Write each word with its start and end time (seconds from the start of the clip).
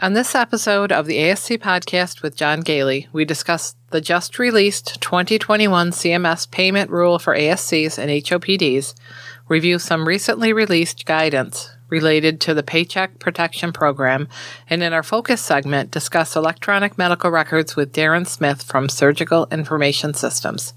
On 0.00 0.12
this 0.12 0.34
episode 0.34 0.90
of 0.90 1.06
the 1.06 1.18
ASC 1.18 1.56
podcast 1.58 2.20
with 2.20 2.34
John 2.34 2.64
Goehle, 2.64 3.06
we 3.12 3.24
discuss 3.24 3.76
the 3.90 4.00
just 4.00 4.40
released 4.40 5.00
2021 5.00 5.92
CMS 5.92 6.50
payment 6.50 6.90
rule 6.90 7.20
for 7.20 7.36
ASCs 7.36 7.96
and 7.96 8.10
HOPDs, 8.10 8.94
review 9.48 9.78
some 9.78 10.08
recently 10.08 10.52
released 10.52 11.06
guidance 11.06 11.70
related 11.88 12.40
to 12.40 12.54
the 12.54 12.64
Paycheck 12.64 13.20
Protection 13.20 13.72
Program, 13.72 14.26
and 14.68 14.82
in 14.82 14.92
our 14.92 15.04
focus 15.04 15.40
segment, 15.40 15.92
discuss 15.92 16.34
electronic 16.34 16.98
medical 16.98 17.30
records 17.30 17.76
with 17.76 17.92
Darren 17.92 18.26
Smith 18.26 18.64
from 18.64 18.88
Surgical 18.88 19.46
Information 19.52 20.12
Systems. 20.12 20.74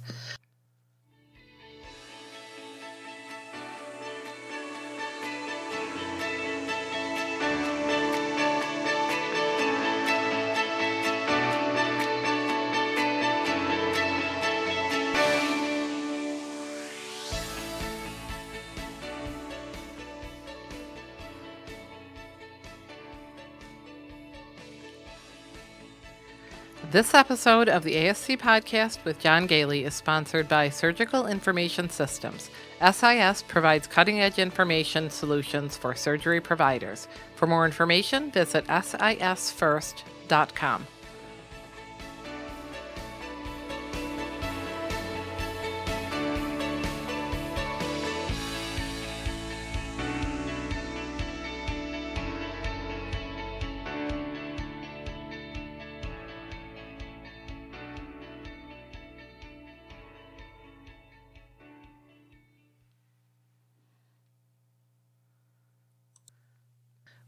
This 26.98 27.14
episode 27.14 27.70
of 27.70 27.84
the 27.84 27.94
ASC 27.94 28.40
podcast 28.40 29.06
with 29.06 29.20
John 29.20 29.48
Goehle 29.48 29.86
is 29.86 29.94
sponsored 29.94 30.48
by 30.48 30.70
Surgical 30.70 31.28
Information 31.28 31.92
Systems. 31.92 32.50
SIS 32.82 33.44
provides 33.44 33.86
cutting 33.86 34.20
edge 34.20 34.40
information 34.40 35.12
solutions 35.12 35.78
for 35.78 35.94
surgery 35.94 36.42
providers. 36.42 37.08
For 37.36 37.46
more 37.46 37.68
information, 37.68 38.32
visit 38.32 38.66
sisfirst.com. 38.66 40.88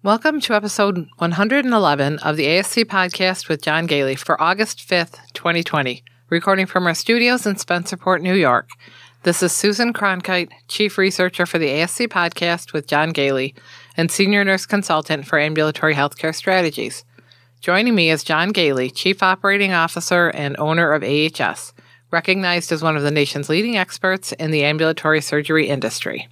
Welcome 0.02 0.40
to 0.42 0.54
episode 0.54 1.10
111 1.18 2.20
of 2.20 2.38
the 2.38 2.46
ASC 2.46 2.86
podcast 2.86 3.50
with 3.50 3.62
John 3.62 3.86
Goehle 3.86 4.18
for 4.18 4.42
August 4.42 4.80
5th, 4.88 5.18
2020, 5.34 6.06
recording 6.30 6.68
from 6.68 6.88
our 6.88 6.94
studios 6.94 7.46
in 7.46 7.56
Spencerport, 7.56 8.22
New 8.22 8.34
York. 8.34 8.70
This 9.24 9.44
is 9.44 9.52
Susan 9.52 9.92
Cronkite, 9.92 10.52
Chief 10.70 10.98
Researcher 10.98 11.46
for 11.46 11.60
the 11.60 11.68
ASC 11.68 12.08
podcast 12.08 12.72
with 12.72 12.88
John 12.88 13.12
Goehle 13.12 13.54
and 13.98 14.10
Senior 14.10 14.46
Nurse 14.46 14.66
Consultant 14.66 15.28
for 15.28 15.38
Ambulatory 15.38 15.96
Healthcare 15.96 16.34
Strategies. 16.34 17.04
Joining 17.60 17.94
me 17.94 18.10
is 18.10 18.24
John 18.24 18.54
Gailey, 18.54 18.90
Chief 18.90 19.22
Operating 19.22 19.74
Officer 19.74 20.30
and 20.30 20.56
owner 20.60 20.94
of 20.94 21.04
AHS, 21.04 21.74
recognized 22.10 22.72
as 22.72 22.82
one 22.82 22.96
of 22.96 23.04
the 23.04 23.12
nation's 23.12 23.50
leading 23.50 23.76
experts 23.76 24.32
in 24.32 24.52
the 24.52 24.64
ambulatory 24.64 25.20
surgery 25.20 25.68
industry. 25.68 26.30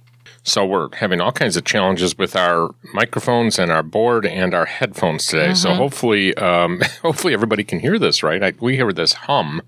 So 0.48 0.64
we're 0.64 0.88
having 0.96 1.20
all 1.20 1.32
kinds 1.32 1.56
of 1.56 1.64
challenges 1.64 2.16
with 2.16 2.34
our 2.34 2.74
microphones 2.92 3.58
and 3.58 3.70
our 3.70 3.82
board 3.82 4.26
and 4.26 4.54
our 4.54 4.66
headphones 4.66 5.26
today. 5.26 5.48
Mm-hmm. 5.48 5.54
So 5.54 5.74
hopefully, 5.74 6.34
um, 6.36 6.80
hopefully 7.02 7.34
everybody 7.34 7.64
can 7.64 7.80
hear 7.80 7.98
this 7.98 8.22
right. 8.22 8.42
I, 8.42 8.52
we 8.60 8.76
hear 8.76 8.92
this 8.92 9.12
hum. 9.12 9.62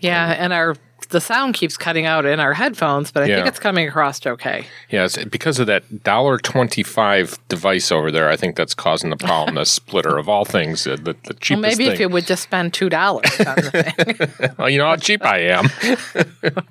Yeah, 0.00 0.34
and 0.38 0.52
our 0.52 0.76
the 1.08 1.20
sound 1.20 1.54
keeps 1.54 1.76
cutting 1.76 2.06
out 2.06 2.24
in 2.24 2.40
our 2.40 2.54
headphones, 2.54 3.12
but 3.12 3.22
I 3.22 3.26
yeah. 3.26 3.36
think 3.36 3.48
it's 3.48 3.58
coming 3.58 3.88
across 3.88 4.24
okay. 4.26 4.66
Yes, 4.90 5.22
because 5.24 5.58
of 5.58 5.66
that 5.66 6.02
dollar 6.02 6.38
twenty 6.38 6.82
five 6.82 7.38
device 7.48 7.92
over 7.92 8.10
there. 8.10 8.28
I 8.28 8.36
think 8.36 8.56
that's 8.56 8.74
causing 8.74 9.10
the 9.10 9.16
problem. 9.16 9.56
the 9.56 9.64
splitter 9.64 10.18
of 10.18 10.28
all 10.28 10.44
things, 10.44 10.86
uh, 10.86 10.96
the, 10.96 11.16
the 11.24 11.34
cheapest. 11.34 11.50
Well, 11.50 11.60
maybe 11.60 11.84
thing. 11.84 11.92
if 11.92 12.00
you 12.00 12.08
would 12.08 12.26
just 12.26 12.42
spend 12.42 12.74
two 12.74 12.88
dollars 12.88 13.30
on 13.40 13.56
the 13.56 14.26
thing. 14.38 14.54
well, 14.58 14.68
you 14.68 14.78
know 14.78 14.86
how 14.86 14.96
cheap 14.96 15.24
I 15.24 15.38
am. 15.38 15.68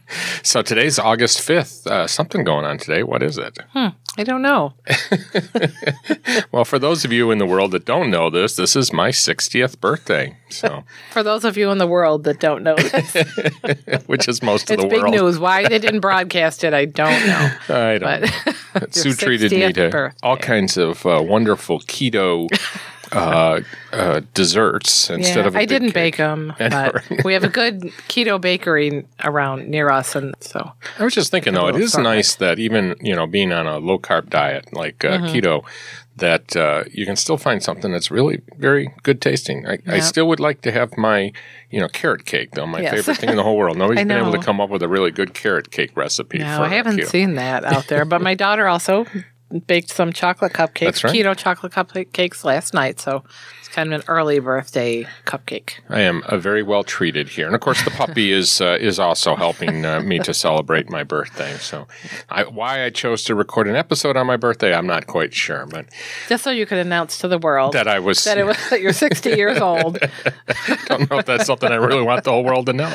so 0.43 0.61
today's 0.61 0.99
August 0.99 1.41
fifth. 1.41 1.85
Uh, 1.87 2.07
something 2.07 2.43
going 2.43 2.65
on 2.65 2.77
today. 2.77 3.03
What 3.03 3.23
is 3.23 3.37
it? 3.37 3.57
Hmm. 3.71 3.89
I 4.15 4.23
don't 4.23 4.43
know. 4.43 4.73
well, 6.51 6.65
for 6.65 6.77
those 6.77 7.03
of 7.03 7.11
you 7.11 7.31
in 7.31 7.39
the 7.39 7.47
world 7.47 7.71
that 7.71 7.85
don't 7.85 8.11
know 8.11 8.29
this, 8.29 8.55
this 8.55 8.75
is 8.75 8.93
my 8.93 9.09
60th 9.09 9.79
birthday. 9.79 10.37
So, 10.49 10.83
for 11.11 11.23
those 11.23 11.43
of 11.43 11.57
you 11.57 11.71
in 11.71 11.79
the 11.79 11.87
world 11.87 12.23
that 12.25 12.39
don't 12.39 12.61
know 12.61 12.75
this, 12.75 13.15
which 14.05 14.27
is 14.27 14.43
most 14.43 14.69
of 14.69 14.77
the 14.77 14.83
world, 14.83 14.93
it's 14.93 15.03
big 15.03 15.19
news. 15.19 15.39
Why 15.39 15.67
they 15.67 15.79
didn't 15.79 16.01
broadcast 16.01 16.63
it, 16.63 16.75
I 16.75 16.85
don't 16.85 17.25
know. 17.25 17.51
I 17.69 17.97
don't. 17.97 18.21
Know. 18.21 18.87
Sue 18.91 19.13
treated 19.13 19.51
me 19.51 19.73
to 19.73 19.89
birthday. 19.89 20.17
all 20.21 20.37
kinds 20.37 20.77
of 20.77 21.03
uh, 21.07 21.23
wonderful 21.25 21.79
keto 21.79 22.47
uh, 23.13 23.61
uh, 23.91 24.21
desserts 24.33 25.09
instead 25.09 25.41
yeah, 25.41 25.47
of. 25.47 25.55
I 25.55 25.65
didn't 25.65 25.89
cake. 25.89 25.93
bake 25.93 26.17
them, 26.17 26.53
but 26.59 27.03
we 27.23 27.33
have 27.33 27.43
a 27.43 27.49
good 27.49 27.81
keto 28.09 28.39
bakery 28.39 29.05
around 29.23 29.67
near 29.67 29.89
us, 29.89 30.15
and 30.15 30.33
so. 30.39 30.71
I 30.99 31.03
was 31.03 31.13
just 31.13 31.31
thinking 31.31 31.53
though, 31.53 31.67
it 31.67 31.75
is 31.75 31.97
nice 31.97 32.35
that 32.35 32.59
even 32.59 32.95
you 33.01 33.15
know 33.15 33.27
being 33.27 33.51
on 33.51 33.67
a 33.67 33.77
low 33.77 33.99
carb 33.99 34.29
diet 34.29 34.73
like 34.73 35.03
uh, 35.05 35.17
mm-hmm. 35.17 35.25
keto, 35.25 35.65
that 36.17 36.55
uh, 36.55 36.83
you 36.91 37.05
can 37.05 37.15
still 37.15 37.37
find 37.37 37.63
something 37.63 37.91
that's 37.91 38.11
really 38.11 38.41
very 38.57 38.93
good 39.01 39.19
tasting. 39.19 39.67
I, 39.67 39.79
I, 39.87 39.99
still 39.99 40.27
would 40.27 40.39
like 40.39 40.61
to 40.61 40.71
have 40.71 40.95
my, 40.95 41.31
you 41.71 41.79
know, 41.79 41.87
carrot 41.87 42.25
cake 42.25 42.51
though. 42.51 42.67
My 42.67 42.81
yes. 42.81 42.93
favorite 42.93 43.17
thing 43.17 43.29
in 43.29 43.35
the 43.35 43.43
whole 43.47 43.57
world. 43.57 43.77
Nobody's 43.77 44.05
been 44.05 44.17
able 44.17 44.31
to 44.31 44.39
come 44.39 44.61
up 44.61 44.69
with 44.69 44.83
a 44.83 44.87
really 44.87 45.09
good 45.09 45.33
carrot 45.33 45.71
cake 45.71 45.95
recipe. 45.97 46.37
No, 46.37 46.61
I 46.61 46.67
haven't 46.67 46.97
keto. 46.97 47.07
seen 47.07 47.35
that 47.35 47.65
out 47.65 47.87
there. 47.87 48.05
But 48.05 48.21
my 48.21 48.33
daughter 48.35 48.67
also 48.67 49.05
baked 49.59 49.89
some 49.89 50.11
chocolate 50.11 50.53
cupcakes, 50.53 51.03
right. 51.03 51.13
keto 51.13 51.35
chocolate 51.35 51.71
cupcakes 51.71 52.43
last 52.43 52.73
night. 52.73 52.99
So 52.99 53.23
kind 53.73 53.91
of 53.91 54.01
an 54.01 54.05
early 54.07 54.39
birthday 54.39 55.05
cupcake. 55.25 55.73
I 55.89 56.01
am 56.01 56.21
uh, 56.27 56.37
very 56.37 56.61
well 56.61 56.83
treated 56.83 57.27
here, 57.27 57.47
and 57.47 57.55
of 57.55 57.61
course, 57.61 57.83
the 57.83 57.89
puppy 57.91 58.31
is 58.31 58.61
uh, 58.61 58.77
is 58.79 58.99
also 58.99 59.35
helping 59.35 59.85
uh, 59.85 59.99
me 59.99 60.19
to 60.19 60.33
celebrate 60.33 60.89
my 60.89 61.03
birthday. 61.03 61.53
So, 61.57 61.87
I, 62.29 62.43
why 62.43 62.85
I 62.85 62.91
chose 62.91 63.23
to 63.25 63.35
record 63.35 63.67
an 63.67 63.75
episode 63.75 64.15
on 64.15 64.27
my 64.27 64.37
birthday, 64.37 64.73
I'm 64.73 64.87
not 64.87 65.07
quite 65.07 65.33
sure, 65.33 65.65
but 65.65 65.87
just 66.29 66.43
so 66.43 66.51
you 66.51 66.65
could 66.65 66.77
announce 66.77 67.17
to 67.19 67.27
the 67.27 67.39
world 67.39 67.73
that 67.73 67.87
I 67.87 67.99
was 67.99 68.23
that 68.23 68.37
it 68.37 68.45
was 68.45 68.57
that 68.69 68.79
you're 68.79 68.93
60 68.93 69.31
years 69.31 69.59
old. 69.59 69.97
Don't 70.85 71.09
know 71.09 71.17
if 71.17 71.25
that's 71.25 71.45
something 71.45 71.71
I 71.71 71.75
really 71.75 72.03
want 72.03 72.23
the 72.23 72.31
whole 72.31 72.43
world 72.43 72.67
to 72.67 72.73
know. 72.73 72.93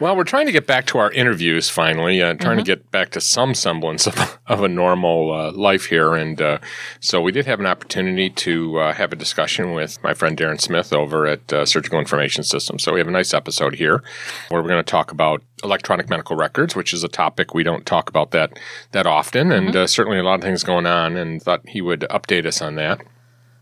Well, 0.00 0.16
we're 0.16 0.24
trying 0.24 0.46
to 0.46 0.52
get 0.52 0.66
back 0.66 0.86
to 0.86 0.98
our 0.98 1.12
interviews 1.12 1.68
finally, 1.68 2.22
uh, 2.22 2.32
trying 2.32 2.56
mm-hmm. 2.56 2.58
to 2.60 2.62
get 2.64 2.90
back 2.90 3.10
to 3.10 3.20
some 3.20 3.54
semblance 3.54 4.06
of, 4.06 4.38
of 4.46 4.62
a 4.62 4.68
normal 4.68 5.30
uh, 5.30 5.52
life 5.52 5.84
here. 5.84 6.14
And 6.14 6.40
uh, 6.40 6.58
so 7.00 7.20
we 7.20 7.32
did 7.32 7.44
have 7.44 7.60
an 7.60 7.66
opportunity 7.66 8.30
to 8.30 8.78
uh, 8.78 8.92
have 8.94 9.12
a 9.12 9.16
discussion 9.16 9.59
with 9.66 10.02
my 10.02 10.14
friend 10.14 10.36
Darren 10.36 10.60
Smith 10.60 10.92
over 10.92 11.26
at 11.26 11.52
uh, 11.52 11.64
Surgical 11.66 11.98
Information 11.98 12.42
Systems. 12.44 12.82
So 12.82 12.92
we 12.92 13.00
have 13.00 13.08
a 13.08 13.12
nice 13.12 13.34
episode 13.34 13.74
here 13.74 14.02
where 14.48 14.62
we're 14.62 14.68
going 14.68 14.82
to 14.82 14.90
talk 14.90 15.12
about 15.12 15.42
electronic 15.62 16.08
medical 16.08 16.36
records, 16.36 16.74
which 16.74 16.92
is 16.92 17.04
a 17.04 17.08
topic 17.08 17.54
we 17.54 17.62
don't 17.62 17.86
talk 17.86 18.08
about 18.08 18.30
that 18.32 18.58
that 18.92 19.06
often, 19.06 19.52
and 19.52 19.68
mm-hmm. 19.68 19.78
Uh, 19.78 19.86
certainly 19.86 20.18
a 20.18 20.22
lot 20.22 20.34
of 20.34 20.42
things 20.42 20.62
going 20.62 20.86
on. 20.86 21.16
And 21.16 21.42
thought 21.42 21.68
he 21.68 21.80
would 21.80 22.00
update 22.10 22.46
us 22.46 22.60
on 22.62 22.74
that. 22.76 23.00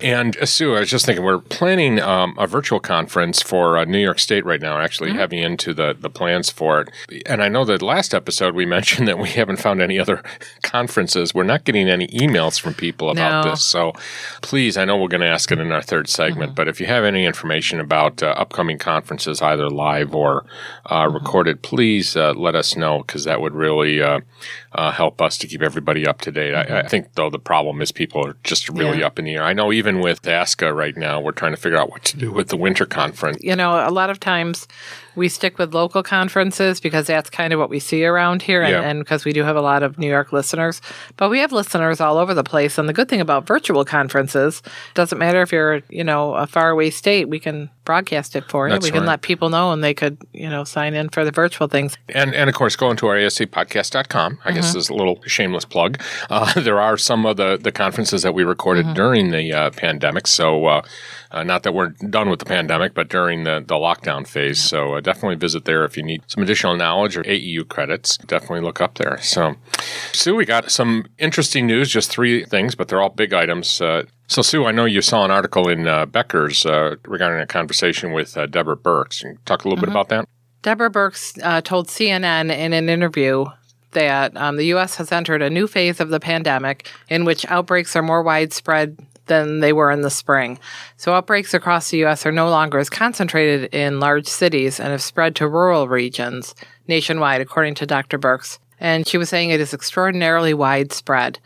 And 0.01 0.37
uh, 0.37 0.47
Sue, 0.47 0.77
I 0.77 0.81
was 0.81 0.91
just 0.91 1.07
thinking, 1.07 1.25
we're 1.25 1.41
planning 1.41 2.01
um, 2.01 2.37
a 2.39 2.47
virtual 2.47 2.79
conference 2.79 3.43
for 3.43 3.77
uh, 3.77 3.85
New 3.85 3.99
York 3.99 4.21
State 4.21 4.45
right 4.45 4.61
now, 4.61 4.79
actually 4.79 5.11
mm-hmm. 5.11 5.19
heavy 5.19 5.43
into 5.43 5.75
the, 5.75 5.97
the 5.99 6.09
plans 6.09 6.51
for 6.51 6.81
it. 6.83 7.25
And 7.27 7.43
I 7.43 7.49
know 7.49 7.65
that 7.65 7.83
last 7.83 8.15
episode 8.15 8.55
we 8.55 8.65
mentioned 8.79 9.09
that 9.09 9.19
we 9.19 9.31
haven't 9.31 9.57
found 9.57 9.83
any 9.83 9.99
other 9.99 10.23
conferences. 10.63 11.35
We're 11.35 11.43
not 11.43 11.65
getting 11.65 11.89
any 11.89 12.07
emails 12.09 12.61
from 12.61 12.75
people 12.75 13.11
about 13.11 13.45
no. 13.45 13.51
this. 13.51 13.65
So 13.65 13.93
please, 14.41 14.77
I 14.77 14.85
know 14.85 14.97
we're 14.97 15.09
going 15.09 15.21
to 15.21 15.27
ask 15.27 15.51
it 15.51 15.59
in 15.59 15.73
our 15.73 15.83
third 15.83 16.09
segment, 16.09 16.51
mm-hmm. 16.51 16.55
but 16.55 16.69
if 16.69 16.81
you 16.81 16.87
have 16.87 17.03
any 17.03 17.25
information 17.25 17.81
about 17.81 18.23
uh, 18.23 18.35
upcoming 18.37 18.79
conferences, 18.79 19.43
either 19.43 19.69
live 19.69 20.15
or 20.15 20.47
uh, 20.87 21.05
mm-hmm. 21.05 21.15
recorded, 21.15 21.63
please 21.63 22.17
uh, 22.17 22.35
let 22.35 22.55
us 22.55 22.77
know 22.77 22.99
because 22.99 23.25
that 23.25 23.41
would 23.41 23.55
really 23.55 24.01
uh, 24.73 24.93
help 24.93 25.21
us 25.21 25.37
to 25.39 25.47
keep 25.47 25.63
everybody 25.63 26.07
up 26.07 26.21
to 26.21 26.31
date. 26.31 26.55
I, 26.55 26.61
I, 26.61 26.65
mm-hmm. 26.65 26.89
think, 26.89 27.15
though, 27.15 27.31
the 27.31 27.39
problem 27.39 27.83
is 27.83 27.91
people 27.91 28.25
are 28.25 28.37
just 28.45 28.69
really 28.69 29.01
yeah. 29.01 29.07
up 29.07 29.19
in 29.19 29.25
the 29.25 29.35
air. 29.35 29.43
I 29.43 29.53
know 29.53 29.73
even 29.73 29.89
even 29.89 30.01
with 30.01 30.23
ASCA 30.23 30.75
right 30.75 30.97
now, 30.97 31.21
we're 31.21 31.33
trying 31.33 31.53
to 31.53 31.61
figure 31.61 31.79
out 31.79 31.91
what 31.91 32.05
to 32.05 32.17
do 32.17 32.31
with 32.31 32.49
the 32.49 32.57
winter 32.57 32.85
conference. 32.85 33.43
You 33.43 33.57
know, 33.57 33.89
a 33.89 33.91
lot 33.91 34.11
of 34.11 34.21
times 34.21 34.69
we 35.19 35.29
stick 35.29 35.59
with 35.59 35.75
local 35.75 36.03
conferences 36.03 36.81
because 36.81 37.07
that's 37.09 37.29
kind 37.29 37.53
of 37.53 37.59
what 37.59 37.69
we 37.69 37.79
see 37.79 38.05
around 38.05 38.43
here, 38.43 38.63
and, 38.63 38.71
Yeah. 38.71 38.89
and 38.89 39.01
because 39.01 39.25
we 39.25 39.33
do 39.33 39.43
have 39.43 39.57
a 39.57 39.61
lot 39.61 39.83
of 39.83 39.99
New 39.99 40.09
York 40.09 40.33
listeners. 40.33 40.81
But 41.17 41.29
we 41.29 41.41
have 41.41 41.53
listeners 41.53 42.01
all 42.01 42.17
over 42.17 42.33
the 42.33 42.45
place, 42.45 42.79
and 42.79 42.89
the 42.89 42.93
good 42.93 43.09
thing 43.09 43.21
about 43.21 43.47
virtual 43.47 43.85
conferences 43.85 44.63
doesn't 44.95 45.19
matter 45.19 45.43
if 45.43 45.53
you're 45.53 45.83
you 45.91 46.05
know 46.05 46.35
a 46.35 46.47
faraway 46.47 46.91
state, 46.91 47.29
we 47.29 47.39
can 47.39 47.69
broadcast 47.85 48.37
it 48.37 48.45
for 48.49 48.69
you. 48.69 48.75
That's 48.75 48.85
we 48.85 48.91
can 48.91 49.01
right. 49.01 49.09
let 49.09 49.23
people 49.23 49.51
know, 49.51 49.73
and 49.73 49.83
they 49.83 49.95
could 49.95 50.19
you 50.33 50.49
know 50.49 50.65
sign 50.65 50.95
in 50.95 51.09
for 51.09 51.25
the 51.25 51.33
virtual 51.33 51.69
things. 51.69 51.97
And, 52.09 52.35
and 52.35 52.49
of 52.49 52.55
course, 52.55 52.77
go 52.77 52.91
into 52.91 53.07
our 53.07 53.17
ASCpodcast.com. 53.17 54.39
I 54.45 54.53
guess 54.53 54.73
this 54.73 54.85
is 54.85 54.89
a 54.89 54.95
little 54.95 55.21
shameless 55.27 55.65
plug. 55.65 56.01
Uh, 56.31 56.61
there 56.61 56.81
are 56.81 56.97
some 56.97 57.27
of 57.27 57.37
the, 57.37 57.59
the 57.61 57.73
conferences 57.73 58.23
that 58.23 58.35
we 58.35 58.45
recorded 58.45 58.95
during 58.95 59.31
the 59.31 59.53
uh, 59.53 59.71
pandemic. 59.71 60.27
So, 60.27 60.67
uh, 60.67 60.83
uh, 61.31 61.43
not 61.43 61.63
that 61.63 61.75
we're 61.75 61.89
done 61.89 62.31
with 62.31 62.39
the 62.39 62.45
pandemic, 62.45 62.95
but 62.95 63.09
during 63.09 63.45
the, 63.45 63.65
the 63.67 63.75
lockdown 63.75 64.27
phase. 64.27 64.63
So, 64.63 64.95
uh, 64.95 65.01
definitely 65.01 65.37
visit 65.37 65.65
there 65.65 65.85
if 65.85 65.97
you 65.97 66.03
need 66.03 66.23
some 66.27 66.43
additional 66.43 66.77
knowledge 66.77 67.17
or 67.17 67.23
AEU 67.25 67.69
credits. 67.69 68.17
Definitely 68.19 68.61
look 68.61 68.81
up 68.81 68.95
there. 68.95 69.19
So, 69.19 69.57
Sue, 70.13 70.35
we 70.35 70.45
got 70.45 70.71
some 70.71 71.07
interesting 71.19 71.67
news, 71.67 71.91
just 71.91 72.11
three 72.11 72.45
things, 72.45 72.75
but 72.75 72.89
they're 72.89 73.03
all 73.03 73.11
big 73.11 73.33
items. 73.33 73.81
Uh, 73.81 74.05
so, 74.27 74.43
Sue, 74.43 74.67
I 74.67 74.73
know 74.73 74.85
you 74.85 75.03
saw 75.03 75.25
an 75.25 75.31
article 75.31 75.69
in 75.69 75.87
uh, 75.87 76.07
Becker's 76.07 76.67
uh, 76.67 76.97
regarding 77.07 77.41
a 77.41 77.47
conversation 77.47 78.13
with 78.13 78.37
uh, 78.37 78.47
Deborah 78.47 78.77
Birx. 78.77 79.21
Can 79.21 79.33
you 79.33 79.39
talk 79.45 79.65
a 79.65 79.69
little 79.69 79.81
bit 79.81 79.91
about 79.91 80.09
that? 80.11 80.29
Deborah 80.63 80.91
Birx 80.91 81.39
uh, 81.43 81.61
told 81.61 81.89
CNN 81.89 82.55
in 82.55 82.73
an 82.73 82.89
interview 82.89 83.47
that 83.93 84.37
um, 84.37 84.57
the 84.57 84.67
U.S. 84.67 84.97
has 84.97 85.13
entered 85.13 85.41
a 85.41 85.51
new 85.51 85.67
phase 85.67 86.01
of 86.01 86.11
the 86.11 86.21
pandemic 86.21 86.89
in 87.09 87.25
which 87.25 87.47
outbreaks 87.47 87.97
are 87.97 88.03
more 88.03 88.23
widespread 88.23 88.99
than 89.29 89.61
they 89.61 89.73
were 89.73 89.91
in 89.91 90.03
the 90.03 90.11
spring. 90.11 90.59
So, 90.97 91.15
outbreaks 91.15 91.55
across 91.55 91.91
the 91.91 91.99
U.S. 91.99 92.27
are 92.27 92.33
no 92.33 92.49
longer 92.49 92.79
as 92.79 92.91
concentrated 92.91 93.73
in 93.75 94.01
large 94.01 94.27
cities 94.27 94.81
and 94.81 94.91
have 94.91 95.03
spread 95.03 95.37
to 95.37 95.49
rural 95.49 95.89
regions 95.89 96.55
nationwide, 96.87 97.41
according 97.41 97.75
to 97.77 97.87
Dr. 97.87 98.19
Birx. 98.19 98.59
And 98.81 99.07
she 99.07 99.19
was 99.19 99.29
saying 99.29 99.51
it 99.51 99.61
is 99.61 99.75
extraordinarily 99.75 100.55
widespread, 100.55 101.41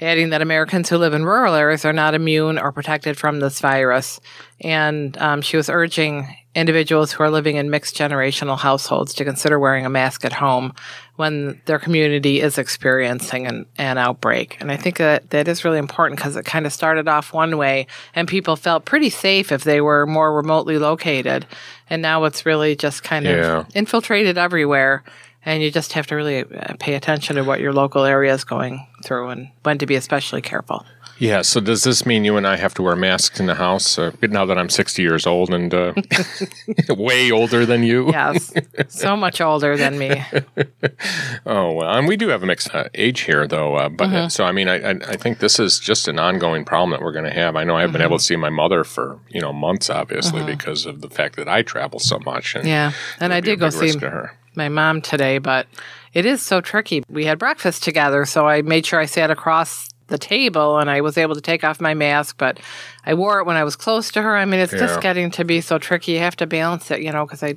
adding 0.00 0.30
that 0.30 0.40
Americans 0.40 0.88
who 0.88 0.96
live 0.96 1.12
in 1.12 1.24
rural 1.24 1.54
areas 1.54 1.84
are 1.84 1.92
not 1.92 2.14
immune 2.14 2.58
or 2.58 2.72
protected 2.72 3.18
from 3.18 3.40
this 3.40 3.60
virus. 3.60 4.20
And 4.60 5.16
um, 5.18 5.42
she 5.42 5.56
was 5.56 5.68
urging 5.68 6.34
individuals 6.54 7.12
who 7.12 7.22
are 7.22 7.30
living 7.30 7.56
in 7.56 7.70
mixed 7.70 7.94
generational 7.94 8.58
households 8.58 9.12
to 9.14 9.24
consider 9.24 9.58
wearing 9.58 9.84
a 9.84 9.90
mask 9.90 10.24
at 10.24 10.32
home 10.32 10.74
when 11.18 11.60
their 11.64 11.80
community 11.80 12.40
is 12.40 12.58
experiencing 12.58 13.44
an, 13.48 13.66
an 13.76 13.98
outbreak. 13.98 14.56
And 14.60 14.70
I 14.70 14.76
think 14.76 14.98
that 14.98 15.30
that 15.30 15.48
is 15.48 15.64
really 15.64 15.78
important 15.78 16.16
because 16.16 16.36
it 16.36 16.44
kind 16.44 16.64
of 16.64 16.72
started 16.72 17.08
off 17.08 17.32
one 17.32 17.56
way 17.58 17.88
and 18.14 18.28
people 18.28 18.54
felt 18.54 18.84
pretty 18.84 19.10
safe 19.10 19.50
if 19.50 19.64
they 19.64 19.80
were 19.80 20.06
more 20.06 20.32
remotely 20.32 20.78
located. 20.78 21.44
And 21.90 22.02
now 22.02 22.22
it's 22.22 22.46
really 22.46 22.76
just 22.76 23.02
kind 23.02 23.26
Yeah. 23.26 23.58
of 23.58 23.66
infiltrated 23.74 24.38
everywhere. 24.38 25.02
And 25.44 25.60
you 25.60 25.72
just 25.72 25.92
have 25.94 26.06
to 26.08 26.14
really 26.14 26.44
uh, 26.44 26.74
pay 26.78 26.94
attention 26.94 27.34
to 27.34 27.42
what 27.42 27.58
your 27.58 27.72
local 27.72 28.04
area 28.04 28.32
is 28.32 28.44
going 28.44 28.86
through 29.02 29.30
and 29.30 29.48
when 29.64 29.78
to 29.78 29.86
be 29.86 29.96
especially 29.96 30.40
careful. 30.42 30.86
Yeah. 31.18 31.42
So 31.42 31.60
does 31.60 31.82
this 31.84 32.06
mean 32.06 32.24
you 32.24 32.36
and 32.36 32.46
I 32.46 32.56
have 32.56 32.74
to 32.74 32.82
wear 32.82 32.94
masks 32.96 33.40
in 33.40 33.46
the 33.46 33.56
house? 33.56 33.98
Uh, 33.98 34.12
now 34.22 34.44
that 34.46 34.56
I'm 34.56 34.68
60 34.68 35.02
years 35.02 35.26
old 35.26 35.50
and 35.50 35.72
uh, 35.74 35.92
way 36.90 37.30
older 37.30 37.66
than 37.66 37.82
you. 37.82 38.10
Yes, 38.12 38.52
so 38.88 39.16
much 39.16 39.40
older 39.40 39.76
than 39.76 39.98
me. 39.98 40.24
Oh 41.46 41.72
well, 41.72 41.94
and 41.96 42.06
we 42.06 42.16
do 42.16 42.28
have 42.28 42.42
a 42.42 42.46
mixed 42.46 42.74
uh, 42.74 42.84
age 42.94 43.20
here, 43.20 43.46
though. 43.46 43.76
Uh, 43.76 43.88
but 43.88 44.08
Mm-hmm. 44.08 44.28
so 44.28 44.44
I 44.44 44.52
mean, 44.52 44.68
I, 44.68 44.76
I 44.76 44.90
I 44.90 45.16
think 45.16 45.38
this 45.38 45.58
is 45.58 45.78
just 45.78 46.08
an 46.08 46.18
ongoing 46.18 46.64
problem 46.64 46.90
that 46.90 47.00
we're 47.02 47.12
going 47.12 47.24
to 47.24 47.32
have. 47.32 47.56
I 47.56 47.64
know 47.64 47.76
I've 47.76 47.90
been 47.92 48.00
Mm-hmm. 48.00 48.08
able 48.08 48.18
to 48.18 48.24
see 48.24 48.36
my 48.36 48.50
mother 48.50 48.84
for 48.84 49.18
you 49.28 49.40
know 49.40 49.52
months, 49.52 49.88
obviously, 49.90 50.44
because 50.44 50.84
of 50.86 51.00
the 51.00 51.08
fact 51.10 51.36
that 51.36 51.48
I 51.48 51.62
travel 51.62 51.98
so 52.00 52.18
much. 52.20 52.54
And 52.54 52.66
Yeah, 52.66 52.92
and 53.20 53.32
I 53.32 53.38
it'd 53.38 53.44
be 53.44 53.50
a 53.52 53.56
did 53.56 53.60
go 53.60 53.70
see 53.70 53.98
her. 54.06 54.36
my 54.54 54.68
mom 54.68 55.00
today, 55.02 55.38
but 55.38 55.66
it 56.14 56.26
is 56.26 56.42
so 56.42 56.60
tricky. 56.60 57.02
We 57.08 57.24
had 57.24 57.38
breakfast 57.38 57.82
together, 57.82 58.24
so 58.24 58.46
I 58.46 58.62
made 58.62 58.84
sure 58.86 59.00
I 59.00 59.06
sat 59.06 59.30
across 59.30 59.88
the 60.08 60.18
table 60.18 60.78
and 60.78 60.90
I 60.90 61.00
was 61.00 61.16
able 61.16 61.34
to 61.34 61.40
take 61.40 61.64
off 61.64 61.80
my 61.80 61.94
mask, 61.94 62.36
but 62.38 62.58
I 63.06 63.14
wore 63.14 63.38
it 63.40 63.46
when 63.46 63.56
I 63.56 63.64
was 63.64 63.76
close 63.76 64.10
to 64.12 64.22
her. 64.22 64.36
I 64.36 64.44
mean, 64.44 64.60
it's 64.60 64.72
Yeah. 64.72 64.80
just 64.80 65.00
getting 65.00 65.30
to 65.32 65.44
be 65.44 65.60
so 65.60 65.78
tricky. 65.78 66.12
You 66.12 66.18
have 66.20 66.36
to 66.36 66.46
balance 66.46 66.90
it, 66.90 67.00
you 67.02 67.12
know, 67.12 67.24
because 67.24 67.42
I, 67.42 67.54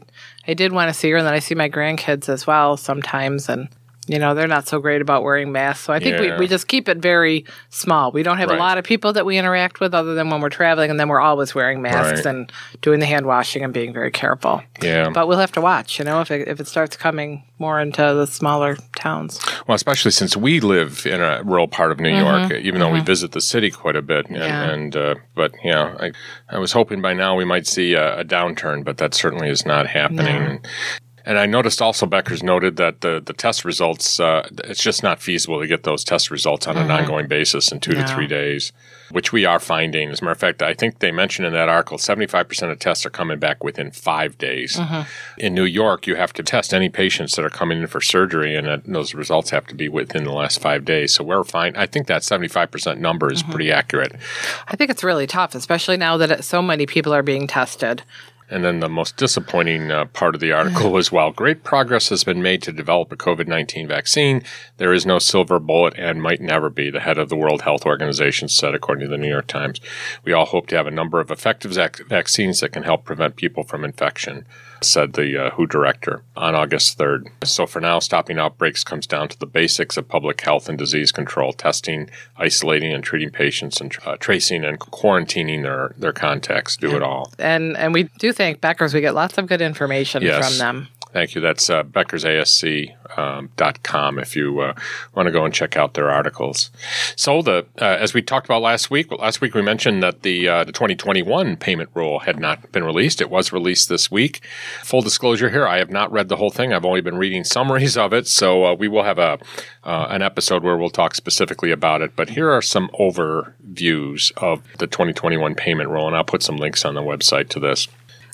I 0.48 0.54
did 0.54 0.72
want 0.72 0.90
to 0.90 0.94
see 0.94 1.10
her, 1.12 1.18
and 1.18 1.26
then 1.28 1.34
I 1.34 1.40
see 1.40 1.56
my 1.56 1.70
grandkids 1.70 2.30
as 2.30 2.46
well 2.48 2.78
sometimes, 2.78 3.50
and 3.50 3.68
you 4.12 4.20
know 4.20 4.34
they're 4.36 4.48
not 4.58 4.68
so 4.68 4.80
great 4.80 5.02
about 5.02 5.24
wearing 5.24 5.52
masks. 5.52 5.86
So 5.86 5.94
I 5.94 6.00
think 6.00 6.16
Yeah. 6.20 6.34
we, 6.34 6.40
we 6.42 6.48
just 6.48 6.68
keep 6.68 6.90
it 6.90 6.98
very 6.98 7.46
small. 7.70 8.12
We 8.12 8.24
don't 8.24 8.38
have 8.38 8.50
Right. 8.50 8.58
a 8.60 8.62
lot 8.62 8.78
of 8.78 8.84
people 8.84 9.14
that 9.14 9.26
we 9.26 9.38
interact 9.38 9.80
with 9.80 9.94
other 9.94 10.14
than 10.14 10.30
when 10.30 10.42
we're 10.42 10.50
traveling, 10.50 10.90
and 10.92 11.00
then 11.00 11.08
we're 11.08 11.22
always 11.22 11.56
wearing 11.56 11.82
masks 11.82 12.26
Right. 12.26 12.26
and 12.36 12.52
doing 12.82 13.00
the 13.00 13.06
hand 13.06 13.26
washing 13.26 13.64
and 13.64 13.74
being 13.74 13.94
very 13.94 14.12
careful. 14.12 14.62
Yeah. 14.82 15.10
But 15.10 15.28
we'll 15.28 15.40
have 15.40 15.54
to 15.54 15.62
watch, 15.62 15.98
you 16.00 16.06
know, 16.06 16.22
if 16.22 16.30
it, 16.30 16.48
if 16.48 16.60
it 16.60 16.68
starts 16.68 16.96
coming 16.98 17.44
more 17.58 17.80
into 17.80 18.02
the 18.02 18.26
smaller 18.28 18.76
towns. 18.96 19.40
Well, 19.68 19.76
especially 19.76 20.12
since 20.12 20.36
we 20.36 20.60
live 20.60 21.06
in 21.06 21.22
a 21.22 21.42
rural 21.44 21.68
part 21.68 21.92
of 21.92 22.00
New 22.00 22.10
York, 22.16 22.52
even 22.52 22.80
though 22.82 22.92
we 22.92 23.00
visit 23.02 23.32
the 23.32 23.42
city 23.42 23.70
quite 23.72 23.96
a 23.96 24.02
bit. 24.02 24.28
And, 24.28 24.38
Mm-hmm. 24.38 24.48
Yeah. 24.50 24.72
and 24.72 24.96
uh, 24.96 25.16
but 25.36 25.52
yeah, 25.64 25.96
I, 26.00 26.12
I 26.50 26.58
was 26.60 26.72
hoping 26.74 27.02
by 27.02 27.14
now 27.14 27.36
we 27.36 27.46
might 27.46 27.68
see 27.68 27.94
a, 27.94 28.20
a 28.20 28.26
downturn, 28.26 28.84
but 28.84 28.98
that 28.98 29.14
certainly 29.14 29.50
is 29.50 29.66
not 29.66 29.86
happening. 29.88 30.44
No. 30.64 30.70
And, 31.26 31.38
I 31.38 31.46
noticed 31.46 31.82
also 31.82 32.06
Becker's 32.06 32.44
noted 32.44 32.76
that 32.78 33.02
the, 33.02 33.22
the 33.24 33.34
test 33.34 33.66
results, 33.66 34.20
uh, 34.20 34.48
it's 34.66 34.84
just 34.84 35.02
not 35.02 35.22
feasible 35.22 35.60
to 35.60 35.68
get 35.68 35.84
those 35.84 36.04
test 36.04 36.30
results 36.30 36.68
on 36.68 36.78
an 36.78 36.92
ongoing 36.92 37.28
basis 37.28 37.72
in 37.72 37.80
two 37.80 37.92
to 37.92 38.02
Mm-hmm. 38.02 38.16
Three 38.16 38.28
days, 38.28 38.72
which 39.12 39.32
we 39.32 39.46
are 39.46 39.60
finding. 39.60 40.10
As 40.10 40.22
a 40.22 40.24
matter 40.24 40.32
of 40.32 40.40
fact, 40.40 40.62
I 40.64 40.74
think 40.74 41.00
they 41.00 41.12
mentioned 41.12 41.46
in 41.46 41.54
that 41.54 41.70
article 41.70 41.98
75% 41.98 42.72
of 42.72 42.80
tests 42.80 43.06
are 43.06 43.10
coming 43.12 43.38
back 43.38 43.64
within 43.64 43.92
five 43.92 44.38
days. 44.38 44.76
Mm-hmm. 44.76 45.02
In 45.38 45.54
New 45.54 45.66
York, 45.66 46.08
you 46.08 46.16
have 46.16 46.34
to 46.34 46.44
test 46.44 46.74
any 46.74 46.90
patients 46.90 47.36
that 47.36 47.46
are 47.46 47.50
coming 47.50 47.80
in 47.80 47.88
for 47.88 48.02
surgery, 48.02 48.56
and 48.56 48.68
uh, 48.68 48.78
those 48.86 49.14
results 49.14 49.52
have 49.52 49.68
to 49.68 49.76
be 49.76 49.88
within 49.88 50.24
the 50.24 50.32
last 50.34 50.60
five 50.62 50.84
days. 50.84 51.14
So 51.14 51.24
we're 51.24 51.44
fine. 51.44 51.76
I 51.76 51.86
think 51.86 52.08
that 52.08 52.24
75% 52.24 52.98
number 52.98 53.32
is 53.32 53.42
Mm-hmm. 53.42 53.52
pretty 53.52 53.72
accurate. 53.72 54.16
I 54.68 54.76
think 54.76 54.90
it's 54.92 55.04
really 55.04 55.26
tough, 55.28 55.56
especially 55.56 55.98
now 55.98 56.18
that 56.18 56.32
it, 56.32 56.44
so 56.44 56.62
many 56.62 56.86
people 56.86 57.14
are 57.14 57.24
being 57.24 57.48
tested. 57.48 58.04
And 58.52 58.66
then 58.66 58.82
the 58.82 58.90
most 58.90 59.16
disappointing 59.16 59.92
uh, 59.92 60.06
part 60.06 60.36
of 60.36 60.42
the 60.42 60.52
article 60.52 60.92
was 60.92 61.10
while 61.10 61.32
great 61.32 61.64
progress 61.64 62.10
has 62.10 62.26
been 62.26 62.42
made 62.42 62.62
to 62.64 62.74
develop 62.74 63.10
a 63.12 63.16
COVID 63.16 63.48
19 63.48 63.88
vaccine, 63.88 64.44
there 64.76 64.94
is 64.94 65.06
no 65.06 65.20
silver 65.20 65.58
bullet 65.58 65.94
and 65.98 66.22
might 66.22 66.42
never 66.42 66.70
be, 66.70 66.90
the 66.90 67.00
head 67.00 67.18
of 67.18 67.30
the 67.30 67.38
World 67.38 67.62
Health 67.62 67.86
Organization 67.86 68.50
said, 68.50 68.76
according 68.76 69.06
to 69.06 69.10
the 69.10 69.18
New 69.18 69.30
York 69.30 69.48
Times. 69.48 69.80
We 70.26 70.34
all 70.34 70.46
hope 70.46 70.68
to 70.68 70.76
have 70.76 70.86
a 70.86 70.92
number 70.92 71.22
of 71.22 71.32
effective 71.32 71.72
vac- 71.72 72.06
vaccines 72.08 72.60
that 72.60 72.74
can 72.74 72.84
help 72.84 73.06
prevent 73.06 73.38
people 73.38 73.64
from 73.64 73.86
infection, 73.86 74.46
said 74.84 75.14
the 75.14 75.38
uh, 75.46 75.50
WHO 75.52 75.68
director 75.68 76.24
on 76.36 76.56
August 76.56 76.98
3rd. 76.98 77.28
So 77.44 77.66
for 77.66 77.80
now, 77.80 78.00
stopping 78.00 78.40
outbreaks 78.40 78.84
comes 78.84 79.06
down 79.08 79.30
to 79.30 79.40
the 79.40 79.46
basics 79.46 79.98
of 79.98 80.08
public 80.08 80.42
health 80.42 80.68
and 80.68 80.78
disease 80.78 81.12
control 81.12 81.54
testing, 81.54 82.10
isolating 82.38 82.92
and 82.94 83.04
treating 83.04 83.30
patients, 83.30 83.80
and 83.80 83.96
uh, 84.06 84.18
tracing 84.18 84.64
and 84.66 84.80
quarantining 84.80 85.64
their, 85.64 85.94
their 85.98 86.14
contacts. 86.14 86.78
Do 86.78 86.96
it 86.96 87.04
all. 87.04 87.32
And 87.38 87.78
and 87.78 87.94
we 87.94 88.04
do 88.20 88.34
thank 88.34 88.60
Becker's. 88.62 88.94
We 88.94 89.02
get 89.02 89.14
lots 89.16 89.38
of 89.38 89.48
good 89.48 89.62
information 89.62 90.24
Yes. 90.24 90.50
from 90.50 90.58
them. 90.58 90.88
Thank 91.14 91.36
you. 91.36 91.42
That's 91.42 91.70
uh, 91.70 91.84
beckersasc.com 91.84 93.48
um, 93.94 94.20
if 94.20 94.36
you 94.36 94.60
uh, 94.62 94.74
want 95.14 95.28
to 95.28 95.32
go 95.32 95.44
and 95.44 95.54
check 95.54 95.76
out 95.76 95.94
their 95.94 96.10
articles. 96.10 96.72
So, 97.16 97.42
the 97.42 97.66
uh, 97.82 97.86
as 97.86 98.14
we 98.14 98.22
talked 98.22 98.48
about 98.48 98.62
last 98.62 98.90
week, 98.90 99.12
last 99.12 99.42
week 99.42 99.54
we 99.54 99.62
mentioned 99.62 100.02
that 100.04 100.22
the 100.22 100.48
uh, 100.48 100.64
the 100.64 100.72
2021 100.72 101.58
payment 101.58 101.90
rule 101.94 102.20
had 102.20 102.40
not 102.40 102.72
been 102.72 102.86
released. 102.86 103.20
It 103.22 103.30
was 103.30 103.52
released 103.52 103.90
this 103.90 104.10
week. 104.10 104.42
Full 104.84 105.02
disclosure 105.02 105.50
here, 105.50 105.68
I 105.68 105.80
have 105.80 105.90
not 105.90 106.12
read 106.12 106.30
the 106.30 106.38
whole 106.38 106.52
thing. 106.52 106.72
I've 106.74 106.86
only 106.86 107.02
been 107.02 107.18
reading 107.18 107.44
summaries 107.44 107.98
of 107.98 108.14
it. 108.14 108.28
So 108.28 108.66
uh, 108.66 108.74
we 108.74 108.88
will 108.88 109.04
have 109.04 109.20
a 109.20 109.40
uh, 109.84 110.08
an 110.10 110.22
episode 110.22 110.64
where 110.64 110.78
we'll 110.78 110.90
talk 110.90 111.16
specifically 111.16 111.72
about 111.72 112.02
it. 112.02 112.16
But 112.16 112.30
here 112.30 112.50
are 112.50 112.62
some 112.62 112.90
overviews 113.00 114.32
of 114.38 114.62
the 114.78 114.88
2021 114.88 115.56
payment 115.56 115.90
rule, 115.90 116.08
and 116.08 116.16
I'll 116.16 116.24
put 116.24 116.44
some 116.44 116.58
links 116.58 116.86
on 116.86 116.94
the 116.94 117.02
website 117.02 117.50
to 117.50 117.60
this. 117.60 117.88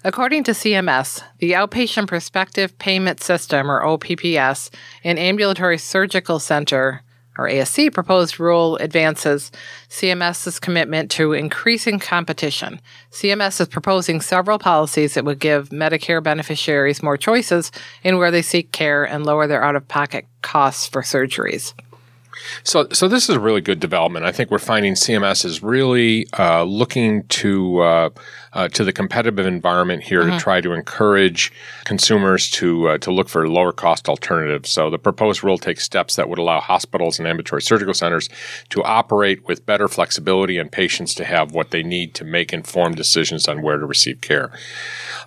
According 0.08 0.46
to 0.46 0.52
CMS, 0.52 1.22
the 1.40 1.52
Outpatient 1.52 2.08
Prospective 2.08 2.80
Payment 2.80 3.20
System, 3.20 3.70
or 3.70 3.84
OPPS, 3.84 4.72
and 5.04 5.20
Ambulatory 5.20 5.78
Surgical 5.78 6.40
Center, 6.40 7.04
or 7.38 7.50
ASC, 7.50 7.94
proposed 7.94 8.40
rule 8.40 8.78
advances 8.78 9.52
CMS's 9.90 10.62
commitment 10.62 11.12
to 11.12 11.34
increasing 11.34 12.00
competition. 12.00 12.80
CMS 13.12 13.60
is 13.60 13.68
proposing 13.68 14.22
several 14.22 14.60
policies 14.60 15.16
that 15.16 15.26
would 15.26 15.40
give 15.40 15.72
Medicare 15.72 16.24
beneficiaries 16.24 17.04
more 17.04 17.18
choices 17.18 17.70
in 18.02 18.18
where 18.18 18.32
they 18.32 18.42
seek 18.42 18.72
care 18.72 19.04
and 19.04 19.26
lower 19.26 19.46
their 19.46 19.62
out 19.62 19.76
of 19.76 19.90
pocket 19.90 20.26
costs 20.42 20.88
for 20.88 21.02
surgeries. 21.02 21.74
So, 22.64 22.88
so 22.92 23.08
this 23.08 23.30
is 23.30 23.36
a 23.36 23.40
really 23.40 23.62
good 23.62 23.80
development. 23.80 24.26
I 24.26 24.32
think 24.32 24.52
we're 24.52 24.60
finding 24.60 24.94
CMS 24.94 25.46
is 25.46 25.64
really 25.64 26.28
uh, 26.38 26.64
looking 26.64 27.24
to 27.28 27.80
uh, 27.80 28.10
uh, 28.54 28.68
to 28.70 28.84
the 28.84 28.94
competitive 28.94 29.46
environment 29.46 30.04
here 30.04 30.22
mm-hmm. 30.22 30.38
to 30.38 30.40
try 30.40 30.62
to 30.62 30.74
encourage 30.74 31.52
consumers 31.86 32.50
to 32.50 32.90
uh, 32.90 32.98
to 33.00 33.12
look 33.12 33.30
for 33.30 33.48
lower 33.48 33.72
cost 33.72 34.10
alternatives. 34.10 34.70
So, 34.70 34.90
the 34.90 35.00
proposed 35.00 35.44
rule 35.44 35.58
takes 35.58 35.84
steps 35.84 36.16
that 36.16 36.30
would 36.30 36.40
allow 36.40 36.60
hospitals 36.60 37.20
and 37.20 37.28
ambulatory 37.28 37.62
surgical 37.62 37.94
centers 37.94 38.30
to 38.70 38.84
operate 38.84 39.48
with 39.48 39.66
better 39.66 39.88
flexibility 39.88 40.58
and 40.58 40.72
patients 40.72 41.14
to 41.16 41.26
have 41.26 41.52
what 41.52 41.72
they 41.72 41.84
need 41.84 42.14
to 42.16 42.24
make 42.24 42.54
informed 42.54 42.96
decisions 42.96 43.48
on 43.48 43.62
where 43.62 43.78
to 43.78 43.86
receive 43.86 44.22
care. 44.22 44.52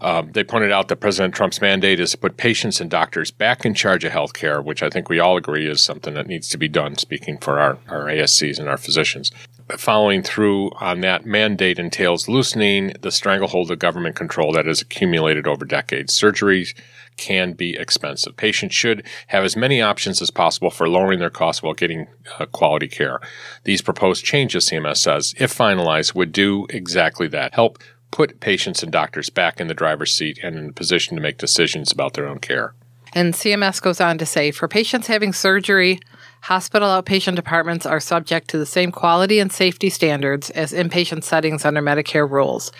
Um, 0.00 0.32
they 0.32 0.44
pointed 0.44 0.72
out 0.72 0.88
that 0.88 0.96
President 0.96 1.34
Trump's 1.34 1.60
mandate 1.60 2.00
is 2.00 2.12
to 2.12 2.18
put 2.18 2.36
patients 2.36 2.80
and 2.80 2.90
doctors 2.90 3.30
back 3.30 3.64
in 3.64 3.74
charge 3.74 4.04
of 4.04 4.12
healthcare, 4.12 4.64
which 4.64 4.82
I 4.82 4.88
think 4.88 5.08
we 5.08 5.18
all 5.18 5.36
agree 5.36 5.68
is 5.68 5.82
something 5.82 6.14
that 6.14 6.26
needs 6.26 6.48
to 6.50 6.58
be 6.58 6.68
done, 6.68 6.96
speaking 6.96 7.38
for 7.38 7.58
our, 7.58 7.78
our 7.88 8.04
ASCs 8.06 8.58
and 8.58 8.68
our 8.68 8.78
physicians. 8.78 9.30
Following 9.76 10.22
through 10.22 10.70
on 10.80 11.00
that 11.00 11.26
mandate 11.26 11.78
entails 11.78 12.28
loosening 12.28 12.94
the 13.00 13.10
stranglehold 13.10 13.70
of 13.70 13.78
government 13.78 14.16
control 14.16 14.52
that 14.52 14.66
has 14.66 14.80
accumulated 14.80 15.46
over 15.46 15.64
decades. 15.64 16.18
Surgeries 16.18 16.74
can 17.16 17.52
be 17.52 17.76
expensive. 17.76 18.36
Patients 18.36 18.74
should 18.74 19.06
have 19.28 19.44
as 19.44 19.56
many 19.56 19.82
options 19.82 20.22
as 20.22 20.30
possible 20.30 20.70
for 20.70 20.88
lowering 20.88 21.18
their 21.18 21.30
costs 21.30 21.62
while 21.62 21.74
getting 21.74 22.06
uh, 22.38 22.46
quality 22.46 22.88
care. 22.88 23.20
These 23.64 23.82
proposed 23.82 24.24
changes, 24.24 24.68
CMS 24.68 24.98
says, 24.98 25.34
if 25.38 25.56
finalized, 25.56 26.14
would 26.14 26.32
do 26.32 26.66
exactly 26.70 27.28
that 27.28 27.54
help 27.54 27.78
put 28.10 28.40
patients 28.40 28.82
and 28.82 28.90
doctors 28.90 29.30
back 29.30 29.60
in 29.60 29.68
the 29.68 29.74
driver's 29.74 30.12
seat 30.12 30.38
and 30.42 30.56
in 30.56 30.70
a 30.70 30.72
position 30.72 31.16
to 31.16 31.22
make 31.22 31.38
decisions 31.38 31.92
about 31.92 32.14
their 32.14 32.26
own 32.26 32.38
care. 32.38 32.74
And 33.12 33.34
CMS 33.34 33.82
goes 33.82 34.00
on 34.00 34.18
to 34.18 34.26
say 34.26 34.50
for 34.50 34.68
patients 34.68 35.06
having 35.06 35.32
surgery, 35.32 36.00
hospital 36.42 36.88
outpatient 36.88 37.36
departments 37.36 37.86
are 37.86 38.00
subject 38.00 38.48
to 38.48 38.58
the 38.58 38.66
same 38.66 38.92
quality 38.92 39.38
and 39.38 39.52
safety 39.52 39.90
standards 39.90 40.50
as 40.50 40.72
inpatient 40.72 41.24
settings 41.24 41.64
under 41.64 41.82
Medicare 41.82 42.28
rules. 42.28 42.72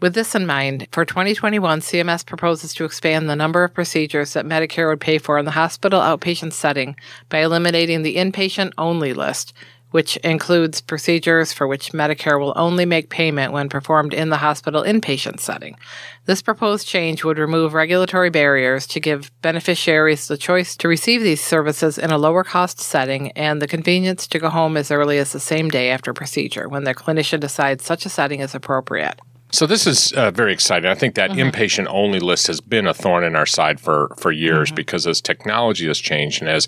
With 0.00 0.14
this 0.14 0.34
in 0.34 0.44
mind, 0.44 0.86
for 0.92 1.04
2021, 1.04 1.80
CMS 1.80 2.26
proposes 2.26 2.74
to 2.74 2.84
expand 2.84 3.28
the 3.28 3.36
number 3.36 3.64
of 3.64 3.72
procedures 3.72 4.34
that 4.34 4.44
Medicare 4.44 4.88
would 4.88 5.00
pay 5.00 5.18
for 5.18 5.38
in 5.38 5.46
the 5.46 5.50
hospital 5.52 6.00
outpatient 6.00 6.52
setting 6.52 6.96
by 7.30 7.38
eliminating 7.38 8.02
the 8.02 8.16
inpatient 8.16 8.72
only 8.76 9.14
list 9.14 9.54
which 9.94 10.16
includes 10.24 10.80
procedures 10.80 11.52
for 11.52 11.68
which 11.68 11.92
Medicare 11.92 12.40
will 12.40 12.52
only 12.56 12.84
make 12.84 13.10
payment 13.10 13.52
when 13.52 13.68
performed 13.68 14.12
in 14.12 14.28
the 14.28 14.38
hospital 14.38 14.82
inpatient 14.82 15.38
setting. 15.38 15.76
This 16.24 16.42
proposed 16.42 16.88
change 16.88 17.22
would 17.22 17.38
remove 17.38 17.74
regulatory 17.74 18.28
barriers 18.28 18.88
to 18.88 18.98
give 18.98 19.30
beneficiaries 19.40 20.26
the 20.26 20.36
choice 20.36 20.74
to 20.78 20.88
receive 20.88 21.22
these 21.22 21.40
services 21.40 21.96
in 21.96 22.10
a 22.10 22.18
lower 22.18 22.42
cost 22.42 22.80
setting 22.80 23.30
and 23.36 23.62
the 23.62 23.68
convenience 23.68 24.26
to 24.26 24.40
go 24.40 24.48
home 24.48 24.76
as 24.76 24.90
early 24.90 25.16
as 25.18 25.30
the 25.30 25.38
same 25.38 25.68
day 25.68 25.90
after 25.90 26.12
procedure 26.12 26.68
when 26.68 26.82
their 26.82 26.94
clinician 26.94 27.38
decides 27.38 27.84
such 27.84 28.04
a 28.04 28.08
setting 28.08 28.40
is 28.40 28.52
appropriate. 28.52 29.20
So 29.54 29.68
this 29.68 29.86
is 29.86 30.10
uh, 30.14 30.32
very 30.32 30.52
exciting. 30.52 30.90
I 30.90 30.96
think 30.96 31.14
that 31.14 31.30
mm-hmm. 31.30 31.48
inpatient 31.48 31.86
only 31.88 32.18
list 32.18 32.48
has 32.48 32.60
been 32.60 32.88
a 32.88 32.92
thorn 32.92 33.22
in 33.22 33.36
our 33.36 33.46
side 33.46 33.78
for 33.78 34.12
for 34.18 34.32
years 34.32 34.70
mm-hmm. 34.70 34.74
because 34.74 35.06
as 35.06 35.20
technology 35.20 35.86
has 35.86 36.00
changed 36.00 36.42
and 36.42 36.50
as 36.50 36.66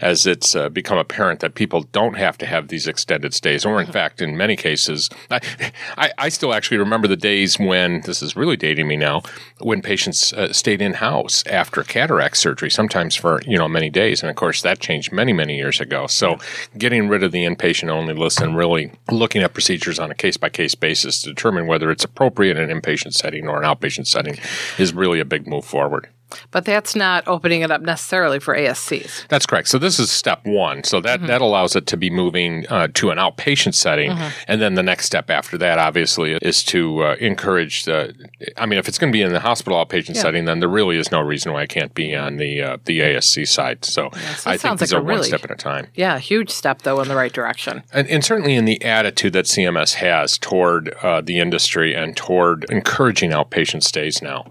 as 0.00 0.24
it's 0.24 0.54
uh, 0.54 0.68
become 0.68 0.98
apparent 0.98 1.40
that 1.40 1.56
people 1.56 1.82
don't 1.90 2.14
have 2.14 2.38
to 2.38 2.46
have 2.46 2.68
these 2.68 2.86
extended 2.86 3.34
stays, 3.34 3.64
or 3.64 3.80
in 3.80 3.86
mm-hmm. 3.86 3.92
fact, 3.92 4.22
in 4.22 4.36
many 4.36 4.54
cases, 4.54 5.10
I, 5.32 5.40
I, 5.96 6.12
I 6.16 6.28
still 6.28 6.54
actually 6.54 6.78
remember 6.78 7.08
the 7.08 7.16
days 7.16 7.58
when 7.58 8.02
this 8.02 8.22
is 8.22 8.36
really 8.36 8.56
dating 8.56 8.86
me 8.86 8.96
now 8.96 9.22
when 9.58 9.82
patients 9.82 10.32
uh, 10.32 10.52
stayed 10.52 10.80
in 10.80 10.94
house 10.94 11.44
after 11.48 11.82
cataract 11.82 12.36
surgery, 12.36 12.70
sometimes 12.70 13.16
for 13.16 13.42
you 13.48 13.58
know 13.58 13.66
many 13.66 13.90
days, 13.90 14.22
and 14.22 14.30
of 14.30 14.36
course 14.36 14.62
that 14.62 14.78
changed 14.78 15.10
many 15.10 15.32
many 15.32 15.56
years 15.56 15.80
ago. 15.80 16.06
So 16.06 16.38
getting 16.76 17.08
rid 17.08 17.24
of 17.24 17.32
the 17.32 17.44
inpatient 17.44 17.88
only 17.88 18.14
list 18.14 18.40
and 18.40 18.56
really 18.56 18.92
looking 19.10 19.42
at 19.42 19.54
procedures 19.54 19.98
on 19.98 20.12
a 20.12 20.14
case 20.14 20.36
by 20.36 20.50
case 20.50 20.76
basis 20.76 21.20
to 21.22 21.30
determine 21.30 21.66
whether 21.66 21.90
it's 21.90 22.04
appropriate 22.04 22.27
appropriate 22.28 22.58
in 22.58 22.70
an 22.70 22.80
inpatient 22.80 23.14
setting 23.14 23.48
or 23.48 23.62
an 23.62 23.64
outpatient 23.64 24.06
setting 24.06 24.38
is 24.78 24.92
really 24.92 25.18
a 25.18 25.24
big 25.24 25.46
move 25.46 25.64
forward. 25.64 26.08
But 26.50 26.64
that's 26.64 26.94
not 26.94 27.26
opening 27.26 27.62
it 27.62 27.70
up 27.70 27.80
necessarily 27.80 28.38
for 28.38 28.54
ASCs. 28.56 29.26
That's 29.28 29.46
correct. 29.46 29.68
So 29.68 29.78
this 29.78 29.98
is 29.98 30.10
step 30.10 30.44
one. 30.44 30.84
So 30.84 31.00
that, 31.00 31.18
mm-hmm. 31.18 31.26
that 31.28 31.40
allows 31.40 31.74
it 31.76 31.86
to 31.86 31.96
be 31.96 32.10
moving 32.10 32.66
uh, 32.68 32.88
to 32.94 33.10
an 33.10 33.18
outpatient 33.18 33.74
setting. 33.74 34.10
Mm-hmm. 34.10 34.28
And 34.46 34.60
then 34.60 34.74
the 34.74 34.82
next 34.82 35.06
step 35.06 35.30
after 35.30 35.56
that, 35.58 35.78
obviously, 35.78 36.34
is 36.42 36.62
to 36.64 37.04
uh, 37.04 37.16
encourage 37.20 37.84
the. 37.84 38.14
I 38.56 38.66
mean, 38.66 38.78
if 38.78 38.88
it's 38.88 38.98
going 38.98 39.12
to 39.12 39.16
be 39.16 39.22
in 39.22 39.32
the 39.32 39.40
hospital 39.40 39.84
outpatient 39.84 40.16
yeah. 40.16 40.22
setting, 40.22 40.44
then 40.44 40.60
there 40.60 40.68
really 40.68 40.98
is 40.98 41.10
no 41.10 41.20
reason 41.20 41.52
why 41.52 41.62
it 41.62 41.70
can't 41.70 41.94
be 41.94 42.14
on 42.14 42.36
the 42.36 42.62
uh, 42.62 42.78
the 42.84 43.00
ASC 43.00 43.46
side. 43.48 43.84
So, 43.84 44.10
yeah, 44.12 44.36
I 44.46 44.56
think 44.56 44.80
these 44.80 44.92
like 44.92 45.00
are 45.00 45.04
really, 45.04 45.20
one 45.20 45.24
step 45.24 45.44
at 45.44 45.50
a 45.50 45.56
time. 45.56 45.88
Yeah, 45.94 46.18
huge 46.18 46.50
step 46.50 46.82
though 46.82 47.00
in 47.00 47.08
the 47.08 47.16
right 47.16 47.32
direction. 47.32 47.82
And, 47.92 48.08
and 48.08 48.24
certainly 48.24 48.54
in 48.54 48.64
the 48.64 48.82
attitude 48.84 49.32
that 49.32 49.46
CMS 49.46 49.94
has 49.94 50.38
toward 50.38 50.90
uh, 51.02 51.20
the 51.20 51.38
industry 51.38 51.94
and 51.94 52.16
toward 52.16 52.66
encouraging 52.70 53.30
outpatient 53.30 53.82
stays 53.82 54.22
now. 54.22 54.46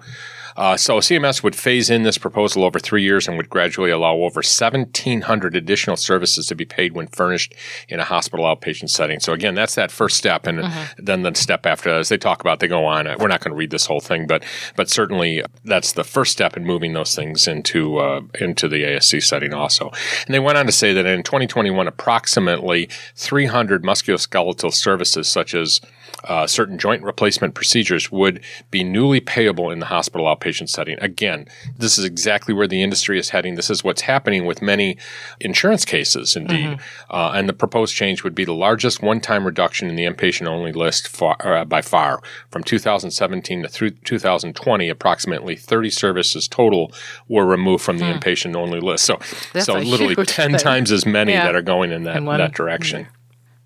Uh, 0.57 0.75
so 0.75 0.97
CMS 0.97 1.43
would 1.43 1.55
phase 1.55 1.89
in 1.89 2.03
this 2.03 2.17
proposal 2.17 2.63
over 2.63 2.79
three 2.79 3.03
years 3.03 3.27
and 3.27 3.37
would 3.37 3.49
gradually 3.49 3.91
allow 3.91 4.15
over 4.15 4.39
1,700 4.39 5.55
additional 5.55 5.95
services 5.95 6.47
to 6.47 6.55
be 6.55 6.65
paid 6.65 6.93
when 6.93 7.07
furnished 7.07 7.53
in 7.87 7.99
a 7.99 8.03
hospital 8.03 8.45
outpatient 8.45 8.89
setting. 8.89 9.19
So 9.19 9.33
again, 9.33 9.53
that's 9.53 9.75
that 9.75 9.91
first 9.91 10.17
step, 10.17 10.47
and 10.47 10.59
mm-hmm. 10.59 11.05
then 11.05 11.21
the 11.21 11.35
step 11.35 11.65
after 11.65 11.91
that, 11.91 11.99
as 11.99 12.09
they 12.09 12.17
talk 12.17 12.41
about, 12.41 12.59
they 12.59 12.67
go 12.67 12.85
on. 12.85 13.05
We're 13.19 13.27
not 13.27 13.41
going 13.41 13.51
to 13.51 13.57
read 13.57 13.69
this 13.69 13.85
whole 13.85 13.99
thing, 13.99 14.25
but 14.25 14.43
but 14.75 14.89
certainly 14.89 15.43
that's 15.63 15.93
the 15.93 16.03
first 16.03 16.31
step 16.31 16.57
in 16.57 16.65
moving 16.65 16.93
those 16.93 17.15
things 17.15 17.47
into 17.47 17.99
uh, 17.99 18.21
into 18.39 18.67
the 18.67 18.83
ASC 18.83 19.23
setting 19.23 19.53
also. 19.53 19.91
And 20.25 20.33
they 20.33 20.39
went 20.39 20.57
on 20.57 20.65
to 20.65 20.71
say 20.71 20.93
that 20.93 21.05
in 21.05 21.23
2021, 21.23 21.87
approximately 21.87 22.89
300 23.15 23.83
musculoskeletal 23.83 24.73
services 24.73 25.27
such 25.27 25.53
as 25.53 25.81
uh, 26.23 26.47
certain 26.47 26.77
joint 26.77 27.03
replacement 27.03 27.53
procedures 27.53 28.11
would 28.11 28.41
be 28.71 28.83
newly 28.83 29.19
payable 29.19 29.71
in 29.71 29.79
the 29.79 29.85
hospital 29.85 30.25
outpatient 30.25 30.69
setting. 30.69 30.97
Again, 30.99 31.47
this 31.77 31.97
is 31.97 32.05
exactly 32.05 32.53
where 32.53 32.67
the 32.67 32.81
industry 32.81 33.19
is 33.19 33.29
heading. 33.29 33.55
This 33.55 33.69
is 33.69 33.83
what's 33.83 34.01
happening 34.01 34.45
with 34.45 34.61
many 34.61 34.97
insurance 35.39 35.85
cases, 35.85 36.35
indeed. 36.35 36.65
Mm-hmm. 36.65 37.15
Uh, 37.15 37.31
and 37.33 37.47
the 37.47 37.53
proposed 37.53 37.95
change 37.95 38.23
would 38.23 38.35
be 38.35 38.45
the 38.45 38.53
largest 38.53 39.01
one 39.01 39.21
time 39.21 39.45
reduction 39.45 39.89
in 39.89 39.95
the 39.95 40.05
inpatient 40.05 40.47
only 40.47 40.71
list 40.71 41.07
far, 41.07 41.37
uh, 41.39 41.65
by 41.65 41.81
far. 41.81 42.21
From 42.49 42.63
2017 42.63 43.63
to 43.63 43.69
through 43.69 43.91
2020, 43.91 44.89
approximately 44.89 45.55
30 45.55 45.89
services 45.89 46.47
total 46.47 46.91
were 47.27 47.45
removed 47.45 47.83
from 47.83 47.99
the 47.99 48.05
inpatient 48.05 48.55
only 48.55 48.79
list. 48.79 49.05
So, 49.05 49.19
so 49.59 49.75
literally 49.75 50.15
10 50.15 50.51
thing. 50.51 50.59
times 50.59 50.91
as 50.91 51.05
many 51.05 51.33
yeah. 51.33 51.45
that 51.45 51.55
are 51.55 51.61
going 51.61 51.91
in 51.91 52.03
that, 52.03 52.17
in 52.17 52.25
one, 52.25 52.39
that 52.39 52.53
direction. 52.53 53.07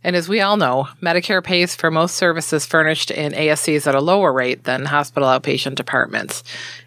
And 0.03 0.15
as 0.15 0.27
we 0.27 0.41
all 0.41 0.57
know, 0.57 0.87
Medicare 1.01 1.43
pays 1.43 1.75
for 1.75 1.91
most 1.91 2.15
services 2.15 2.65
furnished 2.65 3.11
in 3.11 3.33
ASCs 3.33 3.85
at 3.85 3.95
a 3.95 4.01
lower 4.01 4.33
rate 4.33 4.63
than 4.63 4.85
hospital 4.85 5.29
outpatient 5.29 5.75
departments. 5.75 6.43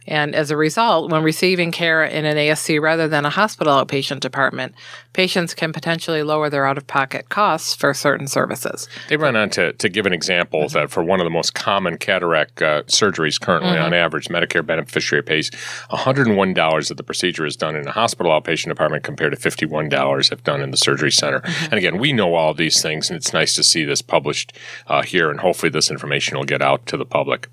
And 0.07 0.35
as 0.35 0.51
a 0.51 0.57
result, 0.57 1.11
when 1.11 1.23
receiving 1.23 1.73
care 1.73 2.05
in 2.05 2.25
an 2.25 2.37
ASC 2.37 2.81
rather 2.81 3.09
than 3.09 3.25
a 3.25 3.31
hospital 3.31 3.73
outpatient 3.75 4.21
department, 4.21 4.75
patients 5.13 5.55
can 5.55 5.73
potentially 5.73 6.23
lower 6.23 6.51
their 6.51 6.67
out 6.67 6.77
of 6.77 6.87
pocket 6.87 7.29
costs 7.29 7.75
for 7.75 7.95
certain 7.95 8.27
services. 8.27 8.89
They 9.09 9.17
run 9.17 9.37
on 9.37 9.51
to, 9.51 9.73
to 9.73 9.89
give 9.89 10.07
an 10.07 10.13
example 10.13 10.65
mm-hmm. 10.65 10.79
that 10.79 10.91
for 10.91 11.03
one 11.03 11.21
of 11.21 11.25
the 11.25 11.31
most 11.31 11.55
common 11.55 11.97
cataract 11.97 12.61
uh, 12.61 12.83
surgeries 12.85 13.41
currently, 13.41 13.73
mm-hmm. 13.73 13.85
on 13.85 13.95
average, 13.95 14.29
Medicare 14.29 14.67
beneficiary 14.67 15.23
pays 15.23 15.51
$101 15.91 16.91
if 16.91 16.97
the 16.97 17.03
procedure 17.03 17.47
is 17.47 17.57
done 17.57 17.77
in 17.77 17.87
a 17.87 17.93
hospital 17.93 18.33
outpatient 18.33 18.69
department 18.69 19.05
compared 19.05 19.33
to 19.33 19.51
$51 19.51 20.33
if 20.33 20.45
done 20.45 20.61
in 20.61 20.71
the 20.71 20.77
surgery 20.77 21.13
center. 21.13 21.41
Mm-hmm. 21.41 21.65
And 21.65 21.75
again, 21.75 21.99
we 21.99 22.13
know 22.13 22.35
all 22.35 22.53
these 22.53 22.83
things, 22.83 23.09
and 23.09 23.17
it's 23.17 23.33
nice 23.33 23.55
to 23.55 23.63
see 23.63 23.85
this 23.85 24.03
published 24.03 24.53
uh, 24.87 25.03
here, 25.03 25.31
and 25.31 25.41
hopefully 25.41 25.71
this 25.71 25.91
information 25.91 26.37
will 26.37 26.45
get 26.45 26.61
out 26.61 26.87
to 26.87 26.97
the 26.97 27.07
public. 27.07 27.49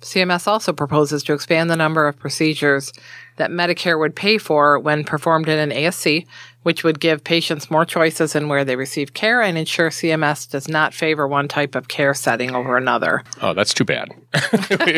CMS 0.00 0.46
also 0.46 0.72
proposes 0.72 1.22
to 1.24 1.32
expand 1.32 1.70
the 1.70 1.76
number 1.76 2.06
of 2.06 2.18
procedures 2.18 2.92
that 3.36 3.50
Medicare 3.50 3.98
would 3.98 4.14
pay 4.14 4.38
for 4.38 4.78
when 4.78 5.04
performed 5.04 5.48
in 5.48 5.58
an 5.58 5.70
ASC, 5.70 6.26
which 6.62 6.84
would 6.84 7.00
give 7.00 7.24
patients 7.24 7.70
more 7.70 7.84
choices 7.84 8.34
in 8.34 8.48
where 8.48 8.64
they 8.64 8.76
receive 8.76 9.14
care 9.14 9.40
and 9.40 9.56
ensure 9.56 9.90
CMS 9.90 10.48
does 10.48 10.68
not 10.68 10.92
favor 10.92 11.26
one 11.26 11.48
type 11.48 11.74
of 11.74 11.88
care 11.88 12.14
setting 12.14 12.54
over 12.54 12.76
another. 12.76 13.22
Oh, 13.40 13.54
that's 13.54 13.72
too 13.72 13.84
bad. 13.84 14.08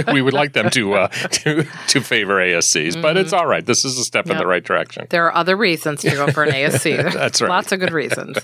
we 0.12 0.22
would 0.22 0.34
like 0.34 0.52
them 0.52 0.70
to 0.70 0.94
uh, 0.94 1.08
to 1.30 1.64
to 1.88 2.00
favor 2.00 2.36
ASCs, 2.36 2.92
mm-hmm. 2.92 3.02
but 3.02 3.16
it's 3.16 3.32
all 3.32 3.46
right. 3.46 3.64
This 3.64 3.84
is 3.84 3.98
a 3.98 4.04
step 4.04 4.26
yep. 4.26 4.34
in 4.34 4.38
the 4.38 4.46
right 4.46 4.64
direction. 4.64 5.06
There 5.10 5.26
are 5.26 5.34
other 5.34 5.56
reasons 5.56 6.00
to 6.02 6.10
go 6.10 6.30
for 6.32 6.44
an 6.44 6.50
ASC. 6.50 7.12
that's 7.12 7.40
right. 7.40 7.48
Lots 7.48 7.72
of 7.72 7.80
good 7.80 7.92
reasons. 7.92 8.38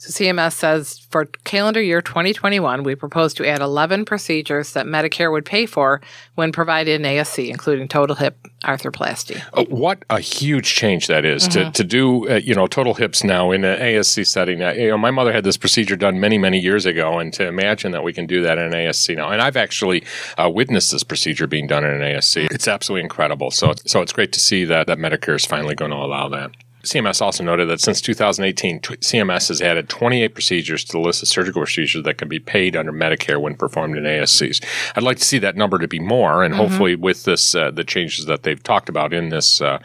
So 0.00 0.08
CMS 0.08 0.54
says 0.54 0.98
for 1.10 1.26
calendar 1.44 1.82
year 1.82 2.00
2021, 2.00 2.84
we 2.84 2.94
propose 2.94 3.34
to 3.34 3.46
add 3.46 3.60
11 3.60 4.06
procedures 4.06 4.72
that 4.72 4.86
Medicare 4.86 5.30
would 5.30 5.44
pay 5.44 5.66
for 5.66 6.00
when 6.36 6.52
provided 6.52 6.98
in 6.98 7.06
ASC, 7.06 7.50
including 7.50 7.86
total 7.86 8.16
hip 8.16 8.38
arthroplasty. 8.64 9.42
Oh, 9.52 9.64
what 9.64 10.02
a 10.08 10.18
huge 10.18 10.72
change 10.72 11.06
that 11.08 11.26
is 11.26 11.46
mm-hmm. 11.46 11.72
to, 11.72 11.72
to 11.72 11.84
do, 11.84 12.30
uh, 12.30 12.36
you 12.36 12.54
know, 12.54 12.66
total 12.66 12.94
hips 12.94 13.22
now 13.22 13.50
in 13.50 13.62
an 13.62 13.78
ASC 13.78 14.26
setting. 14.26 14.62
Uh, 14.62 14.72
you 14.72 14.88
know, 14.88 14.96
my 14.96 15.10
mother 15.10 15.34
had 15.34 15.44
this 15.44 15.58
procedure 15.58 15.96
done 15.96 16.18
many, 16.18 16.38
many 16.38 16.58
years 16.58 16.86
ago, 16.86 17.18
and 17.18 17.34
to 17.34 17.46
imagine 17.46 17.92
that 17.92 18.02
we 18.02 18.14
can 18.14 18.24
do 18.24 18.42
that 18.42 18.56
in 18.56 18.64
an 18.64 18.72
ASC 18.72 19.14
now. 19.14 19.28
And 19.28 19.42
I've 19.42 19.58
actually 19.58 20.02
uh, 20.38 20.48
witnessed 20.48 20.92
this 20.92 21.04
procedure 21.04 21.46
being 21.46 21.66
done 21.66 21.84
in 21.84 21.90
an 21.90 22.00
ASC. 22.00 22.50
It's 22.50 22.68
absolutely 22.68 23.02
incredible. 23.02 23.50
So, 23.50 23.74
so 23.84 24.00
it's 24.00 24.14
great 24.14 24.32
to 24.32 24.40
see 24.40 24.64
that, 24.64 24.86
that 24.86 24.96
Medicare 24.96 25.36
is 25.36 25.44
finally 25.44 25.74
going 25.74 25.90
to 25.90 25.98
allow 25.98 26.30
that. 26.30 26.52
CMS 26.82 27.20
also 27.20 27.44
noted 27.44 27.68
that 27.68 27.80
since 27.80 28.00
2018, 28.00 28.80
t- 28.80 28.96
CMS 28.96 29.48
has 29.48 29.60
added 29.60 29.88
28 29.88 30.34
procedures 30.34 30.84
to 30.84 30.92
the 30.92 30.98
list 30.98 31.22
of 31.22 31.28
surgical 31.28 31.60
procedures 31.60 32.04
that 32.04 32.18
can 32.18 32.28
be 32.28 32.38
paid 32.38 32.76
under 32.76 32.92
Medicare 32.92 33.40
when 33.40 33.54
performed 33.54 33.96
in 33.96 34.04
ASCs. 34.04 34.64
I'd 34.96 35.02
like 35.02 35.18
to 35.18 35.24
see 35.24 35.38
that 35.38 35.56
number 35.56 35.78
to 35.78 35.88
be 35.88 36.00
more, 36.00 36.42
and 36.42 36.54
mm-hmm. 36.54 36.62
hopefully, 36.62 36.94
with 36.94 37.24
this, 37.24 37.54
uh, 37.54 37.70
the 37.70 37.84
changes 37.84 38.26
that 38.26 38.44
they've 38.44 38.62
talked 38.62 38.88
about 38.88 39.12
in 39.12 39.28
this 39.28 39.60
uh, 39.60 39.78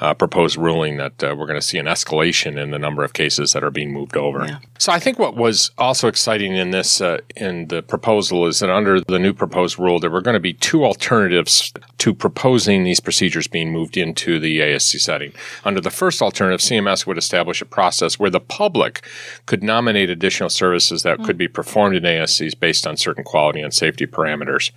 uh, 0.00 0.14
proposed 0.14 0.56
ruling, 0.56 0.96
that 0.96 1.22
uh, 1.22 1.34
we're 1.36 1.46
going 1.46 1.60
to 1.60 1.66
see 1.66 1.78
an 1.78 1.86
escalation 1.86 2.60
in 2.60 2.70
the 2.70 2.78
number 2.78 3.04
of 3.04 3.12
cases 3.12 3.52
that 3.52 3.62
are 3.62 3.70
being 3.70 3.92
moved 3.92 4.16
over. 4.16 4.44
Yeah. 4.44 4.58
So, 4.78 4.92
I 4.92 4.98
think 4.98 5.18
what 5.18 5.36
was 5.36 5.70
also 5.78 6.08
exciting 6.08 6.56
in 6.56 6.70
this 6.72 7.00
uh, 7.00 7.18
in 7.36 7.68
the 7.68 7.82
proposal 7.82 8.46
is 8.46 8.58
that 8.58 8.70
under 8.70 9.00
the 9.00 9.18
new 9.18 9.32
proposed 9.32 9.78
rule, 9.78 10.00
there 10.00 10.10
were 10.10 10.22
going 10.22 10.34
to 10.34 10.40
be 10.40 10.54
two 10.54 10.84
alternatives 10.84 11.72
to 11.98 12.14
proposing 12.14 12.82
these 12.82 12.98
procedures 12.98 13.46
being 13.46 13.70
moved 13.70 13.96
into 13.96 14.40
the 14.40 14.58
ASC 14.60 15.00
setting. 15.00 15.32
Under 15.64 15.80
the 15.80 15.90
first 15.90 16.22
alternative 16.22 16.39
alternative, 16.40 16.60
CMS 16.60 17.06
would 17.06 17.18
establish 17.18 17.60
a 17.60 17.66
process 17.66 18.18
where 18.18 18.30
the 18.30 18.40
public 18.40 19.06
could 19.44 19.62
nominate 19.62 20.08
additional 20.08 20.48
services 20.48 21.02
that 21.02 21.18
mm. 21.18 21.24
could 21.24 21.36
be 21.36 21.48
performed 21.48 21.96
in 21.96 22.02
ASCs 22.04 22.58
based 22.58 22.86
on 22.86 22.96
certain 22.96 23.24
quality 23.24 23.60
and 23.60 23.74
safety 23.74 24.06
parameters. 24.06 24.70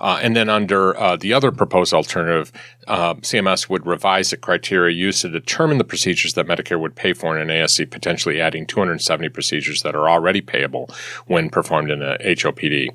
Uh, 0.00 0.18
and 0.22 0.34
then 0.34 0.48
under 0.48 0.98
uh, 0.98 1.16
the 1.16 1.34
other 1.34 1.52
proposed 1.52 1.92
alternative, 1.92 2.50
uh, 2.86 3.14
CMS 3.16 3.68
would 3.68 3.86
revise 3.86 4.30
the 4.30 4.38
criteria 4.38 4.94
used 4.94 5.20
to 5.20 5.28
determine 5.28 5.76
the 5.76 5.84
procedures 5.84 6.32
that 6.34 6.46
Medicare 6.46 6.80
would 6.80 6.94
pay 6.94 7.12
for 7.12 7.38
in 7.38 7.50
an 7.50 7.54
ASC, 7.54 7.90
potentially 7.90 8.40
adding 8.40 8.66
270 8.66 9.28
procedures 9.28 9.82
that 9.82 9.94
are 9.94 10.08
already 10.08 10.40
payable 10.40 10.88
when 11.26 11.50
performed 11.50 11.90
in 11.90 12.02
a 12.02 12.16
HOPD. 12.24 12.88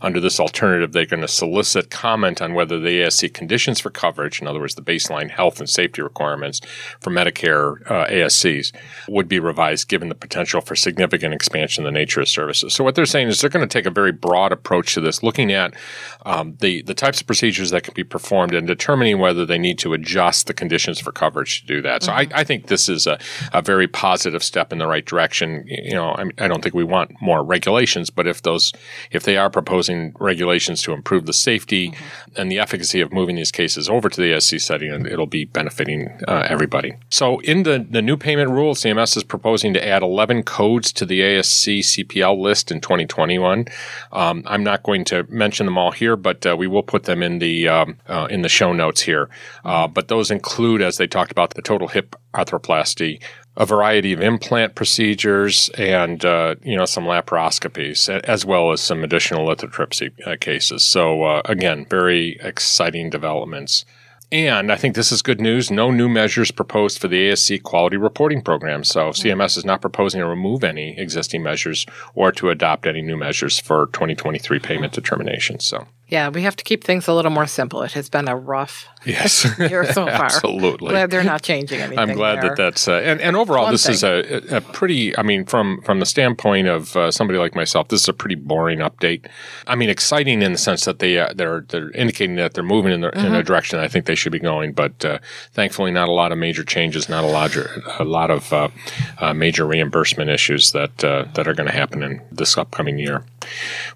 Under 0.00 0.20
this 0.20 0.40
alternative, 0.40 0.92
they're 0.92 1.06
going 1.06 1.20
to 1.20 1.28
solicit 1.28 1.90
comment 1.90 2.40
on 2.40 2.54
whether 2.54 2.78
the 2.78 3.00
ASC 3.00 3.32
conditions 3.34 3.80
for 3.80 3.90
coverage, 3.90 4.40
in 4.40 4.46
other 4.46 4.60
words, 4.60 4.74
the 4.74 4.82
baseline 4.82 5.30
health 5.30 5.60
and 5.60 5.68
safety 5.68 6.02
requirements 6.02 6.60
for 7.00 7.10
Medicare 7.10 7.80
uh, 7.90 8.06
ASCs, 8.06 8.72
would 9.08 9.28
be 9.28 9.38
revised 9.38 9.88
given 9.88 10.08
the 10.08 10.14
potential 10.14 10.60
for 10.60 10.76
significant 10.76 11.34
expansion 11.34 11.86
in 11.86 11.92
the 11.92 11.98
nature 11.98 12.20
of 12.20 12.28
services. 12.28 12.74
So 12.74 12.84
what 12.84 12.94
they're 12.94 13.06
saying 13.06 13.28
is 13.28 13.40
they're 13.40 13.50
going 13.50 13.66
to 13.66 13.72
take 13.72 13.86
a 13.86 13.90
very 13.90 14.12
broad 14.12 14.52
approach 14.52 14.94
to 14.94 15.00
this, 15.00 15.22
looking 15.22 15.52
at 15.52 15.74
um, 16.24 16.56
the 16.60 16.82
the 16.82 16.94
types 16.94 17.20
of 17.20 17.26
procedures 17.26 17.70
that 17.70 17.82
can 17.82 17.94
be 17.94 18.04
performed 18.04 18.54
and 18.54 18.66
determining 18.66 19.18
whether 19.18 19.44
they 19.44 19.58
need 19.58 19.78
to 19.78 19.92
adjust 19.92 20.46
the 20.46 20.54
conditions 20.54 20.98
for 20.98 21.12
coverage 21.12 21.60
to 21.60 21.66
do 21.66 21.82
that. 21.82 22.02
So 22.02 22.12
mm-hmm. 22.12 22.34
I, 22.34 22.40
I, 22.40 22.44
think 22.44 22.66
this 22.66 22.88
is 22.88 23.06
a, 23.06 23.18
a, 23.52 23.62
very 23.62 23.88
positive 23.88 24.42
step 24.42 24.72
in 24.72 24.78
the 24.78 24.86
right 24.86 25.04
direction. 25.04 25.64
You 25.66 25.94
know, 25.94 26.10
I, 26.10 26.24
I, 26.38 26.48
don't 26.48 26.62
think 26.62 26.74
we 26.74 26.84
want 26.84 27.20
more 27.20 27.42
regulations, 27.42 28.10
but 28.10 28.26
if 28.26 28.42
those, 28.42 28.72
if 29.10 29.24
they 29.24 29.36
are 29.36 29.50
proposing 29.74 30.14
regulations 30.20 30.80
to 30.82 30.92
improve 30.92 31.26
the 31.26 31.32
safety 31.32 31.90
mm-hmm. 31.90 32.40
and 32.40 32.48
the 32.48 32.60
efficacy 32.60 33.00
of 33.00 33.12
moving 33.12 33.34
these 33.34 33.50
cases 33.50 33.88
over 33.88 34.08
to 34.08 34.20
the 34.20 34.30
ASC 34.30 34.60
setting, 34.60 34.92
and 34.92 35.04
it'll 35.04 35.26
be 35.26 35.44
benefiting 35.44 36.08
uh, 36.28 36.46
everybody. 36.48 36.94
So 37.10 37.40
in 37.40 37.64
the, 37.64 37.84
the 37.90 38.00
new 38.00 38.16
payment 38.16 38.50
rule, 38.50 38.74
CMS 38.74 39.16
is 39.16 39.24
proposing 39.24 39.74
to 39.74 39.84
add 39.84 40.02
11 40.02 40.44
codes 40.44 40.92
to 40.92 41.04
the 41.04 41.20
ASC 41.22 41.80
CPL 41.80 42.38
list 42.38 42.70
in 42.70 42.80
2021. 42.80 43.66
Um, 44.12 44.44
I'm 44.46 44.62
not 44.62 44.84
going 44.84 45.04
to 45.06 45.26
mention 45.28 45.66
them 45.66 45.76
all 45.76 45.90
here, 45.90 46.14
but 46.14 46.46
uh, 46.46 46.56
we 46.56 46.68
will 46.68 46.84
put 46.84 47.02
them 47.04 47.20
in 47.20 47.40
the 47.40 47.66
um, 47.66 47.96
uh, 48.06 48.28
in 48.30 48.42
the 48.42 48.48
show 48.48 48.72
notes 48.72 49.00
here. 49.00 49.28
Uh, 49.64 49.88
but 49.88 50.06
those 50.06 50.30
include, 50.30 50.82
as 50.82 50.98
they 50.98 51.08
talked 51.08 51.32
about, 51.32 51.54
the 51.54 51.62
total 51.62 51.88
hip 51.88 52.14
arthroplasty, 52.32 53.20
a 53.56 53.64
variety 53.64 54.12
of 54.12 54.20
implant 54.20 54.74
procedures, 54.74 55.70
and 55.78 56.24
uh, 56.24 56.56
you 56.62 56.76
know 56.76 56.84
some 56.84 57.04
laparoscopies, 57.04 58.08
as 58.24 58.44
well 58.44 58.72
as 58.72 58.80
some 58.80 59.04
additional 59.04 59.46
lithotripsy 59.46 60.12
uh, 60.26 60.36
cases. 60.40 60.82
So 60.82 61.22
uh, 61.24 61.42
again, 61.44 61.86
very 61.88 62.38
exciting 62.40 63.10
developments. 63.10 63.84
And 64.32 64.72
I 64.72 64.76
think 64.76 64.96
this 64.96 65.12
is 65.12 65.22
good 65.22 65.40
news. 65.40 65.70
No 65.70 65.92
new 65.92 66.08
measures 66.08 66.50
proposed 66.50 66.98
for 66.98 67.06
the 67.06 67.30
ASC 67.30 67.62
quality 67.62 67.96
reporting 67.96 68.42
program. 68.42 68.82
So 68.82 69.10
CMS 69.10 69.56
is 69.56 69.64
not 69.64 69.80
proposing 69.80 70.20
to 70.20 70.26
remove 70.26 70.64
any 70.64 70.98
existing 70.98 71.44
measures 71.44 71.86
or 72.16 72.32
to 72.32 72.50
adopt 72.50 72.86
any 72.86 73.00
new 73.00 73.16
measures 73.16 73.60
for 73.60 73.86
2023 73.92 74.58
payment 74.58 74.92
determinations. 74.92 75.64
So 75.64 75.86
yeah, 76.14 76.28
we 76.28 76.42
have 76.42 76.54
to 76.54 76.62
keep 76.62 76.84
things 76.84 77.08
a 77.08 77.12
little 77.12 77.32
more 77.32 77.48
simple. 77.48 77.82
It 77.82 77.90
has 77.94 78.08
been 78.08 78.28
a 78.28 78.36
rough 78.36 78.86
yes 79.04 79.44
year 79.58 79.84
so 79.92 80.06
far. 80.16 80.26
Absolutely. 80.26 80.90
Glad 80.90 81.10
they're 81.10 81.24
not 81.24 81.42
changing 81.42 81.80
anything. 81.80 81.98
I'm 81.98 82.12
glad 82.12 82.36
there. 82.36 82.50
that 82.50 82.56
that's 82.56 82.86
uh, 82.86 83.00
and, 83.04 83.20
and 83.20 83.34
overall 83.34 83.68
this 83.68 83.84
thing. 83.84 83.94
is 83.94 84.04
a, 84.04 84.56
a 84.56 84.60
pretty. 84.60 85.16
I 85.18 85.22
mean, 85.22 85.44
from 85.44 85.82
from 85.82 85.98
the 85.98 86.06
standpoint 86.06 86.68
of 86.68 86.96
uh, 86.96 87.10
somebody 87.10 87.40
like 87.40 87.56
myself, 87.56 87.88
this 87.88 88.02
is 88.02 88.08
a 88.08 88.12
pretty 88.12 88.36
boring 88.36 88.78
update. 88.78 89.26
I 89.66 89.74
mean, 89.74 89.90
exciting 89.90 90.40
in 90.40 90.52
the 90.52 90.58
sense 90.58 90.84
that 90.84 91.00
they 91.00 91.18
uh, 91.18 91.32
they're 91.34 91.62
they're 91.62 91.90
indicating 91.90 92.36
that 92.36 92.54
they're 92.54 92.62
moving 92.62 92.92
in, 92.92 93.00
the, 93.00 93.08
mm-hmm. 93.08 93.18
in 93.18 93.26
a 93.26 93.38
mm-hmm. 93.38 93.46
direction 93.46 93.80
I 93.80 93.88
think 93.88 94.06
they 94.06 94.14
should 94.14 94.32
be 94.32 94.38
going. 94.38 94.72
But 94.72 95.04
uh, 95.04 95.18
thankfully, 95.52 95.90
not 95.90 96.08
a 96.08 96.12
lot 96.12 96.30
of 96.30 96.38
major 96.38 96.62
changes, 96.62 97.08
not 97.08 97.24
a 97.24 97.26
lot 97.26 97.56
a 97.98 98.04
lot 98.04 98.30
of 98.30 98.52
uh, 98.52 98.68
uh, 99.18 99.34
major 99.34 99.66
reimbursement 99.66 100.30
issues 100.30 100.70
that 100.70 100.98
that 100.98 101.48
are 101.48 101.54
going 101.54 101.68
to 101.68 101.74
happen 101.74 102.04
in 102.04 102.22
this 102.30 102.56
upcoming 102.56 103.00
year. 103.00 103.24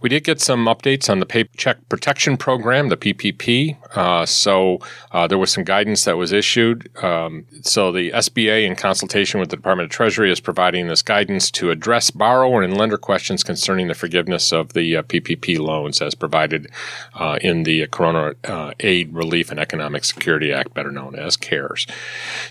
We 0.00 0.09
did 0.09 0.25
get 0.25 0.40
some 0.40 0.67
updates 0.67 1.11
on 1.11 1.21
the 1.21 1.26
Paycheck 1.26 1.88
Protection 1.88 2.37
Program, 2.37 2.88
the 2.88 2.97
PPP. 2.97 3.76
Uh, 3.97 4.26
so 4.26 4.78
uh, 5.12 5.26
there 5.26 5.38
was 5.38 5.52
some 5.52 5.64
guidance 5.64 6.05
that 6.05 6.17
was 6.17 6.33
issued. 6.33 6.90
Um, 7.02 7.47
so 7.62 7.93
the 7.93 8.11
SBA, 8.11 8.67
in 8.67 8.76
consultation 8.76 9.40
with 9.40 9.50
the 9.50 9.57
Department 9.57 9.87
of 9.87 9.90
Treasury, 9.90 10.31
is 10.31 10.40
providing 10.40 10.88
this 10.88 11.02
guidance 11.02 11.50
to 11.52 11.71
address 11.71 12.11
borrower 12.11 12.62
and 12.62 12.76
lender 12.76 12.99
questions 12.99 13.43
concerning 13.43 13.88
the 13.88 13.95
forgiveness 13.95 14.52
of 14.52 14.73
the 14.73 14.97
uh, 14.97 15.02
PPP 15.02 15.59
loans 15.59 16.00
as 16.00 16.14
provided 16.14 16.71
uh, 17.14 17.38
in 17.40 17.62
the 17.62 17.87
Corona 17.88 18.35
uh, 18.45 18.73
Aid 18.81 19.12
Relief 19.14 19.50
and 19.50 19.61
Economic 19.61 20.05
Security 20.05 20.53
Act, 20.53 20.75
better 20.75 20.90
known 20.90 21.14
as 21.14 21.37
CARES. 21.37 21.87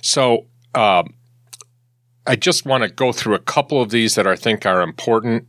So 0.02 0.46
um, 0.76 1.14
I 2.28 2.36
just 2.36 2.66
want 2.66 2.84
to 2.84 2.90
go 2.90 3.12
through 3.12 3.36
a 3.36 3.40
couple 3.40 3.82
of 3.82 3.90
these 3.90 4.16
that 4.16 4.28
I 4.28 4.36
think 4.36 4.66
are 4.66 4.82
important 4.82 5.48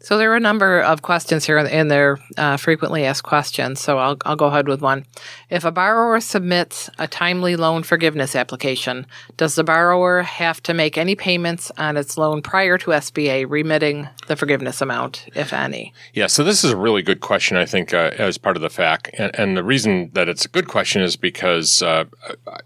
so 0.00 0.16
there 0.16 0.30
are 0.32 0.36
a 0.36 0.40
number 0.40 0.80
of 0.80 1.02
questions 1.02 1.44
here 1.44 1.58
in 1.58 1.88
their 1.88 2.18
uh, 2.36 2.56
frequently 2.56 3.04
asked 3.04 3.24
questions. 3.24 3.80
So 3.80 3.98
I'll, 3.98 4.16
I'll 4.24 4.36
go 4.36 4.46
ahead 4.46 4.68
with 4.68 4.80
one. 4.80 5.04
If 5.50 5.64
a 5.64 5.72
borrower 5.72 6.20
submits 6.20 6.88
a 6.98 7.08
timely 7.08 7.56
loan 7.56 7.82
forgiveness 7.82 8.36
application, 8.36 9.06
does 9.36 9.56
the 9.56 9.64
borrower 9.64 10.22
have 10.22 10.62
to 10.64 10.74
make 10.74 10.96
any 10.96 11.16
payments 11.16 11.72
on 11.76 11.96
its 11.96 12.16
loan 12.16 12.42
prior 12.42 12.78
to 12.78 12.92
SBA 12.92 13.46
remitting 13.48 14.08
the 14.28 14.36
forgiveness 14.36 14.80
amount, 14.80 15.28
if 15.34 15.52
any? 15.52 15.92
Yeah, 16.12 16.28
so 16.28 16.44
this 16.44 16.62
is 16.62 16.70
a 16.70 16.76
really 16.76 17.02
good 17.02 17.20
question, 17.20 17.56
I 17.56 17.66
think, 17.66 17.92
uh, 17.92 18.12
as 18.18 18.38
part 18.38 18.56
of 18.56 18.62
the 18.62 18.68
FAQ. 18.68 19.10
And, 19.18 19.38
and, 19.38 19.58
the 19.58 19.64
reason 19.64 20.10
that 20.12 20.28
it's 20.28 20.44
a 20.44 20.48
good 20.48 20.68
question 20.68 21.02
is 21.02 21.16
because 21.16 21.82
uh, 21.82 22.04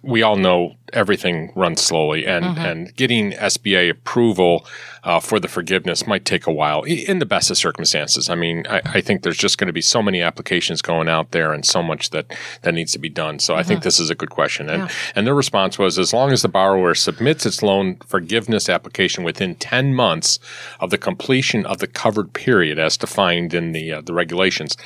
we 0.02 0.22
all 0.22 0.36
know 0.36 0.74
everything 0.92 1.52
runs 1.54 1.80
slowly, 1.80 2.26
and, 2.26 2.44
mm-hmm. 2.44 2.64
and 2.64 2.96
getting 2.96 3.32
SBA 3.32 3.90
approval 3.90 4.66
uh, 5.04 5.18
for 5.18 5.40
the 5.40 5.48
forgiveness 5.48 6.06
might 6.06 6.24
take 6.24 6.46
a 6.46 6.52
while 6.52 6.82
in 6.82 7.18
the 7.18 7.26
best 7.26 7.50
of 7.50 7.56
circumstances. 7.56 8.28
I 8.28 8.34
mean, 8.34 8.64
I, 8.68 8.80
I 8.84 9.00
think 9.00 9.22
there's 9.22 9.36
just 9.36 9.58
going 9.58 9.66
to 9.66 9.72
be 9.72 9.80
so 9.80 10.02
many 10.02 10.22
applications 10.22 10.80
going 10.80 11.08
out 11.08 11.32
there 11.32 11.52
and 11.52 11.64
so 11.64 11.82
much 11.82 12.10
that, 12.10 12.26
that 12.62 12.74
needs 12.74 12.92
to 12.92 12.98
be 12.98 13.08
done. 13.08 13.38
So 13.38 13.52
mm-hmm. 13.52 13.60
I 13.60 13.62
think 13.62 13.80
mm-hmm. 13.80 13.84
this 13.84 14.00
is 14.00 14.10
a 14.10 14.14
good 14.14 14.30
question. 14.30 14.68
And, 14.68 14.84
yeah. 14.84 14.94
and 15.14 15.26
their 15.26 15.34
response 15.34 15.78
was 15.78 15.98
as 15.98 16.12
long 16.12 16.30
as 16.30 16.42
the 16.42 16.48
borrower 16.48 16.94
submits 16.94 17.46
its 17.46 17.62
loan 17.62 17.96
forgiveness 18.06 18.68
application 18.68 19.24
within 19.24 19.54
10 19.56 19.94
months 19.94 20.38
of 20.80 20.90
the 20.90 20.98
completion 20.98 21.66
of 21.66 21.78
the 21.78 21.86
covered 21.86 22.32
period 22.32 22.78
as 22.78 22.96
defined 22.96 23.54
in 23.54 23.72
the, 23.72 23.92
uh, 23.92 24.00
the 24.00 24.14
regulations, 24.14 24.76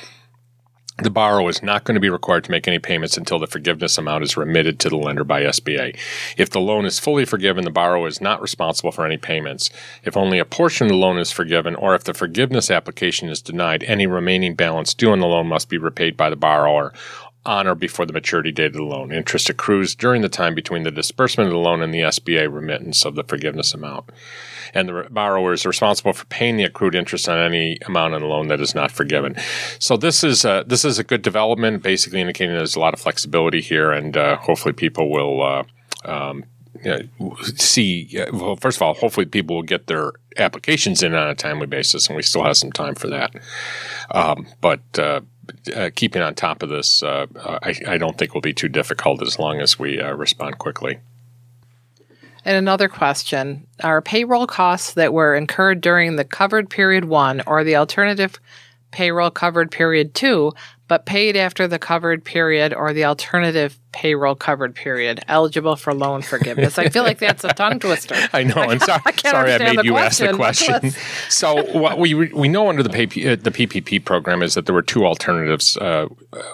the 0.97 1.11
borrower 1.11 1.49
is 1.49 1.61
not 1.61 1.83
going 1.83 1.93
to 1.93 2.01
be 2.01 2.09
required 2.09 2.43
to 2.43 2.51
make 2.51 2.67
any 2.67 2.79
payments 2.79 3.17
until 3.17 3.37
the 3.37 3.45
forgiveness 3.45 3.99
amount 3.99 4.23
is 4.23 4.35
remitted 4.35 4.79
to 4.79 4.89
the 4.89 4.97
lender 4.97 5.23
by 5.23 5.43
SBA. 5.43 5.95
If 6.37 6.49
the 6.49 6.59
loan 6.59 6.85
is 6.85 6.97
fully 6.97 7.23
forgiven, 7.23 7.65
the 7.65 7.71
borrower 7.71 8.07
is 8.07 8.19
not 8.19 8.41
responsible 8.41 8.91
for 8.91 9.05
any 9.05 9.17
payments. 9.17 9.69
If 10.03 10.17
only 10.17 10.39
a 10.39 10.45
portion 10.45 10.87
of 10.87 10.91
the 10.91 10.97
loan 10.97 11.19
is 11.19 11.31
forgiven, 11.31 11.75
or 11.75 11.93
if 11.93 12.03
the 12.03 12.15
forgiveness 12.15 12.71
application 12.71 13.29
is 13.29 13.43
denied, 13.43 13.83
any 13.83 14.07
remaining 14.07 14.55
balance 14.55 14.95
due 14.95 15.11
on 15.11 15.19
the 15.19 15.27
loan 15.27 15.45
must 15.47 15.69
be 15.69 15.77
repaid 15.77 16.17
by 16.17 16.31
the 16.31 16.35
borrower 16.35 16.93
on 17.47 17.67
or 17.67 17.75
before 17.75 18.05
the 18.05 18.13
maturity 18.13 18.51
date 18.51 18.67
of 18.67 18.73
the 18.73 18.83
loan. 18.83 19.11
Interest 19.11 19.49
accrues 19.49 19.95
during 19.95 20.21
the 20.21 20.29
time 20.29 20.53
between 20.53 20.83
the 20.83 20.91
disbursement 20.91 21.47
of 21.47 21.53
the 21.53 21.59
loan 21.59 21.81
and 21.81 21.93
the 21.93 22.01
SBA 22.01 22.51
remittance 22.53 23.05
of 23.05 23.15
the 23.15 23.23
forgiveness 23.23 23.73
amount 23.73 24.09
and 24.73 24.89
the 24.89 25.07
borrower 25.09 25.53
is 25.53 25.65
responsible 25.65 26.13
for 26.13 26.25
paying 26.25 26.57
the 26.57 26.63
accrued 26.63 26.95
interest 26.95 27.27
on 27.29 27.39
any 27.39 27.77
amount 27.85 28.13
on 28.13 28.21
the 28.21 28.27
loan 28.27 28.47
that 28.47 28.61
is 28.61 28.75
not 28.75 28.91
forgiven. 28.91 29.35
So 29.79 29.97
this 29.97 30.23
is 30.23 30.45
a, 30.45 30.63
this 30.67 30.85
is 30.85 30.99
a 30.99 31.03
good 31.03 31.21
development, 31.21 31.83
basically 31.83 32.21
indicating 32.21 32.55
there's 32.55 32.75
a 32.75 32.79
lot 32.79 32.93
of 32.93 32.99
flexibility 32.99 33.61
here, 33.61 33.91
and 33.91 34.15
uh, 34.15 34.37
hopefully 34.37 34.73
people 34.73 35.09
will. 35.09 35.43
Uh, 35.43 35.63
um, 36.05 36.43
see, 37.55 38.07
well, 38.31 38.55
first 38.55 38.77
of 38.77 38.83
all, 38.83 38.93
hopefully 38.93 39.25
people 39.25 39.55
will 39.55 39.63
get 39.63 39.87
their 39.87 40.11
applications 40.37 41.01
in 41.01 41.15
on 41.15 41.27
a 41.27 41.33
timely 41.33 41.65
basis, 41.65 42.07
and 42.07 42.15
we 42.15 42.21
still 42.21 42.43
have 42.43 42.55
some 42.55 42.71
time 42.71 42.93
for 42.93 43.07
that. 43.07 43.33
Um, 44.11 44.45
but 44.61 44.81
uh, 44.99 45.21
uh, 45.75 45.89
keeping 45.95 46.21
on 46.21 46.35
top 46.35 46.63
of 46.63 46.69
this, 46.69 47.03
uh, 47.03 47.27
I, 47.63 47.75
I, 47.87 47.97
don't 47.97 48.17
think 48.17 48.33
will 48.33 48.41
be 48.41 48.53
too 48.53 48.69
difficult 48.69 49.21
as 49.21 49.39
long 49.39 49.59
as 49.59 49.77
we 49.77 49.99
uh, 49.99 50.13
respond 50.13 50.57
quickly. 50.57 50.99
And 52.45 52.55
another 52.55 52.87
question 52.87 53.67
Are 53.83 54.01
payroll 54.01 54.47
costs 54.47 54.93
that 54.93 55.13
were 55.13 55.35
incurred 55.35 55.81
during 55.81 56.15
the 56.15 56.23
covered 56.23 56.69
period 56.69 57.05
one 57.05 57.41
or 57.45 57.63
the 57.63 57.75
alternative 57.75 58.39
payroll 58.91 59.29
covered 59.29 59.71
period 59.71 60.13
two, 60.13 60.53
but 60.87 61.05
paid 61.05 61.35
after 61.35 61.67
the 61.67 61.79
covered 61.79 62.23
period 62.23 62.73
or 62.73 62.93
the 62.93 63.05
alternative 63.05 63.77
payroll 63.97 64.35
covered 64.35 64.75
period 64.75 65.19
eligible 65.27 65.75
for 65.75 65.91
loan 65.91 66.21
forgiveness? 66.21 66.77
I 66.77 66.89
feel 66.89 67.01
like 67.01 67.17
that's 67.17 67.43
a 67.43 67.49
tongue 67.49 67.79
twister. 67.85 68.15
I 68.31 68.43
know. 68.43 68.53
I'm 68.55 68.79
so, 68.79 68.95
I 69.03 69.11
sorry 69.13 69.53
I 69.53 69.57
made 69.57 69.83
you 69.83 69.93
question, 69.93 70.27
ask 70.27 70.31
the 70.31 70.37
question. 70.37 70.91
so 71.29 71.63
what 71.77 71.97
we 71.97 72.13
we 72.13 72.47
know 72.47 72.69
under 72.69 72.83
the 72.83 72.91
uh, 72.91 73.35
the 73.35 73.49
PPP 73.49 74.05
program 74.05 74.43
is 74.43 74.53
that 74.53 74.67
there 74.67 74.75
were 74.75 74.83
two 74.83 75.03
alternatives. 75.03 75.77
Uh, 75.77 76.07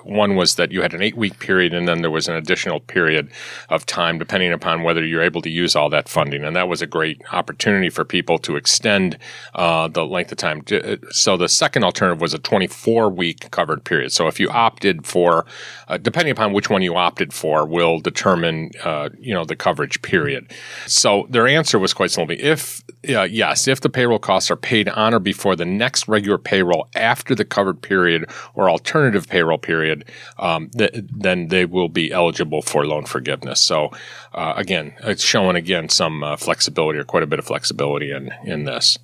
one 0.03 0.37
was 0.37 0.55
that 0.55 0.71
you 0.71 0.81
had 0.81 0.93
an 0.93 1.01
eight 1.01 1.17
week 1.17 1.39
period, 1.39 1.73
and 1.73 1.85
then 1.85 2.01
there 2.01 2.11
was 2.11 2.29
an 2.29 2.35
additional 2.35 2.79
period 2.79 3.29
of 3.69 3.85
time, 3.85 4.17
depending 4.17 4.53
upon 4.53 4.83
whether 4.83 5.05
you're 5.05 5.21
able 5.21 5.41
to 5.41 5.49
use 5.49 5.75
all 5.75 5.89
that 5.89 6.07
funding. 6.07 6.45
And 6.45 6.55
that 6.55 6.69
was 6.69 6.81
a 6.81 6.87
great 6.87 7.21
opportunity 7.33 7.89
for 7.89 8.05
people 8.05 8.37
to 8.39 8.55
extend 8.55 9.17
uh, 9.55 9.89
the 9.89 10.05
length 10.05 10.31
of 10.31 10.37
time. 10.37 10.63
Uh, 10.71 10.95
so 11.11 11.35
the 11.35 11.49
second 11.49 11.83
alternative 11.83 12.21
was 12.21 12.33
a 12.33 12.39
24 12.39 13.09
week 13.09 13.51
covered 13.51 13.83
period. 13.83 14.13
So 14.13 14.27
if 14.27 14.39
you 14.39 14.49
opted 14.49 15.05
for, 15.05 15.45
uh, 15.89 15.97
depending 15.97 16.31
upon 16.31 16.53
which 16.53 16.69
one 16.69 16.81
you 16.81 16.95
opted 16.95 17.32
for, 17.33 17.65
will 17.65 17.99
determine 17.99 18.71
uh, 18.83 19.09
you 19.19 19.33
know 19.33 19.45
the 19.45 19.55
coverage 19.55 20.01
period. 20.01 20.51
So 20.87 21.27
their 21.29 21.47
answer 21.47 21.79
was 21.79 21.93
quite 21.93 22.11
simply: 22.11 22.41
if 22.41 22.81
yes, 23.03 23.67
if 23.67 23.81
the 23.81 23.89
payroll 23.89 24.19
costs 24.19 24.49
are 24.51 24.55
paid 24.55 24.89
on 24.89 25.13
or 25.13 25.19
before 25.19 25.55
the 25.55 25.65
next 25.65 26.07
regular 26.07 26.37
payroll 26.37 26.87
after 26.95 27.35
the 27.35 27.45
covered 27.45 27.81
period 27.81 28.29
or 28.53 28.69
alternative 28.69 29.27
payroll 29.27 29.57
period, 29.57 30.05
um, 30.39 30.69
th- 30.69 30.91
then 30.93 31.47
they 31.47 31.65
will 31.65 31.89
be 31.89 32.11
eligible 32.11 32.61
for 32.61 32.85
loan 32.85 33.05
forgiveness. 33.05 33.61
So 33.61 33.91
uh, 34.33 34.53
again, 34.55 34.93
it's 35.03 35.23
showing 35.23 35.55
again 35.55 35.89
some 35.89 36.23
uh, 36.23 36.37
flexibility 36.37 36.99
or 36.99 37.03
quite 37.03 37.23
a 37.23 37.27
bit 37.27 37.39
of 37.39 37.45
flexibility 37.45 38.11
in 38.11 38.31
in 38.45 38.63
this. 38.65 38.97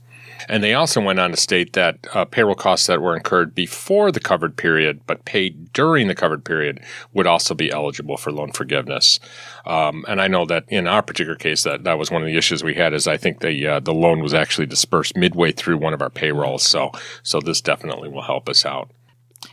And 0.47 0.63
they 0.63 0.73
also 0.73 1.01
went 1.01 1.19
on 1.19 1.31
to 1.31 1.37
state 1.37 1.73
that 1.73 2.07
uh, 2.13 2.25
payroll 2.25 2.55
costs 2.55 2.87
that 2.87 3.01
were 3.01 3.15
incurred 3.15 3.53
before 3.53 4.11
the 4.11 4.19
covered 4.19 4.55
period 4.55 5.01
but 5.05 5.25
paid 5.25 5.73
during 5.73 6.07
the 6.07 6.15
covered 6.15 6.45
period 6.45 6.79
would 7.13 7.27
also 7.27 7.53
be 7.53 7.71
eligible 7.71 8.17
for 8.17 8.31
loan 8.31 8.51
forgiveness. 8.51 9.19
Um, 9.65 10.05
and 10.07 10.21
I 10.21 10.27
know 10.27 10.45
that 10.45 10.65
in 10.67 10.87
our 10.87 11.01
particular 11.01 11.35
case, 11.35 11.63
that 11.63 11.83
that 11.83 11.97
was 11.97 12.11
one 12.11 12.21
of 12.21 12.27
the 12.27 12.37
issues 12.37 12.63
we 12.63 12.75
had. 12.75 12.93
Is 12.93 13.07
I 13.07 13.17
think 13.17 13.41
the 13.41 13.67
uh, 13.67 13.79
the 13.79 13.93
loan 13.93 14.21
was 14.21 14.33
actually 14.33 14.67
dispersed 14.67 15.17
midway 15.17 15.51
through 15.51 15.77
one 15.77 15.93
of 15.93 16.01
our 16.01 16.09
payrolls, 16.09 16.63
so 16.63 16.91
so 17.23 17.39
this 17.39 17.61
definitely 17.61 18.09
will 18.09 18.21
help 18.21 18.49
us 18.49 18.65
out. 18.65 18.91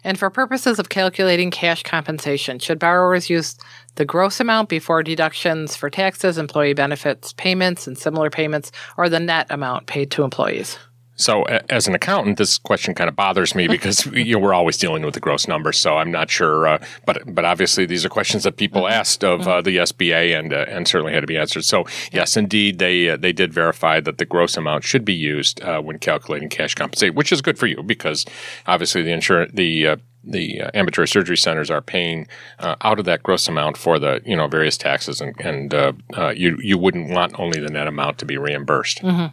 And 0.06 0.16
for 0.16 0.30
purposes 0.30 0.78
of 0.78 0.88
calculating 0.88 1.50
cash 1.50 1.82
compensation, 1.82 2.60
should 2.60 2.78
borrowers 2.78 3.28
use 3.28 3.56
the 3.96 4.04
gross 4.04 4.38
amount 4.38 4.68
before 4.68 5.02
deductions 5.02 5.74
for 5.74 5.90
taxes, 5.90 6.38
employee 6.38 6.74
benefits 6.74 7.32
payments, 7.32 7.88
and 7.88 7.98
similar 7.98 8.30
payments, 8.30 8.70
or 8.96 9.08
the 9.08 9.18
net 9.18 9.48
amount 9.50 9.88
paid 9.88 10.12
to 10.12 10.22
employees? 10.22 10.78
So, 11.16 11.44
as 11.44 11.88
an 11.88 11.94
accountant, 11.94 12.38
this 12.38 12.58
question 12.58 12.94
kind 12.94 13.08
of 13.08 13.16
bothers 13.16 13.54
me 13.54 13.68
because 13.76 14.06
you 14.06 14.34
know, 14.34 14.38
we're 14.38 14.54
always 14.54 14.76
dealing 14.76 15.02
with 15.04 15.14
the 15.14 15.20
gross 15.20 15.48
numbers. 15.48 15.78
So, 15.78 15.96
I'm 15.96 16.10
not 16.10 16.30
sure, 16.30 16.66
uh, 16.66 16.84
but 17.04 17.22
but 17.34 17.44
obviously, 17.44 17.86
these 17.86 18.04
are 18.04 18.08
questions 18.08 18.44
that 18.44 18.56
people 18.56 18.82
mm-hmm. 18.82 18.92
asked 18.92 19.24
of 19.24 19.48
uh, 19.48 19.62
the 19.62 19.78
SBA 19.78 20.38
and 20.38 20.52
uh, 20.52 20.66
and 20.68 20.86
certainly 20.86 21.12
had 21.12 21.20
to 21.20 21.26
be 21.26 21.36
answered. 21.36 21.64
So, 21.64 21.84
yes, 22.12 22.36
indeed, 22.36 22.78
they 22.78 23.10
uh, 23.10 23.16
they 23.16 23.32
did 23.32 23.52
verify 23.52 24.00
that 24.00 24.18
the 24.18 24.24
gross 24.24 24.56
amount 24.56 24.84
should 24.84 25.04
be 25.04 25.14
used 25.14 25.62
uh, 25.62 25.80
when 25.80 25.98
calculating 25.98 26.48
cash 26.48 26.74
compensation, 26.74 27.14
which 27.14 27.32
is 27.32 27.42
good 27.42 27.58
for 27.58 27.66
you 27.66 27.82
because 27.82 28.24
obviously 28.66 29.02
the 29.02 29.12
insurance 29.12 29.52
the 29.54 29.86
uh, 29.86 29.96
the 30.26 30.60
uh, 30.60 30.70
ambulatory 30.74 31.08
surgery 31.08 31.36
centers 31.36 31.70
are 31.70 31.80
paying 31.80 32.26
uh, 32.58 32.74
out 32.82 32.98
of 32.98 33.04
that 33.04 33.22
gross 33.22 33.48
amount 33.48 33.76
for 33.76 33.98
the 33.98 34.20
you 34.24 34.36
know 34.36 34.48
various 34.48 34.76
taxes, 34.76 35.20
and, 35.20 35.34
and 35.40 35.72
uh, 35.72 35.92
uh 36.16 36.30
you 36.30 36.58
you 36.60 36.76
wouldn't 36.76 37.10
want 37.10 37.38
only 37.38 37.60
the 37.60 37.70
net 37.70 37.86
amount 37.86 38.18
to 38.18 38.24
be 38.24 38.36
reimbursed. 38.36 39.02
Mm-hmm. 39.02 39.26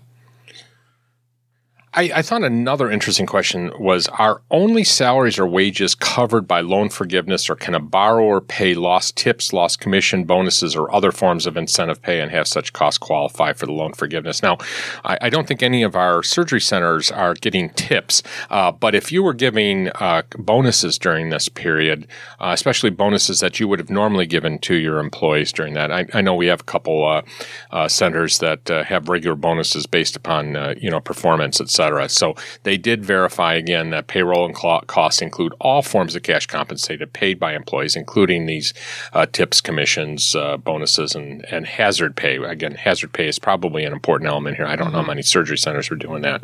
I, 1.95 2.11
I, 2.15 2.21
thought 2.23 2.43
another 2.43 2.89
interesting 2.89 3.27
question 3.27 3.71
was 3.77 4.07
Are 4.07 4.41
only 4.49 4.83
salaries 4.83 5.37
or 5.37 5.45
wages 5.45 5.93
covered 5.93 6.47
by 6.47 6.61
loan 6.61 6.89
forgiveness, 6.89 7.49
or 7.49 7.55
can 7.55 7.75
a 7.75 7.79
borrower 7.79 8.41
pay 8.41 8.73
lost 8.73 9.15
tips, 9.15 9.53
lost 9.53 9.79
commission, 9.79 10.23
bonuses, 10.23 10.75
or 10.75 10.93
other 10.93 11.11
forms 11.11 11.45
of 11.45 11.55
incentive 11.55 12.01
pay 12.01 12.19
and 12.19 12.31
have 12.31 12.47
such 12.47 12.73
costs 12.73 12.97
qualify 12.97 13.53
for 13.53 13.67
the 13.67 13.73
loan 13.73 13.93
forgiveness? 13.93 14.41
Now, 14.41 14.57
I, 15.05 15.19
I 15.21 15.29
don't 15.29 15.47
think 15.47 15.61
any 15.61 15.83
of 15.83 15.95
our 15.95 16.23
surgery 16.23 16.61
centers 16.61 17.11
are 17.11 17.35
getting 17.35 17.69
tips, 17.71 18.23
uh, 18.49 18.71
but 18.71 18.95
if 18.95 19.11
you 19.11 19.21
were 19.21 19.35
giving 19.35 19.89
uh, 19.89 20.23
bonuses 20.37 20.97
during 20.97 21.29
this 21.29 21.47
period, 21.47 22.07
uh, 22.39 22.51
especially 22.53 22.89
bonuses 22.89 23.39
that 23.41 23.59
you 23.59 23.67
would 23.67 23.79
have 23.79 23.91
normally 23.91 24.25
given 24.25 24.57
to 24.59 24.75
your 24.75 24.97
employees 24.97 25.51
during 25.51 25.75
that, 25.75 25.91
I, 25.91 26.07
I 26.13 26.21
know 26.21 26.33
we 26.33 26.47
have 26.47 26.61
a 26.61 26.65
couple 26.65 27.05
uh, 27.05 27.21
uh, 27.69 27.87
centers 27.87 28.39
that 28.39 28.71
uh, 28.71 28.83
have 28.83 29.09
regular 29.09 29.35
bonuses 29.35 29.85
based 29.85 30.15
upon 30.15 30.75
you 30.79 30.89
know 30.89 30.99
performance, 30.99 31.59
cetera 31.83 32.09
so 32.09 32.35
they 32.63 32.77
did 32.77 33.03
verify 33.03 33.53
again 33.53 33.89
that 33.89 34.07
payroll 34.07 34.45
and 34.45 34.55
costs 34.55 35.21
include 35.21 35.53
all 35.59 35.81
forms 35.81 36.15
of 36.15 36.23
cash 36.23 36.45
compensated 36.45 37.13
paid 37.13 37.39
by 37.39 37.53
employees, 37.53 37.95
including 37.95 38.45
these 38.45 38.73
uh, 39.13 39.25
tips, 39.25 39.61
commissions, 39.61 40.35
uh, 40.35 40.57
bonuses, 40.57 41.15
and, 41.15 41.45
and 41.51 41.65
hazard 41.65 42.15
pay. 42.15 42.37
Again, 42.37 42.75
hazard 42.75 43.13
pay 43.13 43.27
is 43.27 43.39
probably 43.39 43.83
an 43.83 43.93
important 43.93 44.29
element 44.29 44.57
here. 44.57 44.65
I 44.65 44.75
don't 44.75 44.87
mm-hmm. 44.87 44.95
know 44.95 45.01
how 45.01 45.07
many 45.07 45.21
surgery 45.21 45.57
centers 45.57 45.91
are 45.91 45.95
doing 45.95 46.21
that, 46.21 46.43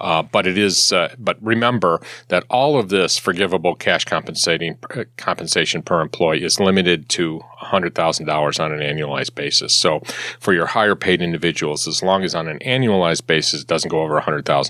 uh, 0.00 0.22
but 0.22 0.46
it 0.46 0.58
is. 0.58 0.92
Uh, 0.92 1.14
but 1.18 1.36
remember 1.40 2.00
that 2.28 2.44
all 2.50 2.78
of 2.78 2.88
this 2.88 3.18
forgivable 3.18 3.74
cash 3.74 4.04
compensating 4.04 4.78
uh, 4.94 5.04
compensation 5.16 5.82
per 5.82 6.00
employee 6.00 6.44
is 6.44 6.60
limited 6.60 7.08
to 7.10 7.40
$100,000 7.64 8.60
on 8.60 8.72
an 8.72 8.80
annualized 8.80 9.34
basis. 9.34 9.72
So 9.72 10.00
for 10.38 10.52
your 10.52 10.66
higher 10.66 10.94
paid 10.94 11.22
individuals, 11.22 11.88
as 11.88 12.02
long 12.02 12.22
as 12.22 12.34
on 12.34 12.48
an 12.48 12.58
annualized 12.60 13.26
basis 13.26 13.62
it 13.62 13.66
doesn't 13.66 13.90
go 13.90 14.02
over 14.02 14.20
$100,000, 14.20 14.63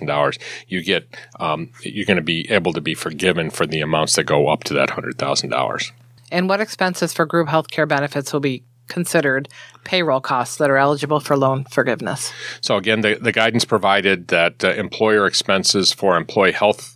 you 0.69 0.83
get 0.83 1.09
um, 1.41 1.71
you're 1.83 2.07
going 2.07 2.17
to 2.17 2.23
be 2.23 2.51
able 2.51 2.73
to 2.73 2.81
be 2.81 2.95
forgiven 2.95 3.51
for 3.51 3.67
the 3.67 3.81
amounts 3.81 4.17
that 4.17 4.25
go 4.25 4.49
up 4.49 4.65
to 4.65 4.75
that 4.75 4.91
$100,000. 4.91 5.93
And 6.31 6.49
what 6.49 6.61
expenses 6.61 7.13
for 7.13 7.27
group 7.27 7.49
health 7.49 7.71
care 7.71 7.87
benefits 7.87 8.33
will 8.33 8.41
be 8.41 8.65
considered 8.89 9.49
payroll 9.85 10.21
costs 10.21 10.57
that 10.57 10.71
are 10.71 10.77
eligible 10.77 11.21
for 11.21 11.37
loan 11.37 11.65
forgiveness. 11.65 12.33
So, 12.61 12.77
again, 12.77 13.01
the, 13.01 13.19
the 13.21 13.33
guidance 13.33 13.65
provided 13.65 14.29
that 14.29 14.65
uh, 14.65 14.73
employer 14.73 15.27
expenses 15.27 15.93
for 15.93 16.17
employee 16.17 16.53
health 16.53 16.94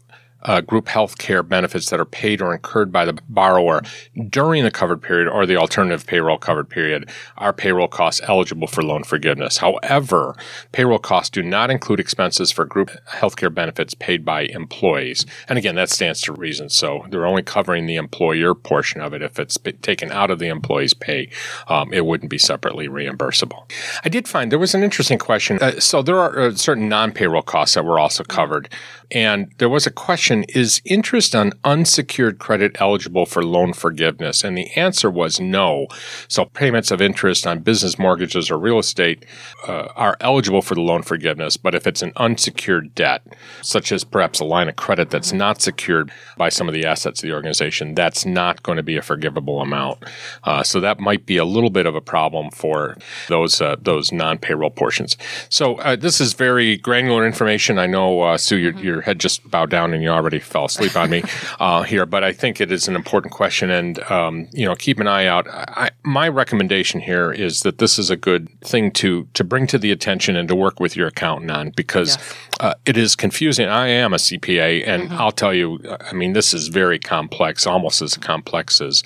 uh, 0.49 0.61
group 0.63 0.89
health 0.89 1.19
care 1.19 1.43
benefits 1.43 1.91
that 1.91 2.01
are 2.01 2.05
paid 2.05 2.41
or 2.41 2.53
incurred 2.53 2.91
by 2.91 3.05
the 3.05 3.19
borrower 3.29 3.83
during 4.31 4.65
the 4.65 4.71
covered 4.71 5.03
period 5.03 5.29
or 5.29 5.47
the 5.47 5.57
alternative 5.57 6.07
payroll 6.07 6.39
covered 6.39 6.69
period 6.69 7.09
are 7.37 7.53
payroll 7.53 7.87
costs 7.87 8.21
eligible 8.25 8.67
for 8.67 8.83
loan 8.83 9.05
forgiveness. 9.05 9.59
However, 9.59 10.35
payroll 10.73 10.99
costs 10.99 11.31
do 11.31 11.43
not 11.43 11.71
include 11.71 12.01
expenses 12.01 12.51
for 12.51 12.65
group 12.65 12.91
health 13.07 13.37
care 13.37 13.51
benefits 13.51 13.95
paid 13.95 14.25
by 14.25 14.43
employees. 14.43 15.27
And 15.49 15.59
again, 15.59 15.75
that 15.75 15.91
stands 15.91 16.23
to 16.23 16.33
reason. 16.33 16.71
So 16.71 17.05
they're 17.11 17.27
only 17.27 17.43
covering 17.43 17.87
the 17.87 17.97
employer 17.97 18.55
portion 18.55 19.01
of 19.03 19.13
it. 19.13 19.23
If 19.23 19.39
it's 19.39 19.59
taken 19.83 20.11
out 20.11 20.31
of 20.31 20.39
the 20.39 20.49
employee's 20.49 20.95
pay, 20.95 21.31
um, 21.69 21.93
it 21.93 22.07
wouldn't 22.07 22.31
be 22.31 22.39
separately 22.39 22.89
reimbursable. 22.89 23.71
I 24.05 24.09
did 24.09 24.27
find 24.27 24.51
there 24.51 24.59
was 24.59 24.75
an 24.75 24.83
interesting 24.83 25.19
question. 25.19 25.59
Uh, 25.61 25.79
so 25.79 26.01
there 26.03 26.19
are 26.19 26.39
uh, 26.39 26.55
certain 26.55 26.89
non 26.89 27.13
payroll 27.13 27.43
costs 27.43 27.75
that 27.75 27.85
were 27.85 27.99
also 27.99 28.25
covered. 28.25 28.71
And 29.11 29.53
there 29.59 29.69
was 29.69 29.87
a 29.87 29.91
question 29.91 30.38
Is 30.45 30.83
interest 30.85 31.35
on 31.35 31.53
unsecured 31.65 32.39
credit 32.39 32.77
eligible 32.81 33.25
for 33.25 33.43
loan 33.43 33.73
forgiveness? 33.73 34.45
And 34.45 34.57
the 34.57 34.71
answer 34.77 35.11
was 35.11 35.41
no. 35.41 35.87
So 36.29 36.45
payments 36.45 36.91
of 36.91 37.01
interest 37.01 37.47
on 37.47 37.61
business 37.61 37.99
mortgages 37.99 38.51
or 38.51 38.59
real 38.59 38.79
estate 38.79 39.25
uh, 39.67 39.89
are 39.97 40.19
eligible 40.21 40.61
for 40.61 40.75
the 40.75 40.83
loan 40.83 41.03
forgiveness. 41.03 41.57
But 41.57 41.75
if 41.75 41.87
it's 41.87 42.03
an 42.03 42.13
unsecured 42.17 42.95
debt, 42.95 43.23
such 43.63 43.91
as 43.91 44.05
perhaps 44.05 44.41
a 44.41 44.45
line 44.45 44.69
of 44.69 44.77
credit 44.77 45.09
that's 45.09 45.33
not 45.33 45.63
secured 45.63 46.13
by 46.37 46.51
some 46.51 46.69
of 46.69 46.75
the 46.75 46.85
assets 46.85 47.23
of 47.23 47.29
the 47.29 47.35
organization, 47.35 47.95
that's 47.95 48.27
not 48.27 48.63
going 48.63 48.77
to 48.77 48.83
be 48.83 48.97
a 48.97 49.03
forgivable 49.03 49.61
amount. 49.63 50.05
Uh, 50.45 50.63
so 50.63 50.81
that 50.81 51.01
might 51.01 51.25
be 51.25 51.39
a 51.39 51.45
little 51.47 51.71
bit 51.71 51.87
of 51.87 51.95
a 51.95 52.01
problem 52.01 52.51
for 52.51 52.97
those 53.29 53.61
uh, 53.63 53.77
those 53.81 54.13
non 54.13 54.37
payroll 54.37 54.71
portions. 54.71 55.17
So 55.49 55.77
uh, 55.77 55.97
this 55.97 56.21
is 56.21 56.35
very 56.35 56.77
granular 56.77 57.27
information. 57.27 57.79
I 57.79 57.87
know, 57.87 58.21
uh, 58.21 58.37
Sue, 58.37 58.57
you're, 58.57 58.73
you're 58.75 58.99
your 58.99 59.05
head 59.05 59.21
just 59.21 59.49
bowed 59.49 59.71
down 59.71 59.95
and 59.95 60.03
you 60.03 60.11
already 60.19 60.41
fell 60.41 60.67
asleep 60.67 60.97
on 60.97 61.11
me 61.11 61.23
uh, 61.61 61.83
here. 61.83 62.07
But 62.07 62.25
I 62.25 62.33
think 62.33 62.61
it 62.61 62.71
is 62.71 62.89
an 62.89 62.97
important 62.97 63.33
question, 63.33 63.71
and 63.71 63.99
um, 64.11 64.49
you 64.53 64.67
know, 64.67 64.75
keep 64.75 65.01
an 65.01 65.07
eye 65.07 65.27
out. 65.27 65.47
I, 65.49 65.91
my 66.03 66.29
recommendation 66.29 67.01
here 67.01 67.33
is 67.33 67.61
that 67.63 67.79
this 67.79 67.99
is 67.99 68.11
a 68.11 68.17
good 68.17 68.49
thing 68.61 68.91
to 68.93 69.27
to 69.35 69.45
bring 69.45 69.67
to 69.69 69.79
the 69.79 69.91
attention 69.91 70.37
and 70.37 70.49
to 70.49 70.55
work 70.55 70.81
with 70.81 70.97
your 70.97 71.09
accountant 71.09 71.51
on 71.51 71.71
because 71.71 72.17
yes. 72.17 72.35
uh, 72.61 72.75
it 72.85 72.97
is 72.97 73.17
confusing. 73.17 73.69
I 73.69 73.89
am 73.89 74.13
a 74.13 74.17
CPA, 74.17 74.87
and 74.87 75.05
mm-hmm. 75.05 75.21
I'll 75.21 75.33
tell 75.33 75.55
you, 75.55 75.79
I 76.01 76.13
mean, 76.13 76.33
this 76.33 76.53
is 76.53 76.69
very 76.69 76.99
complex, 76.99 77.67
almost 77.67 78.03
as 78.03 78.17
complex 78.17 78.81
as 78.81 79.03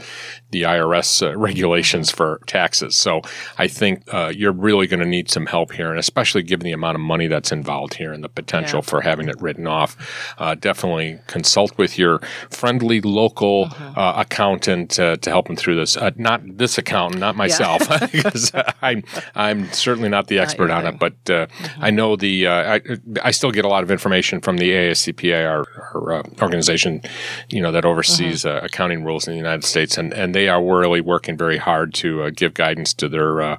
the 0.53 0.63
IRS 0.63 1.27
uh, 1.27 1.37
regulations 1.37 2.09
mm-hmm. 2.09 2.17
for 2.17 2.41
taxes. 2.47 2.97
So 2.97 3.23
I 3.59 3.69
think 3.69 4.03
uh, 4.13 4.33
you're 4.35 4.53
really 4.53 4.87
going 4.87 5.01
to 5.01 5.07
need 5.07 5.31
some 5.31 5.47
help 5.47 5.73
here, 5.73 5.91
and 5.91 5.99
especially 5.99 6.43
given 6.43 6.65
the 6.65 6.73
amount 6.73 6.95
of 6.95 7.01
money 7.01 7.27
that's 7.27 7.53
involved 7.53 7.95
here 7.95 8.13
and 8.13 8.23
the 8.23 8.29
potential 8.29 8.79
yeah. 8.79 8.91
for 8.91 9.01
having 9.01 9.29
it 9.29 9.41
written 9.41 9.67
off 9.67 9.97
uh, 10.39 10.55
definitely 10.55 11.19
consult 11.27 11.77
with 11.79 11.99
your 11.99 12.21
friendly 12.51 13.01
local 13.01 13.65
uh-huh. 13.65 14.01
uh, 14.01 14.15
accountant 14.21 14.99
uh, 14.99 15.17
to 15.17 15.31
help 15.31 15.47
them 15.47 15.57
through 15.57 15.77
this. 15.77 15.97
Uh, 15.97 16.11
not 16.17 16.41
this 16.45 16.79
accountant, 16.79 17.21
not 17.21 17.37
myself, 17.37 17.83
yeah. 17.91 18.07
because 18.07 18.53
I'm 18.81 19.03
I'm 19.35 19.73
certainly 19.73 20.09
not 20.09 20.29
the 20.29 20.39
expert 20.39 20.69
not 20.69 20.85
on 20.85 20.95
it. 20.95 20.99
But 21.01 21.25
mm-hmm. 21.25 21.85
I 21.85 21.91
know 21.91 22.17
the 22.17 22.49
I, 22.49 22.81
I 23.23 23.31
still 23.31 23.51
get 23.51 23.65
a 23.65 23.69
lot 23.69 23.83
of 23.83 23.91
information 23.91 24.41
from 24.41 24.59
the 24.59 24.71
ASCPA, 24.71 25.49
our, 25.49 25.65
our 25.95 26.13
uh, 26.13 26.23
organization, 26.41 27.03
you 27.51 27.61
know, 27.61 27.73
that 27.73 27.85
oversees 27.85 28.45
uh-huh. 28.45 28.59
uh, 28.59 28.67
accounting 28.67 29.05
rules 29.05 29.27
in 29.27 29.33
the 29.33 29.39
United 29.39 29.65
States, 29.65 29.99
and, 29.99 30.13
and 30.13 30.35
they 30.35 30.42
are 30.49 30.63
really 30.63 31.01
working 31.01 31.37
very 31.37 31.59
hard 31.59 31.95
to 31.95 32.23
uh, 32.25 32.31
give 32.31 32.55
guidance 32.55 32.95
to 32.95 33.09
their, 33.09 33.41
uh, 33.43 33.57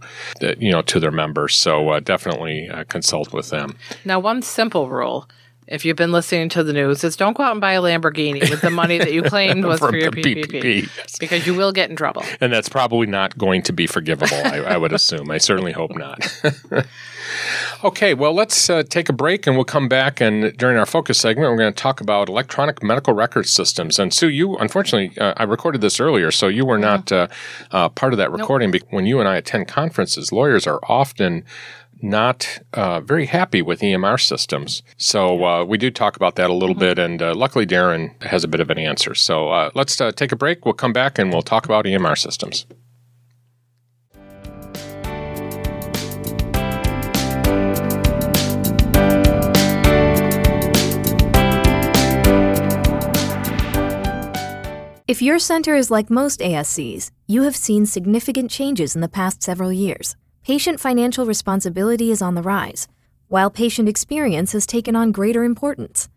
you 0.57 0.71
know, 0.71 0.81
to 0.83 0.99
their 0.99 1.11
members. 1.11 1.55
So 1.55 1.89
uh, 1.89 1.99
definitely 1.99 2.69
consult 2.89 3.33
with 3.33 3.49
them. 3.49 3.77
Now, 4.05 4.19
one 4.19 4.41
simple 4.41 4.89
rule 4.89 5.27
if 5.67 5.85
you've 5.85 5.97
been 5.97 6.11
listening 6.11 6.49
to 6.49 6.63
the 6.63 6.73
news, 6.73 7.03
is 7.03 7.15
don't 7.15 7.35
go 7.35 7.43
out 7.43 7.51
and 7.51 7.61
buy 7.61 7.73
a 7.73 7.81
Lamborghini 7.81 8.49
with 8.49 8.61
the 8.61 8.69
money 8.69 8.97
that 8.97 9.13
you 9.13 9.23
claimed 9.23 9.65
was 9.65 9.79
for 9.79 9.95
your 9.95 10.11
PPP, 10.11 10.45
PPP 10.45 11.19
because 11.19 11.47
you 11.47 11.53
will 11.53 11.71
get 11.71 11.89
in 11.89 11.95
trouble. 11.95 12.23
And 12.41 12.51
that's 12.51 12.69
probably 12.69 13.07
not 13.07 13.37
going 13.37 13.61
to 13.63 13.73
be 13.73 13.87
forgivable, 13.87 14.37
I, 14.45 14.59
I 14.59 14.77
would 14.77 14.93
assume. 14.93 15.31
I 15.31 15.37
certainly 15.37 15.71
hope 15.71 15.95
not. 15.95 16.43
okay, 17.83 18.13
well, 18.13 18.33
let's 18.33 18.69
uh, 18.69 18.83
take 18.83 19.09
a 19.09 19.13
break 19.13 19.47
and 19.47 19.55
we'll 19.55 19.65
come 19.65 19.87
back. 19.87 20.21
And 20.21 20.55
during 20.57 20.77
our 20.77 20.85
focus 20.85 21.17
segment, 21.17 21.49
we're 21.49 21.57
going 21.57 21.73
to 21.73 21.81
talk 21.81 22.01
about 22.01 22.29
electronic 22.29 22.83
medical 22.83 23.13
record 23.13 23.47
systems. 23.47 23.99
And 23.99 24.13
Sue, 24.13 24.29
you, 24.29 24.55
unfortunately, 24.57 25.17
uh, 25.19 25.33
I 25.37 25.43
recorded 25.43 25.81
this 25.81 25.99
earlier, 25.99 26.31
so 26.31 26.47
you 26.47 26.65
were 26.65 26.77
not 26.77 27.11
uh, 27.11 27.27
uh 27.71 27.89
part 27.89 28.13
of 28.13 28.17
that 28.17 28.31
recording. 28.31 28.71
Nope. 28.71 28.83
When 28.89 29.05
you 29.05 29.19
and 29.19 29.27
I 29.27 29.37
attend 29.37 29.67
conferences, 29.67 30.31
lawyers 30.31 30.67
are 30.67 30.79
often 30.87 31.43
not 32.03 32.59
uh, 32.73 32.99
very 32.99 33.25
happy 33.25 33.61
with 33.61 33.79
EMR 33.79 34.21
systems. 34.21 34.83
So 34.97 35.45
uh, 35.45 35.63
we 35.63 35.77
do 35.77 35.89
talk 35.89 36.15
about 36.15 36.35
that 36.35 36.49
a 36.49 36.53
little 36.53 36.75
mm-hmm. 36.75 36.79
bit, 36.79 36.99
and 36.99 37.21
uh, 37.21 37.33
luckily 37.33 37.65
Darren 37.65 38.21
has 38.23 38.43
a 38.43 38.47
bit 38.47 38.59
of 38.59 38.69
an 38.69 38.77
answer. 38.77 39.15
So 39.15 39.49
uh, 39.49 39.71
let's 39.73 39.99
uh, 39.99 40.11
take 40.11 40.31
a 40.31 40.35
break. 40.35 40.65
We'll 40.65 40.73
come 40.73 40.93
back 40.93 41.17
and 41.17 41.31
we'll 41.31 41.41
talk 41.41 41.65
about 41.65 41.85
EMR 41.85 42.17
systems. 42.17 42.65
If 55.05 55.21
your 55.21 55.37
center 55.37 55.75
is 55.75 55.91
like 55.91 56.09
most 56.09 56.39
ASCs, 56.39 57.11
you 57.27 57.43
have 57.43 57.55
seen 57.55 57.85
significant 57.85 58.49
changes 58.49 58.95
in 58.95 59.01
the 59.01 59.07
past 59.07 59.43
several 59.43 59.71
years 59.71 60.15
patient 60.43 60.77
financial 60.77 61.25
responsibility 61.25 62.11
is 62.11 62.21
on 62.21 62.35
the 62.35 62.41
rise, 62.41 62.89
while 63.29 63.49
patient 63.49 63.87
experience 63.87 64.51
has 64.51 64.65
taken 64.65 64.93
on 64.93 65.13
greater 65.13 65.45
importance. 65.45 66.09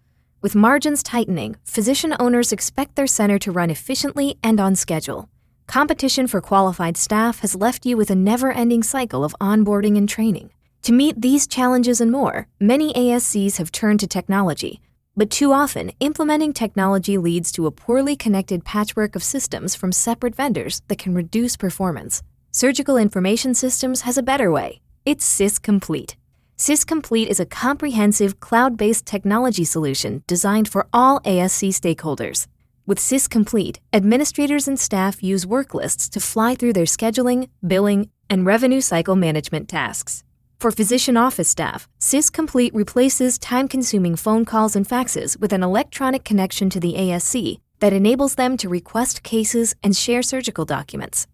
With 0.43 0.57
margins 0.57 1.05
tightening, 1.05 1.55
physician 1.63 2.13
owners 2.19 2.51
expect 2.51 2.97
their 2.97 3.07
center 3.07 3.39
to 3.39 3.53
run 3.53 3.71
efficiently 3.71 4.37
and 4.43 4.59
on 4.59 4.75
schedule. 4.75 5.29
Competition 5.69 6.27
for 6.27 6.41
qualified 6.41 6.97
staff 6.97 7.39
has 7.41 7.55
left 7.55 7.87
you 7.87 7.97
with 7.97 8.11
a 8.11 8.17
never 8.17 8.51
ending 8.51 8.83
cycle 8.83 9.23
of 9.23 9.37
onboarding 9.41 9.97
and 9.97 10.09
training. 10.09 10.51
To 10.83 10.93
meet 10.93 11.21
these 11.21 11.47
challenges 11.47 12.01
and 12.01 12.11
more, 12.11 12.49
many 12.59 12.93
ASCs 12.95 13.59
have 13.59 13.71
turned 13.71 14.01
to 14.01 14.09
technology, 14.09 14.81
but 15.17 15.31
too 15.31 15.53
often, 15.53 15.93
implementing 16.01 16.53
technology 16.53 17.17
leads 17.17 17.53
to 17.53 17.67
a 17.67 17.71
poorly 17.71 18.17
connected 18.17 18.65
patchwork 18.65 19.15
of 19.15 19.23
systems 19.23 19.77
from 19.77 19.93
separate 19.93 20.35
vendors 20.35 20.83
that 20.89 20.99
can 20.99 21.15
reduce 21.15 21.57
performance. 21.57 22.25
Surgical 22.51 22.97
Information 22.97 23.55
Systems 23.55 24.03
has 24.03 24.17
a 24.17 24.23
better 24.23 24.51
way. 24.51 24.81
It's 25.05 25.25
SIS 25.25 25.59
Complete. 25.59 26.17
SysComplete 26.57 27.27
is 27.27 27.39
a 27.39 27.45
comprehensive 27.45 28.41
cloud 28.41 28.79
based 28.79 29.05
technology 29.05 29.65
solution 29.65 30.23
designed 30.27 30.69
for 30.69 30.87
all 30.91 31.21
ASC 31.21 31.69
stakeholders. 31.69 32.47
With 32.87 32.99
SIS 32.99 33.29
Complete, 33.29 33.81
administrators 33.93 34.67
and 34.67 34.81
staff 34.81 35.23
use 35.23 35.45
worklists 35.45 36.09
to 36.11 36.21
fly 36.21 36.55
through 36.55 36.73
their 36.73 36.87
scheduling, 36.87 37.51
billing, 37.67 38.09
and 38.31 38.47
revenue 38.47 38.81
cycle 38.81 39.17
management 39.17 39.69
tasks. 39.69 40.25
For 40.59 40.71
physician 40.71 41.19
office 41.19 41.51
staff, 41.51 41.87
SIS 41.99 42.31
Complete 42.31 42.75
replaces 42.75 43.39
time 43.39 43.69
consuming 43.69 44.17
phone 44.17 44.47
calls 44.47 44.75
and 44.75 44.89
faxes 44.89 45.39
with 45.39 45.53
an 45.53 45.63
electronic 45.63 46.25
connection 46.25 46.71
to 46.71 46.81
the 46.81 46.95
ASC 46.95 47.59
that 47.81 47.93
enables 47.93 48.37
them 48.37 48.57
to 48.57 48.71
request 48.71 49.23
cases 49.23 49.75
and 49.83 49.95
share 49.95 50.23
surgical 50.23 50.65
documents. 50.65 51.27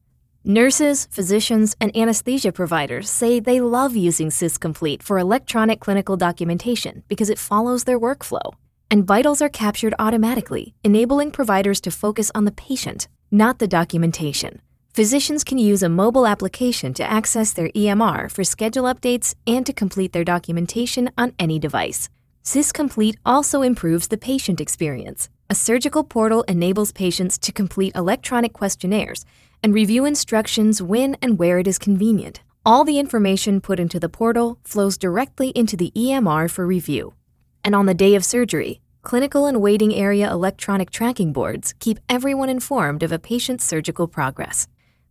Nurses, 0.45 1.07
physicians, 1.13 1.77
and 1.81 1.97
anesthesia 1.97 2.51
providers 2.51 3.09
say 3.09 3.39
they 3.39 3.61
love 3.61 3.95
using 3.95 4.29
SIS 4.29 4.59
Complete 4.59 5.01
for 5.01 5.17
electronic 5.17 5.79
clinical 5.79 6.17
documentation 6.17 7.05
because 7.07 7.31
it 7.31 7.39
follows 7.39 7.85
their 7.85 8.01
workflow. 8.01 8.53
And 8.91 9.07
vitals 9.07 9.41
are 9.41 9.49
captured 9.49 9.95
automatically, 10.01 10.75
enabling 10.83 11.31
providers 11.31 11.81
to 11.83 11.93
focus 11.93 12.33
on 12.35 12.45
the 12.45 12.51
patient, 12.51 13.07
not 13.31 13.61
the 13.61 13.69
documentation. 13.69 14.61
Physicians 14.93 15.45
can 15.45 15.59
use 15.59 15.81
a 15.81 15.89
mobile 15.89 16.27
application 16.27 16.93
to 16.95 17.09
access 17.09 17.53
their 17.53 17.69
EMR 17.69 18.29
for 18.29 18.43
schedule 18.43 18.93
updates 18.93 19.37
and 19.47 19.65
to 19.65 19.73
complete 19.73 20.13
their 20.13 20.25
documentation 20.25 21.09
on 21.17 21.35
any 21.39 21.61
device. 21.61 22.11
SIS 22.43 22.73
Complete 22.73 23.17
also 23.25 23.63
improves 23.63 24.09
the 24.09 24.19
patient 24.19 24.61
experience. 24.61 25.29
A 25.49 25.55
surgical 25.55 26.03
portal 26.03 26.43
enables 26.49 26.91
patients 26.91 27.39
to 27.39 27.53
complete 27.53 27.95
electronic 27.95 28.53
questionnaires 28.53 29.25
and 29.63 29.73
review 29.73 30.05
instructions 30.05 30.83
when 30.83 31.17
and 31.23 31.39
where 31.39 31.59
it 31.59 31.67
is 31.67 31.79
convenient. 31.79 32.41
All 32.65 32.85
the 32.85 32.99
information 32.99 33.61
put 33.61 33.81
into 33.81 34.01
the 34.01 34.09
portal 34.09 34.59
flows 34.65 34.99
directly 34.99 35.51
into 35.51 35.77
the 35.77 35.93
EMR 35.97 36.51
for 36.51 36.67
review. 36.67 37.15
And 37.65 37.75
on 37.75 37.87
the 37.87 37.95
day 37.95 38.15
of 38.15 38.25
surgery, 38.25 38.81
clinical 39.03 39.47
and 39.47 39.61
waiting 39.61 39.95
area 39.95 40.31
electronic 40.31 40.91
tracking 40.91 41.33
boards 41.33 41.75
keep 41.79 41.99
everyone 42.09 42.49
informed 42.49 43.03
of 43.03 43.13
a 43.13 43.19
patient's 43.19 43.65
surgical 43.65 44.07
progress. 44.07 44.69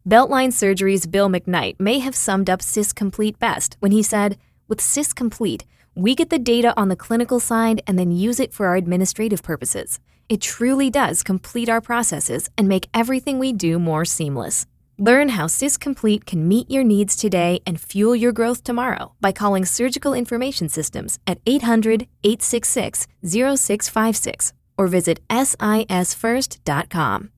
Beltline 0.08 0.52
Surgery's 0.52 1.06
Bill 1.06 1.30
McKnight 1.30 1.80
may 1.80 2.00
have 2.00 2.16
summed 2.16 2.50
up 2.50 2.62
SIS 2.62 2.92
Complete 2.92 3.38
best 3.38 3.78
when 3.80 3.92
he 3.92 4.02
said, 4.02 4.38
With 4.68 4.82
SIS 4.82 5.14
Complete, 5.14 5.66
we 5.94 6.16
get 6.16 6.30
the 6.30 6.40
data 6.40 6.74
on 6.76 6.88
the 6.88 6.96
clinical 6.96 7.40
side 7.40 7.84
and 7.86 8.00
then 8.00 8.12
use 8.12 8.40
it 8.40 8.54
for 8.54 8.66
our 8.68 8.76
administrative 8.76 9.44
purposes. 9.44 10.00
It 10.32 10.40
truly 10.40 10.90
does 10.90 11.22
complete 11.24 11.68
our 11.68 11.82
processes 11.82 12.50
and 12.58 12.70
make 12.70 12.88
everything 12.94 13.38
we 13.38 13.52
do 13.52 13.78
more 13.78 14.06
seamless. 14.06 14.66
Learn 14.98 15.28
how 15.28 15.48
SIS 15.48 15.76
Complete 15.76 16.26
can 16.26 16.48
meet 16.48 16.72
your 16.72 16.86
needs 16.86 17.18
today 17.18 17.60
and 17.68 17.82
fuel 17.82 18.16
your 18.16 18.32
growth 18.32 18.64
tomorrow 18.64 19.12
by 19.20 19.34
calling 19.34 19.66
Surgical 19.66 20.14
Information 20.14 20.70
Systems 20.70 21.20
at 21.28 21.40
800 21.46 22.08
866 22.24 23.08
0656 23.26 24.54
or 24.78 24.88
visit 24.88 25.20
sisfirst.com. 25.30 27.32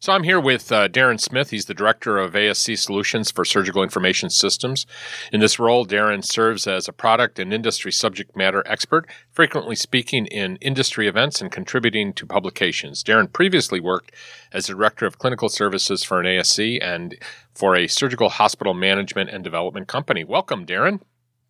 So 0.00 0.12
I'm 0.12 0.22
here 0.22 0.38
with 0.38 0.70
uh, 0.70 0.86
Darren 0.86 1.20
Smith. 1.20 1.50
He's 1.50 1.64
the 1.64 1.74
director 1.74 2.18
of 2.18 2.34
ASC 2.34 2.78
Solutions 2.78 3.32
for 3.32 3.44
Surgical 3.44 3.82
Information 3.82 4.30
Systems. 4.30 4.86
In 5.32 5.40
this 5.40 5.58
role, 5.58 5.84
Darren 5.84 6.24
serves 6.24 6.68
as 6.68 6.86
a 6.86 6.92
product 6.92 7.40
and 7.40 7.52
industry 7.52 7.90
subject 7.90 8.36
matter 8.36 8.62
expert, 8.64 9.10
frequently 9.32 9.74
speaking 9.74 10.26
in 10.26 10.54
industry 10.58 11.08
events 11.08 11.40
and 11.40 11.50
contributing 11.50 12.12
to 12.12 12.26
publications. 12.26 13.02
Darren 13.02 13.32
previously 13.32 13.80
worked 13.80 14.12
as 14.52 14.68
the 14.68 14.74
director 14.74 15.04
of 15.04 15.18
clinical 15.18 15.48
services 15.48 16.04
for 16.04 16.20
an 16.20 16.26
ASC 16.26 16.78
and 16.80 17.16
for 17.52 17.74
a 17.74 17.88
surgical 17.88 18.28
hospital 18.28 18.74
management 18.74 19.30
and 19.30 19.42
development 19.42 19.88
company. 19.88 20.22
Welcome, 20.22 20.64
Darren. 20.64 21.00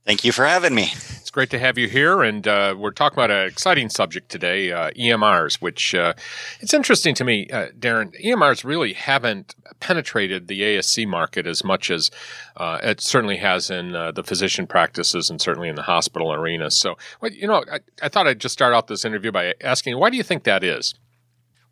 Thank 0.04 0.24
you 0.24 0.32
for 0.32 0.46
having 0.46 0.74
me. 0.74 0.90
It's 1.28 1.30
great 1.30 1.50
to 1.50 1.58
have 1.58 1.76
you 1.76 1.86
here, 1.86 2.22
and 2.22 2.48
uh, 2.48 2.74
we're 2.78 2.92
talking 2.92 3.18
about 3.18 3.30
an 3.30 3.46
exciting 3.46 3.90
subject 3.90 4.30
today: 4.30 4.72
uh, 4.72 4.90
EMRs. 4.92 5.60
Which 5.60 5.94
uh, 5.94 6.14
it's 6.60 6.72
interesting 6.72 7.14
to 7.16 7.24
me, 7.24 7.46
uh, 7.50 7.66
Darren. 7.78 8.18
EMRs 8.24 8.64
really 8.64 8.94
haven't 8.94 9.54
penetrated 9.80 10.48
the 10.48 10.62
ASC 10.62 11.06
market 11.06 11.46
as 11.46 11.62
much 11.62 11.90
as 11.90 12.10
uh, 12.56 12.78
it 12.82 13.02
certainly 13.02 13.36
has 13.36 13.70
in 13.70 13.94
uh, 13.94 14.10
the 14.12 14.24
physician 14.24 14.66
practices 14.66 15.28
and 15.28 15.40
certainly 15.40 15.68
in 15.68 15.74
the 15.74 15.82
hospital 15.82 16.32
arena. 16.32 16.70
So, 16.70 16.96
you 17.22 17.46
know, 17.46 17.64
I, 17.70 17.80
I 18.02 18.08
thought 18.08 18.26
I'd 18.26 18.40
just 18.40 18.54
start 18.54 18.74
out 18.74 18.86
this 18.86 19.04
interview 19.04 19.30
by 19.30 19.54
asking, 19.62 19.98
why 19.98 20.10
do 20.10 20.16
you 20.16 20.22
think 20.22 20.44
that 20.44 20.64
is? 20.64 20.94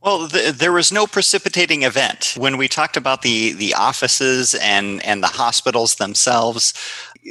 Well, 0.03 0.29
the, 0.29 0.55
there 0.57 0.73
was 0.73 0.93
no 0.93 1.07
precipitating 1.07 1.83
event 1.83 2.35
when 2.37 2.57
we 2.57 2.69
talked 2.69 2.97
about 2.97 3.23
the 3.23 3.53
the 3.53 3.75
offices 3.75 4.55
and 4.55 5.05
and 5.05 5.23
the 5.23 5.29
hospitals 5.29 5.97
themselves 5.97 6.73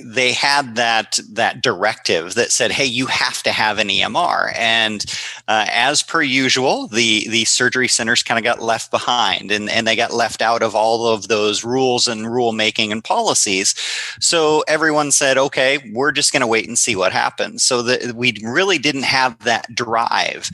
they 0.04 0.34
had 0.34 0.76
that 0.76 1.20
that 1.30 1.62
directive 1.62 2.34
that 2.36 2.52
said, 2.52 2.72
"Hey, 2.72 2.86
you 2.86 3.06
have 3.06 3.44
to 3.44 3.52
have 3.52 3.80
an 3.80 3.90
EMR." 3.90 4.54
And 4.56 5.06
uh, 5.48 5.66
as 5.70 6.02
per 6.02 6.22
usual, 6.22 6.88
the 6.88 7.28
the 7.30 7.46
surgery 7.46 7.88
centers 7.88 8.24
kind 8.24 8.38
of 8.38 8.44
got 8.44 8.62
left 8.62 8.92
behind, 8.92 9.52
and 9.52 9.70
and 9.70 9.88
they 9.88 9.96
got 9.96 10.14
left 10.14 10.42
out 10.42 10.64
of 10.64 10.76
all 10.76 11.08
of 11.08 11.28
those 11.28 11.64
rules 11.64 12.08
and 12.08 12.32
rule 12.32 12.52
making 12.52 12.92
and 12.92 13.04
policies. 13.04 13.76
So 14.20 14.64
everyone 14.68 15.12
said, 15.12 15.38
"Okay, 15.38 15.80
we're 15.94 16.12
just 16.12 16.32
going 16.32 16.42
to 16.42 16.48
wait 16.48 16.68
and 16.68 16.78
see 16.78 16.96
what 16.96 17.12
happens." 17.12 17.64
So 17.64 17.82
that 17.84 18.16
we 18.16 18.34
really 18.44 18.78
didn't 18.78 19.04
have 19.04 19.38
that 19.40 19.74
drive, 19.76 20.50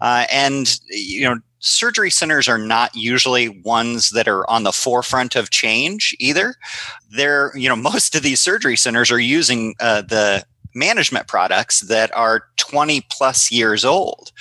uh, 0.00 0.26
and 0.30 0.78
you 0.88 1.22
know 1.22 1.40
surgery 1.60 2.10
centers 2.10 2.48
are 2.48 2.58
not 2.58 2.94
usually 2.96 3.48
ones 3.48 4.10
that 4.10 4.26
are 4.26 4.48
on 4.50 4.64
the 4.64 4.72
forefront 4.72 5.36
of 5.36 5.50
change 5.50 6.16
either. 6.18 6.54
They're, 7.10 7.52
you 7.54 7.68
know, 7.68 7.76
most 7.90 8.14
of 8.14 8.22
these 8.22 8.40
surgery 8.40 8.76
centers 8.76 9.10
are 9.10 9.20
using 9.20 9.74
uh, 9.78 10.02
the 10.02 10.44
management 10.74 11.26
products 11.26 11.80
that 11.80 12.14
are 12.16 12.44
20 12.56 13.02
plus 13.10 13.50
years 13.50 13.84
old. 13.84 14.32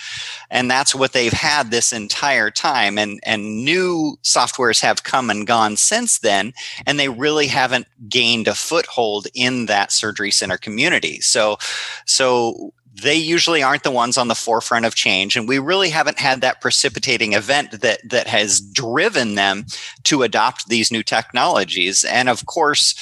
And 0.49 0.69
that's 0.69 0.93
what 0.93 1.13
they've 1.13 1.33
had 1.33 1.71
this 1.71 1.91
entire 1.91 2.51
time. 2.51 2.97
And, 2.97 3.19
and 3.23 3.63
new 3.63 4.17
softwares 4.23 4.81
have 4.81 5.03
come 5.03 5.29
and 5.29 5.47
gone 5.47 5.77
since 5.77 6.19
then, 6.19 6.53
and 6.85 6.99
they 6.99 7.09
really 7.09 7.47
haven't 7.47 7.87
gained 8.07 8.47
a 8.47 8.55
foothold 8.55 9.27
in 9.33 9.65
that 9.67 9.91
surgery 9.91 10.31
center 10.31 10.57
community. 10.57 11.21
So, 11.21 11.57
so 12.05 12.73
they 13.01 13.15
usually 13.15 13.63
aren't 13.63 13.83
the 13.83 13.91
ones 13.91 14.17
on 14.17 14.27
the 14.27 14.35
forefront 14.35 14.85
of 14.85 14.95
change 14.95 15.35
and 15.35 15.47
we 15.47 15.59
really 15.59 15.89
haven't 15.89 16.19
had 16.19 16.41
that 16.41 16.61
precipitating 16.61 17.33
event 17.33 17.81
that 17.81 17.99
that 18.03 18.27
has 18.27 18.59
driven 18.59 19.35
them 19.35 19.65
to 20.03 20.23
adopt 20.23 20.67
these 20.67 20.91
new 20.91 21.03
technologies 21.03 22.03
and 22.03 22.29
of 22.29 22.45
course 22.45 22.95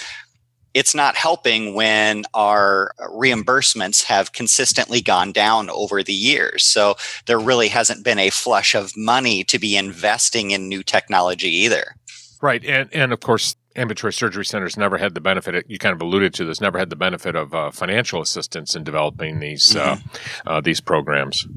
it's 0.78 0.94
not 0.94 1.16
helping 1.16 1.74
when 1.74 2.24
our 2.36 2.94
reimbursements 3.00 4.04
have 4.04 4.32
consistently 4.32 5.02
gone 5.02 5.32
down 5.32 5.72
over 5.72 6.04
the 6.04 6.14
years. 6.14 6.64
So 6.64 6.96
there 7.26 7.40
really 7.40 7.68
hasn't 7.68 8.04
been 8.04 8.20
a 8.20 8.30
flush 8.30 8.76
of 8.76 8.96
money 8.96 9.44
to 9.46 9.58
be 9.58 9.76
investing 9.76 10.52
in 10.52 10.70
new 10.70 10.84
technology 10.84 11.50
either. 11.50 11.96
Right. 12.44 12.64
And, 12.64 12.94
and 12.94 13.12
of 13.12 13.22
course, 13.22 13.56
ambulatory 13.78 14.14
surgery 14.14 14.46
centers 14.46 14.76
never 14.76 14.98
had 14.98 15.14
the 15.14 15.22
benefit, 15.22 15.66
you 15.68 15.78
kind 15.78 15.94
of 15.94 16.02
alluded 16.02 16.34
to 16.34 16.46
this, 16.46 16.60
never 16.60 16.80
had 16.80 16.90
the 16.90 16.96
benefit 16.96 17.36
of 17.36 17.54
uh, 17.54 17.72
financial 17.72 18.22
assistance 18.22 18.76
in 18.76 18.84
developing 18.84 19.40
these, 19.40 19.76
uh, 19.76 19.96
mm-hmm. 19.96 20.48
uh, 20.48 20.52
uh, 20.52 20.62
these 20.62 20.82
programs. 20.82 21.48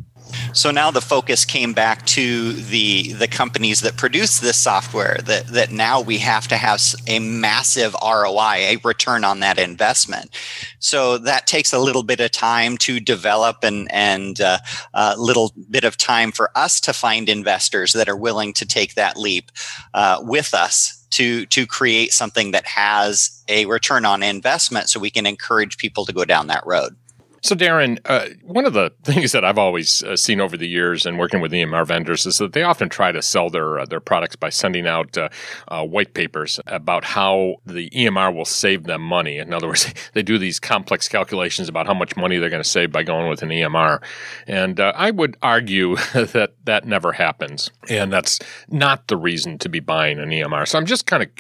So 0.52 0.70
now 0.70 0.90
the 0.90 1.00
focus 1.00 1.44
came 1.44 1.72
back 1.72 2.06
to 2.06 2.52
the 2.52 3.14
the 3.14 3.26
companies 3.26 3.80
that 3.80 3.96
produce 3.96 4.38
this 4.38 4.56
software 4.56 5.18
that 5.24 5.48
that 5.48 5.72
now 5.72 6.00
we 6.00 6.18
have 6.18 6.46
to 6.48 6.56
have 6.56 6.80
a 7.08 7.18
massive 7.18 7.96
ROI, 8.00 8.54
a 8.56 8.76
return 8.84 9.24
on 9.24 9.40
that 9.40 9.58
investment. 9.58 10.30
So 10.78 11.18
that 11.18 11.46
takes 11.46 11.72
a 11.72 11.78
little 11.78 12.02
bit 12.02 12.20
of 12.20 12.30
time 12.30 12.76
to 12.78 13.00
develop 13.00 13.64
and 13.64 13.90
and 13.90 14.40
uh, 14.40 14.58
a 14.94 15.16
little 15.16 15.52
bit 15.68 15.84
of 15.84 15.96
time 15.96 16.30
for 16.30 16.50
us 16.54 16.80
to 16.82 16.92
find 16.92 17.28
investors 17.28 17.92
that 17.94 18.08
are 18.08 18.16
willing 18.16 18.52
to 18.54 18.66
take 18.66 18.94
that 18.94 19.16
leap 19.16 19.50
uh, 19.94 20.20
with 20.22 20.54
us 20.54 20.99
to 21.10 21.46
to 21.46 21.66
create 21.66 22.12
something 22.12 22.52
that 22.52 22.66
has 22.66 23.42
a 23.48 23.66
return 23.66 24.04
on 24.04 24.22
investment 24.22 24.88
so 24.88 25.00
we 25.00 25.10
can 25.10 25.26
encourage 25.26 25.76
people 25.76 26.04
to 26.06 26.12
go 26.12 26.24
down 26.24 26.46
that 26.46 26.64
road. 26.66 26.96
So, 27.42 27.54
Darren, 27.54 27.98
uh, 28.04 28.26
one 28.42 28.66
of 28.66 28.74
the 28.74 28.92
things 29.02 29.32
that 29.32 29.44
I've 29.44 29.58
always 29.58 30.02
uh, 30.02 30.16
seen 30.16 30.40
over 30.40 30.56
the 30.56 30.68
years 30.68 31.06
in 31.06 31.16
working 31.16 31.40
with 31.40 31.52
EMR 31.52 31.86
vendors 31.86 32.26
is 32.26 32.38
that 32.38 32.52
they 32.52 32.62
often 32.62 32.88
try 32.88 33.12
to 33.12 33.22
sell 33.22 33.48
their 33.50 33.78
uh, 33.78 33.86
their 33.86 34.00
products 34.00 34.36
by 34.36 34.50
sending 34.50 34.86
out 34.86 35.16
uh, 35.16 35.28
uh, 35.68 35.84
white 35.84 36.14
papers 36.14 36.60
about 36.66 37.04
how 37.04 37.56
the 37.64 37.88
EMR 37.90 38.34
will 38.34 38.44
save 38.44 38.84
them 38.84 39.02
money. 39.02 39.38
In 39.38 39.54
other 39.54 39.68
words, 39.68 39.92
they 40.12 40.22
do 40.22 40.38
these 40.38 40.60
complex 40.60 41.08
calculations 41.08 41.68
about 41.68 41.86
how 41.86 41.94
much 41.94 42.16
money 42.16 42.38
they're 42.38 42.50
going 42.50 42.62
to 42.62 42.68
save 42.68 42.92
by 42.92 43.02
going 43.02 43.28
with 43.28 43.42
an 43.42 43.48
EMR. 43.48 44.02
And 44.46 44.78
uh, 44.78 44.92
I 44.94 45.10
would 45.10 45.36
argue 45.42 45.96
that 46.12 46.52
that 46.64 46.84
never 46.84 47.12
happens, 47.12 47.70
and 47.88 48.12
that's 48.12 48.38
not 48.68 49.08
the 49.08 49.16
reason 49.16 49.58
to 49.58 49.68
be 49.68 49.80
buying 49.80 50.18
an 50.18 50.28
EMR. 50.28 50.68
So, 50.68 50.78
I'm 50.78 50.86
just 50.86 51.06
kind 51.06 51.22
of 51.22 51.30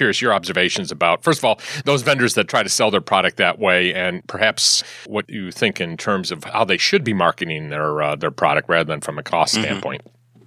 curious 0.00 0.22
your 0.22 0.32
observations 0.32 0.90
about 0.90 1.22
first 1.22 1.40
of 1.40 1.44
all 1.44 1.60
those 1.84 2.00
vendors 2.00 2.32
that 2.32 2.48
try 2.48 2.62
to 2.62 2.70
sell 2.70 2.90
their 2.90 3.02
product 3.02 3.36
that 3.36 3.58
way, 3.58 3.92
and 3.92 4.26
perhaps 4.26 4.82
what 5.04 5.28
you 5.28 5.50
think 5.50 5.78
in 5.78 5.98
terms 5.98 6.30
of 6.30 6.42
how 6.44 6.64
they 6.64 6.78
should 6.78 7.04
be 7.04 7.12
marketing 7.12 7.68
their 7.68 8.00
uh, 8.00 8.16
their 8.16 8.30
product 8.30 8.66
rather 8.70 8.84
than 8.84 9.02
from 9.02 9.18
a 9.18 9.22
cost 9.22 9.54
mm-hmm. 9.54 9.64
standpoint? 9.64 10.00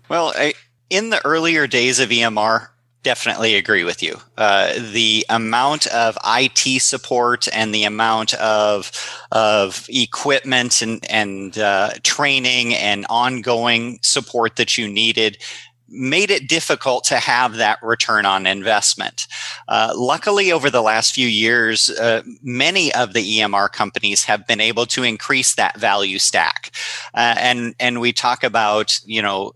Well, 0.09 0.33
I, 0.35 0.55
in 0.89 1.11
the 1.11 1.23
earlier 1.23 1.67
days 1.67 1.99
of 1.99 2.09
EMR, 2.09 2.69
definitely 3.03 3.53
agree 3.53 3.83
with 3.83 4.01
you. 4.01 4.17
Uh, 4.39 4.73
the 4.91 5.23
amount 5.29 5.85
of 5.87 6.17
IT 6.25 6.81
support 6.81 7.47
and 7.53 7.75
the 7.75 7.83
amount 7.83 8.33
of 8.35 8.91
of 9.31 9.85
equipment 9.87 10.81
and 10.81 11.05
and 11.11 11.59
uh, 11.59 11.91
training 12.01 12.73
and 12.73 13.05
ongoing 13.07 13.99
support 14.01 14.55
that 14.55 14.79
you 14.79 14.87
needed 14.87 15.37
made 15.89 16.31
it 16.31 16.47
difficult 16.47 17.03
to 17.05 17.17
have 17.17 17.55
that 17.55 17.79
return 17.81 18.25
on 18.25 18.47
investment. 18.47 19.27
Uh, 19.67 19.93
luckily, 19.95 20.51
over 20.51 20.69
the 20.69 20.81
last 20.81 21.13
few 21.13 21.27
years, 21.27 21.89
uh, 21.89 22.21
many 22.41 22.93
of 22.93 23.13
the 23.13 23.39
EMR 23.39 23.71
companies 23.71 24.23
have 24.25 24.47
been 24.47 24.61
able 24.61 24.85
to 24.87 25.03
increase 25.03 25.55
that 25.55 25.77
value 25.79 26.19
stack, 26.19 26.71
uh, 27.13 27.35
and 27.37 27.75
and 27.79 28.01
we 28.01 28.13
talk 28.13 28.43
about 28.43 28.99
you 29.05 29.21
know 29.21 29.51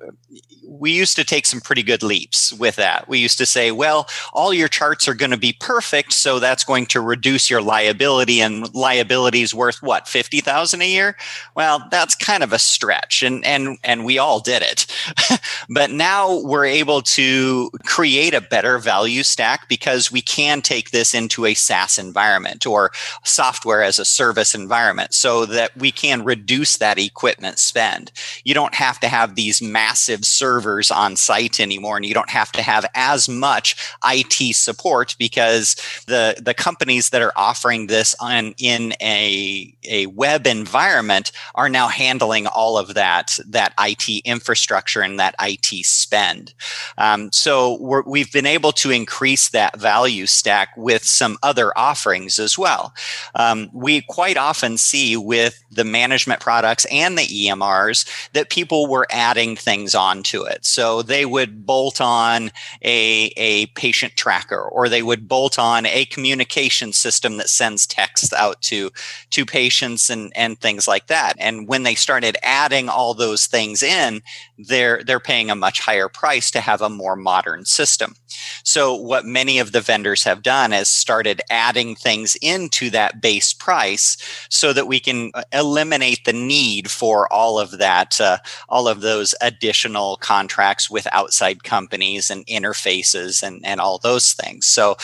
we 0.67 0.91
used 0.91 1.15
to 1.15 1.23
take 1.23 1.45
some 1.45 1.61
pretty 1.61 1.81
good 1.81 2.03
leaps 2.03 2.51
with 2.53 2.75
that. 2.75 3.07
We 3.07 3.19
used 3.19 3.37
to 3.37 3.45
say, 3.45 3.71
well, 3.71 4.07
all 4.33 4.53
your 4.53 4.67
charts 4.67 5.07
are 5.07 5.13
going 5.13 5.31
to 5.31 5.37
be 5.37 5.55
perfect, 5.59 6.13
so 6.13 6.39
that's 6.39 6.63
going 6.63 6.87
to 6.87 7.01
reduce 7.01 7.49
your 7.49 7.61
liability, 7.61 8.41
and 8.41 8.73
liability 8.75 9.41
is 9.41 9.55
worth 9.55 9.81
what 9.81 10.07
fifty 10.07 10.41
thousand 10.41 10.81
a 10.81 10.89
year. 10.89 11.15
Well, 11.55 11.87
that's 11.89 12.15
kind 12.15 12.43
of 12.43 12.53
a 12.53 12.59
stretch, 12.59 13.23
and 13.23 13.45
and 13.45 13.77
and 13.83 14.05
we 14.05 14.17
all 14.17 14.39
did 14.39 14.61
it. 14.61 14.85
but 15.69 15.91
now 15.91 16.41
we're 16.41 16.65
able 16.65 17.01
to 17.01 17.71
create 17.85 18.33
a 18.33 18.41
better 18.41 18.77
value 18.77 19.23
stack 19.23 19.69
because 19.69 20.11
we 20.11 20.21
can 20.21 20.61
take 20.61 20.91
this 20.91 21.13
into 21.13 21.45
a 21.45 21.53
SaaS 21.53 21.97
environment 21.97 22.65
or 22.65 22.91
software 23.23 23.81
as 23.83 23.99
a 23.99 24.05
service 24.05 24.53
environment, 24.53 25.13
so 25.13 25.45
that 25.45 25.75
we 25.77 25.91
can 25.91 26.23
reduce 26.23 26.77
that 26.77 26.99
equipment 26.99 27.57
spend. 27.57 28.11
You 28.43 28.53
don't 28.53 28.75
have 28.75 28.99
to 28.99 29.07
have 29.07 29.35
these 29.35 29.61
massive 29.61 30.25
servers 30.25 30.56
servers 30.57 30.89
on 30.89 31.15
site 31.15 31.59
anymore 31.59 31.97
and 31.97 32.05
you 32.05 32.13
don't 32.13 32.29
have 32.29 32.51
to 32.51 32.61
have 32.63 32.85
as 32.95 33.29
much 33.29 33.75
IT 34.03 34.55
support 34.55 35.15
because 35.19 35.75
the 36.07 36.35
the 36.41 36.53
companies 36.53 37.11
that 37.11 37.21
are 37.21 37.33
offering 37.35 37.87
this 37.87 38.15
on 38.19 38.55
in 38.57 38.93
a 39.01 39.71
a 39.87 40.07
web 40.07 40.47
environment 40.47 41.31
are 41.53 41.69
now 41.69 41.87
handling 41.87 42.47
all 42.47 42.77
of 42.77 42.95
that 42.95 43.37
that 43.47 43.73
IT 43.79 44.23
infrastructure 44.25 45.01
and 45.01 45.19
that 45.19 45.35
IT 45.39 45.85
spend. 45.85 46.53
Um, 46.97 47.31
so 47.31 48.03
we 48.07 48.19
have 48.19 48.31
been 48.31 48.45
able 48.45 48.71
to 48.73 48.91
increase 48.91 49.49
that 49.49 49.79
value 49.79 50.25
stack 50.25 50.69
with 50.75 51.03
some 51.03 51.37
other 51.43 51.77
offerings 51.77 52.39
as 52.39 52.57
well. 52.57 52.93
Um, 53.35 53.69
we 53.73 54.01
quite 54.01 54.37
often 54.37 54.77
see 54.77 55.15
with 55.15 55.63
the 55.71 55.83
management 55.83 56.39
products 56.39 56.85
and 56.91 57.17
the 57.17 57.27
EMRs 57.27 58.07
that 58.33 58.49
people 58.49 58.87
were 58.87 59.07
adding 59.11 59.55
things 59.55 59.93
onto 59.93 60.46
it. 60.47 60.65
So 60.65 61.01
they 61.01 61.25
would 61.25 61.65
bolt 61.65 62.01
on 62.01 62.51
a, 62.81 63.31
a 63.37 63.67
patient 63.67 64.15
tracker 64.15 64.61
or 64.61 64.89
they 64.89 65.03
would 65.03 65.27
bolt 65.27 65.59
on 65.59 65.85
a 65.85 66.05
communication 66.05 66.93
system 66.93 67.37
that 67.37 67.49
sends 67.49 67.85
text 67.85 68.33
out 68.33 68.61
to, 68.63 68.91
to 69.31 69.45
patients 69.45 70.09
and, 70.09 70.31
and 70.35 70.59
things 70.59 70.87
like 70.87 71.07
that. 71.07 71.33
And 71.39 71.67
when 71.67 71.83
they 71.83 71.95
started 71.95 72.37
adding 72.43 72.89
all 72.89 73.13
those 73.13 73.47
things 73.47 73.83
in, 73.83 74.21
they're, 74.57 75.03
they're 75.03 75.19
paying 75.19 75.49
a 75.49 75.55
much 75.55 75.79
higher 75.79 76.09
price 76.09 76.49
to 76.51 76.61
have 76.61 76.81
a 76.81 76.89
more 76.89 77.15
modern 77.15 77.65
system. 77.65 78.15
So 78.63 78.93
what 78.93 79.25
many 79.25 79.59
of 79.59 79.71
the 79.71 79.81
vendors 79.81 80.23
have 80.23 80.43
done 80.43 80.73
is 80.73 80.89
started 80.89 81.41
adding 81.49 81.95
things 81.95 82.35
into 82.41 82.89
that 82.91 83.21
base 83.21 83.53
price 83.53 84.17
so 84.49 84.73
that 84.73 84.87
we 84.87 84.99
can 84.99 85.31
uh, 85.33 85.43
eliminate 85.53 86.25
the 86.25 86.33
need 86.33 86.89
for 86.89 87.31
all 87.31 87.59
of 87.59 87.77
that, 87.77 88.19
uh, 88.19 88.37
all 88.69 88.87
of 88.87 89.01
those 89.01 89.33
additional 89.41 90.17
contracts 90.37 90.89
with 90.89 91.07
outside 91.11 91.63
companies 91.63 92.29
and 92.29 92.45
interfaces 92.45 93.41
and, 93.41 93.65
and 93.65 93.81
all 93.81 93.97
those 93.97 94.33
things. 94.33 94.67
So 94.67 94.95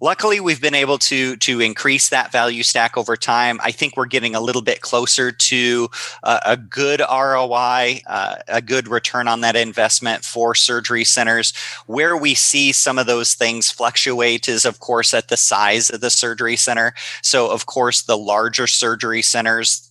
luckily 0.00 0.40
we've 0.40 0.60
been 0.60 0.74
able 0.74 0.98
to 0.98 1.36
to 1.36 1.60
increase 1.60 2.10
that 2.10 2.30
value 2.30 2.62
stack 2.62 2.96
over 2.96 3.16
time. 3.16 3.58
I 3.62 3.72
think 3.72 3.96
we're 3.96 4.06
getting 4.06 4.34
a 4.34 4.40
little 4.40 4.62
bit 4.62 4.80
closer 4.82 5.32
to 5.32 5.88
uh, 6.22 6.40
a 6.44 6.56
good 6.56 7.00
roi 7.00 8.00
uh, 8.06 8.36
a 8.46 8.60
good 8.60 8.88
return 8.88 9.26
on 9.26 9.40
that 9.40 9.56
investment 9.56 10.22
for 10.22 10.54
surgery 10.54 11.04
centers. 11.04 11.52
Where 11.86 12.16
we 12.16 12.34
see 12.34 12.72
some 12.72 12.98
of 12.98 13.06
those 13.06 13.34
things 13.34 13.70
fluctuate 13.70 14.48
is 14.48 14.64
of 14.66 14.80
course 14.80 15.14
at 15.14 15.28
the 15.28 15.36
size 15.38 15.88
of 15.90 16.00
the 16.00 16.10
surgery 16.10 16.56
center. 16.56 16.92
So 17.22 17.50
of 17.50 17.64
course 17.64 18.02
the 18.02 18.18
larger 18.18 18.66
surgery 18.66 19.22
centers 19.22 19.87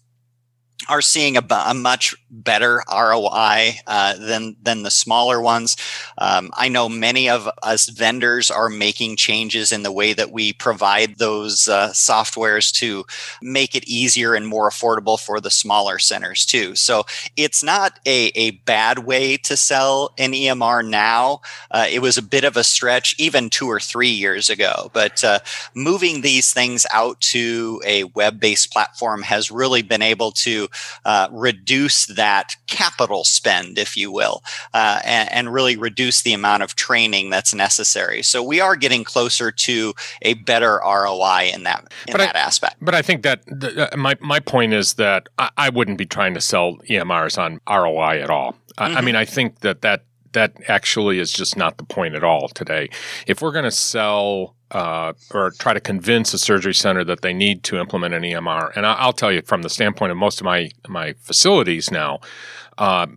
are 0.89 1.01
seeing 1.01 1.37
a, 1.37 1.45
a, 1.49 1.73
much 1.73 2.15
better 2.29 2.83
ROI 2.91 3.79
uh, 3.87 4.15
than 4.17 4.55
than 4.61 4.83
the 4.83 4.91
smaller 4.91 5.41
ones. 5.41 5.75
Um, 6.17 6.51
I 6.53 6.69
know 6.69 6.89
many 6.89 7.29
of 7.29 7.49
us 7.63 7.89
vendors 7.89 8.49
are 8.49 8.69
making 8.69 9.15
changes 9.17 9.71
in 9.71 9.83
the 9.83 9.91
way 9.91 10.13
that 10.13 10.31
we 10.31 10.53
provide 10.53 11.17
those 11.17 11.67
uh, 11.67 11.89
softwares 11.89 12.71
to 12.73 13.05
make 13.41 13.75
it 13.75 13.87
easier 13.87 14.33
and 14.33 14.47
more 14.47 14.69
affordable 14.69 15.19
for 15.19 15.39
the 15.39 15.49
smaller 15.49 15.99
centers 15.99 16.45
too. 16.45 16.75
So 16.75 17.03
it's 17.35 17.63
not 17.63 17.99
a, 18.05 18.31
a 18.35 18.51
bad 18.51 18.99
way 18.99 19.37
to 19.37 19.57
sell 19.57 20.13
an 20.17 20.31
EMR 20.31 20.87
now. 20.87 21.41
Uh, 21.71 21.87
it 21.89 21.99
was 21.99 22.17
a 22.17 22.21
bit 22.23 22.43
of 22.43 22.57
a 22.57 22.63
stretch 22.63 23.15
even 23.17 23.49
two 23.49 23.67
or 23.67 23.79
three 23.79 24.09
years 24.09 24.49
ago, 24.49 24.89
but 24.93 25.23
uh, 25.23 25.39
moving 25.73 26.21
these 26.21 26.53
things 26.53 26.85
out 26.91 27.19
to 27.21 27.81
a 27.85 28.05
web 28.05 28.39
based 28.39 28.71
platform 28.71 29.21
has 29.21 29.51
really 29.51 29.81
been 29.81 30.01
able 30.01 30.31
to 30.31 30.67
uh, 31.05 31.27
reduce 31.31 32.05
that 32.07 32.55
capital 32.67 33.23
spend, 33.23 33.77
if 33.77 33.95
you 33.95 34.11
will, 34.11 34.43
uh, 34.73 34.99
and, 35.03 35.31
and, 35.31 35.53
really 35.53 35.77
reduce 35.77 36.21
the 36.23 36.33
amount 36.33 36.61
of 36.61 36.75
training 36.75 37.29
that's 37.29 37.53
necessary. 37.53 38.21
So 38.21 38.43
we 38.43 38.59
are 38.59 38.75
getting 38.75 39.03
closer 39.03 39.51
to 39.51 39.93
a 40.21 40.33
better 40.35 40.79
ROI 40.83 41.51
in 41.53 41.63
that 41.63 41.91
in 42.07 42.11
but 42.11 42.17
that 42.17 42.35
I, 42.35 42.39
aspect. 42.39 42.75
But 42.81 42.95
I 42.95 43.01
think 43.01 43.23
that 43.23 43.43
the, 43.45 43.93
uh, 43.93 43.97
my 43.97 44.15
my 44.19 44.39
point 44.39 44.73
is 44.73 44.95
that 44.95 45.29
I, 45.37 45.49
I, 45.57 45.69
wouldn't 45.69 45.97
be 45.97 46.05
trying 46.05 46.33
to 46.33 46.41
sell 46.41 46.75
EMRs 46.89 47.37
on 47.37 47.61
ROI 47.67 48.21
at 48.21 48.29
all. 48.29 48.51
Mm-hmm. 48.51 48.95
I, 48.95 48.99
I 48.99 49.01
mean, 49.01 49.15
I 49.15 49.25
think 49.25 49.59
that 49.61 49.81
that 49.81 50.03
that 50.37 50.53
actually 50.67 51.17
is 51.17 51.31
just 51.31 51.57
not 51.57 51.77
the 51.77 51.83
point 51.83 52.13
at 52.13 52.23
all 52.23 52.47
today. 52.47 52.89
If 53.25 53.41
we're 53.41 53.51
going 53.51 53.65
to 53.65 53.71
sell 53.71 54.55
uh, 54.69 55.13
or 55.33 55.49
try 55.57 55.73
to 55.73 55.79
convince 55.79 56.31
a 56.31 56.37
surgery 56.37 56.75
center 56.75 57.03
that 57.05 57.21
they 57.21 57.33
need 57.33 57.63
to 57.63 57.79
implement 57.79 58.13
an 58.13 58.21
EMR, 58.21 58.71
and 58.75 58.85
I'll 58.85 59.13
tell 59.13 59.31
you 59.31 59.41
from 59.41 59.63
the 59.63 59.69
standpoint 59.69 60.11
of 60.11 60.17
most 60.17 60.39
of 60.39 60.45
my 60.45 60.69
my 60.87 61.13
facilities 61.13 61.89
now, 61.89 62.19
uh, 62.77 63.07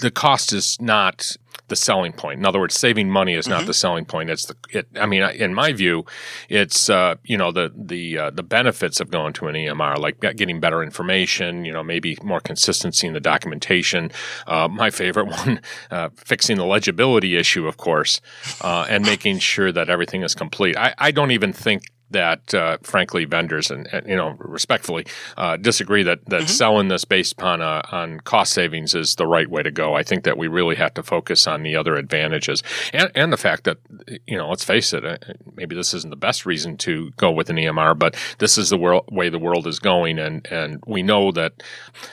the 0.00 0.12
cost 0.12 0.52
is 0.52 0.80
not 0.80 1.36
the 1.68 1.76
selling 1.76 2.12
point. 2.12 2.38
In 2.38 2.46
other 2.46 2.60
words, 2.60 2.74
saving 2.74 3.10
money 3.10 3.34
is 3.34 3.48
not 3.48 3.60
mm-hmm. 3.60 3.66
the 3.66 3.74
selling 3.74 4.04
point. 4.04 4.30
It's 4.30 4.46
the. 4.46 4.56
It, 4.70 4.88
I 4.96 5.06
mean, 5.06 5.22
in 5.22 5.54
my 5.54 5.72
view, 5.72 6.04
it's 6.48 6.90
uh, 6.90 7.16
you 7.24 7.36
know 7.36 7.52
the 7.52 7.72
the 7.74 8.18
uh, 8.18 8.30
the 8.30 8.42
benefits 8.42 9.00
of 9.00 9.10
going 9.10 9.32
to 9.34 9.48
an 9.48 9.54
EMR, 9.54 9.98
like 9.98 10.20
getting 10.20 10.60
better 10.60 10.82
information. 10.82 11.64
You 11.64 11.72
know, 11.72 11.82
maybe 11.82 12.18
more 12.22 12.40
consistency 12.40 13.06
in 13.06 13.12
the 13.12 13.20
documentation. 13.20 14.10
Uh, 14.46 14.68
my 14.68 14.90
favorite 14.90 15.26
one, 15.46 15.60
uh, 15.90 16.10
fixing 16.16 16.56
the 16.56 16.66
legibility 16.66 17.36
issue, 17.36 17.66
of 17.66 17.76
course, 17.76 18.20
uh, 18.60 18.86
and 18.88 19.04
making 19.04 19.38
sure 19.38 19.72
that 19.72 19.88
everything 19.88 20.22
is 20.22 20.34
complete. 20.34 20.76
I, 20.76 20.94
I 20.98 21.10
don't 21.10 21.30
even 21.30 21.52
think 21.52 21.84
that, 22.12 22.54
uh, 22.54 22.78
frankly, 22.82 23.24
vendors 23.24 23.70
and, 23.70 23.86
and, 23.92 24.06
you 24.06 24.16
know 24.16 24.36
respectfully 24.38 25.06
uh, 25.36 25.56
disagree 25.56 26.02
that 26.02 26.24
that 26.26 26.42
mm-hmm. 26.42 26.46
selling 26.46 26.88
this 26.88 27.04
based 27.04 27.32
upon 27.32 27.60
uh, 27.60 27.82
on 27.90 28.20
cost 28.20 28.52
savings 28.52 28.94
is 28.94 29.16
the 29.16 29.26
right 29.26 29.48
way 29.48 29.62
to 29.62 29.70
go. 29.70 29.94
I 29.94 30.02
think 30.02 30.24
that 30.24 30.36
we 30.36 30.48
really 30.48 30.76
have 30.76 30.94
to 30.94 31.02
focus 31.02 31.46
on 31.46 31.62
the 31.62 31.76
other 31.76 31.96
advantages 31.96 32.62
and 32.92 33.10
and 33.14 33.32
the 33.32 33.36
fact 33.36 33.64
that 33.64 33.78
you 34.26 34.36
know 34.36 34.48
let's 34.48 34.64
face 34.64 34.92
it, 34.92 35.04
uh, 35.04 35.16
maybe 35.56 35.74
this 35.74 35.94
isn't 35.94 36.10
the 36.10 36.16
best 36.16 36.46
reason 36.46 36.76
to 36.78 37.10
go 37.16 37.30
with 37.30 37.50
an 37.50 37.56
EMR, 37.56 37.98
but 37.98 38.16
this 38.38 38.58
is 38.58 38.70
the 38.70 38.76
world, 38.76 39.08
way 39.10 39.28
the 39.28 39.38
world 39.38 39.66
is 39.66 39.78
going, 39.78 40.18
and 40.18 40.46
and 40.50 40.82
we 40.86 41.02
know 41.02 41.32
that 41.32 41.62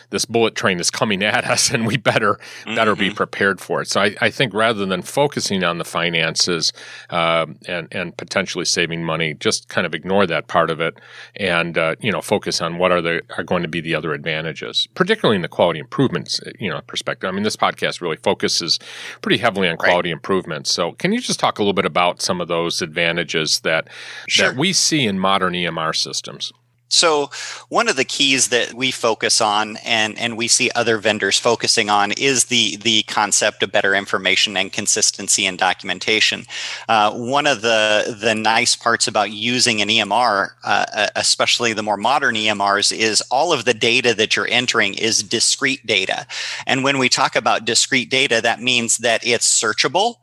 this 0.10 0.26
bullet 0.26 0.56
train 0.56 0.80
is 0.80 0.90
coming 0.90 1.24
at 1.24 1.46
us, 1.46 1.70
and 1.72 1.86
we 1.86 1.98
better 1.98 2.36
mm-hmm. 2.36 2.76
better 2.76 2.96
be 2.96 3.08
mm-hmm. 3.08 3.16
prepared 3.16 3.60
for 3.62 3.82
it. 3.82 3.88
So 3.88 4.02
I, 4.02 4.16
I 4.22 4.30
think 4.30 4.54
rather 4.54 4.86
than 4.86 5.02
focusing 5.02 5.64
on 5.64 5.78
the 5.78 5.86
finances 5.86 6.72
uh, 7.10 7.46
and 7.68 7.88
and 7.92 8.16
potentially 8.16 8.66
saving 8.66 9.04
money, 9.04 9.34
just 9.34 9.70
kind 9.70 9.86
of 9.86 9.89
of 9.90 9.96
ignore 9.96 10.28
that 10.28 10.48
part 10.48 10.70
of 10.70 10.80
it 10.80 11.00
and 11.36 11.78
uh, 11.78 11.96
you 12.00 12.12
know 12.12 12.22
focus 12.22 12.62
on 12.62 12.78
what 12.78 12.92
are 12.92 13.02
the 13.02 13.22
are 13.38 13.44
going 13.44 13.64
to 13.64 13.68
be 13.68 13.82
the 13.82 13.96
other 13.96 14.14
advantages, 14.14 14.88
particularly 14.94 15.36
in 15.36 15.42
the 15.42 15.48
quality 15.48 15.80
improvements 15.80 16.40
uh, 16.46 16.52
you 16.60 16.70
know 16.70 16.82
perspective. 16.88 17.28
I 17.28 17.32
mean, 17.32 17.44
this 17.44 17.56
podcast 17.56 18.02
really 18.02 18.18
focuses 18.18 18.80
pretty 19.22 19.38
heavily 19.38 19.68
on 19.68 19.78
quality 19.78 20.10
right. 20.10 20.18
improvements. 20.18 20.72
So, 20.74 20.94
can 20.94 21.12
you 21.12 21.20
just 21.20 21.40
talk 21.40 21.60
a 21.60 21.62
little 21.62 21.74
bit 21.74 21.86
about 21.86 22.22
some 22.22 22.40
of 22.40 22.48
those 22.48 22.82
advantages 22.82 23.62
that 23.62 23.88
sure. 24.28 24.50
that 24.50 24.58
we 24.58 24.74
see 24.74 25.06
in 25.06 25.20
modern 25.20 25.54
EMR 25.54 25.96
systems? 25.96 26.54
So, 26.90 27.30
one 27.70 27.88
of 27.88 27.96
the 27.98 28.04
keys 28.04 28.48
that 28.50 28.74
we 28.74 28.90
focus 28.90 29.42
on 29.42 29.78
and, 29.78 30.18
and 30.18 30.36
we 30.36 30.48
see 30.48 30.72
other 30.74 30.98
vendors 30.98 31.40
focusing 31.40 31.88
on 31.88 32.12
is 32.14 32.46
the, 32.46 32.78
the 32.78 33.04
concept 33.04 33.62
of 33.62 33.72
better 33.72 33.94
information 33.94 34.58
and 34.58 34.74
consistency 34.74 35.46
and 35.46 35.58
documentation. 35.58 36.46
Uh, 36.88 37.14
one 37.14 37.46
of 37.46 37.62
the, 37.62 38.18
the 38.20 38.34
nice 38.34 38.76
parts 38.76 39.08
about 39.08 39.30
using 39.30 39.84
an 39.84 39.90
EMR, 39.90 40.50
uh, 40.64 40.86
uh 40.92 41.08
especially 41.16 41.74
the 41.74 41.84
more 41.84 41.98
modern 41.98 42.34
EMRs, 42.34 42.92
is 42.92 43.22
all 43.30 43.54
of 43.54 43.66
the 43.66 43.74
data 43.76 44.16
that 44.16 44.36
you're 44.36 44.48
entering 44.50 44.96
is 44.96 45.22
discrete 45.22 45.86
data. 45.86 46.26
And 46.66 46.84
when 46.84 46.98
we 46.98 47.08
talk 47.08 47.36
about 47.36 47.66
discrete 47.66 48.10
data, 48.10 48.42
that 48.42 48.62
means 48.62 48.98
that 48.98 49.26
it's 49.26 49.48
searchable 49.48 50.16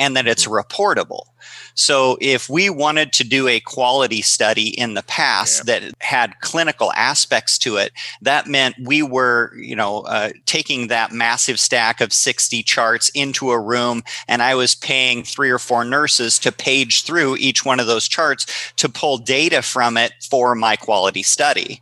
and 0.00 0.16
that 0.16 0.26
it's 0.26 0.46
reportable. 0.46 1.26
So 1.74 2.16
if 2.20 2.48
we 2.48 2.70
wanted 2.70 3.12
to 3.12 3.24
do 3.24 3.46
a 3.46 3.60
quality 3.60 4.22
study 4.22 4.68
in 4.68 4.94
the 4.94 5.02
past 5.02 5.62
yeah. 5.66 5.80
that 5.80 5.92
had 6.00 6.40
clinical 6.40 6.90
aspects 6.94 7.58
to 7.58 7.76
it, 7.76 7.92
that 8.22 8.46
meant 8.46 8.76
we 8.82 9.02
were, 9.02 9.54
you 9.56 9.76
know, 9.76 10.00
uh, 10.00 10.30
taking 10.46 10.88
that 10.88 11.12
massive 11.12 11.60
stack 11.60 12.00
of 12.00 12.14
60 12.14 12.62
charts 12.62 13.10
into 13.10 13.50
a 13.50 13.60
room 13.60 14.02
and 14.26 14.42
I 14.42 14.54
was 14.54 14.74
paying 14.74 15.22
three 15.22 15.50
or 15.50 15.58
four 15.58 15.84
nurses 15.84 16.38
to 16.40 16.50
page 16.50 17.04
through 17.04 17.36
each 17.36 17.64
one 17.64 17.78
of 17.78 17.86
those 17.86 18.08
charts 18.08 18.46
to 18.76 18.88
pull 18.88 19.18
data 19.18 19.60
from 19.60 19.98
it 19.98 20.12
for 20.28 20.54
my 20.54 20.76
quality 20.76 21.22
study. 21.22 21.80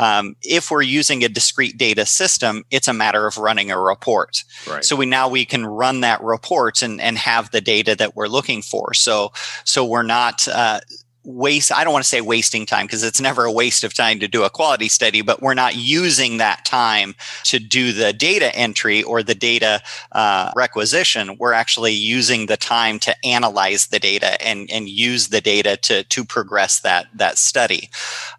Um, 0.00 0.34
if 0.42 0.70
we're 0.70 0.80
using 0.80 1.22
a 1.24 1.28
discrete 1.28 1.76
data 1.76 2.06
system, 2.06 2.64
it's 2.70 2.88
a 2.88 2.94
matter 2.94 3.26
of 3.26 3.36
running 3.36 3.70
a 3.70 3.78
report. 3.78 4.44
Right. 4.66 4.82
So 4.82 4.96
we 4.96 5.04
now 5.04 5.28
we 5.28 5.44
can 5.44 5.66
run 5.66 6.00
that 6.00 6.22
report 6.22 6.80
and, 6.80 7.02
and 7.02 7.18
have 7.18 7.50
the 7.50 7.60
data 7.60 7.94
that 7.96 8.16
we're 8.16 8.26
looking 8.26 8.62
for. 8.62 8.94
So 8.94 9.32
so 9.64 9.84
we're 9.84 10.02
not 10.02 10.48
uh, 10.48 10.80
waste 11.24 11.72
i 11.72 11.84
don't 11.84 11.92
want 11.92 12.02
to 12.02 12.08
say 12.08 12.20
wasting 12.20 12.66
time 12.66 12.86
because 12.86 13.02
it's 13.02 13.20
never 13.20 13.44
a 13.44 13.52
waste 13.52 13.84
of 13.84 13.94
time 13.94 14.18
to 14.18 14.28
do 14.28 14.42
a 14.42 14.50
quality 14.50 14.88
study 14.88 15.22
but 15.22 15.42
we're 15.42 15.54
not 15.54 15.76
using 15.76 16.38
that 16.38 16.64
time 16.64 17.14
to 17.44 17.58
do 17.58 17.92
the 17.92 18.12
data 18.12 18.54
entry 18.54 19.02
or 19.02 19.22
the 19.22 19.34
data 19.34 19.82
uh, 20.12 20.52
requisition. 20.54 21.36
We're 21.38 21.52
actually 21.52 21.92
using 21.92 22.46
the 22.46 22.56
time 22.56 22.98
to 23.00 23.14
analyze 23.24 23.88
the 23.88 23.98
data 23.98 24.40
and, 24.44 24.70
and 24.70 24.88
use 24.88 25.28
the 25.28 25.40
data 25.40 25.76
to, 25.78 26.04
to 26.04 26.24
progress 26.24 26.80
that, 26.80 27.06
that 27.14 27.38
study. 27.38 27.90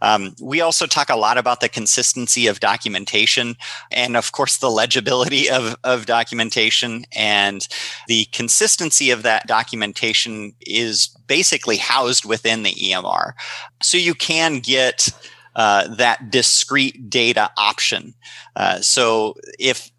Um, 0.01 0.35
we 0.41 0.61
also 0.61 0.85
talk 0.85 1.09
a 1.09 1.15
lot 1.15 1.37
about 1.37 1.61
the 1.61 1.69
consistency 1.69 2.47
of 2.47 2.59
documentation 2.59 3.55
and 3.91 4.17
of 4.17 4.31
course 4.31 4.57
the 4.57 4.71
legibility 4.71 5.49
of, 5.57 5.75
of 5.83 6.05
documentation. 6.05 7.05
And 7.15 7.67
the 8.07 8.25
consistency 8.31 9.11
of 9.11 9.23
that 9.23 9.47
documentation 9.47 10.53
is 10.61 11.09
basically 11.27 11.77
housed 11.77 12.25
within 12.25 12.63
the 12.63 12.80
EMR. 12.81 13.33
So 13.81 13.97
you 13.97 14.13
can 14.13 14.59
get 14.59 15.09
uh, 15.55 15.87
that 15.95 16.31
discrete 16.31 17.09
data 17.09 17.51
option. 17.57 18.13
Uh, 18.55 18.81
so 18.81 19.35
if 19.59 19.91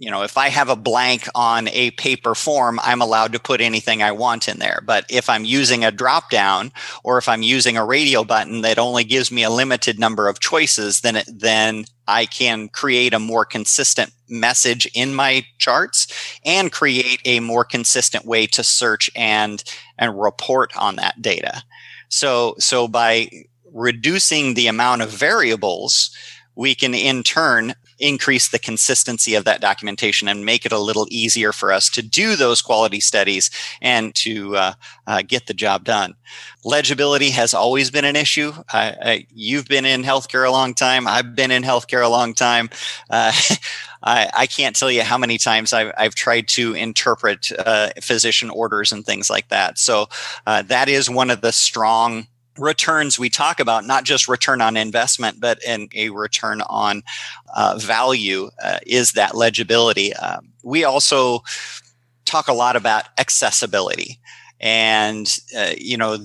you 0.00 0.10
know, 0.10 0.22
if 0.22 0.38
I 0.38 0.48
have 0.48 0.70
a 0.70 0.76
blank 0.76 1.28
on 1.34 1.68
a 1.68 1.90
paper 1.92 2.34
form, 2.34 2.80
I'm 2.82 3.02
allowed 3.02 3.34
to 3.34 3.38
put 3.38 3.60
anything 3.60 4.02
I 4.02 4.12
want 4.12 4.48
in 4.48 4.58
there. 4.58 4.80
But 4.82 5.04
if 5.10 5.28
I'm 5.28 5.44
using 5.44 5.84
a 5.84 5.90
drop 5.90 6.30
down 6.30 6.72
or 7.04 7.18
if 7.18 7.28
I'm 7.28 7.42
using 7.42 7.76
a 7.76 7.84
radio 7.84 8.24
button 8.24 8.62
that 8.62 8.78
only 8.78 9.04
gives 9.04 9.30
me 9.30 9.44
a 9.44 9.50
limited 9.50 9.98
number 9.98 10.26
of 10.26 10.40
choices, 10.40 11.02
then 11.02 11.16
it, 11.16 11.28
then 11.30 11.84
I 12.08 12.24
can 12.24 12.70
create 12.70 13.12
a 13.12 13.18
more 13.18 13.44
consistent 13.44 14.10
message 14.26 14.90
in 14.94 15.14
my 15.14 15.44
charts 15.58 16.06
and 16.46 16.72
create 16.72 17.20
a 17.26 17.40
more 17.40 17.64
consistent 17.64 18.24
way 18.24 18.46
to 18.46 18.64
search 18.64 19.10
and 19.14 19.62
and 19.98 20.18
report 20.18 20.74
on 20.78 20.96
that 20.96 21.20
data. 21.20 21.62
So 22.10 22.54
so 22.58 22.86
by 22.88 23.30
reducing 23.72 24.54
the 24.54 24.66
amount 24.66 25.02
of 25.02 25.10
variables, 25.10 26.14
we 26.56 26.74
can 26.74 26.92
in 26.92 27.22
turn 27.22 27.74
increase 28.00 28.48
the 28.48 28.58
consistency 28.58 29.34
of 29.34 29.44
that 29.44 29.60
documentation 29.60 30.28
and 30.28 30.44
make 30.44 30.66
it 30.66 30.72
a 30.72 30.78
little 30.78 31.06
easier 31.10 31.52
for 31.52 31.72
us 31.72 31.88
to 31.90 32.02
do 32.02 32.36
those 32.36 32.62
quality 32.62 33.00
studies 33.00 33.50
and 33.80 34.14
to 34.14 34.56
uh, 34.56 34.72
uh, 35.06 35.22
get 35.22 35.46
the 35.46 35.54
job 35.54 35.84
done. 35.84 36.14
Legibility 36.64 37.30
has 37.30 37.54
always 37.54 37.90
been 37.90 38.04
an 38.04 38.16
issue. 38.16 38.52
I, 38.72 38.96
I, 39.02 39.26
you've 39.30 39.66
been 39.66 39.84
in 39.84 40.02
healthcare 40.02 40.46
a 40.46 40.50
long 40.50 40.74
time. 40.74 41.06
I've 41.06 41.34
been 41.34 41.50
in 41.50 41.62
healthcare 41.62 42.04
a 42.04 42.08
long 42.08 42.34
time. 42.34 42.70
Uh, 43.08 43.32
I, 44.02 44.30
I, 44.34 44.46
can't 44.46 44.74
tell 44.74 44.90
you 44.90 45.02
how 45.02 45.18
many 45.18 45.36
times 45.36 45.74
I've, 45.74 45.92
I've 45.96 46.14
tried 46.14 46.48
to 46.48 46.72
interpret 46.72 47.52
uh, 47.58 47.90
physician 48.00 48.48
orders 48.48 48.92
and 48.92 49.04
things 49.04 49.28
like 49.28 49.48
that. 49.48 49.78
So 49.78 50.06
uh, 50.46 50.62
that 50.62 50.88
is 50.88 51.10
one 51.10 51.28
of 51.28 51.42
the 51.42 51.52
strong 51.52 52.26
returns 52.60 53.18
we 53.18 53.30
talk 53.30 53.60
about, 53.60 53.86
not 53.86 54.04
just 54.04 54.28
return 54.28 54.60
on 54.60 54.76
investment, 54.76 55.40
but 55.40 55.58
in 55.64 55.88
a 55.94 56.10
return 56.10 56.62
on 56.62 57.02
uh, 57.56 57.78
value, 57.78 58.50
uh, 58.62 58.78
is 58.86 59.12
that 59.12 59.34
legibility. 59.34 60.14
Uh, 60.14 60.40
we 60.62 60.84
also 60.84 61.40
talk 62.24 62.48
a 62.48 62.52
lot 62.52 62.76
about 62.76 63.04
accessibility. 63.18 64.20
And, 64.60 65.26
uh, 65.56 65.72
you 65.76 65.96
know, 65.96 66.18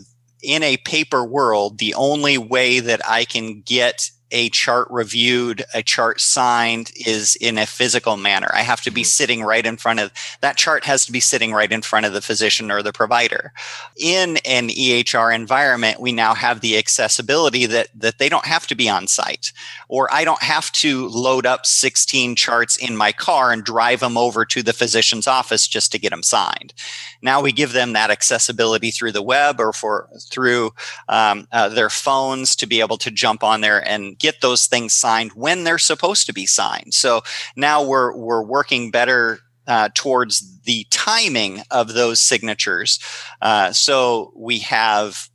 in 0.43 0.61
a 0.61 0.77
paper 0.77 1.25
world, 1.25 1.79
the 1.79 1.95
only 1.95 2.37
way 2.37 2.79
that 2.79 3.01
I 3.09 3.25
can 3.25 3.61
get 3.61 4.11
a 4.31 4.49
chart 4.49 4.87
reviewed, 4.89 5.63
a 5.73 5.83
chart 5.83 6.19
signed 6.19 6.91
is 6.95 7.35
in 7.35 7.57
a 7.57 7.65
physical 7.65 8.17
manner. 8.17 8.49
I 8.53 8.61
have 8.61 8.81
to 8.81 8.91
be 8.91 9.01
mm-hmm. 9.01 9.05
sitting 9.05 9.43
right 9.43 9.65
in 9.65 9.77
front 9.77 9.99
of 9.99 10.11
that 10.41 10.57
chart 10.57 10.83
has 10.85 11.05
to 11.05 11.11
be 11.11 11.19
sitting 11.19 11.53
right 11.53 11.71
in 11.71 11.81
front 11.81 12.05
of 12.05 12.13
the 12.13 12.21
physician 12.21 12.71
or 12.71 12.81
the 12.81 12.93
provider. 12.93 13.53
In 13.97 14.37
an 14.45 14.69
EHR 14.69 15.33
environment, 15.33 15.99
we 15.99 16.11
now 16.11 16.33
have 16.33 16.61
the 16.61 16.77
accessibility 16.77 17.65
that 17.67 17.89
that 17.95 18.17
they 18.17 18.29
don't 18.29 18.45
have 18.45 18.67
to 18.67 18.75
be 18.75 18.89
on 18.89 19.07
site 19.07 19.51
or 19.87 20.13
I 20.13 20.23
don't 20.23 20.41
have 20.41 20.71
to 20.73 21.07
load 21.07 21.45
up 21.45 21.65
16 21.65 22.35
charts 22.35 22.77
in 22.77 22.97
my 22.97 23.11
car 23.11 23.51
and 23.51 23.63
drive 23.63 23.99
them 23.99 24.17
over 24.17 24.45
to 24.45 24.63
the 24.63 24.73
physician's 24.73 25.27
office 25.27 25.67
just 25.67 25.91
to 25.91 25.99
get 25.99 26.09
them 26.09 26.23
signed. 26.23 26.73
Now 27.21 27.41
we 27.41 27.51
give 27.51 27.73
them 27.73 27.93
that 27.93 28.11
accessibility 28.11 28.91
through 28.91 29.11
the 29.11 29.21
web 29.21 29.59
or 29.59 29.73
for 29.73 30.09
through 30.29 30.71
um, 31.07 31.47
uh, 31.51 31.69
their 31.69 31.89
phones 31.89 32.55
to 32.57 32.67
be 32.67 32.79
able 32.79 32.97
to 32.97 33.11
jump 33.11 33.43
on 33.43 33.61
there 33.61 33.87
and 33.87 34.14
get 34.17 34.41
those 34.41 34.65
things 34.67 34.93
signed 34.93 35.31
when 35.33 35.63
they're 35.63 35.77
supposed 35.77 36.25
to 36.27 36.33
be 36.33 36.45
signed. 36.45 36.93
So 36.93 37.21
now 37.55 37.83
we're 37.83 38.15
we're 38.15 38.43
working 38.43 38.91
better 38.91 39.39
uh, 39.67 39.89
towards 39.93 40.61
the 40.61 40.85
timing 40.89 41.61
of 41.71 41.93
those 41.93 42.19
signatures. 42.19 42.99
Uh, 43.41 43.71
so 43.71 44.31
we 44.35 44.59
have 44.59 45.29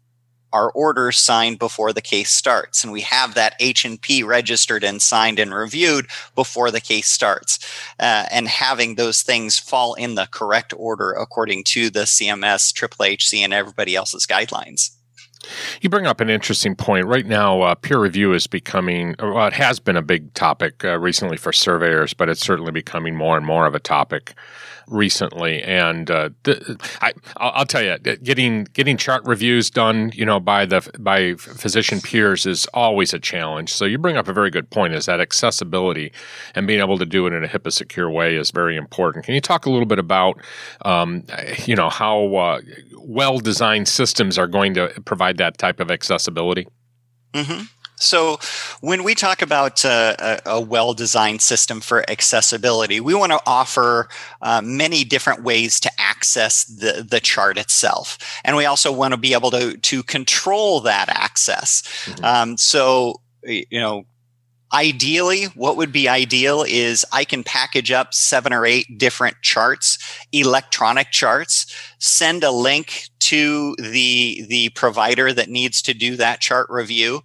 our 0.52 0.70
orders 0.72 1.16
signed 1.16 1.58
before 1.58 1.92
the 1.92 2.00
case 2.00 2.30
starts 2.30 2.82
and 2.82 2.92
we 2.92 3.02
have 3.02 3.34
that 3.34 3.54
h&p 3.60 4.22
registered 4.22 4.82
and 4.82 5.00
signed 5.00 5.38
and 5.38 5.54
reviewed 5.54 6.06
before 6.34 6.70
the 6.70 6.80
case 6.80 7.08
starts 7.08 7.58
uh, 8.00 8.26
and 8.30 8.48
having 8.48 8.94
those 8.94 9.22
things 9.22 9.58
fall 9.58 9.94
in 9.94 10.14
the 10.14 10.26
correct 10.30 10.74
order 10.76 11.12
according 11.12 11.62
to 11.62 11.90
the 11.90 12.00
cms 12.00 12.72
triple 12.72 13.06
hc 13.06 13.38
and 13.38 13.52
everybody 13.52 13.94
else's 13.94 14.26
guidelines 14.26 14.90
you 15.80 15.88
bring 15.88 16.06
up 16.06 16.20
an 16.20 16.30
interesting 16.30 16.74
point. 16.74 17.06
Right 17.06 17.26
now, 17.26 17.62
uh, 17.62 17.74
peer 17.74 17.98
review 17.98 18.32
is 18.32 18.46
becoming, 18.46 19.14
well, 19.18 19.46
it 19.46 19.52
has 19.54 19.80
been 19.80 19.96
a 19.96 20.02
big 20.02 20.32
topic 20.34 20.84
uh, 20.84 20.98
recently 20.98 21.36
for 21.36 21.52
surveyors, 21.52 22.14
but 22.14 22.28
it's 22.28 22.40
certainly 22.40 22.72
becoming 22.72 23.14
more 23.16 23.36
and 23.36 23.46
more 23.46 23.66
of 23.66 23.74
a 23.74 23.80
topic 23.80 24.34
recently, 24.90 25.62
and 25.62 26.10
uh, 26.10 26.30
th- 26.44 26.62
I, 27.00 27.12
will 27.40 27.64
tell 27.64 27.82
you, 27.82 27.96
getting 27.98 28.64
getting 28.72 28.96
chart 28.96 29.22
reviews 29.24 29.70
done, 29.70 30.12
you 30.14 30.26
know, 30.26 30.40
by 30.40 30.66
the 30.66 30.88
by 30.98 31.34
physician 31.34 32.00
peers 32.00 32.44
is 32.44 32.66
always 32.74 33.14
a 33.14 33.18
challenge. 33.18 33.72
So 33.72 33.84
you 33.84 33.98
bring 33.98 34.16
up 34.16 34.28
a 34.28 34.32
very 34.32 34.50
good 34.50 34.68
point: 34.68 34.94
is 34.94 35.06
that 35.06 35.20
accessibility 35.20 36.12
and 36.54 36.66
being 36.66 36.80
able 36.80 36.98
to 36.98 37.06
do 37.06 37.26
it 37.26 37.32
in 37.32 37.44
a 37.44 37.48
HIPAA 37.48 37.72
secure 37.72 38.10
way 38.10 38.36
is 38.36 38.50
very 38.50 38.76
important. 38.76 39.24
Can 39.24 39.34
you 39.34 39.40
talk 39.40 39.64
a 39.64 39.70
little 39.70 39.86
bit 39.86 39.98
about, 39.98 40.40
um, 40.84 41.24
you 41.64 41.76
know, 41.76 41.88
how 41.88 42.34
uh, 42.34 42.60
well 43.04 43.38
designed 43.38 43.88
systems 43.88 44.38
are 44.38 44.46
going 44.46 44.74
to 44.74 44.88
provide 45.04 45.38
that 45.38 45.58
type 45.58 45.80
of 45.80 45.90
accessibility? 45.90 46.66
Mm-hmm. 47.32 47.62
So, 48.00 48.38
when 48.80 49.04
we 49.04 49.14
talk 49.14 49.42
about 49.42 49.84
uh, 49.84 50.16
a, 50.18 50.40
a 50.46 50.60
well 50.60 50.94
designed 50.94 51.42
system 51.42 51.82
for 51.82 52.08
accessibility, 52.10 52.98
we 52.98 53.14
want 53.14 53.30
to 53.32 53.40
offer 53.46 54.08
uh, 54.40 54.62
many 54.64 55.04
different 55.04 55.42
ways 55.42 55.78
to 55.80 55.90
access 55.98 56.64
the, 56.64 57.06
the 57.08 57.20
chart 57.20 57.58
itself. 57.58 58.16
And 58.42 58.56
we 58.56 58.64
also 58.64 58.90
want 58.90 59.12
to 59.12 59.18
be 59.18 59.34
able 59.34 59.50
to, 59.50 59.76
to 59.76 60.02
control 60.02 60.80
that 60.80 61.10
access. 61.10 61.82
Mm-hmm. 62.06 62.24
Um, 62.24 62.56
so, 62.56 63.20
you 63.44 63.66
know, 63.78 64.04
ideally 64.72 65.44
what 65.54 65.76
would 65.76 65.92
be 65.92 66.08
ideal 66.08 66.64
is 66.66 67.04
i 67.12 67.24
can 67.24 67.42
package 67.42 67.90
up 67.90 68.14
seven 68.14 68.52
or 68.52 68.64
eight 68.64 68.98
different 68.98 69.36
charts 69.42 69.98
electronic 70.32 71.10
charts 71.10 71.74
send 71.98 72.44
a 72.44 72.50
link 72.50 73.08
to 73.18 73.74
the 73.78 74.44
the 74.48 74.68
provider 74.70 75.32
that 75.32 75.48
needs 75.48 75.82
to 75.82 75.92
do 75.92 76.16
that 76.16 76.40
chart 76.40 76.68
review 76.70 77.20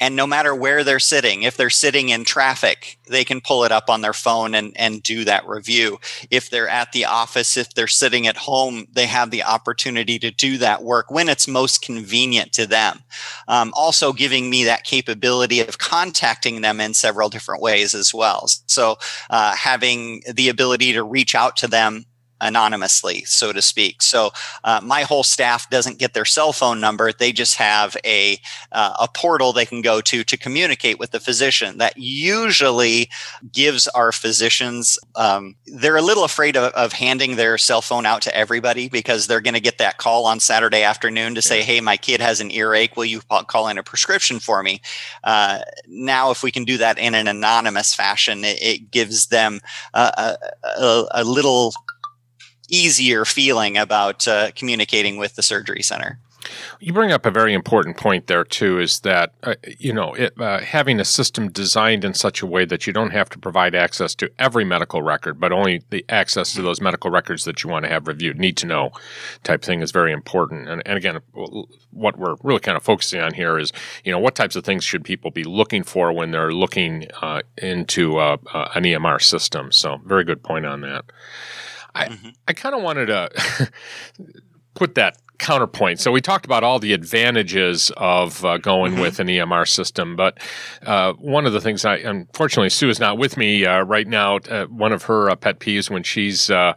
and 0.00 0.14
no 0.14 0.26
matter 0.26 0.54
where 0.54 0.84
they're 0.84 0.98
sitting 0.98 1.42
if 1.42 1.56
they're 1.56 1.70
sitting 1.70 2.08
in 2.08 2.24
traffic 2.24 2.98
they 3.08 3.24
can 3.24 3.40
pull 3.40 3.64
it 3.64 3.72
up 3.72 3.88
on 3.88 4.00
their 4.00 4.12
phone 4.12 4.54
and, 4.54 4.72
and 4.76 5.02
do 5.02 5.24
that 5.24 5.46
review. 5.46 5.98
If 6.30 6.50
they're 6.50 6.68
at 6.68 6.92
the 6.92 7.04
office 7.04 7.56
if 7.56 7.74
they're 7.74 7.86
sitting 7.86 8.26
at 8.26 8.36
home 8.36 8.86
they 8.92 9.06
have 9.06 9.30
the 9.30 9.44
opportunity 9.44 10.18
to 10.18 10.30
do 10.30 10.58
that 10.58 10.82
work 10.82 11.10
when 11.10 11.28
it's 11.28 11.48
most 11.48 11.82
convenient 11.82 12.52
to 12.54 12.66
them. 12.66 13.00
Um, 13.48 13.72
also 13.74 14.12
giving 14.12 14.50
me 14.50 14.64
that 14.64 14.84
capability 14.84 15.60
of 15.60 15.78
contacting 15.78 16.60
them 16.60 16.80
in 16.80 16.94
several 16.94 17.28
different 17.28 17.62
ways 17.62 17.94
as 17.94 18.12
well. 18.12 18.48
So 18.66 18.96
uh, 19.30 19.54
having 19.54 20.22
the 20.32 20.48
ability 20.48 20.92
to 20.94 21.02
reach 21.02 21.34
out 21.34 21.56
to 21.58 21.68
them 21.68 22.04
anonymously, 22.40 23.24
so 23.24 23.52
to 23.52 23.62
speak. 23.62 24.02
So 24.02 24.30
uh, 24.64 24.80
my 24.82 25.02
whole 25.02 25.22
staff 25.22 25.68
doesn't 25.70 25.98
get 25.98 26.14
their 26.14 26.24
cell 26.24 26.52
phone 26.52 26.80
number; 26.80 27.12
they 27.12 27.32
just 27.32 27.56
have 27.56 27.96
a 28.04 28.38
uh, 28.72 28.94
a 29.00 29.08
portal 29.08 29.52
they 29.52 29.66
can 29.66 29.82
go 29.82 30.00
to 30.00 30.24
to 30.24 30.36
communicate 30.36 30.98
with 30.98 31.10
the 31.10 31.20
physician. 31.20 31.78
That 31.78 31.96
usually 31.96 33.10
gives 33.52 33.88
our 33.88 34.12
physicians 34.12 34.98
um, 35.16 35.56
they're 35.66 35.96
a 35.96 36.02
little 36.02 36.24
afraid 36.24 36.56
of, 36.56 36.72
of, 36.72 36.92
handing 36.92 37.36
their 37.36 37.58
cell 37.58 37.80
phone 37.80 38.06
out 38.06 38.22
to 38.22 38.36
everybody 38.36 38.88
because 38.88 39.26
they're 39.26 39.40
going 39.40 39.54
to 39.54 39.60
get 39.60 39.78
that 39.78 39.98
call 39.98 40.26
on 40.26 40.40
Saturday 40.40 40.82
afternoon 40.82 41.34
to 41.34 41.42
say, 41.42 41.62
"Hey, 41.62 41.80
my 41.80 41.96
kid 41.96 42.20
has 42.20 42.40
an 42.40 42.50
earache. 42.50 42.96
Will 42.96 43.04
you 43.04 43.20
call 43.20 43.68
in 43.68 43.78
a 43.78 43.82
prescription 43.82 44.38
for 44.38 44.62
me?" 44.62 44.80
Uh, 45.24 45.60
now, 45.88 46.30
if 46.30 46.42
we 46.42 46.50
can 46.50 46.64
do 46.64 46.76
that 46.78 46.98
in 46.98 47.14
an 47.14 47.28
anonymous 47.28 47.94
fashion, 47.94 48.44
it, 48.44 48.58
it 48.62 48.90
gives 48.90 49.26
them 49.26 49.60
a, 49.94 50.36
a, 50.78 51.04
a 51.12 51.24
little 51.24 51.74
easier 52.68 53.24
feeling 53.24 53.76
about 53.76 54.26
uh, 54.26 54.50
communicating 54.54 55.16
with 55.16 55.36
the 55.36 55.42
surgery 55.42 55.82
center. 55.82 56.18
You 56.80 56.92
bring 56.92 57.12
up 57.12 57.26
a 57.26 57.30
very 57.30 57.54
important 57.54 57.96
point 57.96 58.26
there 58.26 58.44
too. 58.44 58.78
Is 58.78 59.00
that 59.00 59.32
uh, 59.42 59.54
you 59.78 59.92
know 59.92 60.14
it, 60.14 60.38
uh, 60.40 60.60
having 60.60 61.00
a 61.00 61.04
system 61.04 61.50
designed 61.50 62.04
in 62.04 62.14
such 62.14 62.42
a 62.42 62.46
way 62.46 62.64
that 62.64 62.86
you 62.86 62.92
don't 62.92 63.10
have 63.10 63.28
to 63.30 63.38
provide 63.38 63.74
access 63.74 64.14
to 64.16 64.30
every 64.38 64.64
medical 64.64 65.02
record, 65.02 65.40
but 65.40 65.52
only 65.52 65.82
the 65.90 66.04
access 66.08 66.52
to 66.54 66.62
those 66.62 66.80
medical 66.80 67.10
records 67.10 67.44
that 67.44 67.62
you 67.62 67.70
want 67.70 67.84
to 67.84 67.88
have 67.88 68.06
reviewed, 68.06 68.38
need 68.38 68.56
to 68.58 68.66
know 68.66 68.90
type 69.42 69.62
thing 69.62 69.80
is 69.80 69.90
very 69.90 70.12
important. 70.12 70.68
And, 70.68 70.82
and 70.86 70.96
again, 70.96 71.20
what 71.90 72.18
we're 72.18 72.36
really 72.42 72.60
kind 72.60 72.76
of 72.76 72.82
focusing 72.82 73.20
on 73.20 73.34
here 73.34 73.58
is 73.58 73.72
you 74.04 74.12
know 74.12 74.18
what 74.18 74.34
types 74.34 74.56
of 74.56 74.64
things 74.64 74.84
should 74.84 75.04
people 75.04 75.30
be 75.30 75.44
looking 75.44 75.82
for 75.82 76.12
when 76.12 76.30
they're 76.30 76.52
looking 76.52 77.08
uh, 77.22 77.42
into 77.58 78.18
uh, 78.18 78.36
uh, 78.52 78.68
an 78.74 78.84
EMR 78.84 79.22
system. 79.22 79.72
So 79.72 80.00
very 80.04 80.24
good 80.24 80.42
point 80.42 80.66
on 80.66 80.82
that. 80.82 81.04
I, 81.96 82.08
mm-hmm. 82.08 82.28
I 82.46 82.52
kind 82.52 82.74
of 82.74 82.82
wanted 82.82 83.06
to 83.06 83.70
put 84.74 84.94
that 84.96 85.16
counterpoint. 85.38 86.00
So 86.00 86.12
we 86.12 86.20
talked 86.20 86.44
about 86.44 86.64
all 86.64 86.78
the 86.78 86.92
advantages 86.92 87.90
of 87.96 88.44
uh, 88.44 88.58
going 88.58 88.92
mm-hmm. 88.92 89.02
with 89.02 89.20
an 89.20 89.28
EMR 89.28 89.68
system, 89.68 90.16
but 90.16 90.38
uh, 90.84 91.12
one 91.14 91.46
of 91.46 91.52
the 91.52 91.60
things 91.60 91.84
I 91.84 91.96
unfortunately 91.96 92.70
Sue 92.70 92.88
is 92.88 93.00
not 93.00 93.18
with 93.18 93.36
me 93.36 93.64
uh, 93.64 93.82
right 93.82 94.06
now. 94.06 94.36
Uh, 94.36 94.66
one 94.66 94.92
of 94.92 95.04
her 95.04 95.30
uh, 95.30 95.36
pet 95.36 95.60
peeves 95.60 95.90
when 95.90 96.02
she's 96.02 96.50
uh, 96.50 96.74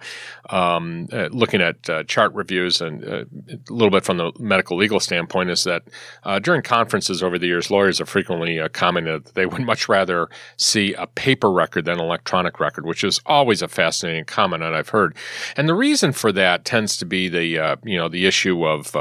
um, 0.49 1.07
uh, 1.13 1.27
looking 1.31 1.61
at 1.61 1.89
uh, 1.89 2.03
chart 2.03 2.33
reviews 2.33 2.81
and 2.81 3.03
uh, 3.03 3.25
a 3.51 3.73
little 3.73 3.91
bit 3.91 4.03
from 4.03 4.17
the 4.17 4.31
medical 4.39 4.77
legal 4.77 4.99
standpoint 4.99 5.49
is 5.49 5.63
that 5.63 5.83
uh, 6.23 6.39
during 6.39 6.61
conferences 6.61 7.21
over 7.21 7.37
the 7.37 7.47
years, 7.47 7.69
lawyers 7.69 7.99
have 7.99 8.09
frequently 8.09 8.59
uh, 8.59 8.67
commented 8.69 9.25
that 9.25 9.35
they 9.35 9.45
would 9.45 9.61
much 9.61 9.87
rather 9.87 10.27
see 10.57 10.93
a 10.95 11.05
paper 11.05 11.51
record 11.51 11.85
than 11.85 11.99
an 11.99 12.05
electronic 12.05 12.59
record, 12.59 12.85
which 12.85 13.03
is 13.03 13.21
always 13.25 13.61
a 13.61 13.67
fascinating 13.67 14.25
comment 14.25 14.61
that 14.61 14.73
I've 14.73 14.89
heard. 14.89 15.15
And 15.55 15.69
the 15.69 15.75
reason 15.75 16.11
for 16.11 16.31
that 16.31 16.65
tends 16.65 16.97
to 16.97 17.05
be 17.05 17.29
the 17.29 17.59
uh, 17.59 17.75
you 17.83 17.97
know 17.97 18.09
the 18.09 18.25
issue 18.25 18.48
of 18.51 18.95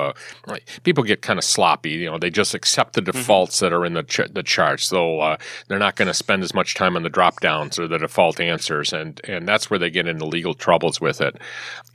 people 0.82 1.04
get 1.04 1.22
kind 1.22 1.38
of 1.38 1.44
sloppy. 1.44 1.90
You 1.90 2.10
know, 2.10 2.18
they 2.18 2.30
just 2.30 2.54
accept 2.54 2.94
the 2.94 3.00
mm-hmm. 3.00 3.18
defaults 3.18 3.56
mm-hmm. 3.56 3.64
that 3.66 3.72
are 3.72 3.84
in 3.84 3.94
the 3.94 4.02
ch- 4.02 4.32
the 4.32 4.42
charts. 4.42 4.84
So 4.84 5.36
they're 5.68 5.78
not 5.78 5.96
going 5.96 6.08
to 6.08 6.14
spend 6.14 6.42
as 6.42 6.54
much 6.54 6.74
time 6.74 6.96
on 6.96 7.02
the 7.02 7.10
drop 7.10 7.40
downs 7.40 7.78
or 7.78 7.86
the 7.86 7.98
default 7.98 8.40
answers, 8.40 8.92
and 8.92 9.20
and 9.24 9.46
that's 9.46 9.70
where 9.70 9.78
they 9.78 9.90
get 9.90 10.06
into 10.06 10.24
legal 10.24 10.54
troubles 10.54 11.00
with 11.00 11.20
it 11.20 11.40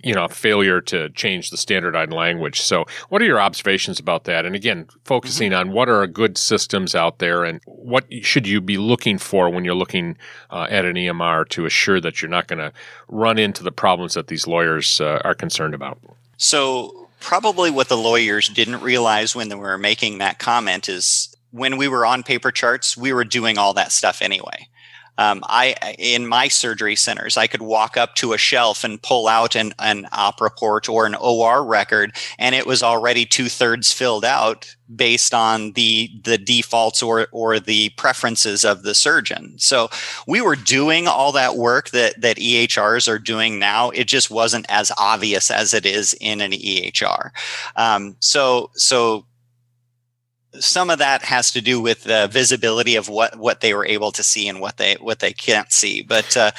you 0.04 0.14
know, 0.14 0.28
failure 0.28 0.82
to 0.82 1.10
change 1.12 1.50
the 1.50 1.58
standardized 1.58 2.12
language. 2.12 2.62
So, 2.62 2.86
what 3.10 3.22
are 3.22 3.26
your 3.26 3.40
observations 3.40 4.00
about 4.00 4.26
that? 4.26 4.46
And 4.46 4.56
again, 4.56 4.88
focusing 5.06 5.52
mm-hmm. 5.52 5.70
on 5.70 5.72
what 5.72 5.90
are 5.90 6.06
good 6.06 6.38
systems 6.38 6.94
out 6.94 7.20
there 7.20 7.44
and 7.44 7.62
what 7.66 8.06
should 8.22 8.46
you 8.46 8.60
be 8.60 8.78
looking 8.78 9.18
for 9.18 9.50
when 9.50 9.64
you're 9.64 9.74
looking 9.74 10.18
uh, 10.52 10.68
at 10.70 10.86
an 10.86 10.96
EMR 10.96 11.48
to 11.50 11.66
assure 11.66 12.02
that 12.02 12.22
you're 12.22 12.30
not 12.30 12.48
going 12.48 12.60
to 12.60 12.74
run 13.08 13.40
into 13.40 13.64
the 13.64 13.72
problems 13.72 14.14
that 14.14 14.28
these 14.28 14.46
lawyers 14.46 15.00
uh, 15.00 15.22
are 15.24 15.34
concerned 15.34 15.74
about? 15.74 15.98
So, 16.36 17.03
probably 17.24 17.72
what 17.72 17.88
the 17.88 17.98
lawyers 17.98 18.50
didn't 18.50 18.82
realize 18.82 19.36
when 19.36 19.50
they 19.50 19.56
were 19.56 19.78
making 19.78 20.20
that 20.20 20.38
comment 20.38 20.90
is 20.90 21.34
when 21.52 21.78
we 21.78 21.88
were 21.88 22.06
on 22.06 22.22
paper 22.22 22.52
charts, 22.52 22.98
we 22.98 23.14
were 23.14 23.24
doing 23.24 23.58
all 23.58 23.74
that 23.74 23.92
stuff 23.92 24.22
anyway. 24.22 24.68
Um, 25.18 25.44
I 25.48 25.96
in 26.00 26.28
my 26.28 26.48
surgery 26.48 26.96
centers, 26.96 27.38
I 27.38 27.48
could 27.48 27.62
walk 27.62 27.98
up 27.98 28.16
to 28.16 28.34
a 28.34 28.38
shelf 28.38 28.84
and 28.84 29.02
pull 29.02 29.28
out 29.28 29.56
an, 29.56 29.74
an 29.80 30.08
op 30.12 30.42
report 30.42 30.90
or 30.90 31.06
an 31.06 31.16
OR 31.16 31.64
record, 31.64 32.16
and 32.40 32.56
it 32.56 32.66
was 32.66 32.82
already 32.82 33.26
two 33.26 33.50
thirds 33.50 33.92
filled 33.92 34.26
out 34.26 34.76
based 34.96 35.34
on 35.34 35.74
the 35.74 36.10
the 36.24 36.38
defaults 36.38 37.04
or 37.04 37.28
or 37.32 37.60
the 37.60 37.90
preferences 37.92 38.66
of 38.66 38.84
the 38.84 38.96
surgeon. 38.96 39.54
So 39.58 39.90
we 40.28 40.42
were 40.42 40.56
doing 40.56 41.08
all 41.08 41.32
that 41.34 41.58
work 41.58 41.92
that 41.92 42.20
that 42.22 42.38
EHRs 42.38 43.08
are 43.08 43.20
doing 43.20 43.60
now. 43.60 43.92
It 43.92 44.06
just 44.06 44.32
wasn't 44.32 44.66
as 44.70 44.92
obvious 44.98 45.52
as 45.52 45.74
it 45.74 45.86
is 45.86 46.16
in 46.20 46.42
an 46.42 46.52
EHR. 46.52 47.30
Um, 47.76 48.16
so 48.20 48.72
so 48.74 49.26
some 50.60 50.90
of 50.90 51.00
that 51.00 51.24
has 51.24 51.52
to 51.52 51.62
do 51.62 51.82
with 51.82 52.04
the 52.04 52.28
visibility 52.32 52.96
of 52.96 53.10
what 53.10 53.38
what 53.38 53.62
they 53.62 53.74
were 53.74 53.86
able 53.86 54.12
to 54.12 54.24
see 54.24 54.48
and 54.48 54.60
what 54.60 54.78
they 54.78 54.96
what 54.96 55.20
they 55.20 55.34
can't 55.34 55.72
see. 55.72 56.02
But 56.02 56.38
uh, 56.38 56.52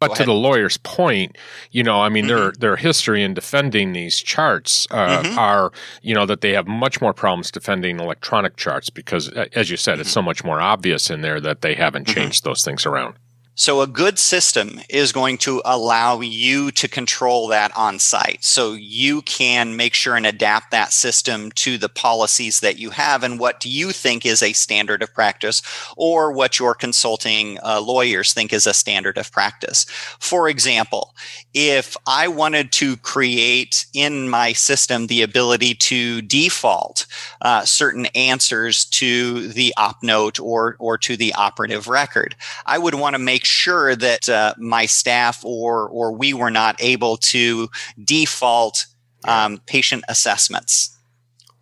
but 0.00 0.14
to 0.16 0.24
the 0.24 0.32
lawyer's 0.32 0.76
point, 0.76 1.36
you 1.72 1.82
know, 1.82 2.00
I 2.00 2.08
mean, 2.08 2.26
mm-hmm. 2.26 2.36
their 2.36 2.52
their 2.52 2.76
history 2.76 3.22
in 3.22 3.34
defending 3.34 3.92
these 3.92 4.20
charts 4.20 4.86
uh, 4.90 5.22
mm-hmm. 5.22 5.38
are, 5.38 5.72
you 6.02 6.14
know, 6.14 6.26
that 6.26 6.40
they 6.40 6.52
have 6.52 6.66
much 6.66 7.00
more 7.00 7.12
problems 7.12 7.50
defending 7.50 7.98
electronic 7.98 8.56
charts 8.56 8.90
because, 8.90 9.28
as 9.28 9.70
you 9.70 9.76
said, 9.76 9.94
mm-hmm. 9.94 10.02
it's 10.02 10.10
so 10.10 10.22
much 10.22 10.44
more 10.44 10.60
obvious 10.60 11.10
in 11.10 11.22
there 11.22 11.40
that 11.40 11.62
they 11.62 11.74
haven't 11.74 12.06
mm-hmm. 12.06 12.20
changed 12.20 12.44
those 12.44 12.64
things 12.64 12.86
around. 12.86 13.14
So 13.58 13.80
a 13.80 13.88
good 13.88 14.20
system 14.20 14.80
is 14.88 15.10
going 15.10 15.36
to 15.38 15.60
allow 15.64 16.20
you 16.20 16.70
to 16.70 16.86
control 16.86 17.48
that 17.48 17.76
on 17.76 17.98
site. 17.98 18.44
So 18.44 18.74
you 18.74 19.20
can 19.22 19.74
make 19.74 19.94
sure 19.94 20.14
and 20.14 20.24
adapt 20.24 20.70
that 20.70 20.92
system 20.92 21.50
to 21.56 21.76
the 21.76 21.88
policies 21.88 22.60
that 22.60 22.78
you 22.78 22.90
have 22.90 23.24
and 23.24 23.40
what 23.40 23.66
you 23.66 23.90
think 23.90 24.24
is 24.24 24.44
a 24.44 24.52
standard 24.52 25.02
of 25.02 25.12
practice 25.12 25.60
or 25.96 26.30
what 26.30 26.60
your 26.60 26.72
consulting 26.72 27.58
uh, 27.64 27.80
lawyers 27.80 28.32
think 28.32 28.52
is 28.52 28.64
a 28.64 28.72
standard 28.72 29.18
of 29.18 29.32
practice. 29.32 29.86
For 30.20 30.48
example, 30.48 31.16
if 31.52 31.96
I 32.06 32.28
wanted 32.28 32.70
to 32.74 32.96
create 32.98 33.86
in 33.92 34.28
my 34.28 34.52
system 34.52 35.08
the 35.08 35.22
ability 35.22 35.74
to 35.74 36.22
default 36.22 37.06
uh, 37.40 37.64
certain 37.64 38.06
answers 38.14 38.84
to 38.84 39.48
the 39.48 39.74
op 39.76 40.04
note 40.04 40.38
or, 40.38 40.76
or 40.78 40.96
to 40.98 41.16
the 41.16 41.34
operative 41.34 41.88
record, 41.88 42.36
I 42.64 42.78
would 42.78 42.94
want 42.94 43.16
to 43.16 43.18
make 43.18 43.47
sure 43.48 43.96
that 43.96 44.28
uh, 44.28 44.54
my 44.58 44.86
staff 44.86 45.44
or 45.44 45.88
or 45.88 46.12
we 46.12 46.34
were 46.34 46.50
not 46.50 46.76
able 46.78 47.16
to 47.16 47.68
default 48.04 48.86
um, 49.24 49.60
patient 49.66 50.04
assessments. 50.08 50.94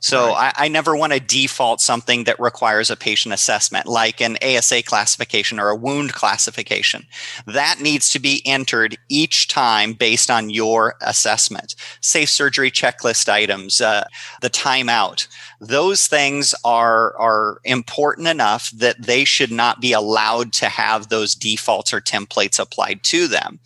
So 0.01 0.26
right. 0.28 0.53
I, 0.57 0.66
I, 0.66 0.68
never 0.68 0.95
want 0.95 1.14
to 1.14 1.20
default 1.20 1.80
something 1.80 2.24
that 2.24 2.39
requires 2.39 2.91
a 2.91 2.97
patient 2.97 3.32
assessment, 3.32 3.87
like 3.87 4.20
an 4.20 4.37
ASA 4.43 4.82
classification 4.82 5.59
or 5.59 5.70
a 5.70 5.74
wound 5.74 6.12
classification. 6.12 7.07
That 7.47 7.80
needs 7.80 8.11
to 8.11 8.20
be 8.20 8.43
entered 8.45 8.99
each 9.09 9.49
time 9.49 9.95
based 9.95 10.30
on 10.30 10.51
your 10.51 10.95
assessment. 11.01 11.74
Safe 12.03 12.28
surgery 12.28 12.70
checklist 12.70 13.28
items, 13.28 13.80
uh, 13.80 14.05
the 14.43 14.51
timeout 14.51 15.26
those 15.61 16.07
things 16.07 16.55
are 16.65 17.17
are 17.17 17.61
important 17.65 18.29
enough 18.29 18.71
that 18.71 19.03
they 19.03 19.25
should 19.25 19.51
not 19.51 19.81
be 19.81 19.93
allowed 19.93 20.53
to 20.55 20.69
have 20.69 21.09
those 21.09 21.35
defaults 21.35 21.93
or 21.93 22.01
templates 22.01 22.59
applied 22.59 23.03
to 23.05 23.27
them. 23.27 23.59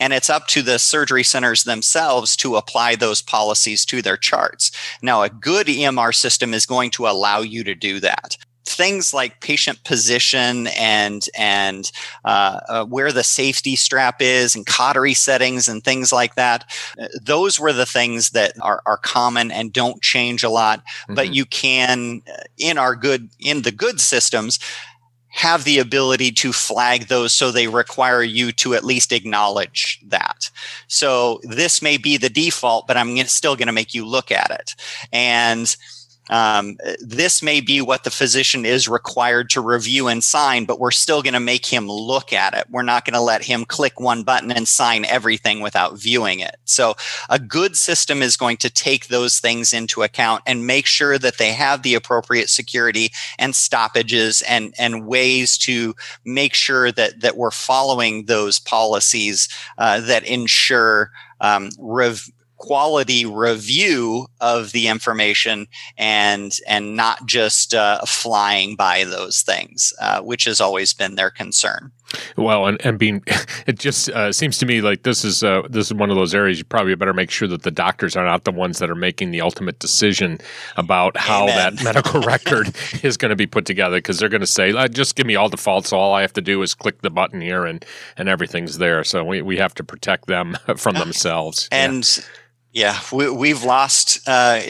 And 0.00 0.12
it's 0.12 0.30
up 0.30 0.46
to 0.48 0.62
the 0.62 0.78
surgery 0.78 1.22
centers 1.22 1.64
themselves 1.64 2.36
to 2.36 2.56
apply 2.56 2.96
those 2.96 3.22
policies 3.22 3.84
to 3.86 4.02
their 4.02 4.16
charts. 4.16 4.70
Now 5.02 5.22
a 5.22 5.30
good 5.30 5.66
emr 5.66 6.14
system 6.14 6.54
is 6.54 6.66
going 6.66 6.90
to 6.92 7.06
allow 7.06 7.40
you 7.40 7.64
to 7.64 7.74
do 7.74 8.00
that 8.00 8.36
things 8.78 9.12
like 9.12 9.40
patient 9.40 9.82
position 9.82 10.68
and 10.68 11.28
and 11.36 11.90
uh, 12.24 12.60
uh, 12.68 12.84
where 12.84 13.10
the 13.10 13.24
safety 13.24 13.74
strap 13.74 14.22
is 14.22 14.54
and 14.54 14.66
cautery 14.66 15.14
settings 15.14 15.66
and 15.66 15.82
things 15.82 16.12
like 16.12 16.36
that 16.36 16.64
those 17.20 17.58
were 17.58 17.72
the 17.72 17.84
things 17.84 18.30
that 18.30 18.52
are, 18.62 18.80
are 18.86 18.96
common 18.96 19.50
and 19.50 19.72
don't 19.72 20.00
change 20.00 20.44
a 20.44 20.48
lot 20.48 20.78
mm-hmm. 20.78 21.14
but 21.14 21.34
you 21.34 21.44
can 21.44 22.22
uh, 22.28 22.44
in 22.56 22.78
our 22.78 22.94
good 22.94 23.28
in 23.40 23.62
the 23.62 23.72
good 23.72 24.00
systems 24.00 24.60
have 25.30 25.64
the 25.64 25.78
ability 25.78 26.30
to 26.32 26.52
flag 26.52 27.08
those 27.08 27.32
so 27.32 27.50
they 27.50 27.68
require 27.68 28.22
you 28.22 28.50
to 28.50 28.74
at 28.74 28.82
least 28.82 29.12
acknowledge 29.12 30.00
that. 30.06 30.50
So 30.88 31.38
this 31.42 31.82
may 31.82 31.98
be 31.98 32.16
the 32.16 32.30
default, 32.30 32.86
but 32.86 32.96
I'm 32.96 33.14
still 33.26 33.54
going 33.54 33.66
to 33.66 33.72
make 33.72 33.92
you 33.92 34.06
look 34.06 34.32
at 34.32 34.50
it. 34.50 34.74
And 35.12 35.76
um, 36.30 36.76
this 37.00 37.42
may 37.42 37.60
be 37.60 37.80
what 37.80 38.04
the 38.04 38.10
physician 38.10 38.64
is 38.66 38.88
required 38.88 39.50
to 39.50 39.60
review 39.60 40.08
and 40.08 40.22
sign, 40.22 40.64
but 40.64 40.80
we're 40.80 40.90
still 40.90 41.22
going 41.22 41.34
to 41.34 41.40
make 41.40 41.66
him 41.66 41.88
look 41.88 42.32
at 42.32 42.54
it. 42.54 42.66
We're 42.70 42.82
not 42.82 43.04
going 43.04 43.14
to 43.14 43.20
let 43.20 43.44
him 43.44 43.64
click 43.64 44.00
one 44.00 44.22
button 44.22 44.52
and 44.52 44.68
sign 44.68 45.04
everything 45.04 45.60
without 45.60 45.98
viewing 45.98 46.40
it. 46.40 46.56
So 46.64 46.94
a 47.28 47.38
good 47.38 47.76
system 47.76 48.22
is 48.22 48.36
going 48.36 48.58
to 48.58 48.70
take 48.70 49.08
those 49.08 49.38
things 49.38 49.72
into 49.72 50.02
account 50.02 50.42
and 50.46 50.66
make 50.66 50.86
sure 50.86 51.18
that 51.18 51.38
they 51.38 51.52
have 51.52 51.82
the 51.82 51.94
appropriate 51.94 52.50
security 52.50 53.10
and 53.38 53.54
stoppages 53.54 54.42
and, 54.42 54.74
and 54.78 55.06
ways 55.06 55.56
to 55.58 55.94
make 56.24 56.54
sure 56.54 56.92
that, 56.92 57.20
that 57.20 57.36
we're 57.36 57.50
following 57.50 58.26
those 58.26 58.58
policies 58.58 59.48
uh, 59.78 60.00
that 60.00 60.24
ensure 60.24 61.10
um, 61.40 61.70
quality 62.58 63.24
review 63.24 64.26
of 64.40 64.72
the 64.72 64.88
information 64.88 65.66
and 65.96 66.58
and 66.66 66.96
not 66.96 67.24
just 67.26 67.74
uh, 67.74 68.00
flying 68.04 68.76
by 68.76 69.04
those 69.04 69.42
things, 69.42 69.92
uh, 70.00 70.20
which 70.20 70.44
has 70.44 70.60
always 70.60 70.92
been 70.92 71.14
their 71.14 71.30
concern. 71.30 71.92
Well, 72.36 72.66
and, 72.66 72.84
and 72.84 72.98
being, 72.98 73.22
it 73.66 73.78
just 73.78 74.08
uh, 74.10 74.32
seems 74.32 74.58
to 74.58 74.66
me 74.66 74.80
like 74.80 75.02
this 75.02 75.24
is 75.24 75.42
uh, 75.42 75.62
this 75.68 75.86
is 75.86 75.94
one 75.94 76.10
of 76.10 76.16
those 76.16 76.34
areas 76.34 76.58
you 76.58 76.64
probably 76.64 76.94
better 76.94 77.12
make 77.12 77.30
sure 77.30 77.48
that 77.48 77.62
the 77.62 77.70
doctors 77.70 78.16
are 78.16 78.24
not 78.24 78.44
the 78.44 78.52
ones 78.52 78.78
that 78.78 78.90
are 78.90 78.94
making 78.94 79.30
the 79.30 79.40
ultimate 79.40 79.78
decision 79.78 80.38
about 80.76 81.16
how 81.16 81.44
Amen. 81.44 81.76
that 81.76 81.84
medical 81.84 82.20
record 82.22 82.74
is 83.02 83.16
going 83.16 83.30
to 83.30 83.36
be 83.36 83.46
put 83.46 83.66
together 83.66 83.98
because 83.98 84.18
they're 84.18 84.28
going 84.28 84.40
to 84.40 84.46
say, 84.46 84.72
just 84.88 85.16
give 85.16 85.26
me 85.26 85.36
all 85.36 85.48
defaults. 85.48 85.90
So 85.90 85.98
all 85.98 86.14
I 86.14 86.22
have 86.22 86.32
to 86.34 86.40
do 86.40 86.62
is 86.62 86.74
click 86.74 87.02
the 87.02 87.10
button 87.10 87.40
here 87.40 87.64
and 87.64 87.84
and 88.16 88.28
everything's 88.28 88.78
there. 88.78 89.04
So 89.04 89.24
we, 89.24 89.42
we 89.42 89.58
have 89.58 89.74
to 89.74 89.84
protect 89.84 90.26
them 90.26 90.56
from 90.76 90.94
themselves. 90.94 91.68
And 91.70 92.04
yeah. 92.16 92.24
Yeah, 92.72 93.00
we, 93.10 93.48
have 93.48 93.64
lost 93.64 94.20
uh, 94.28 94.60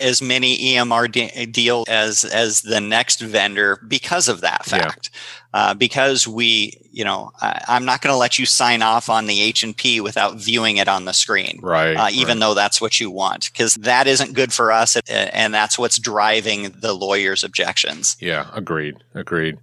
as 0.00 0.20
many 0.20 0.74
EMR 0.74 1.10
de- 1.10 1.46
deals 1.46 1.88
as 1.88 2.24
as 2.24 2.62
the 2.62 2.80
next 2.80 3.20
vendor 3.20 3.80
because 3.86 4.28
of 4.28 4.40
that 4.40 4.64
fact. 4.64 5.10
Yeah. 5.12 5.20
Uh, 5.54 5.72
because 5.72 6.26
we, 6.26 6.76
you 6.90 7.04
know, 7.04 7.30
I, 7.40 7.76
am 7.76 7.84
not 7.84 8.02
going 8.02 8.12
to 8.12 8.18
let 8.18 8.40
you 8.40 8.44
sign 8.44 8.82
off 8.82 9.08
on 9.08 9.26
the 9.26 9.40
H 9.40 9.62
and 9.62 9.76
P 9.76 10.00
without 10.00 10.36
viewing 10.36 10.78
it 10.78 10.88
on 10.88 11.04
the 11.04 11.12
screen, 11.12 11.60
right? 11.62 11.94
Uh, 11.94 12.08
even 12.10 12.38
right. 12.38 12.40
though 12.40 12.54
that's 12.54 12.80
what 12.80 12.98
you 12.98 13.08
want, 13.08 13.52
because 13.52 13.74
that 13.76 14.08
isn't 14.08 14.34
good 14.34 14.52
for 14.52 14.72
us, 14.72 14.96
and 15.08 15.54
that's 15.54 15.78
what's 15.78 15.96
driving 15.96 16.74
the 16.80 16.92
lawyer's 16.92 17.44
objections. 17.44 18.16
Yeah, 18.18 18.50
agreed, 18.52 18.96
agreed. 19.14 19.58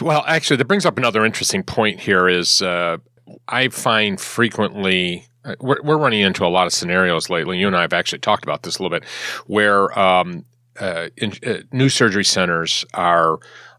Well, 0.00 0.22
actually, 0.28 0.58
that 0.58 0.66
brings 0.66 0.86
up 0.86 0.96
another 0.96 1.24
interesting 1.24 1.64
point. 1.64 1.98
Here 1.98 2.28
is 2.28 2.62
uh, 2.62 2.98
I 3.48 3.68
find 3.68 4.20
frequently 4.20 5.27
we're, 5.60 5.82
we're 5.82 5.98
running 5.98 6.20
into 6.20 6.44
a 6.44 6.48
lot 6.48 6.66
of 6.66 6.72
scenarios 6.72 7.30
lately. 7.30 7.58
You 7.58 7.66
and 7.66 7.76
I 7.76 7.82
have 7.82 7.92
actually 7.92 8.20
talked 8.20 8.44
about 8.44 8.62
this 8.62 8.78
a 8.78 8.82
little 8.82 8.98
bit, 8.98 9.08
where 9.46 9.96
um, 9.98 10.44
uh, 10.80 11.08
in, 11.16 11.32
uh, 11.46 11.58
new 11.72 11.88
surgery 11.88 12.24
centers 12.24 12.84
are 12.94 13.38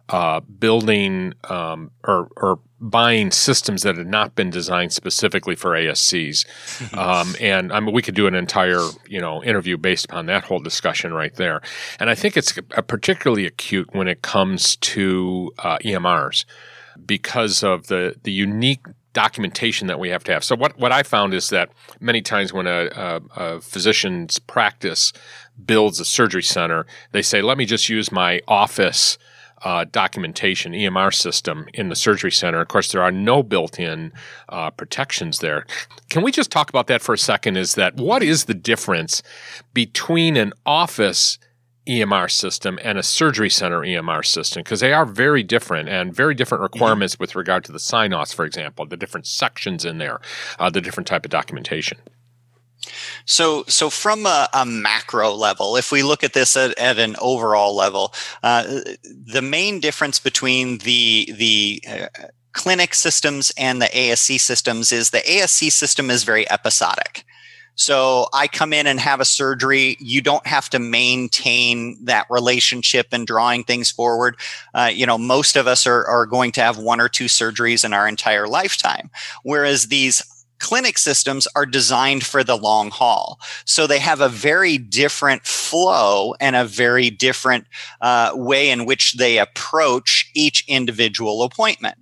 uh, 0.10 0.40
building 0.40 1.34
um, 1.46 1.92
or, 2.04 2.30
or, 2.38 2.60
buying 2.82 3.30
systems 3.30 3.84
that 3.84 3.98
had 3.98 4.08
not 4.08 4.36
been 4.36 4.50
designed 4.50 4.94
specifically 4.94 5.54
for 5.54 5.72
ASCs. 5.72 6.46
um, 6.98 7.36
and 7.42 7.74
I 7.74 7.82
mean, 7.82 7.94
we 7.94 8.02
could 8.02 8.16
do 8.16 8.26
an 8.26 8.36
entire 8.36 8.82
you 9.06 9.20
know 9.20 9.44
interview 9.44 9.76
based 9.78 10.06
upon 10.06 10.28
that 10.28 10.46
whole 10.46 10.60
discussion 10.60 11.14
right 11.14 11.36
there. 11.36 11.62
And 12.00 12.10
I 12.10 12.16
think 12.16 12.38
it's 12.38 12.54
particularly 12.88 13.46
acute 13.46 13.94
when 13.94 14.08
it 14.08 14.22
comes 14.22 14.78
to 14.78 15.52
uh, 15.60 15.78
EMRs 15.80 16.46
because 17.06 17.64
of 17.64 17.88
the 17.88 18.16
the 18.24 18.32
unique 18.32 18.86
documentation 19.14 19.88
that 19.88 20.00
we 20.00 20.10
have 20.10 20.24
to 20.26 20.34
have. 20.34 20.44
So 20.44 20.56
what, 20.56 20.78
what 20.78 20.92
I 20.92 21.04
found 21.04 21.34
is 21.34 21.50
that 21.50 21.70
many 22.00 22.22
times 22.22 22.54
when 22.54 22.68
a, 22.68 22.90
a, 22.96 23.22
a, 23.36 23.62
physician's 23.62 24.40
practice 24.40 25.14
builds 25.66 26.00
a 26.00 26.06
surgery 26.06 26.44
center, 26.44 26.86
they 27.12 27.22
say, 27.22 27.42
let 27.42 27.58
me 27.58 27.66
just 27.66 27.90
use 27.90 28.12
my 28.12 28.42
office 28.48 29.18
uh, 29.64 29.86
documentation 29.92 30.74
EMR 30.74 31.14
system 31.14 31.68
in 31.74 31.90
the 31.90 31.96
surgery 31.96 32.32
center. 32.32 32.62
Of 32.62 32.70
course, 32.70 32.92
there 32.92 33.02
are 33.02 33.12
no 33.12 33.44
built-in 33.44 34.14
uh, 34.48 34.70
protections 34.70 35.40
there. 35.40 35.66
Can 36.10 36.24
we 36.24 36.32
just 36.32 36.52
talk 36.52 36.70
about 36.70 36.88
that 36.88 37.02
for 37.02 37.14
a 37.14 37.18
second? 37.18 37.58
Is 37.58 37.76
that 37.76 37.96
what 37.96 38.24
is 38.24 38.46
the 38.46 38.54
difference 38.54 39.22
between 39.74 40.38
an 40.38 40.54
office 40.66 41.40
EMR 41.90 42.30
system 42.30 42.78
and 42.84 42.98
a 42.98 43.04
surgery 43.04 43.50
center 43.50 43.82
EMR 43.82 44.24
system 44.26 44.62
because 44.62 44.80
they 44.80 44.94
are 44.94 45.06
very 45.06 45.42
different 45.42 45.90
and 45.90 46.14
very 46.14 46.36
different 46.36 46.64
mm-hmm. 46.64 46.76
requirements 46.76 47.16
mm-hmm. 47.16 47.24
with 47.24 47.36
regard 47.36 47.64
to 47.66 47.72
the 47.72 47.80
sign 47.80 48.14
offs, 48.14 48.32
for 48.32 48.46
example, 48.46 48.86
the 48.86 48.98
different 48.98 49.26
sections 49.26 49.86
in 49.86 49.98
there, 49.98 50.20
uh, 50.60 50.70
the 50.70 50.82
different 50.82 51.08
type 51.08 51.26
of 51.26 51.32
documentation. 51.32 51.98
So, 53.26 53.64
so 53.68 53.90
from 53.90 54.26
a, 54.26 54.48
a, 54.54 54.66
macro 54.66 55.34
level, 55.34 55.76
if 55.76 55.92
we 55.92 56.02
look 56.02 56.24
at 56.24 56.34
this 56.34 56.56
at, 56.56 56.78
at 56.78 56.98
an 56.98 57.16
overall 57.20 57.76
level, 57.76 58.14
uh, 58.42 58.82
the 59.04 59.42
main 59.42 59.80
difference 59.80 60.18
between 60.18 60.80
the 60.80 61.32
the 61.38 61.84
uh, 61.88 62.08
clinic 62.54 62.94
systems 62.96 63.52
and 63.58 63.82
the 63.82 63.88
ASC 63.88 64.40
systems 64.40 64.92
is 64.92 65.10
the 65.10 65.20
ASC 65.20 65.72
system 65.72 66.10
is 66.10 66.24
very 66.24 66.50
episodic. 66.50 67.26
So 67.80 68.28
I 68.34 68.50
come 68.50 68.74
in 68.74 68.88
and 68.88 69.00
have 69.00 69.22
a 69.22 69.26
surgery. 69.26 69.96
You 70.02 70.22
don't 70.22 70.46
have 70.46 70.70
to 70.72 70.80
maintain 70.80 72.04
that 72.04 72.28
relationship 72.30 73.08
and 73.14 73.26
drawing 73.26 73.64
things 73.64 73.90
forward. 73.90 74.38
Uh, 74.74 74.92
you 74.94 75.06
know, 75.06 75.18
most 75.18 75.56
of 75.56 75.66
us 75.66 75.88
are, 75.88 76.06
are 76.06 76.26
going 76.26 76.52
to 76.52 76.62
have 76.62 76.78
one 76.78 77.00
or 77.00 77.08
two 77.08 77.26
surgeries 77.26 77.86
in 77.86 77.94
our 77.94 78.06
entire 78.06 78.50
lifetime. 78.50 79.10
Whereas 79.44 79.88
these 79.88 80.22
clinic 80.60 80.98
systems 80.98 81.48
are 81.56 81.66
designed 81.66 82.26
for 82.26 82.44
the 82.44 82.58
long 82.58 82.92
haul. 82.92 83.40
So 83.64 83.88
they 83.88 84.00
have 84.00 84.20
a 84.20 84.28
very 84.28 84.78
different 84.78 85.46
flow 85.48 86.36
and 86.42 86.58
a 86.58 86.66
very 86.66 87.10
different 87.10 87.66
uh, 88.02 88.34
way 88.36 88.72
in 88.72 88.86
which 88.86 89.14
they 89.14 89.38
approach 89.38 90.30
each 90.36 90.66
individual 90.68 91.44
appointment. 91.44 91.96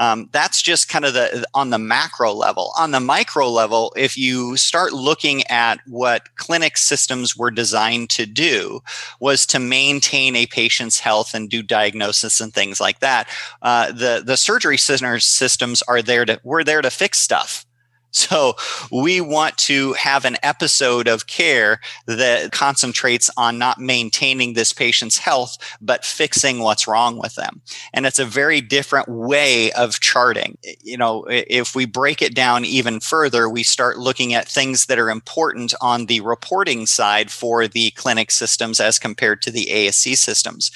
Um, 0.00 0.30
that's 0.32 0.62
just 0.62 0.88
kind 0.88 1.04
of 1.04 1.12
the 1.12 1.44
on 1.52 1.68
the 1.68 1.78
macro 1.78 2.32
level. 2.32 2.72
On 2.78 2.90
the 2.90 3.00
micro 3.00 3.48
level, 3.48 3.92
if 3.96 4.16
you 4.16 4.56
start 4.56 4.92
looking 4.92 5.46
at 5.48 5.78
what 5.86 6.34
clinic 6.36 6.78
systems 6.78 7.36
were 7.36 7.50
designed 7.50 8.08
to 8.10 8.24
do, 8.24 8.80
was 9.20 9.44
to 9.46 9.58
maintain 9.58 10.34
a 10.36 10.46
patient's 10.46 10.98
health 10.98 11.34
and 11.34 11.50
do 11.50 11.62
diagnosis 11.62 12.40
and 12.40 12.52
things 12.54 12.80
like 12.80 13.00
that. 13.00 13.28
Uh, 13.60 13.92
the 13.92 14.22
the 14.24 14.38
surgery 14.38 14.78
centers 14.78 15.26
systems 15.26 15.82
are 15.82 16.00
there 16.00 16.24
to 16.24 16.40
we're 16.44 16.64
there 16.64 16.80
to 16.80 16.90
fix 16.90 17.18
stuff 17.18 17.66
so 18.10 18.54
we 18.90 19.20
want 19.20 19.56
to 19.58 19.92
have 19.94 20.24
an 20.24 20.36
episode 20.42 21.08
of 21.08 21.26
care 21.26 21.80
that 22.06 22.52
concentrates 22.52 23.30
on 23.36 23.58
not 23.58 23.78
maintaining 23.78 24.54
this 24.54 24.72
patient's 24.72 25.18
health, 25.18 25.56
but 25.80 26.04
fixing 26.04 26.60
what's 26.60 26.88
wrong 26.88 27.18
with 27.18 27.34
them. 27.36 27.60
And 27.92 28.06
it's 28.06 28.18
a 28.18 28.24
very 28.24 28.60
different 28.60 29.08
way 29.08 29.72
of 29.72 30.00
charting. 30.00 30.58
You 30.82 30.96
know, 30.96 31.24
if 31.28 31.74
we 31.74 31.86
break 31.86 32.20
it 32.22 32.34
down 32.34 32.64
even 32.64 33.00
further, 33.00 33.48
we 33.48 33.62
start 33.62 33.98
looking 33.98 34.34
at 34.34 34.48
things 34.48 34.86
that 34.86 34.98
are 34.98 35.10
important 35.10 35.74
on 35.80 36.06
the 36.06 36.20
reporting 36.20 36.86
side 36.86 37.30
for 37.30 37.68
the 37.68 37.90
clinic 37.92 38.30
systems 38.30 38.80
as 38.80 38.98
compared 38.98 39.42
to 39.42 39.50
the 39.50 39.68
ASC 39.70 40.16
systems. 40.16 40.70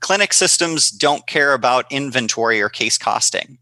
Clinic 0.00 0.32
systems 0.32 0.90
don't 0.90 1.26
care 1.26 1.52
about 1.52 1.90
inventory 1.92 2.60
or 2.60 2.68
case 2.68 2.98
costing. 2.98 3.58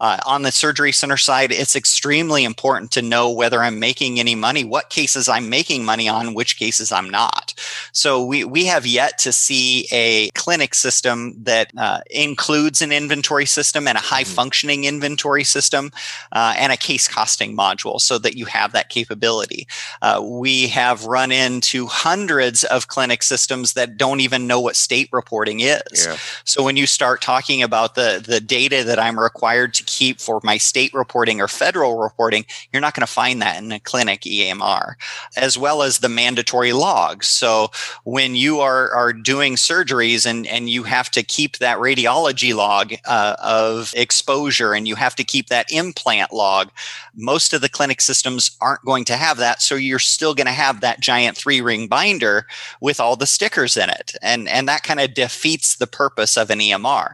Uh, 0.00 0.18
on 0.26 0.42
the 0.42 0.52
surgery 0.52 0.92
center 0.92 1.16
side, 1.16 1.52
it's 1.52 1.76
extremely 1.76 2.44
important 2.44 2.90
to 2.92 3.02
know 3.02 3.30
whether 3.30 3.62
I'm 3.62 3.78
making 3.78 4.18
any 4.18 4.34
money, 4.34 4.64
what 4.64 4.90
cases 4.90 5.28
I'm 5.28 5.48
making 5.48 5.84
money 5.84 6.08
on, 6.08 6.34
which 6.34 6.58
cases 6.58 6.92
I'm 6.92 7.10
not. 7.10 7.54
So 7.92 8.24
we, 8.24 8.44
we 8.44 8.66
have 8.66 8.86
yet 8.86 9.18
to 9.18 9.32
see 9.32 9.86
a 9.92 10.30
clinic 10.30 10.74
system 10.74 11.34
that 11.44 11.70
uh, 11.76 12.00
includes 12.10 12.82
an 12.82 12.92
inventory 12.92 13.46
system 13.46 13.86
and 13.86 13.96
a 13.96 14.00
high 14.00 14.22
mm-hmm. 14.22 14.34
functioning 14.34 14.84
inventory 14.84 15.44
system 15.44 15.92
uh, 16.32 16.54
and 16.58 16.72
a 16.72 16.76
case 16.76 17.08
costing 17.08 17.56
module 17.56 18.00
so 18.00 18.18
that 18.18 18.36
you 18.36 18.46
have 18.46 18.72
that 18.72 18.88
capability. 18.88 19.66
Uh, 20.02 20.20
we 20.22 20.68
have 20.68 21.06
run 21.06 21.30
into 21.30 21.86
hundreds 21.86 22.64
of 22.64 22.88
clinic 22.88 23.22
systems 23.22 23.74
that 23.74 23.96
don't 23.96 24.20
even 24.20 24.46
know 24.46 24.60
what 24.60 24.76
state 24.76 25.08
reporting 25.12 25.60
is. 25.60 26.06
Yeah. 26.06 26.16
So 26.44 26.62
when 26.62 26.76
you 26.76 26.86
start 26.86 27.22
talking 27.22 27.62
about 27.62 27.94
the, 27.94 28.22
the 28.24 28.40
data 28.40 28.84
that 28.84 28.98
I'm 28.98 29.18
required 29.18 29.74
to 29.74 29.83
keep 29.86 30.20
for 30.20 30.40
my 30.42 30.58
state 30.58 30.92
reporting 30.94 31.40
or 31.40 31.48
federal 31.48 31.98
reporting, 31.98 32.44
you're 32.72 32.80
not 32.80 32.94
going 32.94 33.06
to 33.06 33.12
find 33.12 33.40
that 33.42 33.62
in 33.62 33.72
a 33.72 33.80
clinic 33.80 34.22
EMR, 34.22 34.94
as 35.36 35.56
well 35.56 35.82
as 35.82 35.98
the 35.98 36.08
mandatory 36.08 36.72
logs. 36.72 37.28
So 37.28 37.70
when 38.04 38.36
you 38.36 38.60
are, 38.60 38.90
are 38.90 39.12
doing 39.12 39.56
surgeries 39.56 40.26
and, 40.26 40.46
and 40.46 40.68
you 40.68 40.84
have 40.84 41.10
to 41.12 41.22
keep 41.22 41.58
that 41.58 41.78
radiology 41.78 42.54
log 42.54 42.94
uh, 43.04 43.36
of 43.42 43.92
exposure 43.96 44.74
and 44.74 44.88
you 44.88 44.96
have 44.96 45.14
to 45.16 45.24
keep 45.24 45.48
that 45.48 45.70
implant 45.70 46.32
log, 46.32 46.70
most 47.14 47.52
of 47.52 47.60
the 47.60 47.68
clinic 47.68 48.00
systems 48.00 48.56
aren't 48.60 48.84
going 48.84 49.04
to 49.04 49.16
have 49.16 49.36
that. 49.38 49.62
So 49.62 49.74
you're 49.74 49.98
still 49.98 50.34
going 50.34 50.46
to 50.46 50.52
have 50.52 50.80
that 50.80 51.00
giant 51.00 51.36
three 51.36 51.60
ring 51.60 51.88
binder 51.88 52.46
with 52.80 53.00
all 53.00 53.16
the 53.16 53.26
stickers 53.26 53.76
in 53.76 53.90
it. 53.90 54.14
And, 54.22 54.48
and 54.48 54.68
that 54.68 54.82
kind 54.82 55.00
of 55.00 55.14
defeats 55.14 55.76
the 55.76 55.86
purpose 55.86 56.36
of 56.36 56.50
an 56.50 56.58
EMR. 56.60 57.12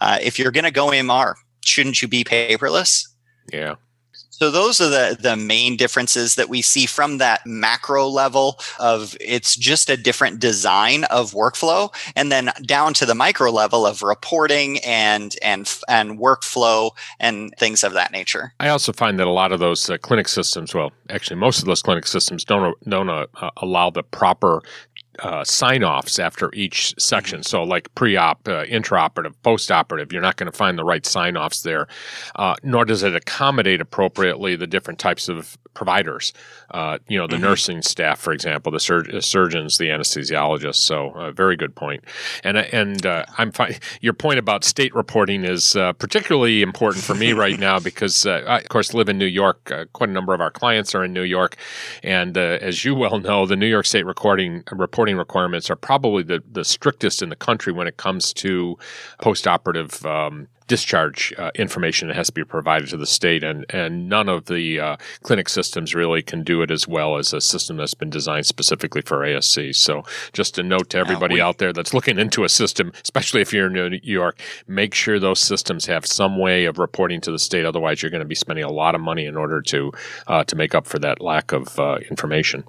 Uh, 0.00 0.18
if 0.22 0.38
you're 0.38 0.52
going 0.52 0.64
to 0.64 0.70
go 0.70 0.88
EMR, 0.88 1.34
shouldn't 1.66 2.02
you 2.02 2.08
be 2.08 2.24
paperless? 2.24 3.06
Yeah. 3.52 3.76
So 4.34 4.50
those 4.50 4.80
are 4.80 4.88
the 4.88 5.16
the 5.18 5.36
main 5.36 5.76
differences 5.76 6.34
that 6.34 6.48
we 6.48 6.60
see 6.60 6.86
from 6.86 7.18
that 7.18 7.46
macro 7.46 8.08
level 8.08 8.58
of 8.80 9.16
it's 9.20 9.54
just 9.54 9.88
a 9.88 9.96
different 9.96 10.40
design 10.40 11.04
of 11.04 11.30
workflow 11.32 11.94
and 12.16 12.32
then 12.32 12.50
down 12.66 12.94
to 12.94 13.06
the 13.06 13.14
micro 13.14 13.52
level 13.52 13.86
of 13.86 14.02
reporting 14.02 14.80
and 14.80 15.36
and 15.40 15.72
and 15.88 16.18
workflow 16.18 16.90
and 17.20 17.54
things 17.60 17.84
of 17.84 17.92
that 17.92 18.10
nature. 18.10 18.52
I 18.58 18.70
also 18.70 18.92
find 18.92 19.20
that 19.20 19.28
a 19.28 19.30
lot 19.30 19.52
of 19.52 19.60
those 19.60 19.88
uh, 19.88 19.98
clinic 19.98 20.26
systems, 20.26 20.74
well, 20.74 20.90
actually 21.10 21.36
most 21.36 21.60
of 21.60 21.66
those 21.66 21.80
clinic 21.80 22.04
systems 22.04 22.44
don't 22.44 22.76
don't 22.90 23.08
uh, 23.08 23.26
allow 23.58 23.90
the 23.90 24.02
proper 24.02 24.62
uh, 25.20 25.44
sign 25.44 25.84
offs 25.84 26.18
after 26.18 26.50
each 26.54 26.94
section. 26.98 27.40
Mm-hmm. 27.40 27.48
So, 27.48 27.62
like 27.62 27.94
pre 27.94 28.16
op, 28.16 28.46
uh, 28.48 28.64
intraoperative, 28.64 29.34
post 29.42 29.70
operative, 29.70 30.12
you're 30.12 30.22
not 30.22 30.36
going 30.36 30.50
to 30.50 30.56
find 30.56 30.78
the 30.78 30.84
right 30.84 31.04
sign 31.06 31.36
offs 31.36 31.62
there, 31.62 31.86
uh, 32.36 32.56
nor 32.62 32.84
does 32.84 33.02
it 33.02 33.14
accommodate 33.14 33.80
appropriately 33.80 34.56
the 34.56 34.66
different 34.66 34.98
types 34.98 35.28
of 35.28 35.56
providers. 35.74 36.32
Uh, 36.70 36.98
you 37.08 37.18
know, 37.18 37.26
the 37.26 37.34
mm-hmm. 37.34 37.44
nursing 37.44 37.82
staff, 37.82 38.18
for 38.18 38.32
example, 38.32 38.70
the 38.70 38.80
sur- 38.80 39.20
surgeons, 39.20 39.78
the 39.78 39.86
anesthesiologists. 39.86 40.76
So, 40.76 41.10
uh, 41.10 41.32
very 41.32 41.56
good 41.56 41.74
point. 41.74 42.04
And 42.42 42.56
and 42.58 43.04
uh, 43.06 43.24
I'm 43.38 43.52
fi- 43.52 43.78
your 44.00 44.12
point 44.12 44.38
about 44.38 44.64
state 44.64 44.94
reporting 44.94 45.44
is 45.44 45.74
particularly 45.98 46.62
important 46.62 47.04
for 47.04 47.14
me 47.14 47.32
right 47.32 47.58
now 47.58 47.78
because, 47.90 48.26
I, 48.26 48.58
of 48.58 48.68
course, 48.68 48.94
live 48.94 49.08
in 49.08 49.18
New 49.18 49.26
York. 49.26 49.72
quite 49.92 50.10
a 50.10 50.12
number 50.12 50.34
of 50.34 50.40
our 50.40 50.50
clients 50.50 50.94
are 50.94 51.04
in 51.04 51.12
New 51.12 51.22
York, 51.22 51.56
and 52.02 52.36
as 52.36 52.84
you 52.84 52.94
well 52.94 53.18
know, 53.18 53.46
the 53.46 53.56
New 53.56 53.66
York 53.66 53.86
State 53.86 54.06
recording 54.06 54.64
report 54.72 55.03
reporting 55.04 55.18
requirements 55.18 55.68
are 55.68 55.76
probably 55.76 56.22
the, 56.22 56.42
the 56.50 56.64
strictest 56.64 57.20
in 57.20 57.28
the 57.28 57.36
country 57.36 57.74
when 57.74 57.86
it 57.86 57.98
comes 57.98 58.32
to 58.32 58.78
post-operative 59.20 60.06
um, 60.06 60.48
discharge 60.66 61.30
uh, 61.36 61.50
information 61.56 62.08
that 62.08 62.16
has 62.16 62.28
to 62.28 62.32
be 62.32 62.42
provided 62.42 62.88
to 62.88 62.96
the 62.96 63.06
state, 63.06 63.44
and 63.44 63.66
and 63.68 64.08
none 64.08 64.30
of 64.30 64.46
the 64.46 64.80
uh, 64.80 64.96
clinic 65.22 65.50
systems 65.50 65.94
really 65.94 66.22
can 66.22 66.42
do 66.42 66.62
it 66.62 66.70
as 66.70 66.88
well 66.88 67.18
as 67.18 67.34
a 67.34 67.40
system 67.42 67.76
that's 67.76 67.92
been 67.92 68.08
designed 68.08 68.46
specifically 68.46 69.02
for 69.02 69.18
ASC. 69.18 69.74
So, 69.74 70.04
just 70.32 70.58
a 70.58 70.62
note 70.62 70.88
to 70.90 70.96
everybody 70.96 71.38
out 71.38 71.58
there 71.58 71.74
that's 71.74 71.92
looking 71.92 72.18
into 72.18 72.44
a 72.44 72.48
system, 72.48 72.90
especially 73.02 73.42
if 73.42 73.52
you're 73.52 73.66
in 73.66 73.74
New 73.74 74.00
York, 74.02 74.40
make 74.66 74.94
sure 74.94 75.18
those 75.18 75.40
systems 75.40 75.84
have 75.84 76.06
some 76.06 76.38
way 76.38 76.64
of 76.64 76.78
reporting 76.78 77.20
to 77.22 77.30
the 77.30 77.38
state. 77.38 77.66
Otherwise, 77.66 78.00
you're 78.00 78.10
going 78.10 78.28
to 78.28 78.34
be 78.34 78.34
spending 78.34 78.64
a 78.64 78.72
lot 78.72 78.94
of 78.94 79.02
money 79.02 79.26
in 79.26 79.36
order 79.36 79.60
to 79.60 79.92
uh, 80.28 80.44
to 80.44 80.56
make 80.56 80.74
up 80.74 80.86
for 80.86 80.98
that 80.98 81.20
lack 81.20 81.52
of 81.52 81.78
uh, 81.78 81.98
information 82.08 82.64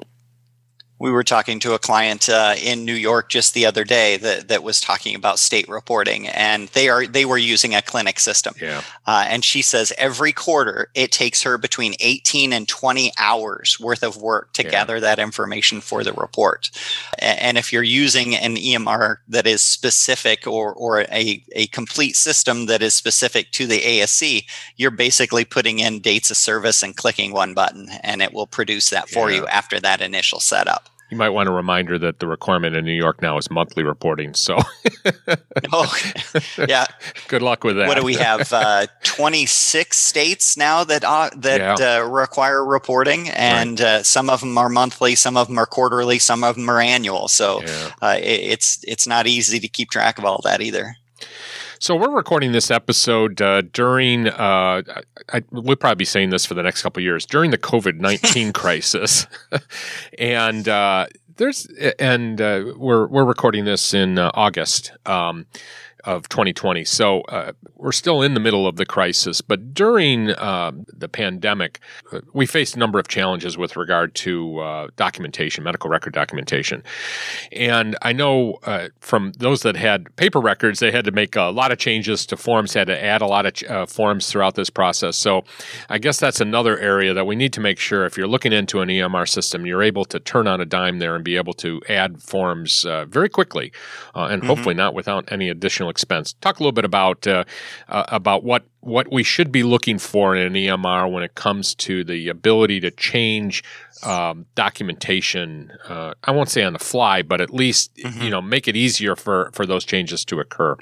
we 0.97 1.11
were 1.11 1.23
talking 1.23 1.59
to 1.59 1.73
a 1.73 1.79
client 1.79 2.29
uh, 2.29 2.55
in 2.61 2.85
New 2.85 2.93
York 2.93 3.27
just 3.29 3.53
the 3.53 3.65
other 3.65 3.83
day 3.83 4.15
that, 4.17 4.47
that 4.47 4.63
was 4.63 4.79
talking 4.79 5.13
about 5.13 5.39
state 5.39 5.67
reporting, 5.67 6.27
and 6.29 6.69
they 6.69 6.87
are 6.87 7.05
they 7.05 7.25
were 7.25 7.37
using 7.37 7.75
a 7.75 7.81
clinic 7.81 8.17
system. 8.17 8.53
Yeah. 8.61 8.81
Uh, 9.05 9.25
and 9.27 9.43
she 9.43 9.61
says 9.61 9.91
every 9.97 10.31
quarter 10.31 10.89
it 10.95 11.11
takes 11.11 11.43
her 11.43 11.57
between 11.57 11.95
18 11.99 12.53
and 12.53 12.67
20 12.67 13.11
hours 13.17 13.77
worth 13.79 14.03
of 14.03 14.21
work 14.21 14.53
to 14.53 14.63
yeah. 14.63 14.69
gather 14.69 14.99
that 15.01 15.19
information 15.19 15.81
for 15.81 16.03
the 16.03 16.13
report. 16.13 16.71
And 17.19 17.57
if 17.57 17.73
you're 17.73 17.83
using 17.83 18.35
an 18.35 18.55
EMR 18.55 19.17
that 19.27 19.45
is 19.45 19.61
specific 19.61 20.47
or 20.47 20.73
or 20.73 21.01
a, 21.01 21.43
a 21.51 21.67
complete 21.67 22.15
system 22.15 22.67
that 22.67 22.81
is 22.81 22.93
specific 22.93 23.51
to 23.51 23.67
the 23.67 23.81
ASC, 23.81 24.45
you're 24.77 24.91
basically 24.91 25.43
putting 25.43 25.79
in 25.79 25.99
dates 25.99 26.31
of 26.31 26.37
service 26.37 26.81
and 26.81 26.95
clicking 26.95 27.33
one 27.33 27.53
button, 27.53 27.89
and 28.01 28.21
it 28.21 28.33
will 28.33 28.47
produce 28.47 28.89
that 28.91 29.09
for 29.09 29.29
yeah. 29.29 29.37
you 29.37 29.47
after 29.47 29.81
that 29.81 29.99
initial 29.99 30.39
setup. 30.39 30.84
You 31.11 31.17
might 31.17 31.29
want 31.29 31.47
a 31.47 31.51
reminder 31.51 31.99
that 31.99 32.19
the 32.19 32.27
requirement 32.27 32.75
in 32.75 32.83
New 32.83 32.93
York 32.93 33.21
now 33.21 33.37
is 33.37 33.51
monthly 33.51 33.83
reporting. 33.83 34.33
So, 34.33 34.57
oh, 35.71 35.95
yeah. 36.67 36.85
Good 37.27 37.43
luck 37.43 37.63
with 37.63 37.75
that. 37.77 37.87
What 37.87 37.97
do 37.97 38.03
we 38.03 38.15
have? 38.15 38.51
Uh, 38.51 38.87
Twenty 39.03 39.45
six 39.45 39.97
states 39.97 40.57
now 40.57 40.83
that 40.83 41.03
uh, 41.03 41.29
that 41.35 41.79
yeah. 41.79 41.99
uh, 42.01 42.03
require 42.07 42.65
reporting, 42.65 43.29
and 43.29 43.79
right. 43.79 43.87
Uh, 43.87 44.03
some 44.03 44.31
of 44.31 44.39
them 44.39 44.57
are 44.57 44.67
monthly, 44.67 45.13
some 45.13 45.37
of 45.37 45.47
them 45.47 45.59
are 45.59 45.67
quarterly, 45.67 46.17
some 46.17 46.43
of 46.43 46.55
them 46.55 46.67
are 46.69 46.81
annual. 46.81 47.27
So 47.27 47.61
yeah. 47.61 47.91
Uh, 48.01 48.17
it, 48.17 48.23
it's 48.23 48.83
it's 48.83 49.05
not 49.05 49.27
easy 49.27 49.59
to 49.59 49.67
keep 49.67 49.91
track 49.91 50.17
of 50.17 50.25
all 50.25 50.41
that 50.43 50.61
either. 50.61 50.97
So 51.79 51.95
we're 51.95 52.15
recording 52.15 52.53
this 52.53 52.71
episode 52.71 53.41
uh, 53.41 53.61
during. 53.61 54.27
Uh, 54.27 54.81
I, 55.33 55.43
we'll 55.51 55.75
probably 55.75 55.95
be 55.95 56.05
saying 56.05 56.29
this 56.29 56.45
for 56.45 56.53
the 56.53 56.63
next 56.63 56.81
couple 56.81 57.03
years 57.03 57.25
during 57.25 57.51
the 57.51 57.57
COVID 57.57 57.99
nineteen 57.99 58.53
crisis, 58.53 59.27
and 60.19 60.67
uh, 60.69 61.07
there's 61.35 61.67
and 61.99 62.39
uh, 62.39 62.73
we're 62.77 63.07
we're 63.07 63.25
recording 63.25 63.65
this 63.65 63.93
in 63.93 64.17
uh, 64.17 64.31
August. 64.33 64.93
Um, 65.05 65.47
of 66.05 66.29
2020. 66.29 66.85
So 66.85 67.21
uh, 67.21 67.53
we're 67.75 67.91
still 67.91 68.21
in 68.21 68.35
the 68.35 68.39
middle 68.39 68.67
of 68.67 68.75
the 68.75 68.85
crisis, 68.85 69.41
but 69.41 69.73
during 69.73 70.29
uh, 70.31 70.71
the 70.87 71.09
pandemic, 71.09 71.79
uh, 72.11 72.21
we 72.33 72.45
faced 72.45 72.75
a 72.75 72.79
number 72.79 72.99
of 72.99 73.07
challenges 73.07 73.57
with 73.57 73.75
regard 73.75 74.13
to 74.15 74.59
uh, 74.59 74.87
documentation, 74.95 75.63
medical 75.63 75.89
record 75.89 76.13
documentation. 76.13 76.83
And 77.51 77.97
I 78.03 78.13
know 78.13 78.59
uh, 78.63 78.89
from 78.99 79.33
those 79.37 79.63
that 79.63 79.75
had 79.75 80.15
paper 80.15 80.39
records, 80.39 80.79
they 80.79 80.91
had 80.91 81.05
to 81.05 81.11
make 81.11 81.35
a 81.35 81.45
lot 81.45 81.71
of 81.71 81.79
changes 81.79 82.25
to 82.27 82.37
forms, 82.37 82.73
had 82.73 82.87
to 82.87 83.03
add 83.03 83.21
a 83.21 83.27
lot 83.27 83.45
of 83.45 83.69
uh, 83.69 83.85
forms 83.87 84.29
throughout 84.29 84.55
this 84.55 84.69
process. 84.69 85.17
So 85.17 85.43
I 85.89 85.97
guess 85.97 86.19
that's 86.19 86.39
another 86.39 86.77
area 86.77 87.13
that 87.13 87.25
we 87.25 87.35
need 87.35 87.53
to 87.53 87.59
make 87.59 87.79
sure 87.79 88.05
if 88.05 88.15
you're 88.15 88.27
looking 88.27 88.53
into 88.53 88.81
an 88.81 88.89
EMR 88.89 89.27
system, 89.27 89.65
you're 89.65 89.83
able 89.83 90.05
to 90.05 90.19
turn 90.19 90.47
on 90.47 90.61
a 90.61 90.65
dime 90.65 90.99
there 90.99 91.15
and 91.15 91.23
be 91.23 91.35
able 91.35 91.53
to 91.53 91.81
add 91.89 92.21
forms 92.21 92.85
very 93.07 93.29
quickly 93.29 93.71
and 94.13 94.41
mm-hmm. 94.41 94.47
hopefully 94.47 94.75
not 94.75 94.93
without 94.93 95.31
any 95.31 95.49
additional 95.49 95.89
expense. 95.95 96.33
Talk 96.41 96.59
a 96.59 96.63
little 96.63 96.73
bit 96.73 96.85
about 96.85 97.25
uh, 97.25 97.45
uh, 97.87 98.03
about 98.09 98.43
what 98.43 98.65
what 98.85 99.11
we 99.11 99.23
should 99.23 99.51
be 99.51 99.63
looking 99.63 99.97
for 99.97 100.35
in 100.35 100.45
an 100.45 100.53
EMR 100.53 101.11
when 101.11 101.23
it 101.23 101.35
comes 101.35 101.73
to 101.75 102.03
the 102.03 102.29
ability 102.29 102.79
to 102.81 102.91
change 102.91 103.63
um, 104.03 104.45
documentation. 104.55 105.71
Uh, 105.87 106.13
I 106.23 106.31
won't 106.31 106.49
say 106.49 106.63
on 106.63 106.73
the 106.73 106.79
fly, 106.79 107.21
but 107.21 107.41
at 107.41 107.53
least 107.53 107.95
mm-hmm. 107.95 108.21
you 108.21 108.29
know 108.29 108.41
make 108.41 108.67
it 108.67 108.75
easier 108.75 109.15
for 109.15 109.49
for 109.53 109.65
those 109.65 109.85
changes 109.85 110.23
to 110.25 110.39
occur. 110.39 110.77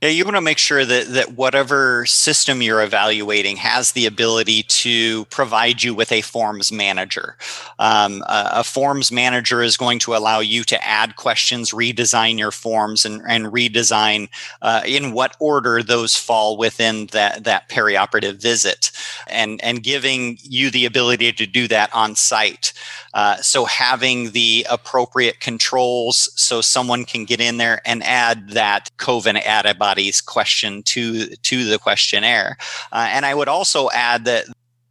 Yeah, 0.00 0.10
you 0.10 0.24
want 0.24 0.36
to 0.36 0.40
make 0.40 0.58
sure 0.58 0.84
that 0.84 1.08
that 1.08 1.32
whatever 1.32 2.06
system 2.06 2.62
you're 2.62 2.82
evaluating 2.82 3.56
has 3.56 3.92
the 3.92 4.06
ability 4.06 4.62
to 4.62 5.24
provide 5.26 5.82
you 5.82 5.92
with 5.94 6.12
a 6.12 6.20
forms 6.20 6.70
manager. 6.70 7.36
Um, 7.78 8.22
a, 8.22 8.50
a, 8.54 8.64
forms 8.64 9.10
manager 9.10 9.60
is 9.60 9.76
going 9.76 9.98
to 10.00 10.14
allow 10.14 10.38
you 10.38 10.62
to 10.64 10.84
add 10.84 11.16
questions, 11.16 11.70
redesign 11.70 12.38
your 12.38 12.52
forms, 12.52 13.04
and, 13.04 13.22
and 13.28 13.46
redesign 13.46 14.28
uh, 14.62 14.82
in 14.86 15.12
what 15.12 15.36
order 15.40 15.82
those 15.82 16.16
fall 16.16 16.56
within 16.56 17.06
that 17.06 17.44
that 17.48 17.68
perioperative 17.68 18.40
visit, 18.40 18.90
and 19.26 19.60
and 19.64 19.82
giving 19.82 20.38
you 20.42 20.70
the 20.70 20.86
ability 20.86 21.32
to 21.32 21.46
do 21.46 21.66
that 21.68 21.90
on 21.94 22.14
site. 22.14 22.72
Uh, 23.14 23.36
so 23.36 23.64
having 23.64 24.30
the 24.30 24.66
appropriate 24.70 25.40
controls 25.40 26.30
so 26.36 26.60
someone 26.60 27.04
can 27.04 27.24
get 27.24 27.40
in 27.40 27.56
there 27.56 27.80
and 27.84 28.02
add 28.04 28.50
that 28.50 28.90
COVID 28.98 29.44
antibodies 29.44 30.20
question 30.20 30.82
to 30.84 31.26
to 31.36 31.64
the 31.64 31.78
questionnaire. 31.78 32.56
Uh, 32.92 33.08
and 33.10 33.26
I 33.26 33.34
would 33.34 33.48
also 33.48 33.90
add 33.90 34.24
that 34.26 34.44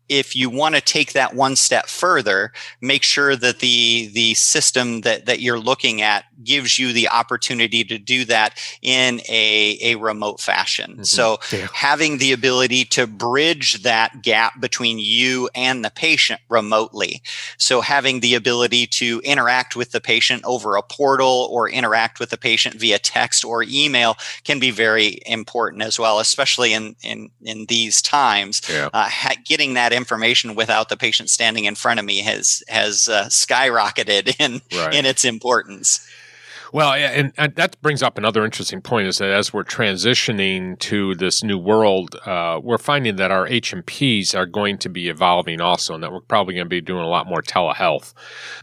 if 0.09 0.35
you 0.35 0.49
want 0.49 0.75
to 0.75 0.81
take 0.81 1.13
that 1.13 1.33
one 1.33 1.55
step 1.55 1.87
further, 1.87 2.51
make 2.81 3.03
sure 3.03 3.35
that 3.35 3.59
the 3.59 4.09
the 4.13 4.33
system 4.35 5.01
that, 5.01 5.25
that 5.25 5.39
you're 5.39 5.59
looking 5.59 6.01
at 6.01 6.25
gives 6.43 6.77
you 6.77 6.93
the 6.93 7.09
opportunity 7.09 7.83
to 7.83 7.97
do 7.97 8.25
that 8.25 8.57
in 8.81 9.19
a, 9.27 9.77
a 9.81 9.95
remote 9.95 10.39
fashion. 10.39 10.91
Mm-hmm. 10.91 11.03
So 11.03 11.37
yeah. 11.51 11.67
having 11.73 12.17
the 12.17 12.31
ability 12.31 12.85
to 12.85 13.07
bridge 13.07 13.83
that 13.83 14.21
gap 14.21 14.59
between 14.59 14.99
you 14.99 15.49
and 15.55 15.83
the 15.83 15.89
patient 15.89 16.39
remotely. 16.49 17.21
So 17.57 17.81
having 17.81 18.19
the 18.19 18.35
ability 18.35 18.87
to 18.87 19.21
interact 19.23 19.75
with 19.75 19.91
the 19.91 20.01
patient 20.01 20.43
over 20.45 20.75
a 20.75 20.83
portal 20.83 21.49
or 21.51 21.69
interact 21.69 22.19
with 22.19 22.29
the 22.29 22.37
patient 22.37 22.75
via 22.75 22.99
text 22.99 23.43
or 23.43 23.63
email 23.63 24.15
can 24.43 24.59
be 24.59 24.71
very 24.71 25.19
important 25.25 25.81
as 25.81 25.99
well, 25.99 26.19
especially 26.19 26.73
in 26.73 26.95
in, 27.03 27.29
in 27.41 27.65
these 27.65 28.01
times. 28.01 28.61
Yeah. 28.69 28.89
Uh, 28.93 29.09
ha- 29.09 29.35
getting 29.43 29.73
that 29.73 29.93
information 29.97 30.55
without 30.55 30.89
the 30.89 30.95
patient 30.95 31.29
standing 31.29 31.65
in 31.65 31.75
front 31.75 31.99
of 31.99 32.05
me 32.05 32.19
has 32.21 32.63
has 32.69 33.09
uh, 33.09 33.25
skyrocketed 33.25 34.39
in 34.39 34.61
right. 34.77 34.93
in 34.93 35.05
its 35.05 35.25
importance. 35.25 36.07
Well, 36.73 36.93
and, 36.93 37.33
and, 37.37 37.55
that 37.55 37.81
brings 37.81 38.03
up 38.03 38.17
another 38.17 38.43
interesting 38.43 38.81
point: 38.81 39.07
is 39.07 39.17
that 39.19 39.29
as 39.29 39.53
we're 39.53 39.63
transitioning 39.63 40.77
to 40.79 41.15
this 41.15 41.43
new 41.43 41.57
world, 41.57 42.15
uh, 42.25 42.59
we're 42.61 42.77
finding 42.77 43.15
that 43.17 43.31
our 43.31 43.47
H&Ps 43.47 44.35
are 44.35 44.45
going 44.45 44.77
to 44.79 44.89
be 44.89 45.09
evolving 45.09 45.61
also, 45.61 45.93
and 45.93 46.03
that 46.03 46.11
we're 46.11 46.19
probably 46.21 46.55
going 46.55 46.65
to 46.65 46.69
be 46.69 46.81
doing 46.81 47.03
a 47.03 47.07
lot 47.07 47.27
more 47.27 47.41
telehealth. 47.41 48.13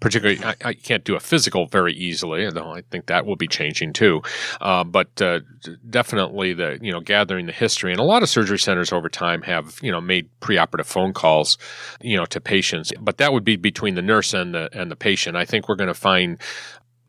Particularly, 0.01 0.43
I, 0.45 0.55
I 0.65 0.75
can't 0.75 1.05
do 1.05 1.17
a 1.17 1.21
physical 1.21 1.67
very 1.67 1.95
easily, 1.95 2.49
though 2.51 2.73
I 2.73 2.83
think 2.83 3.07
that 3.07 3.27
will 3.27 3.37
be 3.37 3.49
changing 3.49 3.93
too. 3.93 4.23
Uh, 4.61 4.85
but 4.85 5.21
uh, 5.23 5.41
definitely, 5.89 6.53
the 6.53 6.79
you 6.83 6.93
know 6.93 7.01
gathering 7.01 7.47
the 7.47 7.53
history, 7.53 7.91
and 7.91 8.01
a 8.01 8.05
lot 8.05 8.23
of 8.23 8.29
surgery 8.29 8.59
centers 8.59 8.93
over 8.93 9.09
time 9.09 9.43
have 9.43 9.79
you 9.83 9.91
know 9.91 10.01
made 10.01 10.29
preoperative 10.41 10.87
phone 10.87 11.13
calls, 11.13 11.57
you 12.01 12.17
know, 12.17 12.27
to 12.27 12.41
patients. 12.41 12.93
But 13.01 13.19
that 13.19 13.33
would 13.33 13.45
be 13.45 13.57
between 13.57 13.95
the 13.95 14.03
nurse 14.03 14.35
and 14.35 14.55
the 14.55 14.69
and 14.73 14.91
the 14.91 14.97
patient. 14.97 15.37
I 15.37 15.45
think 15.45 15.69
we're 15.69 15.77
going 15.77 15.89
to 15.89 15.95
find 15.95 16.39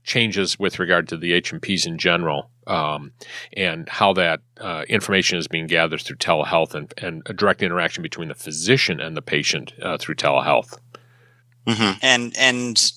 changes 0.06 0.58
with 0.60 0.80
regard 0.80 1.08
to 1.10 1.18
the 1.18 1.34
H&Ps 1.34 1.86
in 1.86 1.98
general 1.98 2.50
um, 2.68 3.12
and 3.54 3.90
how 3.90 4.14
that 4.14 4.40
uh, 4.60 4.84
information 4.88 5.38
is 5.38 5.48
being 5.48 5.68
gathered 5.68 6.02
through 6.02 6.18
telehealth 6.18 6.74
and, 6.74 6.94
and, 6.98 7.24
a 7.26 7.34
direct 7.34 7.62
interaction 7.62 8.02
between 8.02 8.30
the 8.30 8.36
physician 8.36 9.00
and 9.00 9.18
the 9.18 9.22
patient 9.22 9.74
uh, 9.82 9.98
through 9.98 10.16
telehealth. 10.16 10.78
Mm-hmm. 11.68 11.98
And 12.02 12.38
and 12.38 12.92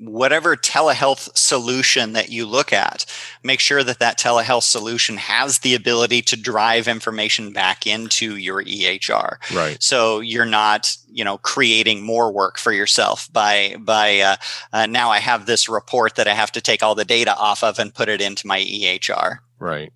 whatever 0.00 0.56
telehealth 0.56 1.36
solution 1.36 2.12
that 2.12 2.30
you 2.30 2.46
look 2.46 2.72
at, 2.72 3.04
make 3.42 3.60
sure 3.60 3.82
that 3.82 3.98
that 3.98 4.18
telehealth 4.18 4.62
solution 4.62 5.16
has 5.16 5.60
the 5.60 5.74
ability 5.74 6.22
to 6.22 6.36
drive 6.36 6.86
information 6.86 7.52
back 7.52 7.86
into 7.86 8.36
your 8.36 8.62
EHR. 8.62 9.36
Right. 9.54 9.82
So 9.82 10.20
you're 10.20 10.44
not, 10.44 10.96
you 11.10 11.24
know, 11.24 11.38
creating 11.38 12.02
more 12.02 12.32
work 12.32 12.58
for 12.58 12.72
yourself 12.72 13.32
by 13.32 13.76
by 13.80 14.20
uh, 14.20 14.36
uh, 14.72 14.86
now 14.86 15.10
I 15.10 15.18
have 15.18 15.46
this 15.46 15.68
report 15.68 16.14
that 16.14 16.28
I 16.28 16.34
have 16.34 16.52
to 16.52 16.60
take 16.60 16.82
all 16.82 16.94
the 16.94 17.04
data 17.04 17.36
off 17.36 17.64
of 17.64 17.78
and 17.78 17.94
put 17.94 18.08
it 18.08 18.20
into 18.20 18.46
my 18.46 18.60
EHR. 18.60 19.38
Right. 19.58 19.92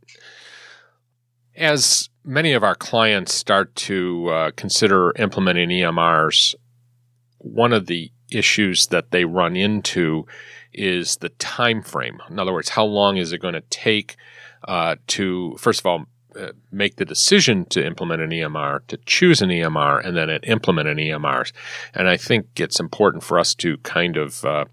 As 1.57 2.09
many 2.25 2.53
of 2.55 2.65
our 2.65 2.75
clients 2.75 3.35
start 3.35 3.75
to 3.77 4.29
uh, 4.29 4.51
consider 4.57 5.13
implementing 5.17 5.69
EMRs, 5.69 6.55
one 7.39 7.73
of 7.73 7.87
the 7.87 8.11
issues 8.35 8.89
that 8.89 9.11
they 9.11 9.24
run 9.24 9.57
into 9.57 10.26
is 10.72 11.16
the 11.16 11.28
time 11.30 11.83
frame. 11.83 12.20
In 12.30 12.39
other 12.39 12.53
words, 12.53 12.70
how 12.70 12.85
long 12.85 13.16
is 13.16 13.33
it 13.33 13.39
going 13.39 13.55
to 13.55 13.62
take 13.62 14.16
uh, 14.66 14.97
to, 15.09 15.57
first 15.59 15.80
of 15.80 15.87
all, 15.87 16.07
uh, 16.35 16.53
make 16.70 16.97
the 16.97 17.05
decision 17.05 17.66
to 17.66 17.85
implement 17.85 18.22
an 18.22 18.30
EMR, 18.30 18.80
to 18.87 18.97
choose 19.05 19.43
an 19.43 19.51
EMR, 19.51 20.03
and 20.03 20.16
then 20.16 20.30
implement 20.45 20.89
an 20.89 20.97
EMR. 20.97 21.53
And 21.95 22.09
I 22.09 22.16
think 22.16 22.47
it's 22.57 22.80
important 22.80 23.22
for 23.22 23.39
us 23.39 23.55
to 23.57 23.76
kind 23.78 24.16
of 24.16 24.43
uh, 24.45 24.64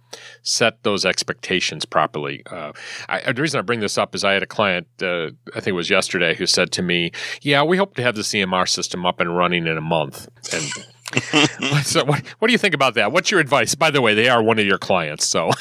set 0.41 0.82
those 0.84 1.05
expectations 1.05 1.84
properly. 1.84 2.43
Uh, 2.45 2.72
I, 3.10 3.34
the 3.34 3.41
reason 3.41 3.60
I 3.60 3.64
bring 3.64 3.82
this 3.82 3.97
up 3.97 4.16
is 4.16 4.24
I 4.24 4.34
had 4.34 4.43
a 4.43 4.47
client, 4.47 4.88
uh, 5.01 5.32
I 5.53 5.60
think 5.60 5.68
it 5.68 5.72
was 5.74 5.89
yesterday, 5.89 6.34
who 6.34 6.45
said 6.45 6.72
to 6.74 6.82
me, 6.82 7.12
"Yeah, 7.41 7.64
we 7.64 7.76
hope 7.76 7.95
to 7.95 8.03
have 8.03 8.16
this 8.16 8.34
EMR 8.34 8.68
system 8.68 9.05
up 9.05 9.20
and 9.20 9.36
running 9.36 9.68
in 9.68 9.78
a 9.78 9.82
month." 9.82 10.30
And 10.53 10.64
so 11.84 12.03
what, 12.05 12.26
what 12.39 12.47
do 12.47 12.51
you 12.51 12.57
think 12.57 12.76
about 12.76 12.95
that? 12.95 13.12
What's 13.12 13.32
your 13.32 13.39
advice? 13.39 13.76
By 13.76 13.91
the 13.91 14.01
way, 14.01 14.14
they 14.14 14.30
are 14.30 14.41
one 14.41 14.60
of 14.60 14.66
your 14.66 14.78
clients, 14.78 15.26
so. 15.26 15.51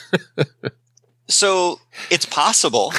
so 1.28 1.80
it's 2.10 2.26
possible. 2.26 2.92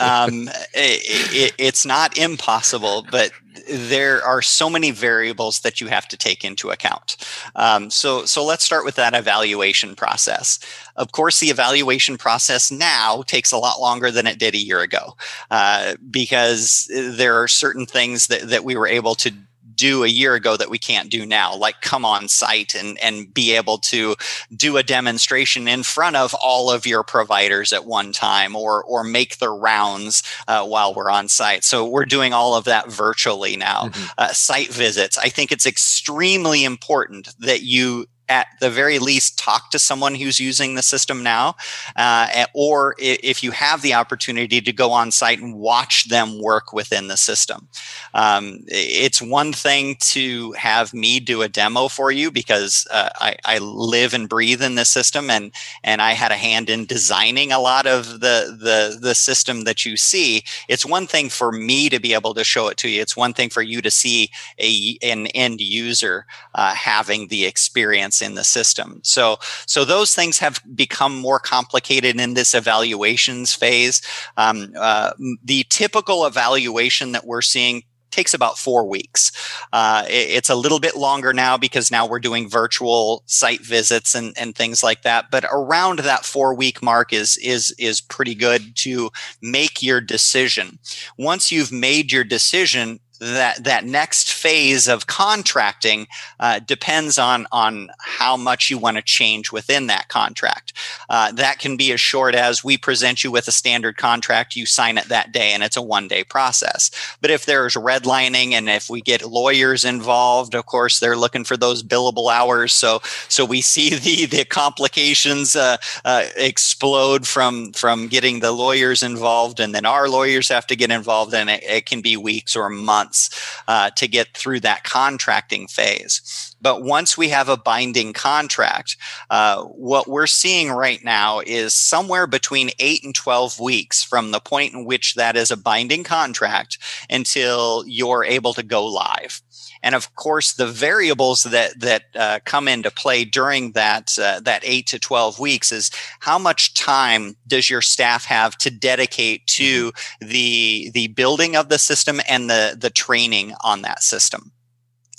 Um, 0.00 0.48
it, 0.74 1.02
it, 1.34 1.54
it's 1.58 1.84
not 1.84 2.16
impossible, 2.16 3.06
but 3.10 3.32
there 3.68 4.22
are 4.22 4.42
so 4.42 4.70
many 4.70 4.90
variables 4.90 5.60
that 5.60 5.80
you 5.80 5.88
have 5.88 6.08
to 6.08 6.16
take 6.16 6.44
into 6.44 6.70
account. 6.70 7.16
Um, 7.54 7.90
so, 7.90 8.24
so 8.24 8.44
let's 8.44 8.64
start 8.64 8.84
with 8.84 8.94
that 8.96 9.14
evaluation 9.14 9.94
process. 9.94 10.58
Of 10.96 11.12
course, 11.12 11.40
the 11.40 11.48
evaluation 11.48 12.16
process 12.16 12.70
now 12.70 13.22
takes 13.22 13.52
a 13.52 13.58
lot 13.58 13.80
longer 13.80 14.10
than 14.10 14.26
it 14.26 14.38
did 14.38 14.54
a 14.54 14.58
year 14.58 14.80
ago 14.80 15.16
uh, 15.50 15.94
because 16.10 16.90
there 16.92 17.42
are 17.42 17.48
certain 17.48 17.86
things 17.86 18.28
that, 18.28 18.42
that 18.48 18.64
we 18.64 18.76
were 18.76 18.88
able 18.88 19.14
to 19.16 19.32
do 19.78 20.04
a 20.04 20.08
year 20.08 20.34
ago 20.34 20.56
that 20.56 20.68
we 20.68 20.78
can't 20.78 21.08
do 21.08 21.24
now, 21.24 21.54
like 21.54 21.80
come 21.80 22.04
on 22.04 22.28
site 22.28 22.74
and, 22.74 22.98
and 22.98 23.32
be 23.32 23.56
able 23.56 23.78
to 23.78 24.16
do 24.54 24.76
a 24.76 24.82
demonstration 24.82 25.68
in 25.68 25.82
front 25.82 26.16
of 26.16 26.34
all 26.34 26.70
of 26.70 26.84
your 26.84 27.02
providers 27.02 27.72
at 27.72 27.86
one 27.86 28.12
time 28.12 28.54
or, 28.54 28.82
or 28.84 29.04
make 29.04 29.38
the 29.38 29.48
rounds 29.48 30.22
uh, 30.48 30.66
while 30.66 30.92
we're 30.92 31.10
on 31.10 31.28
site. 31.28 31.64
So 31.64 31.86
we're 31.88 32.04
doing 32.04 32.32
all 32.34 32.56
of 32.56 32.64
that 32.64 32.90
virtually 32.90 33.56
now. 33.56 33.84
Mm-hmm. 33.84 34.06
Uh, 34.18 34.32
site 34.32 34.72
visits. 34.72 35.16
I 35.16 35.28
think 35.28 35.52
it's 35.52 35.66
extremely 35.66 36.64
important 36.64 37.34
that 37.38 37.62
you 37.62 38.06
at 38.28 38.48
the 38.60 38.70
very 38.70 38.98
least 38.98 39.38
talk 39.38 39.70
to 39.70 39.78
someone 39.78 40.14
who's 40.14 40.40
using 40.40 40.74
the 40.74 40.82
system 40.82 41.22
now 41.22 41.54
uh, 41.96 42.46
or 42.54 42.94
if 42.98 43.42
you 43.42 43.50
have 43.50 43.82
the 43.82 43.94
opportunity 43.94 44.60
to 44.60 44.72
go 44.72 44.92
on 44.92 45.10
site 45.10 45.40
and 45.40 45.54
watch 45.54 46.08
them 46.08 46.40
work 46.40 46.72
within 46.72 47.08
the 47.08 47.16
system. 47.16 47.68
Um, 48.14 48.60
it's 48.66 49.20
one 49.20 49.52
thing 49.52 49.96
to 50.00 50.52
have 50.52 50.94
me 50.94 51.20
do 51.20 51.42
a 51.42 51.48
demo 51.48 51.88
for 51.88 52.10
you 52.10 52.30
because 52.30 52.86
uh, 52.90 53.10
I, 53.16 53.36
I, 53.44 53.58
live 53.58 54.14
and 54.14 54.28
breathe 54.28 54.62
in 54.62 54.76
this 54.76 54.88
system 54.88 55.30
and 55.30 55.52
and 55.82 56.00
i 56.00 56.12
had 56.12 56.32
a 56.32 56.36
hand 56.36 56.70
in 56.70 56.86
designing 56.86 57.52
a 57.52 57.58
lot 57.58 57.86
of 57.86 58.20
the 58.20 58.56
the 58.58 58.98
the 59.00 59.14
system 59.14 59.64
that 59.64 59.84
you 59.84 59.96
see. 59.96 60.42
It's 60.68 60.86
one 60.86 61.06
thing 61.06 61.28
for 61.28 61.52
me 61.52 61.88
to 61.88 62.00
be 62.00 62.14
able 62.14 62.34
to 62.34 62.44
show 62.44 62.68
it 62.68 62.76
to 62.78 62.88
you. 62.88 63.00
It's 63.00 63.16
one 63.16 63.34
thing 63.34 63.50
for 63.50 63.62
you 63.62 63.80
to 63.82 63.90
see 63.90 64.30
a 64.58 64.98
an 65.02 65.26
end 65.28 65.60
user 65.60 66.26
uh, 66.54 66.74
having 66.74 67.28
the 67.28 67.44
experience 67.44 68.17
in 68.22 68.34
the 68.34 68.44
system. 68.44 69.00
So, 69.02 69.38
so 69.66 69.84
those 69.84 70.14
things 70.14 70.38
have 70.38 70.60
become 70.74 71.16
more 71.16 71.38
complicated 71.38 72.20
in 72.20 72.34
this 72.34 72.54
evaluations 72.54 73.54
phase. 73.54 74.02
Um, 74.36 74.72
uh, 74.76 75.12
the 75.44 75.64
typical 75.68 76.26
evaluation 76.26 77.12
that 77.12 77.26
we're 77.26 77.42
seeing 77.42 77.82
takes 78.10 78.34
about 78.34 78.58
four 78.58 78.84
weeks. 78.84 79.32
Uh, 79.72 80.04
it, 80.08 80.30
it's 80.30 80.50
a 80.50 80.54
little 80.54 80.80
bit 80.80 80.96
longer 80.96 81.32
now 81.32 81.56
because 81.56 81.90
now 81.90 82.06
we're 82.06 82.18
doing 82.18 82.48
virtual 82.48 83.22
site 83.26 83.60
visits 83.60 84.14
and, 84.14 84.34
and 84.38 84.54
things 84.54 84.82
like 84.82 85.02
that. 85.02 85.26
But 85.30 85.44
around 85.52 86.00
that 86.00 86.24
four 86.24 86.54
week 86.54 86.82
mark 86.82 87.12
is 87.12 87.36
is 87.38 87.74
is 87.78 88.00
pretty 88.00 88.34
good 88.34 88.76
to 88.76 89.10
make 89.42 89.82
your 89.82 90.00
decision. 90.00 90.78
Once 91.16 91.52
you've 91.52 91.72
made 91.72 92.12
your 92.12 92.24
decision, 92.24 93.00
that 93.20 93.64
that 93.64 93.84
next 93.84 94.32
phase 94.32 94.88
of 94.88 95.06
contracting 95.06 96.06
uh, 96.40 96.60
depends 96.60 97.18
on 97.18 97.46
on 97.52 97.88
how 97.98 98.36
much 98.36 98.70
you 98.70 98.78
want 98.78 98.96
to 98.96 99.02
change 99.02 99.52
within 99.52 99.86
that 99.88 100.08
contract. 100.08 100.72
Uh, 101.08 101.32
that 101.32 101.58
can 101.58 101.76
be 101.76 101.92
as 101.92 102.00
short 102.00 102.34
as 102.34 102.62
we 102.62 102.78
present 102.78 103.24
you 103.24 103.30
with 103.30 103.48
a 103.48 103.52
standard 103.52 103.96
contract, 103.96 104.56
you 104.56 104.66
sign 104.66 104.98
it 104.98 105.08
that 105.08 105.32
day, 105.32 105.52
and 105.52 105.62
it's 105.62 105.76
a 105.76 105.82
one 105.82 106.06
day 106.08 106.22
process. 106.22 106.90
But 107.20 107.30
if 107.30 107.44
there's 107.46 107.74
redlining 107.74 108.52
and 108.52 108.68
if 108.68 108.88
we 108.88 109.00
get 109.00 109.24
lawyers 109.24 109.84
involved, 109.84 110.54
of 110.54 110.66
course 110.66 111.00
they're 111.00 111.16
looking 111.16 111.44
for 111.44 111.56
those 111.56 111.82
billable 111.82 112.32
hours. 112.32 112.72
So 112.72 113.00
so 113.28 113.44
we 113.44 113.60
see 113.60 113.90
the 113.94 114.26
the 114.26 114.44
complications 114.44 115.56
uh, 115.56 115.78
uh, 116.04 116.26
explode 116.36 117.26
from 117.26 117.72
from 117.72 118.08
getting 118.08 118.40
the 118.40 118.52
lawyers 118.52 119.02
involved, 119.02 119.60
and 119.60 119.74
then 119.74 119.86
our 119.86 120.08
lawyers 120.08 120.48
have 120.48 120.66
to 120.68 120.76
get 120.76 120.90
involved, 120.90 121.34
and 121.34 121.50
it, 121.50 121.62
it 121.64 121.86
can 121.86 122.00
be 122.00 122.16
weeks 122.16 122.54
or 122.54 122.68
months 122.68 123.07
months 123.08 123.62
uh, 123.66 123.90
to 123.90 124.06
get 124.06 124.36
through 124.36 124.60
that 124.60 124.84
contracting 124.84 125.66
phase. 125.66 126.54
But 126.60 126.82
once 126.82 127.16
we 127.16 127.28
have 127.28 127.48
a 127.48 127.56
binding 127.56 128.12
contract, 128.12 128.96
uh, 129.30 129.62
what 129.64 130.08
we're 130.08 130.26
seeing 130.26 130.70
right 130.70 131.02
now 131.02 131.40
is 131.46 131.72
somewhere 131.72 132.26
between 132.26 132.70
eight 132.78 133.04
and 133.04 133.14
12 133.14 133.60
weeks 133.60 134.02
from 134.02 134.30
the 134.30 134.40
point 134.40 134.74
in 134.74 134.84
which 134.84 135.14
that 135.14 135.36
is 135.36 135.50
a 135.50 135.56
binding 135.56 136.04
contract 136.04 136.78
until 137.08 137.84
you're 137.86 138.24
able 138.24 138.52
to 138.54 138.62
go 138.62 138.84
live 138.86 139.40
and 139.82 139.94
of 139.94 140.14
course 140.14 140.52
the 140.54 140.66
variables 140.66 141.44
that 141.44 141.78
that 141.80 142.04
uh, 142.14 142.38
come 142.44 142.68
into 142.68 142.90
play 142.90 143.24
during 143.24 143.72
that 143.72 144.18
uh, 144.20 144.40
that 144.40 144.62
eight 144.64 144.86
to 144.86 144.98
twelve 144.98 145.38
weeks 145.38 145.72
is 145.72 145.90
how 146.20 146.38
much 146.38 146.74
time 146.74 147.36
does 147.46 147.70
your 147.70 147.82
staff 147.82 148.24
have 148.24 148.56
to 148.58 148.70
dedicate 148.70 149.46
to 149.46 149.92
mm-hmm. 149.92 150.28
the 150.28 150.90
the 150.94 151.08
building 151.08 151.56
of 151.56 151.68
the 151.68 151.78
system 151.78 152.20
and 152.28 152.48
the 152.48 152.76
the 152.78 152.90
training 152.90 153.54
on 153.62 153.82
that 153.82 154.02
system 154.02 154.52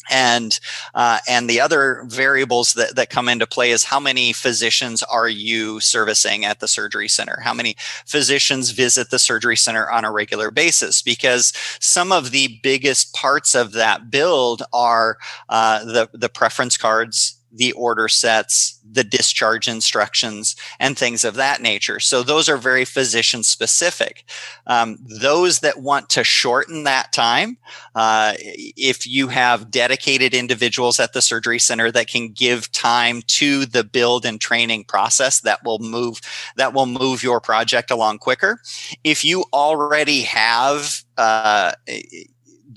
and 0.10 0.60
uh, 0.94 1.20
and 1.28 1.50
the 1.50 1.62
other 1.62 2.04
variables 2.06 2.74
that, 2.74 2.96
that 2.96 3.10
come 3.10 3.30
into 3.30 3.48
play 3.48 3.72
is 3.72 3.84
how 3.86 4.00
many 4.00 4.34
physicians 4.34 5.04
are 5.04 5.30
you 5.30 5.80
servicing 5.80 6.46
at 6.46 6.60
the 6.60 6.68
surgery 6.68 7.08
center? 7.08 7.40
How 7.44 7.54
many 7.54 7.76
physicians 8.06 8.72
visit 8.72 9.10
the 9.10 9.20
surgery 9.20 9.58
center 9.58 9.90
on 9.90 10.06
a 10.06 10.12
regular 10.12 10.52
basis? 10.52 11.02
Because 11.02 11.54
some 11.80 12.12
of 12.12 12.32
the 12.32 12.60
biggest 12.64 13.14
parts 13.14 13.56
of 13.56 13.74
that 13.74 14.12
build 14.12 14.64
are 14.74 15.18
uh, 15.50 15.84
the 15.86 16.10
the 16.14 16.30
preference 16.30 16.78
cards 16.78 17.39
the 17.52 17.72
order 17.74 18.08
sets, 18.08 18.80
the 18.90 19.04
discharge 19.04 19.68
instructions, 19.68 20.56
and 20.80 20.98
things 20.98 21.24
of 21.24 21.36
that 21.36 21.62
nature. 21.62 22.00
So 22.00 22.24
those 22.24 22.48
are 22.48 22.58
very 22.58 22.86
physician 22.86 23.44
specific. 23.44 24.24
Um, 24.68 24.98
those 25.22 25.60
that 25.60 25.82
want 25.82 26.10
to 26.10 26.24
shorten 26.24 26.84
that 26.84 27.12
time, 27.12 27.58
uh, 27.96 28.34
if 28.38 29.08
you 29.08 29.28
have 29.30 29.72
dedicated 29.72 30.34
individuals 30.34 31.00
at 31.00 31.14
the 31.14 31.22
surgery 31.22 31.60
center 31.60 31.92
that 31.92 32.08
can 32.08 32.30
give 32.30 32.72
time 32.72 33.22
to 33.28 33.66
the 33.66 33.84
build 33.84 34.26
and 34.26 34.40
training 34.40 34.84
process, 34.84 35.42
that 35.42 35.64
will 35.64 35.80
move 35.80 36.22
that 36.58 36.74
will 36.74 36.86
move 36.86 37.24
your 37.24 37.42
project 37.42 37.92
along 37.92 38.20
quicker. 38.20 38.62
If 39.04 39.24
you 39.26 39.46
already 39.54 40.22
have 40.22 41.04
uh, 41.18 41.74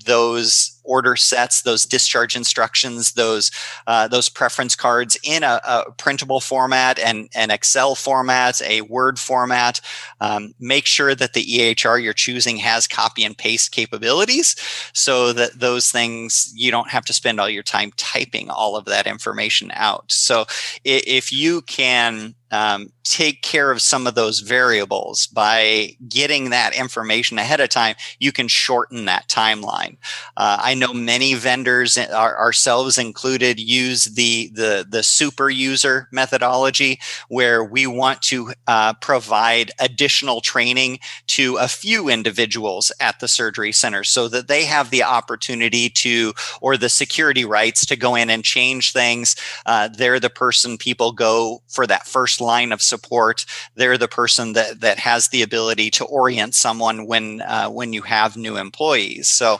those 0.05 0.72
order 0.83 1.15
sets, 1.15 1.61
those 1.61 1.85
discharge 1.85 2.35
instructions, 2.35 3.13
those 3.13 3.51
uh, 3.87 4.07
those 4.07 4.29
preference 4.29 4.75
cards 4.75 5.17
in 5.23 5.43
a, 5.43 5.59
a, 5.63 5.91
printable 5.97 6.39
format 6.39 6.99
and 6.99 7.29
an 7.35 7.51
Excel 7.51 7.95
format, 7.95 8.61
a 8.61 8.81
Word 8.81 9.19
format. 9.19 9.81
Um, 10.21 10.53
make 10.59 10.85
sure 10.85 11.15
that 11.15 11.33
the 11.33 11.45
EHR 11.45 12.01
you're 12.01 12.13
choosing 12.13 12.57
has 12.57 12.87
copy 12.87 13.23
and 13.23 13.37
paste 13.37 13.71
capabilities, 13.71 14.55
so 14.93 15.33
that 15.33 15.59
those 15.59 15.91
things 15.91 16.51
you 16.55 16.71
don't 16.71 16.89
have 16.89 17.05
to 17.05 17.13
spend 17.13 17.39
all 17.39 17.49
your 17.49 17.63
time 17.63 17.91
typing 17.97 18.49
all 18.49 18.75
of 18.75 18.85
that 18.85 19.07
information 19.07 19.71
out. 19.73 20.11
So 20.11 20.45
if 20.83 21.31
you 21.31 21.61
can 21.61 22.35
um, 22.53 22.93
take 23.03 23.41
care 23.41 23.71
of 23.71 23.81
some 23.81 24.05
of 24.05 24.13
those 24.13 24.39
variables 24.39 25.25
by 25.25 25.89
getting 26.07 26.51
that 26.51 26.75
information 26.75 27.39
ahead 27.39 27.59
of 27.59 27.67
time, 27.67 27.95
you 28.19 28.31
can 28.31 28.47
shorten 28.47 29.05
that 29.05 29.27
timeline. 29.27 29.97
Uh, 30.37 30.57
I 30.61 30.75
know 30.75 30.93
many 30.93 31.33
vendors, 31.33 31.97
uh, 31.97 32.07
ourselves 32.13 32.99
included, 32.99 33.59
use 33.59 34.05
the 34.05 34.51
the 34.53 34.85
the 34.87 35.01
super 35.01 35.49
user 35.49 36.07
methodology, 36.11 36.99
where 37.27 37.63
we 37.63 37.87
want 37.87 38.21
to 38.23 38.53
uh, 38.67 38.93
provide 39.01 39.71
additional 39.79 40.39
training 40.39 40.99
to 41.27 41.57
a 41.57 41.67
few 41.67 42.07
individuals 42.07 42.91
at 42.99 43.19
the 43.19 43.27
surgery 43.27 43.71
center, 43.71 44.03
so 44.03 44.27
that 44.27 44.47
they 44.47 44.63
have 44.63 44.91
the 44.91 45.01
opportunity 45.03 45.89
to 45.89 46.33
or 46.61 46.77
the 46.77 46.89
security 46.89 47.45
rights 47.45 47.83
to 47.87 47.95
go 47.95 48.13
in 48.13 48.29
and 48.29 48.43
change 48.43 48.93
things. 48.93 49.35
Uh, 49.65 49.87
they're 49.87 50.19
the 50.19 50.29
person 50.29 50.77
people 50.77 51.11
go 51.11 51.63
for 51.67 51.87
that 51.87 52.05
first 52.05 52.42
line 52.43 52.71
of 52.71 52.81
support. 52.81 53.45
They're 53.75 53.97
the 53.97 54.07
person 54.07 54.53
that 54.53 54.81
that 54.81 54.99
has 54.99 55.29
the 55.29 55.41
ability 55.41 55.89
to 55.91 56.05
orient 56.05 56.55
someone 56.55 57.07
when 57.07 57.41
uh, 57.41 57.69
when 57.69 57.93
you 57.93 58.01
have 58.03 58.37
new 58.37 58.57
employees. 58.57 59.27
So 59.27 59.59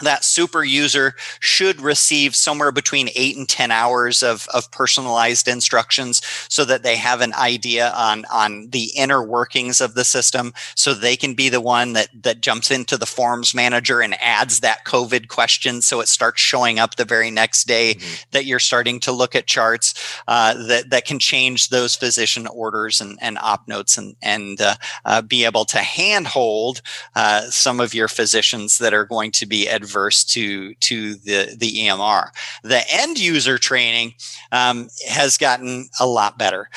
that 0.00 0.24
super 0.24 0.64
user 0.64 1.14
should 1.38 1.80
receive 1.80 2.34
somewhere 2.34 2.72
between 2.72 3.10
eight 3.14 3.36
and 3.36 3.48
10 3.48 3.70
hours 3.70 4.22
of, 4.22 4.48
of 4.54 4.70
personalized 4.70 5.46
instructions 5.46 6.22
so 6.48 6.64
that 6.64 6.82
they 6.82 6.96
have 6.96 7.20
an 7.20 7.34
idea 7.34 7.92
on, 7.94 8.24
on 8.32 8.70
the 8.70 8.90
inner 8.96 9.22
workings 9.22 9.80
of 9.80 9.94
the 9.94 10.04
system. 10.04 10.54
So 10.74 10.94
they 10.94 11.16
can 11.16 11.34
be 11.34 11.50
the 11.50 11.60
one 11.60 11.92
that, 11.92 12.08
that 12.22 12.40
jumps 12.40 12.70
into 12.70 12.96
the 12.96 13.06
forms 13.06 13.54
manager 13.54 14.00
and 14.00 14.20
adds 14.20 14.60
that 14.60 14.84
COVID 14.86 15.28
question. 15.28 15.82
So 15.82 16.00
it 16.00 16.08
starts 16.08 16.40
showing 16.40 16.78
up 16.78 16.96
the 16.96 17.04
very 17.04 17.30
next 17.30 17.64
day 17.64 17.94
mm-hmm. 17.94 18.22
that 18.30 18.46
you're 18.46 18.58
starting 18.58 18.98
to 19.00 19.12
look 19.12 19.34
at 19.34 19.46
charts 19.46 19.94
uh, 20.26 20.54
that, 20.68 20.90
that 20.90 21.04
can 21.04 21.18
change 21.18 21.68
those 21.68 21.94
physician 21.94 22.46
orders 22.46 23.00
and, 23.00 23.18
and 23.20 23.36
op 23.38 23.68
notes 23.68 23.98
and, 23.98 24.16
and 24.22 24.60
uh, 24.60 24.74
uh, 25.04 25.20
be 25.20 25.44
able 25.44 25.66
to 25.66 25.78
handhold 25.78 26.80
uh, 27.14 27.42
some 27.42 27.78
of 27.78 27.92
your 27.92 28.08
physicians 28.08 28.78
that 28.78 28.94
are 28.94 29.04
going 29.04 29.30
to 29.30 29.44
be 29.44 29.68
adverse 29.82 30.24
to 30.24 30.74
to 30.74 31.14
the 31.14 31.54
the 31.56 31.72
EMR. 31.72 32.28
The 32.62 32.82
end 32.90 33.18
user 33.18 33.58
training 33.58 34.14
um, 34.50 34.88
has 35.08 35.36
gotten 35.36 35.88
a 36.00 36.06
lot 36.06 36.38
better. 36.38 36.70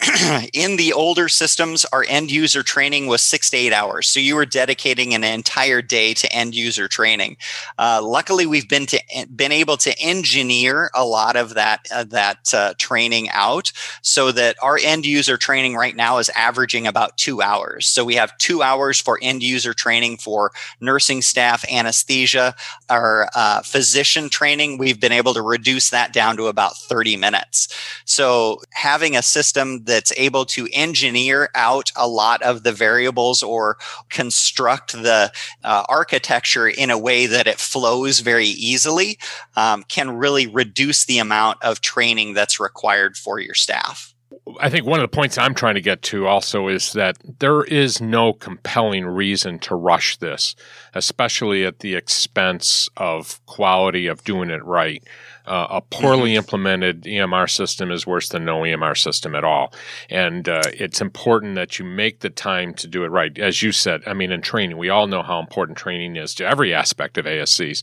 in 0.54 0.76
the 0.76 0.92
older 0.94 1.28
systems, 1.28 1.84
our 1.86 2.04
end 2.08 2.30
user 2.30 2.62
training 2.62 3.06
was 3.06 3.20
six 3.20 3.50
to 3.50 3.56
eight 3.56 3.72
hours. 3.72 4.06
So 4.08 4.18
you 4.18 4.34
were 4.34 4.46
dedicating 4.46 5.14
an 5.14 5.24
entire 5.24 5.82
day 5.82 6.14
to 6.14 6.32
end 6.32 6.54
user 6.54 6.88
training. 6.88 7.36
Uh, 7.78 8.00
luckily, 8.02 8.46
we've 8.46 8.68
been 8.68 8.86
to 8.86 9.00
been 9.34 9.52
able 9.52 9.76
to 9.78 9.98
engineer 10.00 10.90
a 10.94 11.04
lot 11.04 11.36
of 11.36 11.54
that 11.54 11.86
uh, 11.92 12.04
that 12.04 12.54
uh, 12.54 12.72
training 12.78 13.28
out, 13.30 13.72
so 14.00 14.32
that 14.32 14.56
our 14.62 14.78
end 14.82 15.04
user 15.04 15.36
training 15.36 15.74
right 15.74 15.96
now 15.96 16.16
is 16.18 16.30
averaging 16.30 16.86
about 16.86 17.18
two 17.18 17.42
hours. 17.42 17.86
So 17.86 18.04
we 18.04 18.14
have 18.14 18.36
two 18.38 18.62
hours 18.62 18.98
for 18.98 19.18
end 19.20 19.42
user 19.42 19.74
training 19.74 20.16
for 20.16 20.52
nursing 20.80 21.20
staff, 21.20 21.64
anesthesia, 21.70 22.54
our 22.88 23.28
uh, 23.34 23.60
physician 23.62 24.30
training. 24.30 24.78
We've 24.78 25.00
been 25.00 25.12
able 25.12 25.34
to 25.34 25.42
reduce 25.42 25.90
that 25.90 26.14
down 26.14 26.38
to 26.38 26.46
about 26.46 26.78
thirty 26.78 27.16
minutes. 27.18 27.68
So 28.06 28.62
having 28.72 29.14
a 29.14 29.22
system 29.22 29.84
that's 29.90 30.12
able 30.16 30.46
to 30.46 30.68
engineer 30.72 31.50
out 31.54 31.90
a 31.96 32.08
lot 32.08 32.40
of 32.42 32.62
the 32.62 32.72
variables 32.72 33.42
or 33.42 33.76
construct 34.08 34.92
the 34.92 35.32
uh, 35.64 35.84
architecture 35.88 36.68
in 36.68 36.90
a 36.90 36.98
way 36.98 37.26
that 37.26 37.46
it 37.46 37.58
flows 37.58 38.20
very 38.20 38.46
easily 38.46 39.18
um, 39.56 39.82
can 39.88 40.16
really 40.16 40.46
reduce 40.46 41.04
the 41.04 41.18
amount 41.18 41.58
of 41.62 41.80
training 41.80 42.34
that's 42.34 42.60
required 42.60 43.16
for 43.16 43.38
your 43.40 43.54
staff. 43.54 44.14
I 44.60 44.70
think 44.70 44.86
one 44.86 45.00
of 45.00 45.04
the 45.10 45.14
points 45.14 45.38
I'm 45.38 45.54
trying 45.54 45.74
to 45.74 45.80
get 45.80 46.02
to 46.02 46.26
also 46.26 46.68
is 46.68 46.92
that 46.92 47.18
there 47.40 47.62
is 47.64 48.00
no 48.00 48.32
compelling 48.32 49.04
reason 49.04 49.58
to 49.60 49.74
rush 49.74 50.16
this, 50.18 50.54
especially 50.94 51.64
at 51.64 51.80
the 51.80 51.94
expense 51.94 52.88
of 52.96 53.44
quality 53.46 54.06
of 54.06 54.24
doing 54.24 54.50
it 54.50 54.64
right. 54.64 55.02
Uh, 55.46 55.66
a 55.70 55.80
poorly 55.80 56.30
mm-hmm. 56.30 56.38
implemented 56.38 57.02
EMR 57.02 57.50
system 57.50 57.90
is 57.90 58.06
worse 58.06 58.28
than 58.28 58.44
no 58.44 58.60
EMR 58.60 58.96
system 58.96 59.34
at 59.34 59.44
all. 59.44 59.72
And 60.08 60.48
uh, 60.48 60.62
it's 60.74 61.00
important 61.00 61.54
that 61.54 61.78
you 61.78 61.84
make 61.84 62.20
the 62.20 62.30
time 62.30 62.74
to 62.74 62.86
do 62.86 63.04
it 63.04 63.08
right. 63.08 63.36
As 63.38 63.62
you 63.62 63.72
said, 63.72 64.02
I 64.06 64.14
mean, 64.14 64.32
in 64.32 64.42
training, 64.42 64.76
we 64.76 64.88
all 64.88 65.06
know 65.06 65.22
how 65.22 65.40
important 65.40 65.78
training 65.78 66.16
is 66.16 66.34
to 66.36 66.46
every 66.46 66.74
aspect 66.74 67.18
of 67.18 67.24
ASCs, 67.24 67.82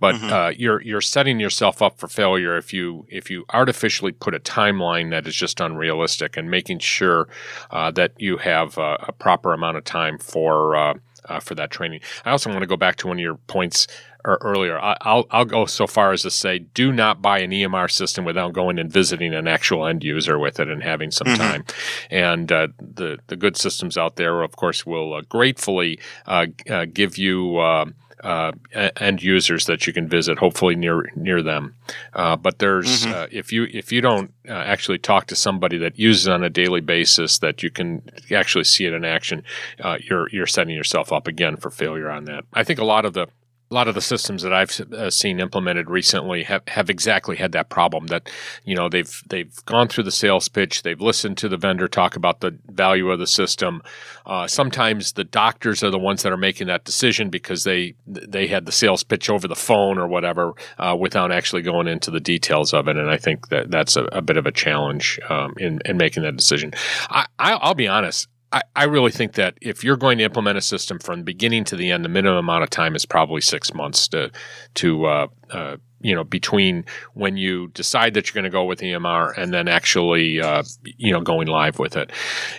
but 0.00 0.14
mm-hmm. 0.14 0.32
uh, 0.32 0.48
you're 0.50 0.82
you're 0.82 1.00
setting 1.00 1.40
yourself 1.40 1.82
up 1.82 1.98
for 1.98 2.08
failure 2.08 2.56
if 2.56 2.72
you 2.72 3.06
if 3.10 3.30
you 3.30 3.44
artificially 3.52 4.12
put 4.12 4.34
a 4.34 4.40
timeline 4.40 5.10
that 5.10 5.26
is 5.26 5.34
just 5.34 5.60
unrealistic 5.60 6.36
and 6.36 6.50
making 6.50 6.78
sure 6.78 7.28
uh, 7.70 7.90
that 7.90 8.12
you 8.18 8.38
have 8.38 8.78
a 8.78 9.12
proper 9.18 9.52
amount 9.52 9.76
of 9.76 9.84
time 9.84 10.18
for. 10.18 10.76
Uh, 10.76 10.94
uh, 11.26 11.40
for 11.40 11.54
that 11.54 11.70
training. 11.70 12.00
I 12.26 12.30
also 12.30 12.50
want 12.50 12.60
to 12.60 12.66
go 12.66 12.76
back 12.76 12.96
to 12.96 13.06
one 13.06 13.16
of 13.16 13.22
your 13.22 13.36
points 13.46 13.86
earlier. 14.24 14.78
I, 14.78 14.96
will 15.04 15.26
I'll 15.30 15.44
go 15.44 15.66
so 15.66 15.86
far 15.86 16.12
as 16.12 16.22
to 16.22 16.30
say, 16.30 16.58
do 16.58 16.92
not 16.92 17.22
buy 17.22 17.38
an 17.40 17.50
EMR 17.50 17.90
system 17.90 18.24
without 18.24 18.52
going 18.52 18.78
and 18.78 18.90
visiting 18.90 19.34
an 19.34 19.48
actual 19.48 19.86
end 19.86 20.04
user 20.04 20.38
with 20.38 20.60
it 20.60 20.68
and 20.68 20.82
having 20.82 21.10
some 21.10 21.26
mm-hmm. 21.26 21.42
time. 21.42 21.64
And 22.10 22.50
uh, 22.50 22.68
the 22.80 23.18
the 23.26 23.36
good 23.36 23.56
systems 23.56 23.96
out 23.96 24.16
there, 24.16 24.42
of 24.42 24.56
course, 24.56 24.86
will 24.86 25.14
uh, 25.14 25.22
gratefully 25.28 25.98
uh, 26.26 26.46
uh 26.68 26.86
give 26.86 27.18
you. 27.18 27.58
Uh, 27.58 27.86
uh, 28.24 28.52
end 28.96 29.22
users 29.22 29.66
that 29.66 29.86
you 29.86 29.92
can 29.92 30.08
visit, 30.08 30.38
hopefully 30.38 30.74
near 30.74 31.10
near 31.14 31.42
them. 31.42 31.74
Uh, 32.14 32.36
but 32.36 32.58
there's 32.58 33.04
mm-hmm. 33.04 33.12
uh, 33.12 33.26
if 33.30 33.52
you 33.52 33.64
if 33.72 33.92
you 33.92 34.00
don't 34.00 34.32
uh, 34.48 34.52
actually 34.52 34.98
talk 34.98 35.26
to 35.26 35.36
somebody 35.36 35.76
that 35.76 35.98
uses 35.98 36.26
it 36.26 36.32
on 36.32 36.42
a 36.42 36.48
daily 36.48 36.80
basis, 36.80 37.38
that 37.38 37.62
you 37.62 37.70
can 37.70 38.02
actually 38.30 38.64
see 38.64 38.86
it 38.86 38.94
in 38.94 39.04
action, 39.04 39.44
uh, 39.80 39.98
you're 40.08 40.28
you're 40.30 40.46
setting 40.46 40.74
yourself 40.74 41.12
up 41.12 41.28
again 41.28 41.56
for 41.56 41.70
failure 41.70 42.10
on 42.10 42.24
that. 42.24 42.44
I 42.54 42.64
think 42.64 42.78
a 42.78 42.84
lot 42.84 43.04
of 43.04 43.12
the 43.12 43.28
a 43.74 43.76
lot 43.76 43.88
of 43.88 43.96
the 43.96 44.00
systems 44.00 44.42
that 44.42 44.52
I've 44.52 44.70
uh, 44.92 45.10
seen 45.10 45.40
implemented 45.40 45.90
recently 45.90 46.44
have, 46.44 46.62
have 46.68 46.88
exactly 46.88 47.34
had 47.34 47.50
that 47.52 47.70
problem 47.70 48.06
that 48.06 48.30
you 48.64 48.76
know 48.76 48.88
they've 48.88 49.20
they've 49.28 49.52
gone 49.66 49.88
through 49.88 50.04
the 50.04 50.12
sales 50.12 50.48
pitch 50.48 50.84
they've 50.84 51.00
listened 51.00 51.38
to 51.38 51.48
the 51.48 51.56
vendor 51.56 51.88
talk 51.88 52.14
about 52.14 52.38
the 52.38 52.56
value 52.68 53.10
of 53.10 53.18
the 53.18 53.26
system. 53.26 53.82
Uh, 54.26 54.46
sometimes 54.46 55.14
the 55.14 55.24
doctors 55.24 55.82
are 55.82 55.90
the 55.90 55.98
ones 55.98 56.22
that 56.22 56.32
are 56.32 56.36
making 56.36 56.68
that 56.68 56.84
decision 56.84 57.30
because 57.30 57.64
they 57.64 57.94
they 58.06 58.46
had 58.46 58.64
the 58.64 58.72
sales 58.72 59.02
pitch 59.02 59.28
over 59.28 59.48
the 59.48 59.56
phone 59.56 59.98
or 59.98 60.06
whatever 60.06 60.52
uh, 60.78 60.96
without 60.96 61.32
actually 61.32 61.62
going 61.62 61.88
into 61.88 62.12
the 62.12 62.20
details 62.20 62.72
of 62.72 62.86
it. 62.86 62.96
And 62.96 63.10
I 63.10 63.16
think 63.16 63.48
that 63.48 63.72
that's 63.72 63.96
a, 63.96 64.04
a 64.12 64.22
bit 64.22 64.36
of 64.36 64.46
a 64.46 64.52
challenge 64.52 65.18
um, 65.28 65.52
in, 65.56 65.80
in 65.84 65.96
making 65.96 66.22
that 66.22 66.36
decision. 66.36 66.72
I, 67.10 67.26
I'll 67.40 67.74
be 67.74 67.88
honest 67.88 68.28
I, 68.54 68.62
I 68.76 68.84
really 68.84 69.10
think 69.10 69.32
that 69.32 69.58
if 69.60 69.82
you're 69.82 69.96
going 69.96 70.18
to 70.18 70.24
implement 70.24 70.56
a 70.56 70.60
system 70.60 71.00
from 71.00 71.18
the 71.18 71.24
beginning 71.24 71.64
to 71.64 71.76
the 71.76 71.90
end, 71.90 72.04
the 72.04 72.08
minimum 72.08 72.38
amount 72.38 72.62
of 72.62 72.70
time 72.70 72.94
is 72.94 73.04
probably 73.04 73.40
six 73.40 73.74
months 73.74 74.06
to 74.08 74.30
to 74.74 75.06
uh, 75.06 75.26
uh, 75.50 75.76
you 76.00 76.14
know 76.14 76.22
between 76.22 76.84
when 77.14 77.36
you 77.36 77.66
decide 77.68 78.14
that 78.14 78.28
you're 78.28 78.40
going 78.40 78.50
to 78.50 78.56
go 78.56 78.64
with 78.64 78.78
EMR 78.78 79.36
and 79.36 79.52
then 79.52 79.66
actually 79.66 80.40
uh, 80.40 80.62
you 80.84 81.12
know 81.12 81.20
going 81.20 81.48
live 81.48 81.80
with 81.80 81.96
it. 81.96 82.12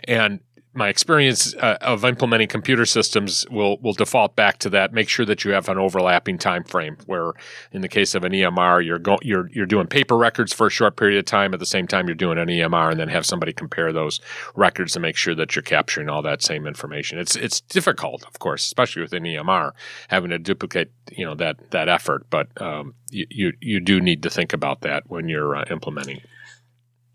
And 0.05 0.41
my 0.76 0.89
experience 0.89 1.55
uh, 1.55 1.78
of 1.82 2.03
implementing 2.03 2.49
computer 2.49 2.86
systems 2.86 3.45
will 3.49 3.78
will 3.78 3.93
default 3.93 4.36
back 4.36 4.59
to 4.59 4.69
that. 4.71 4.93
Make 4.93 5.07
sure 5.07 5.26
that 5.26 5.45
you 5.45 5.51
have 5.51 5.69
an 5.69 5.78
overlapping 5.78 6.38
time 6.38 6.63
frame. 6.63 6.97
Where, 7.05 7.32
in 7.71 7.82
the 7.82 7.88
case 7.88 8.13
of 8.13 8.26
an 8.26 8.34
EMR, 8.34 8.86
you're 8.86 8.99
go, 8.99 9.17
you're 9.21 9.49
you're 9.53 9.65
doing 9.65 9.88
paper 9.88 10.17
records 10.17 10.53
for 10.53 10.67
a 10.67 10.69
short 10.69 10.97
period 10.97 11.17
of 11.17 11.26
time. 11.26 11.53
At 11.53 11.61
the 11.61 11.65
same 11.65 11.88
time, 11.88 12.07
you're 12.07 12.15
doing 12.15 12.38
an 12.38 12.49
EMR, 12.49 12.91
and 12.91 12.99
then 12.99 13.07
have 13.07 13.26
somebody 13.26 13.53
compare 13.53 13.93
those 13.93 14.19
records 14.55 14.93
to 14.93 14.99
make 14.99 15.15
sure 15.15 15.34
that 15.36 15.55
you're 15.55 15.63
capturing 15.63 16.09
all 16.09 16.21
that 16.21 16.43
same 16.43 16.67
information. 16.67 17.19
It's 17.19 17.38
it's 17.38 17.61
difficult, 17.61 18.26
of 18.28 18.39
course, 18.39 18.65
especially 18.65 19.01
with 19.01 19.13
an 19.13 19.23
EMR, 19.23 19.71
having 20.09 20.32
to 20.32 20.39
duplicate 20.39 20.91
you 21.11 21.26
know 21.26 21.36
that 21.36 21.71
that 21.71 21.88
effort. 21.88 22.26
But 22.30 22.49
um, 22.61 22.95
you, 23.11 23.26
you 23.30 23.53
you 23.61 23.80
do 23.80 24.01
need 24.01 24.23
to 24.23 24.30
think 24.30 24.51
about 24.51 24.82
that 24.82 25.09
when 25.09 25.30
you're 25.30 25.55
uh, 25.55 25.63
implementing. 25.71 26.21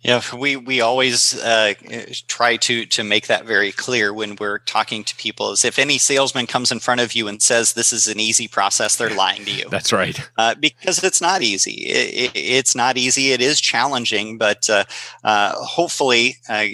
Yeah, 0.03 0.23
we 0.35 0.57
we 0.57 0.81
always 0.81 1.39
uh, 1.39 1.75
try 2.27 2.57
to 2.57 2.87
to 2.87 3.05
make 3.05 3.27
that 3.27 3.45
very 3.45 3.71
clear 3.71 4.15
when 4.15 4.37
we're 4.37 4.61
talking 4.61 5.05
to 5.05 5.15
people. 5.17 5.53
Is 5.53 5.63
if 5.63 5.79
any 5.79 5.99
salesman 5.99 6.47
comes 6.47 6.73
in 6.73 6.81
front 6.81 7.03
of 7.03 7.13
you 7.13 7.29
and 7.29 7.43
says 7.43 7.75
this 7.75 7.93
is 7.93 8.09
an 8.09 8.19
easy 8.19 8.49
process, 8.49 8.97
they're 8.97 9.11
lying 9.15 9.45
to 9.45 9.51
you. 9.51 9.69
That's 9.71 9.93
right. 9.93 10.19
Uh, 10.39 10.55
because 10.55 11.05
it's 11.05 11.21
not 11.21 11.43
easy. 11.43 11.73
It, 11.73 12.15
it, 12.15 12.31
it's 12.35 12.75
not 12.75 12.97
easy. 12.97 13.33
It 13.33 13.43
is 13.43 13.61
challenging, 13.61 14.39
but 14.39 14.71
uh, 14.71 14.85
uh 15.23 15.53
hopefully, 15.57 16.37
uh, 16.49 16.65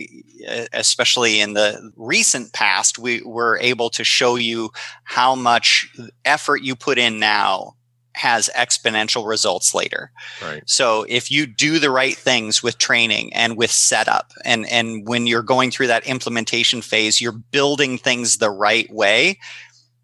especially 0.73 1.41
in 1.41 1.55
the 1.55 1.93
recent 1.97 2.53
past, 2.53 2.97
we 2.97 3.23
were 3.23 3.59
able 3.61 3.91
to 3.91 4.05
show 4.05 4.37
you 4.37 4.71
how 5.03 5.35
much 5.35 5.93
effort 6.25 6.63
you 6.63 6.77
put 6.77 6.97
in 6.97 7.19
now 7.19 7.76
has 8.17 8.49
exponential 8.57 9.27
results 9.29 9.75
later. 9.75 10.11
Right. 10.43 10.63
So 10.67 11.05
if 11.09 11.31
you 11.31 11.47
do 11.47 11.79
the 11.79 11.91
right 11.91 12.17
things 12.17 12.63
with 12.63 12.79
training 12.79 13.33
and 13.35 13.57
with 13.57 13.71
setup 13.71 14.33
and 14.45 14.67
and 14.69 15.07
when 15.07 15.27
you're 15.27 15.43
going 15.43 15.71
through 15.71 15.89
that 15.89 16.07
implementation 16.07 16.83
phase, 16.83 17.21
you're 17.21 17.33
building 17.33 17.99
things 17.99 18.39
the 18.39 18.51
right 18.51 18.91
way. 18.91 19.39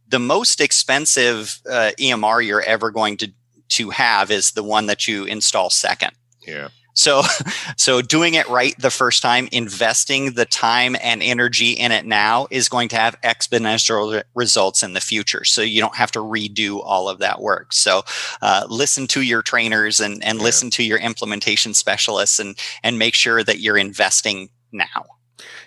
The 0.08 0.18
most 0.18 0.60
expensive 0.60 1.60
uh, 1.68 1.92
EMR 1.98 2.46
you're 2.46 2.62
ever 2.62 2.90
going 2.90 3.16
to 3.18 3.32
to 3.70 3.90
have 3.90 4.30
is 4.30 4.52
the 4.52 4.62
one 4.62 4.86
that 4.86 5.08
you 5.08 5.24
install 5.24 5.70
second. 5.70 6.12
Yeah. 6.46 6.68
So, 6.94 7.22
so 7.76 8.02
doing 8.02 8.34
it 8.34 8.48
right 8.48 8.74
the 8.78 8.90
first 8.90 9.22
time, 9.22 9.48
investing 9.52 10.32
the 10.32 10.44
time 10.44 10.96
and 11.02 11.22
energy 11.22 11.72
in 11.72 11.92
it 11.92 12.06
now 12.06 12.46
is 12.50 12.68
going 12.68 12.88
to 12.90 12.96
have 12.96 13.20
exponential 13.22 14.22
results 14.34 14.82
in 14.82 14.92
the 14.92 15.00
future. 15.00 15.44
So 15.44 15.62
you 15.62 15.80
don't 15.80 15.96
have 15.96 16.12
to 16.12 16.20
redo 16.20 16.80
all 16.82 17.08
of 17.08 17.18
that 17.18 17.40
work. 17.40 17.72
So, 17.72 18.02
uh, 18.40 18.66
listen 18.68 19.06
to 19.08 19.22
your 19.22 19.42
trainers 19.42 20.00
and, 20.00 20.22
and 20.24 20.38
yeah. 20.38 20.44
listen 20.44 20.70
to 20.70 20.82
your 20.82 20.98
implementation 20.98 21.74
specialists 21.74 22.38
and, 22.38 22.58
and 22.82 22.98
make 22.98 23.14
sure 23.14 23.42
that 23.42 23.60
you're 23.60 23.78
investing 23.78 24.50
now. 24.72 25.04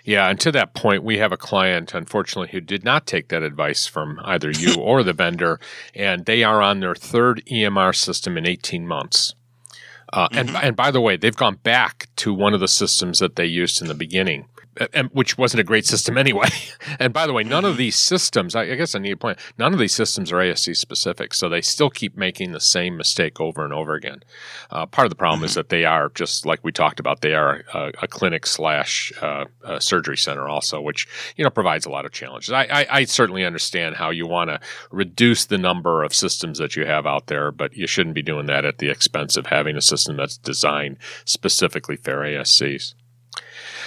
Yeah, 0.04 0.28
and 0.28 0.38
to 0.40 0.52
that 0.52 0.74
point, 0.74 1.02
we 1.02 1.18
have 1.18 1.32
a 1.32 1.36
client, 1.36 1.94
unfortunately, 1.94 2.50
who 2.52 2.60
did 2.60 2.84
not 2.84 3.06
take 3.06 3.28
that 3.28 3.42
advice 3.42 3.86
from 3.86 4.20
either 4.24 4.50
you 4.50 4.74
or 4.80 5.02
the 5.02 5.12
vendor, 5.12 5.60
and 5.94 6.24
they 6.24 6.44
are 6.44 6.62
on 6.62 6.80
their 6.80 6.94
third 6.94 7.42
EMR 7.50 7.94
system 7.94 8.38
in 8.38 8.46
18 8.46 8.86
months. 8.86 9.34
Uh, 10.12 10.28
mm-hmm. 10.28 10.38
and, 10.38 10.56
and 10.56 10.76
by 10.76 10.90
the 10.90 11.00
way, 11.00 11.16
they've 11.16 11.36
gone 11.36 11.56
back 11.56 12.08
to 12.16 12.32
one 12.32 12.54
of 12.54 12.60
the 12.60 12.68
systems 12.68 13.18
that 13.18 13.36
they 13.36 13.46
used 13.46 13.80
in 13.82 13.88
the 13.88 13.94
beginning 13.94 14.36
and, 14.36 14.46
which 15.12 15.38
wasn't 15.38 15.60
a 15.60 15.64
great 15.64 15.86
system 15.86 16.18
anyway. 16.26 16.48
and 16.98 17.12
by 17.12 17.26
the 17.26 17.32
way, 17.32 17.42
none 17.42 17.64
of 17.64 17.72
mm-hmm. 17.72 17.78
these 17.78 17.96
systems, 17.96 18.54
I, 18.54 18.74
guess 18.74 18.94
I 18.94 18.98
need 18.98 19.10
to 19.10 19.16
point, 19.16 19.38
none 19.58 19.72
of 19.72 19.78
these 19.78 19.94
systems 19.94 20.32
are 20.32 20.36
ASC 20.36 20.76
specific. 20.76 21.34
So 21.34 21.48
they 21.48 21.60
still 21.60 21.90
keep 21.90 22.16
making 22.16 22.52
the 22.52 22.60
same 22.60 22.96
mistake 22.96 23.40
over 23.40 23.64
and 23.64 23.72
over 23.72 23.94
again. 23.94 24.22
Uh, 24.70 24.86
part 24.86 25.06
of 25.06 25.10
the 25.10 25.16
problem 25.16 25.40
mm-hmm. 25.40 25.46
is 25.46 25.54
that 25.54 25.68
they 25.68 25.84
are, 25.84 26.10
just 26.14 26.46
like 26.46 26.60
we 26.62 26.72
talked 26.72 27.00
about, 27.00 27.20
they 27.20 27.34
are 27.34 27.64
a, 27.74 27.92
a 28.02 28.08
clinic 28.08 28.46
slash 28.46 29.12
uh, 29.20 29.44
a 29.64 29.80
surgery 29.80 30.16
center 30.16 30.48
also, 30.48 30.80
which, 30.80 31.06
you 31.36 31.44
know, 31.44 31.50
provides 31.50 31.86
a 31.86 31.90
lot 31.90 32.04
of 32.04 32.12
challenges. 32.12 32.52
I, 32.52 32.64
I, 32.64 32.86
I 32.90 33.04
certainly 33.04 33.44
understand 33.44 33.96
how 33.96 34.10
you 34.10 34.26
want 34.26 34.50
to 34.50 34.60
reduce 34.90 35.46
the 35.46 35.58
number 35.58 36.02
of 36.02 36.14
systems 36.14 36.58
that 36.58 36.76
you 36.76 36.86
have 36.86 37.06
out 37.06 37.26
there, 37.26 37.50
but 37.50 37.76
you 37.76 37.86
shouldn't 37.86 38.14
be 38.14 38.22
doing 38.22 38.46
that 38.46 38.64
at 38.64 38.78
the 38.78 38.88
expense 38.88 39.36
of 39.36 39.46
having 39.46 39.76
a 39.76 39.82
system 39.82 40.16
that's 40.16 40.36
designed 40.38 40.98
specifically 41.24 41.96
for 41.96 42.16
ASCs. 42.16 42.94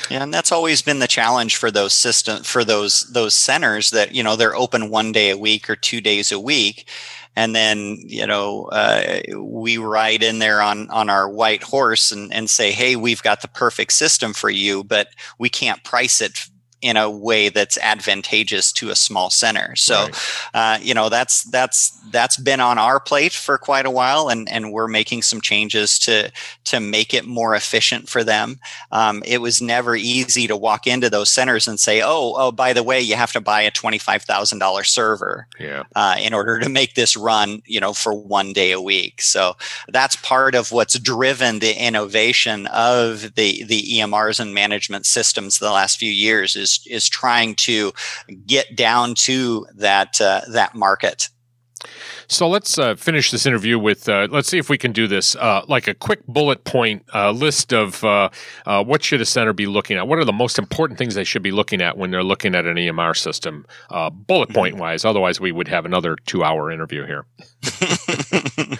Yeah, 0.10 0.24
and 0.24 0.34
that's 0.34 0.51
always 0.51 0.82
been 0.82 0.99
the 0.99 1.07
challenge 1.07 1.57
for 1.57 1.70
those 1.70 1.93
system 1.93 2.43
for 2.43 2.64
those 2.64 3.03
those 3.12 3.36
centers 3.36 3.91
that 3.91 4.14
you 4.14 4.24
know 4.24 4.36
they're 4.36 4.55
open 4.55 4.89
one 4.89 5.12
day 5.12 5.30
a 5.30 5.38
week 5.38 5.70
or 5.70 5.76
two 5.76 6.01
days 6.01 6.32
a 6.32 6.39
week, 6.39 6.89
and 7.36 7.55
then 7.55 7.97
you 7.99 8.26
know 8.26 8.66
uh, 8.72 9.22
we 9.38 9.78
ride 9.78 10.24
in 10.24 10.39
there 10.39 10.62
on 10.62 10.89
on 10.89 11.10
our 11.12 11.30
white 11.30 11.62
horse 11.62 12.12
and 12.12 12.34
and 12.34 12.49
say, 12.49 12.72
hey, 12.72 12.95
we've 12.95 13.22
got 13.22 13.41
the 13.41 13.47
perfect 13.47 13.93
system 13.93 14.34
for 14.34 14.49
you, 14.49 14.84
but 14.84 15.10
we 15.38 15.47
can't 15.47 15.84
price 15.84 16.22
it 16.22 16.49
in 16.82 16.95
a 16.95 17.09
way 17.09 17.49
that's 17.49 17.77
advantageous 17.80 18.71
to 18.71 18.89
a 18.89 18.95
small 18.95 19.30
center. 19.30 19.75
So, 19.75 20.03
right. 20.03 20.15
uh, 20.53 20.80
you 20.82 20.93
know, 20.93 21.09
that's 21.09 21.43
that's 21.43 21.91
that's 22.11 22.38
been 22.38 22.59
on 22.59 22.77
our 22.77 22.99
plate 22.99 23.34
for 23.34 23.57
quite 23.57 23.86
a 23.86 23.91
while, 23.91 24.30
and 24.30 24.49
and 24.49 24.71
we're 24.71 24.88
making 24.88 25.23
some 25.23 25.41
changes 25.41 25.99
to 25.99 26.32
to 26.65 26.80
make 26.80 27.13
it 27.13 27.25
more 27.25 27.55
efficient 27.55 28.07
for 28.07 28.23
them. 28.23 28.59
Um, 28.91 29.21
it 29.25 29.41
was 29.41 29.61
never 29.61 29.95
easy 29.95 30.47
to 30.47 30.55
walk 30.55 30.88
into 30.88 31.09
those 31.09 31.30
centers 31.30 31.67
and 31.67 31.80
say, 31.80 32.01
oh, 32.01 32.34
oh, 32.38 32.51
by 32.51 32.73
the 32.73 32.84
way, 32.84 33.01
you 33.01 33.15
have 33.15 33.34
to 33.34 33.41
buy 33.41 33.61
a 33.61 33.71
twenty 33.71 33.97
five 33.97 34.23
thousand 34.23 34.59
dollar 34.59 34.84
server, 34.84 35.47
yeah. 35.59 35.84
uh, 35.95 36.15
in 36.19 36.34
order 36.34 36.59
to 36.59 36.69
make 36.69 36.95
this 36.95 37.17
run, 37.17 37.61
you 37.65 37.80
know, 37.80 37.93
for 37.93 38.13
one 38.13 38.53
day 38.53 38.71
a 38.71 38.82
week. 38.82 39.21
So 39.21 39.55
that's 39.89 40.15
part 40.15 40.55
of 40.55 40.71
what's 40.71 40.97
driven 40.97 41.59
the 41.59 41.75
innovation 41.75 42.67
of 42.67 43.36
the 43.36 43.63
the 43.65 43.82
EMRs 43.82 44.39
and 44.39 44.53
management 44.53 45.05
systems 45.05 45.59
the 45.59 45.71
last 45.71 45.97
few 45.97 46.11
years 46.11 46.55
is 46.55 46.68
is 46.70 46.80
is 46.88 47.09
trying 47.09 47.55
to 47.55 47.91
get 48.45 48.76
down 48.76 49.15
to 49.15 49.65
that 49.76 50.20
uh, 50.22 50.41
that 50.51 50.76
market. 50.76 51.30
So 52.28 52.49
let's 52.49 52.78
uh, 52.78 52.95
finish 52.95 53.32
this 53.32 53.45
interview 53.45 53.80
with 53.80 54.09
uh, 54.09 54.28
let's 54.30 54.49
see 54.49 54.57
if 54.57 54.70
we 54.70 54.78
can 54.78 54.91
do 54.91 55.07
this 55.07 55.36
uh, 55.38 55.61
like 55.67 55.88
a 55.88 55.93
quick 55.93 56.28
bullet 56.28 56.63
point 56.65 57.05
uh, 57.13 57.32
list 57.32 57.74
of 57.74 58.03
uh, 58.03 58.30
uh, 58.65 58.84
what 58.84 59.01
should 59.01 59.22
a 59.22 59.26
center 59.26 59.53
be 59.53 59.65
looking 59.65 59.97
at. 59.97 60.07
What 60.07 60.20
are 60.20 60.26
the 60.26 60.34
most 60.34 60.59
important 60.59 60.99
things 60.99 61.15
they 61.15 61.24
should 61.24 61.41
be 61.41 61.51
looking 61.51 61.82
at 61.82 61.97
when 61.97 62.11
they're 62.11 62.24
looking 62.24 62.53
at 62.53 62.65
an 62.65 62.76
EMR 62.76 63.15
system, 63.17 63.65
bullet 64.28 64.49
point 64.49 64.76
mm-hmm. 64.76 64.82
wise. 64.82 65.05
Otherwise, 65.05 65.39
we 65.39 65.51
would 65.51 65.70
have 65.70 65.86
another 65.86 66.17
two 66.26 66.43
hour 66.43 66.70
interview 66.70 67.05
here. 67.05 67.26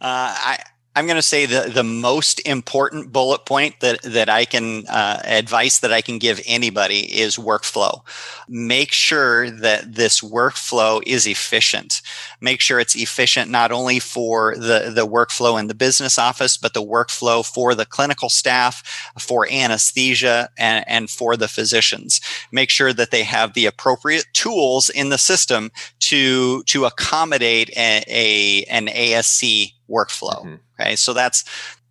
I 0.00 0.58
I'm 0.96 1.06
going 1.06 1.16
to 1.16 1.22
say 1.22 1.46
the 1.46 1.70
the 1.74 1.82
most 1.82 2.40
important 2.46 3.12
bullet 3.12 3.44
point 3.46 3.80
that 3.80 4.00
that 4.02 4.28
I 4.28 4.44
can 4.44 4.86
uh, 4.86 5.20
advice 5.24 5.80
that 5.80 5.92
I 5.92 6.00
can 6.00 6.18
give 6.18 6.40
anybody 6.46 7.18
is 7.20 7.36
workflow. 7.36 8.02
Make 8.48 8.92
sure 8.92 9.50
that 9.50 9.94
this 9.94 10.20
workflow 10.20 11.02
is 11.04 11.26
efficient. 11.26 12.00
Make 12.40 12.60
sure 12.60 12.78
it's 12.78 12.94
efficient 12.94 13.50
not 13.50 13.72
only 13.72 13.98
for 13.98 14.54
the 14.54 14.92
the 14.94 15.06
workflow 15.06 15.58
in 15.58 15.66
the 15.66 15.74
business 15.74 16.16
office, 16.16 16.56
but 16.56 16.74
the 16.74 16.84
workflow 16.84 17.44
for 17.44 17.74
the 17.74 17.86
clinical 17.86 18.28
staff, 18.28 19.10
for 19.18 19.50
anesthesia, 19.50 20.48
and, 20.56 20.84
and 20.86 21.10
for 21.10 21.36
the 21.36 21.48
physicians. 21.48 22.20
Make 22.52 22.70
sure 22.70 22.92
that 22.92 23.10
they 23.10 23.24
have 23.24 23.54
the 23.54 23.66
appropriate 23.66 24.26
tools 24.32 24.90
in 24.90 25.08
the 25.08 25.18
system 25.18 25.72
to 26.00 26.62
to 26.64 26.84
accommodate 26.84 27.70
a, 27.76 28.04
a 28.06 28.64
an 28.70 28.86
ASC 28.86 29.73
workflow. 29.90 30.44
Mm-hmm. 30.44 30.54
Okay, 30.80 30.96
so 30.96 31.12
that's 31.12 31.44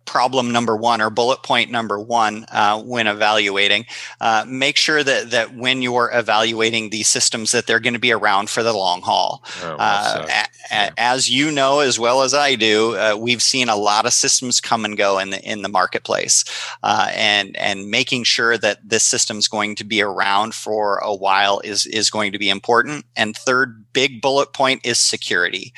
problem 0.04 0.52
number 0.52 0.76
one 0.76 1.00
or 1.00 1.10
bullet 1.10 1.42
point 1.42 1.70
number 1.70 1.98
one 1.98 2.44
uh, 2.50 2.80
when 2.80 3.06
evaluating. 3.06 3.86
Uh, 4.20 4.44
make 4.46 4.76
sure 4.76 5.02
that 5.02 5.30
that 5.30 5.54
when 5.54 5.82
you're 5.82 6.10
evaluating 6.12 6.90
these 6.90 7.08
systems, 7.08 7.52
that 7.52 7.66
they're 7.66 7.80
going 7.80 7.94
to 7.94 8.00
be 8.00 8.12
around 8.12 8.50
for 8.50 8.62
the 8.62 8.72
long 8.72 9.02
haul. 9.02 9.42
Oh, 9.62 9.76
uh, 9.78 10.26
a, 10.28 10.74
a, 10.74 10.92
as 10.98 11.30
you 11.30 11.50
know 11.50 11.80
as 11.80 11.98
well 11.98 12.22
as 12.22 12.34
I 12.34 12.54
do, 12.54 12.96
uh, 12.96 13.16
we've 13.18 13.42
seen 13.42 13.68
a 13.68 13.76
lot 13.76 14.06
of 14.06 14.12
systems 14.12 14.60
come 14.60 14.84
and 14.84 14.96
go 14.96 15.18
in 15.18 15.30
the 15.30 15.42
in 15.42 15.62
the 15.62 15.68
marketplace, 15.68 16.44
uh, 16.82 17.10
and 17.14 17.56
and 17.56 17.90
making 17.90 18.24
sure 18.24 18.58
that 18.58 18.88
this 18.88 19.04
system's 19.04 19.48
going 19.48 19.76
to 19.76 19.84
be 19.84 20.02
around 20.02 20.54
for 20.54 20.98
a 20.98 21.14
while 21.14 21.60
is 21.64 21.86
is 21.86 22.10
going 22.10 22.32
to 22.32 22.38
be 22.38 22.48
important. 22.48 23.04
And 23.16 23.36
third 23.36 23.84
big 23.92 24.20
bullet 24.20 24.52
point 24.52 24.80
is 24.84 24.98
security. 24.98 25.72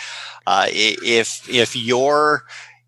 Uh, 0.47 0.67
if 0.71 1.49
if 1.49 1.75
your 1.75 2.45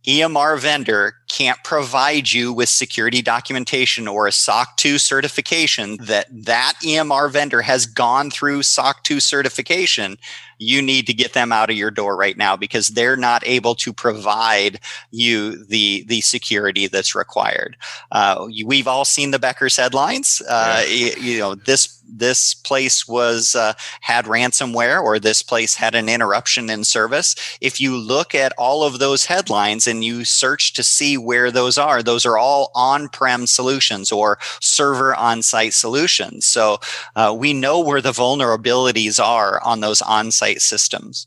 EMR 0.06 0.58
vendor 0.58 1.17
can't 1.28 1.62
provide 1.62 2.32
you 2.32 2.52
with 2.52 2.68
security 2.68 3.22
documentation 3.22 4.08
or 4.08 4.26
a 4.26 4.32
SOC 4.32 4.76
2 4.76 4.98
certification 4.98 5.96
that 6.00 6.26
that 6.30 6.74
EMR 6.82 7.30
vendor 7.30 7.62
has 7.62 7.86
gone 7.86 8.30
through 8.30 8.62
SOC 8.62 9.04
2 9.04 9.20
certification, 9.20 10.16
you 10.58 10.82
need 10.82 11.06
to 11.06 11.14
get 11.14 11.32
them 11.32 11.52
out 11.52 11.70
of 11.70 11.76
your 11.76 11.90
door 11.90 12.16
right 12.16 12.36
now 12.36 12.56
because 12.56 12.88
they're 12.88 13.16
not 13.16 13.42
able 13.46 13.74
to 13.76 13.92
provide 13.92 14.80
you 15.10 15.64
the 15.66 16.04
the 16.08 16.20
security 16.20 16.86
that's 16.86 17.14
required. 17.14 17.76
Uh, 18.10 18.48
we've 18.64 18.88
all 18.88 19.04
seen 19.04 19.30
the 19.30 19.38
Becker's 19.38 19.76
headlines. 19.76 20.42
Uh, 20.48 20.82
yeah. 20.86 20.94
you, 20.94 21.22
you 21.22 21.38
know 21.38 21.54
this 21.54 21.98
this 22.08 22.54
place 22.54 23.06
was 23.06 23.54
uh, 23.54 23.74
had 24.00 24.24
ransomware 24.24 25.02
or 25.02 25.18
this 25.18 25.42
place 25.42 25.74
had 25.74 25.94
an 25.94 26.08
interruption 26.08 26.70
in 26.70 26.82
service 26.82 27.34
if 27.60 27.80
you 27.80 27.96
look 27.96 28.34
at 28.34 28.52
all 28.56 28.82
of 28.82 28.98
those 28.98 29.26
headlines 29.26 29.86
and 29.86 30.02
you 30.02 30.24
search 30.24 30.72
to 30.72 30.82
see 30.82 31.17
where 31.18 31.50
those 31.50 31.76
are 31.78 32.02
those 32.02 32.24
are 32.24 32.38
all 32.38 32.70
on-prem 32.74 33.46
solutions 33.46 34.10
or 34.12 34.38
server 34.60 35.14
on-site 35.14 35.74
solutions 35.74 36.46
so 36.46 36.78
uh, 37.16 37.34
we 37.36 37.52
know 37.52 37.80
where 37.80 38.00
the 38.00 38.12
vulnerabilities 38.12 39.22
are 39.22 39.62
on 39.62 39.80
those 39.80 40.00
on-site 40.02 40.60
systems 40.60 41.26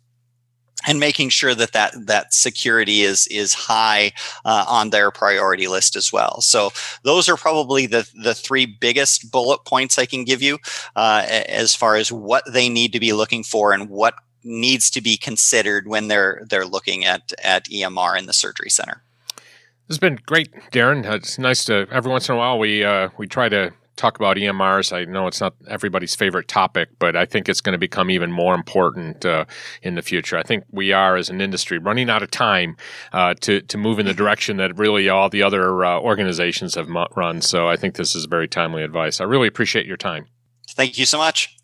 and 0.87 0.99
making 0.99 1.29
sure 1.29 1.53
that 1.55 1.73
that 1.73 1.93
that 2.07 2.33
security 2.33 3.01
is 3.01 3.27
is 3.27 3.53
high 3.53 4.11
uh, 4.45 4.65
on 4.67 4.89
their 4.89 5.11
priority 5.11 5.67
list 5.67 5.95
as 5.95 6.11
well. 6.11 6.41
So 6.41 6.71
those 7.03 7.29
are 7.29 7.37
probably 7.37 7.85
the 7.85 8.09
the 8.21 8.33
three 8.33 8.65
biggest 8.65 9.31
bullet 9.31 9.63
points 9.65 9.97
I 9.97 10.05
can 10.05 10.23
give 10.23 10.41
you 10.41 10.59
uh, 10.95 11.25
as 11.27 11.75
far 11.75 11.95
as 11.95 12.11
what 12.11 12.43
they 12.51 12.69
need 12.69 12.93
to 12.93 12.99
be 12.99 13.13
looking 13.13 13.43
for 13.43 13.73
and 13.73 13.89
what 13.89 14.15
needs 14.43 14.89
to 14.91 15.01
be 15.01 15.17
considered 15.17 15.87
when 15.87 16.07
they're 16.07 16.41
they're 16.49 16.65
looking 16.65 17.05
at 17.05 17.31
at 17.43 17.65
EMR 17.65 18.17
in 18.17 18.25
the 18.25 18.33
surgery 18.33 18.69
center. 18.69 19.03
This 19.87 19.95
has 19.95 19.99
been 19.99 20.19
great, 20.25 20.53
Darren. 20.71 21.05
It's 21.05 21.37
nice 21.37 21.65
to 21.65 21.87
every 21.91 22.11
once 22.11 22.29
in 22.29 22.35
a 22.35 22.37
while 22.37 22.57
we 22.57 22.83
uh, 22.83 23.09
we 23.17 23.27
try 23.27 23.49
to 23.49 23.73
talk 23.97 24.17
about 24.17 24.37
EMRs. 24.37 24.91
I 24.91 25.05
know 25.05 25.27
it's 25.27 25.41
not 25.41 25.53
everybody's 25.67 26.15
favorite 26.15 26.47
topic, 26.47 26.89
but 26.97 27.15
I 27.15 27.25
think 27.25 27.47
it's 27.47 27.61
going 27.61 27.73
to 27.73 27.79
become 27.79 28.09
even 28.09 28.31
more 28.31 28.55
important 28.55 29.25
uh, 29.25 29.45
in 29.83 29.95
the 29.95 30.01
future. 30.01 30.37
I 30.37 30.43
think 30.43 30.63
we 30.71 30.91
are, 30.91 31.17
as 31.17 31.29
an 31.29 31.39
industry, 31.39 31.77
running 31.77 32.09
out 32.09 32.23
of 32.23 32.31
time 32.31 32.77
uh, 33.13 33.35
to 33.41 33.61
to 33.61 33.77
move 33.77 33.99
in 33.99 34.05
the 34.05 34.13
direction 34.13 34.57
that 34.57 34.77
really 34.77 35.09
all 35.09 35.29
the 35.29 35.43
other 35.43 35.85
uh, 35.85 35.99
organizations 35.99 36.75
have 36.75 36.89
run. 37.15 37.41
So 37.41 37.67
I 37.67 37.75
think 37.75 37.95
this 37.95 38.15
is 38.15 38.25
very 38.25 38.47
timely 38.47 38.83
advice. 38.83 39.21
I 39.21 39.25
really 39.25 39.47
appreciate 39.47 39.85
your 39.85 39.97
time. 39.97 40.27
Thank 40.69 40.97
you 40.97 41.05
so 41.05 41.17
much. 41.17 41.55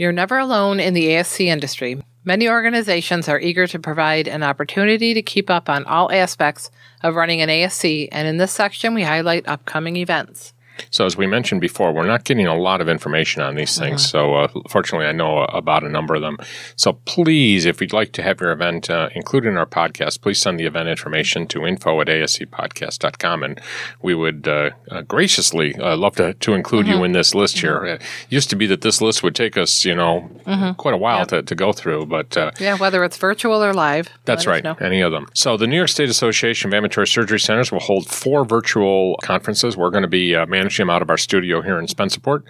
You're 0.00 0.12
never 0.12 0.38
alone 0.38 0.80
in 0.80 0.94
the 0.94 1.08
ASC 1.08 1.44
industry. 1.44 2.02
Many 2.24 2.48
organizations 2.48 3.28
are 3.28 3.38
eager 3.38 3.66
to 3.66 3.78
provide 3.78 4.28
an 4.28 4.42
opportunity 4.42 5.12
to 5.12 5.20
keep 5.20 5.50
up 5.50 5.68
on 5.68 5.84
all 5.84 6.10
aspects 6.10 6.70
of 7.02 7.16
running 7.16 7.42
an 7.42 7.50
ASC, 7.50 8.08
and 8.10 8.26
in 8.26 8.38
this 8.38 8.50
section, 8.50 8.94
we 8.94 9.02
highlight 9.02 9.46
upcoming 9.46 9.96
events. 9.96 10.54
So, 10.90 11.06
as 11.06 11.16
we 11.16 11.26
mentioned 11.26 11.60
before, 11.60 11.92
we're 11.92 12.06
not 12.06 12.24
getting 12.24 12.46
a 12.46 12.56
lot 12.56 12.80
of 12.80 12.88
information 12.88 13.42
on 13.42 13.54
these 13.54 13.78
things. 13.78 14.02
Mm-hmm. 14.02 14.10
So, 14.10 14.34
uh, 14.34 14.48
fortunately, 14.68 15.06
I 15.06 15.12
know 15.12 15.38
about 15.44 15.84
a 15.84 15.88
number 15.88 16.14
of 16.14 16.22
them. 16.22 16.38
So, 16.76 16.94
please, 17.04 17.66
if 17.66 17.80
you'd 17.80 17.92
like 17.92 18.12
to 18.12 18.22
have 18.22 18.40
your 18.40 18.52
event 18.52 18.90
uh, 18.90 19.08
included 19.14 19.48
in 19.48 19.56
our 19.56 19.66
podcast, 19.66 20.20
please 20.20 20.40
send 20.40 20.58
the 20.58 20.64
event 20.64 20.88
information 20.88 21.46
to 21.48 21.66
info 21.66 22.00
at 22.00 22.08
ascpodcast.com. 22.08 23.42
And 23.42 23.60
we 24.02 24.14
would 24.14 24.48
uh, 24.48 24.70
uh 24.90 25.02
graciously 25.02 25.74
uh, 25.76 25.96
love 25.96 26.16
to, 26.16 26.34
to 26.34 26.54
include 26.54 26.86
mm-hmm. 26.86 26.98
you 26.98 27.04
in 27.04 27.12
this 27.12 27.34
list 27.34 27.58
here. 27.58 27.80
Mm-hmm. 27.80 28.02
It 28.02 28.02
used 28.28 28.50
to 28.50 28.56
be 28.56 28.66
that 28.66 28.80
this 28.80 29.00
list 29.00 29.22
would 29.22 29.34
take 29.34 29.56
us, 29.56 29.84
you 29.84 29.94
know, 29.94 30.30
mm-hmm. 30.46 30.72
quite 30.72 30.94
a 30.94 30.98
while 30.98 31.20
yep. 31.20 31.28
to, 31.28 31.42
to 31.42 31.54
go 31.54 31.72
through. 31.72 32.06
But 32.06 32.36
uh, 32.36 32.52
yeah, 32.58 32.76
whether 32.76 33.04
it's 33.04 33.16
virtual 33.16 33.62
or 33.62 33.74
live. 33.74 34.08
That's 34.24 34.46
right. 34.46 34.64
Any 34.80 35.00
of 35.00 35.12
them. 35.12 35.26
So, 35.34 35.56
the 35.56 35.66
New 35.66 35.76
York 35.76 35.88
State 35.88 36.08
Association 36.08 36.70
of 36.70 36.74
Ambulatory 36.74 37.06
Surgery 37.06 37.40
Centers 37.40 37.70
will 37.70 37.80
hold 37.80 38.08
four 38.08 38.44
virtual 38.44 39.16
conferences. 39.22 39.76
We're 39.76 39.90
going 39.90 40.02
to 40.02 40.08
be 40.08 40.34
managing 40.46 40.69
them 40.76 40.90
out 40.90 41.02
of 41.02 41.10
our 41.10 41.16
studio 41.16 41.62
here 41.62 41.78
in 41.78 41.86
Spencerport. 41.86 42.42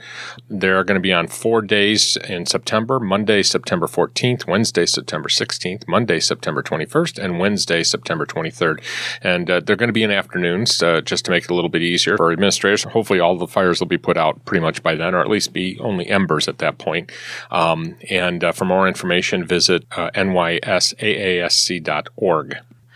They're 0.48 0.84
going 0.84 0.96
to 0.96 1.00
be 1.00 1.12
on 1.12 1.28
four 1.28 1.62
days 1.62 2.16
in 2.28 2.46
September 2.46 3.00
Monday, 3.00 3.42
September 3.42 3.86
14th, 3.86 4.46
Wednesday, 4.46 4.86
September 4.86 5.28
16th, 5.28 5.86
Monday, 5.88 6.20
September 6.20 6.62
21st, 6.62 7.22
and 7.22 7.38
Wednesday, 7.38 7.82
September 7.82 8.26
23rd. 8.26 8.82
And 9.22 9.50
uh, 9.50 9.60
they're 9.60 9.76
going 9.76 9.88
to 9.88 9.92
be 9.92 10.02
in 10.02 10.10
afternoons 10.10 10.82
uh, 10.82 11.00
just 11.02 11.24
to 11.26 11.30
make 11.30 11.44
it 11.44 11.50
a 11.50 11.54
little 11.54 11.70
bit 11.70 11.82
easier 11.82 12.16
for 12.16 12.32
administrators. 12.32 12.84
Hopefully, 12.84 13.20
all 13.20 13.36
the 13.36 13.46
fires 13.46 13.80
will 13.80 13.86
be 13.86 13.98
put 13.98 14.16
out 14.16 14.44
pretty 14.44 14.62
much 14.62 14.82
by 14.82 14.94
then, 14.94 15.14
or 15.14 15.20
at 15.20 15.28
least 15.28 15.52
be 15.52 15.78
only 15.80 16.08
embers 16.08 16.48
at 16.48 16.58
that 16.58 16.78
point. 16.78 17.12
Um, 17.50 17.96
and 18.08 18.42
uh, 18.44 18.52
for 18.52 18.64
more 18.64 18.88
information, 18.88 19.44
visit 19.44 19.84
uh, 19.92 20.10
nysaasc.org. 20.14 20.90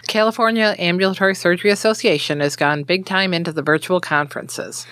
California 0.07 0.77
Ambulatory 0.79 1.35
Surgery 1.35 1.71
Association 1.71 2.41
has 2.41 2.57
gone 2.57 2.83
big 2.83 3.07
time 3.07 3.33
into 3.33 3.53
the 3.53 3.63
virtual 3.63 4.01
conferences. 4.01 4.87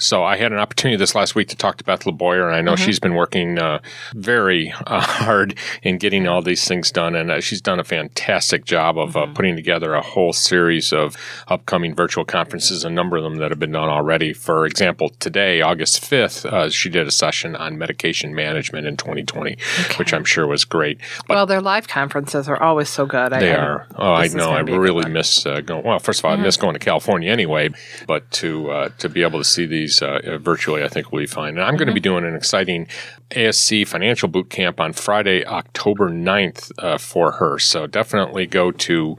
So 0.00 0.24
I 0.24 0.36
had 0.36 0.50
an 0.50 0.58
opportunity 0.58 0.96
this 0.96 1.14
last 1.14 1.34
week 1.34 1.48
to 1.48 1.56
talk 1.56 1.76
to 1.76 1.84
Beth 1.84 2.04
LeBoyer, 2.04 2.46
and 2.46 2.56
I 2.56 2.62
know 2.62 2.72
mm-hmm. 2.72 2.84
she's 2.84 2.98
been 2.98 3.14
working 3.14 3.58
uh, 3.58 3.80
very 4.14 4.72
uh, 4.86 5.00
hard 5.00 5.58
in 5.82 5.98
getting 5.98 6.26
all 6.26 6.40
these 6.40 6.66
things 6.66 6.90
done, 6.90 7.14
and 7.14 7.30
uh, 7.30 7.40
she's 7.40 7.60
done 7.60 7.78
a 7.78 7.84
fantastic 7.84 8.64
job 8.64 8.98
of 8.98 9.14
uh, 9.14 9.20
mm-hmm. 9.20 9.34
putting 9.34 9.56
together 9.56 9.92
a 9.92 10.00
whole 10.00 10.32
series 10.32 10.92
of 10.94 11.18
upcoming 11.48 11.94
virtual 11.94 12.24
conferences, 12.24 12.82
a 12.82 12.88
number 12.88 13.18
of 13.18 13.22
them 13.22 13.36
that 13.36 13.50
have 13.50 13.58
been 13.58 13.72
done 13.72 13.90
already. 13.90 14.32
For 14.32 14.64
example, 14.64 15.10
today, 15.20 15.60
August 15.60 16.00
5th, 16.02 16.50
uh, 16.50 16.70
she 16.70 16.88
did 16.88 17.06
a 17.06 17.10
session 17.10 17.54
on 17.54 17.76
medication 17.76 18.34
management 18.34 18.86
in 18.86 18.96
2020, 18.96 19.52
okay. 19.52 19.94
which 19.96 20.14
I'm 20.14 20.24
sure 20.24 20.46
was 20.46 20.64
great. 20.64 20.98
But 21.28 21.34
well, 21.34 21.46
their 21.46 21.60
live 21.60 21.88
conferences 21.88 22.48
are 22.48 22.60
always 22.62 22.88
so 22.88 23.04
good. 23.04 23.32
They 23.32 23.52
I, 23.52 23.58
are. 23.58 23.86
Oh, 23.96 24.14
I 24.14 24.28
know. 24.28 24.50
I 24.50 24.60
really 24.60 25.10
miss 25.10 25.44
uh, 25.44 25.60
going. 25.60 25.84
Well, 25.84 25.98
first 25.98 26.20
of 26.20 26.24
all, 26.24 26.32
mm-hmm. 26.32 26.40
I 26.40 26.44
miss 26.46 26.56
going 26.56 26.72
to 26.72 26.78
California 26.78 27.30
anyway, 27.30 27.68
but 28.06 28.30
to 28.30 28.90
to 28.96 29.08
be 29.10 29.22
able 29.22 29.38
to 29.38 29.44
see 29.44 29.66
these 29.66 29.89
these 29.90 30.02
uh, 30.02 30.38
virtually, 30.40 30.82
I 30.82 30.88
think 30.88 31.12
will 31.12 31.20
be 31.20 31.26
fine. 31.26 31.50
And 31.50 31.60
I'm 31.60 31.68
mm-hmm. 31.68 31.76
going 31.78 31.88
to 31.88 31.94
be 31.94 32.00
doing 32.00 32.24
an 32.24 32.34
exciting 32.34 32.86
ASC 33.30 33.86
financial 33.86 34.28
boot 34.28 34.50
camp 34.50 34.80
on 34.80 34.92
Friday, 34.92 35.46
October 35.46 36.10
9th 36.10 36.72
uh, 36.78 36.98
for 36.98 37.30
her. 37.32 37.58
So 37.58 37.86
definitely 37.86 38.46
go 38.46 38.70
to 38.72 39.18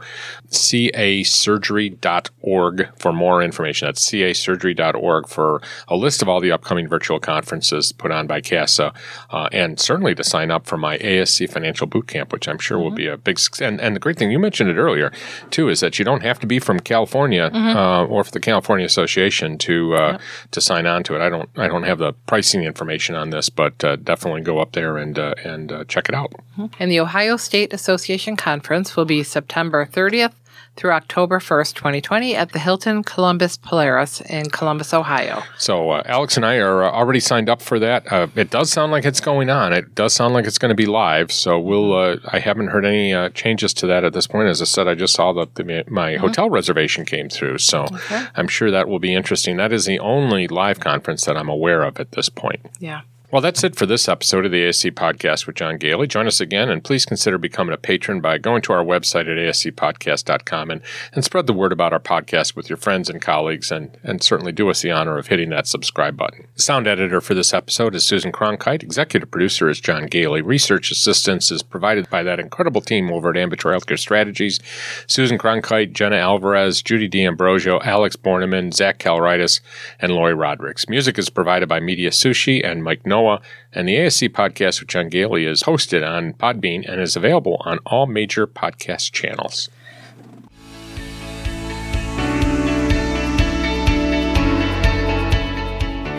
casurgery.org 0.50 2.90
for 2.98 3.14
more 3.14 3.42
information. 3.42 3.88
That's 3.88 4.08
casurgery.org 4.10 5.28
for 5.28 5.62
a 5.88 5.96
list 5.96 6.22
of 6.22 6.30
all 6.30 6.42
the 6.42 6.52
upcoming 6.52 6.88
virtual 6.88 7.20
conferences 7.20 7.92
put 7.94 8.12
on 8.12 8.28
by 8.28 8.42
CASA, 8.42 8.94
uh, 9.30 9.50
and 9.52 9.80
certainly 9.80 10.14
to 10.16 10.24
sign 10.24 10.52
up 10.52 10.66
for 10.66 10.78
my 10.78 10.98
ASC 10.98 11.50
financial 11.50 11.88
boot 11.88 12.08
camp, 12.08 12.34
which 12.34 12.48
I'm 12.48 12.60
sure 12.60 12.78
mm-hmm. 12.78 12.84
will 12.84 12.92
be 12.92 13.08
a 13.08 13.18
big 13.18 13.40
success. 13.40 13.68
And, 13.68 13.80
and, 13.80 13.96
the 13.96 14.00
great 14.00 14.18
thing, 14.18 14.32
you 14.32 14.40
mentioned 14.40 14.70
it 14.70 14.78
earlier, 14.78 15.12
too, 15.52 15.70
is 15.70 15.80
that 15.80 16.00
you 16.00 16.06
don't 16.06 16.24
have 16.24 16.40
to 16.40 16.48
be 16.48 16.60
from 16.60 16.80
California 16.80 17.50
mm-hmm. 17.50 17.78
uh, 17.78 18.06
or 18.06 18.24
for 18.24 18.32
the 18.32 18.40
California 18.40 18.86
Association 18.86 19.58
to 19.60 19.96
uh, 19.96 20.12
yep. 20.14 20.22
to 20.52 20.61
sign 20.62 20.86
on 20.86 21.04
to 21.04 21.16
it. 21.16 21.22
I 21.22 21.30
don't 21.30 21.50
I 21.58 21.68
don't 21.68 21.84
have 21.84 22.00
the 22.00 22.14
pricing 22.28 22.64
information 22.64 23.16
on 23.16 23.30
this, 23.30 23.50
but 23.50 23.84
uh, 23.84 23.96
definitely 23.98 24.42
go 24.42 24.60
up 24.60 24.74
there 24.74 24.98
and 24.98 25.18
uh, 25.18 25.36
and 25.44 25.72
uh, 25.72 25.84
check 25.86 26.10
it 26.10 26.16
out. 26.16 26.34
And 26.80 26.92
the 26.92 27.00
Ohio 27.00 27.38
State 27.38 27.74
Association 27.74 28.36
Conference 28.36 28.96
will 28.96 29.06
be 29.06 29.24
September 29.24 29.86
30th 29.86 30.34
through 30.82 30.92
October 30.92 31.38
1st, 31.38 31.76
2020, 31.76 32.36
at 32.36 32.54
the 32.54 32.60
Hilton 32.60 33.04
Columbus 33.04 33.56
Polaris 33.56 34.20
in 34.22 34.50
Columbus, 34.50 34.96
Ohio. 34.96 35.44
So, 35.60 35.92
uh, 35.92 36.02
Alex 36.08 36.38
and 36.38 36.44
I 36.46 36.56
are 36.56 36.84
uh, 36.84 36.90
already 36.90 37.20
signed 37.20 37.50
up 37.50 37.62
for 37.62 37.78
that. 37.78 38.12
Uh, 38.12 38.26
it 38.36 38.50
does 38.50 38.72
sound 38.72 38.92
like 38.92 39.06
it's 39.06 39.20
going 39.20 39.52
on. 39.52 39.74
It 39.74 39.94
does 39.94 40.12
sound 40.12 40.34
like 40.34 40.48
it's 40.48 40.58
going 40.58 40.70
to 40.70 40.76
be 40.76 40.88
live. 40.88 41.32
So, 41.32 41.60
we'll. 41.60 41.94
Uh, 41.94 42.18
I 42.30 42.40
haven't 42.40 42.70
heard 42.70 42.84
any 42.84 43.14
uh, 43.14 43.30
changes 43.30 43.76
to 43.76 43.88
that 43.88 44.04
at 44.04 44.14
this 44.14 44.26
point. 44.26 44.50
As 44.50 44.60
I 44.60 44.66
said, 44.66 44.88
I 44.88 44.96
just 44.96 45.14
saw 45.14 45.32
that 45.34 45.54
the, 45.54 45.64
my 45.88 46.14
mm-hmm. 46.14 46.20
hotel 46.20 46.50
reservation 46.50 47.06
came 47.06 47.30
through. 47.30 47.60
So, 47.60 47.84
okay. 47.84 48.26
I'm 48.34 48.48
sure 48.48 48.72
that 48.72 48.88
will 48.90 49.00
be 49.00 49.14
interesting. 49.14 49.58
That 49.58 49.72
is 49.72 49.86
the 49.86 50.00
only 50.00 50.48
live 50.48 50.80
conference 50.80 51.26
that 51.26 51.38
I'm 51.38 51.50
aware 51.50 51.84
of 51.84 52.00
at 52.00 52.14
this 52.14 52.28
point. 52.28 52.66
Yeah. 52.80 53.02
Well, 53.32 53.42
that's 53.42 53.64
it 53.64 53.78
for 53.78 53.86
this 53.86 54.10
episode 54.10 54.46
of 54.46 54.52
the 54.52 54.64
ASC 54.64 54.92
Podcast 54.92 55.48
with 55.48 55.56
John 55.56 55.80
Goehle. 55.80 56.06
Join 56.06 56.28
us 56.28 56.42
again, 56.42 56.68
and 56.68 56.84
please 56.84 57.06
consider 57.06 57.38
becoming 57.38 57.74
a 57.74 57.78
patron 57.78 58.20
by 58.20 58.38
going 58.38 58.62
to 58.64 58.74
our 58.74 58.84
website 58.84 59.22
at 59.22 59.38
ascpodcast.com 59.38 60.70
and, 60.70 60.82
and 61.14 61.24
spread 61.24 61.48
the 61.48 61.54
word 61.54 61.72
about 61.72 61.94
our 61.94 62.00
podcast 62.02 62.58
with 62.58 62.70
your 62.70 62.76
friends 62.76 63.10
and 63.10 63.22
colleagues, 63.22 63.72
and, 63.72 63.98
and 64.04 64.22
certainly 64.22 64.52
do 64.52 64.70
us 64.70 64.82
the 64.82 64.92
honor 64.92 65.18
of 65.18 65.28
hitting 65.28 65.50
that 65.52 65.66
subscribe 65.66 66.18
button. 66.18 66.46
The 66.62 66.66
sound 66.66 66.86
editor 66.86 67.22
for 67.22 67.34
this 67.34 67.56
episode 67.56 67.96
is 67.96 68.06
Susan 68.06 68.32
Cronkite. 68.32 68.84
Executive 68.84 69.32
producer 69.32 69.68
is 69.68 69.82
John 69.82 70.08
Goehle. 70.08 70.46
Research 70.46 70.92
assistance 70.92 71.50
is 71.50 71.64
provided 71.64 72.08
by 72.12 72.22
that 72.22 72.40
incredible 72.40 72.82
team 72.82 73.12
over 73.12 73.32
at 73.32 73.36
Ambulatory 73.36 73.76
Healthcare 73.76 73.98
Strategies 73.98 74.60
Susan 75.08 75.40
Cronkite, 75.40 75.92
Jenna 75.92 76.18
Alvarez, 76.18 76.84
Judy 76.84 77.08
D'Ambrosio, 77.08 77.82
Alex 77.82 78.16
Borneman, 78.16 78.72
Zach 78.76 79.00
Calritis, 79.00 79.60
and 80.00 80.12
Lori 80.12 80.36
Rodericks. 80.36 80.88
Music 80.88 81.18
is 81.18 81.32
provided 81.32 81.68
by 81.68 81.80
Media 81.80 82.12
Sushi 82.12 82.64
and 82.64 82.84
Mike 82.84 83.08
Noah. 83.08 83.22
Noah, 83.22 83.42
and 83.74 83.88
the 83.88 83.96
ASC 83.96 84.30
podcast 84.30 84.82
with 84.82 84.90
John 84.90 85.10
Goehle 85.10 85.50
is 85.50 85.64
hosted 85.64 86.08
on 86.08 86.34
Podbean 86.34 86.88
and 86.88 87.02
is 87.02 87.16
available 87.16 87.60
on 87.66 87.80
all 87.88 88.06
major 88.06 88.46
podcast 88.46 89.12
channels. 89.12 89.68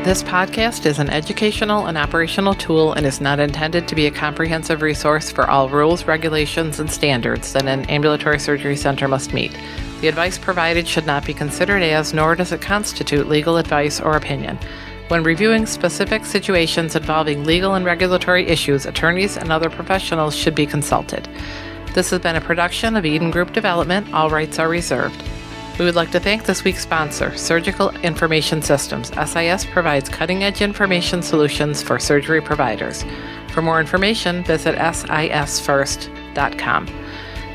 This 0.05 0.25
podcast 0.25 0.85
is 0.85 0.99
an 0.99 1.11
educational 1.11 1.87
and 1.87 1.97
operational 1.97 2.55
tool 2.55 2.93
and 2.93 3.07
is 3.07 3.21
not 3.21 3.39
intended 3.39 3.87
to 3.87 3.95
be 3.95 4.07
a 4.07 4.11
comprehensive 4.11 4.83
resource 4.83 5.31
for 5.31 5.49
all 5.49 5.69
rules, 5.69 6.07
regulations, 6.07 6.81
and 6.81 6.91
standards 6.91 7.53
that 7.53 7.67
an 7.67 7.85
ambulatory 7.85 8.41
surgery 8.41 8.75
center 8.75 9.07
must 9.07 9.33
meet. 9.33 9.57
The 10.01 10.09
advice 10.09 10.39
provided 10.39 10.89
should 10.89 11.07
not 11.07 11.25
be 11.25 11.33
considered 11.33 11.85
as, 11.85 12.13
nor 12.13 12.35
does 12.35 12.51
it 12.51 12.61
constitute 12.61 13.29
legal 13.29 13.59
advice 13.59 14.01
or 14.01 14.17
opinion. 14.17 14.59
When 15.07 15.23
reviewing 15.23 15.67
specific 15.67 16.25
situations 16.27 16.97
involving 16.97 17.45
legal 17.45 17.75
and 17.75 17.85
regulatory 17.85 18.49
issues, 18.49 18.87
attorneys 18.87 19.37
and 19.37 19.53
other 19.53 19.71
professionals 19.71 20.35
should 20.35 20.57
be 20.57 20.67
consulted. 20.67 21.29
This 21.95 22.11
has 22.11 22.19
been 22.19 22.35
a 22.35 22.41
production 22.41 22.97
of 22.97 23.07
Eden 23.07 23.31
Group 23.31 23.53
Development. 23.53 24.13
All 24.13 24.31
rights 24.31 24.59
are 24.59 24.69
reserved. 24.69 25.23
We 25.79 25.87
would 25.87 25.95
like 25.95 26.11
to 26.13 26.21
thank 26.21 26.45
this 26.45 26.65
week's 26.65 26.83
sponsor, 26.83 27.37
Surgical 27.37 27.91
Information 27.99 28.63
Systems. 28.63 29.09
SIS 29.09 29.65
provides 29.65 30.09
cutting 30.09 30.45
edge 30.45 30.61
information 30.61 31.23
solutions 31.23 31.83
for 31.83 31.99
surgery 31.99 32.41
providers. 32.41 33.05
For 33.49 33.63
more 33.63 33.81
information, 33.81 34.45
visit 34.45 34.77
sisfirst.com. 34.77 36.89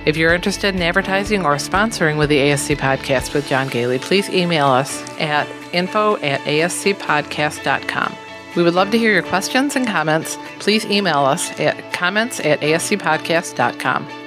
If 0.05 0.15
you're 0.15 0.33
interested 0.33 0.73
in 0.73 0.81
advertising 0.81 1.45
or 1.45 1.55
sponsoring 1.55 2.17
with 2.17 2.29
the 2.29 2.37
ASC 2.37 2.77
podcast 2.77 3.33
with 3.33 3.47
John 3.47 3.69
Goehle, 3.69 3.99
please 3.99 4.29
email 4.29 4.67
us 4.67 5.03
at 5.19 5.47
info 5.73 6.15
at 6.17 6.39
ascpodcast.com. 6.41 8.15
We 8.55 8.63
would 8.63 8.73
love 8.73 8.91
to 8.91 8.97
hear 8.97 9.11
your 9.11 9.23
questions 9.23 9.75
and 9.75 9.85
comments. 9.85 10.37
Please 10.59 10.85
email 10.85 11.19
us 11.19 11.57
at 11.59 11.93
comments 11.93 12.39
at 12.39 12.61
ascpodcast.com. 12.61 14.26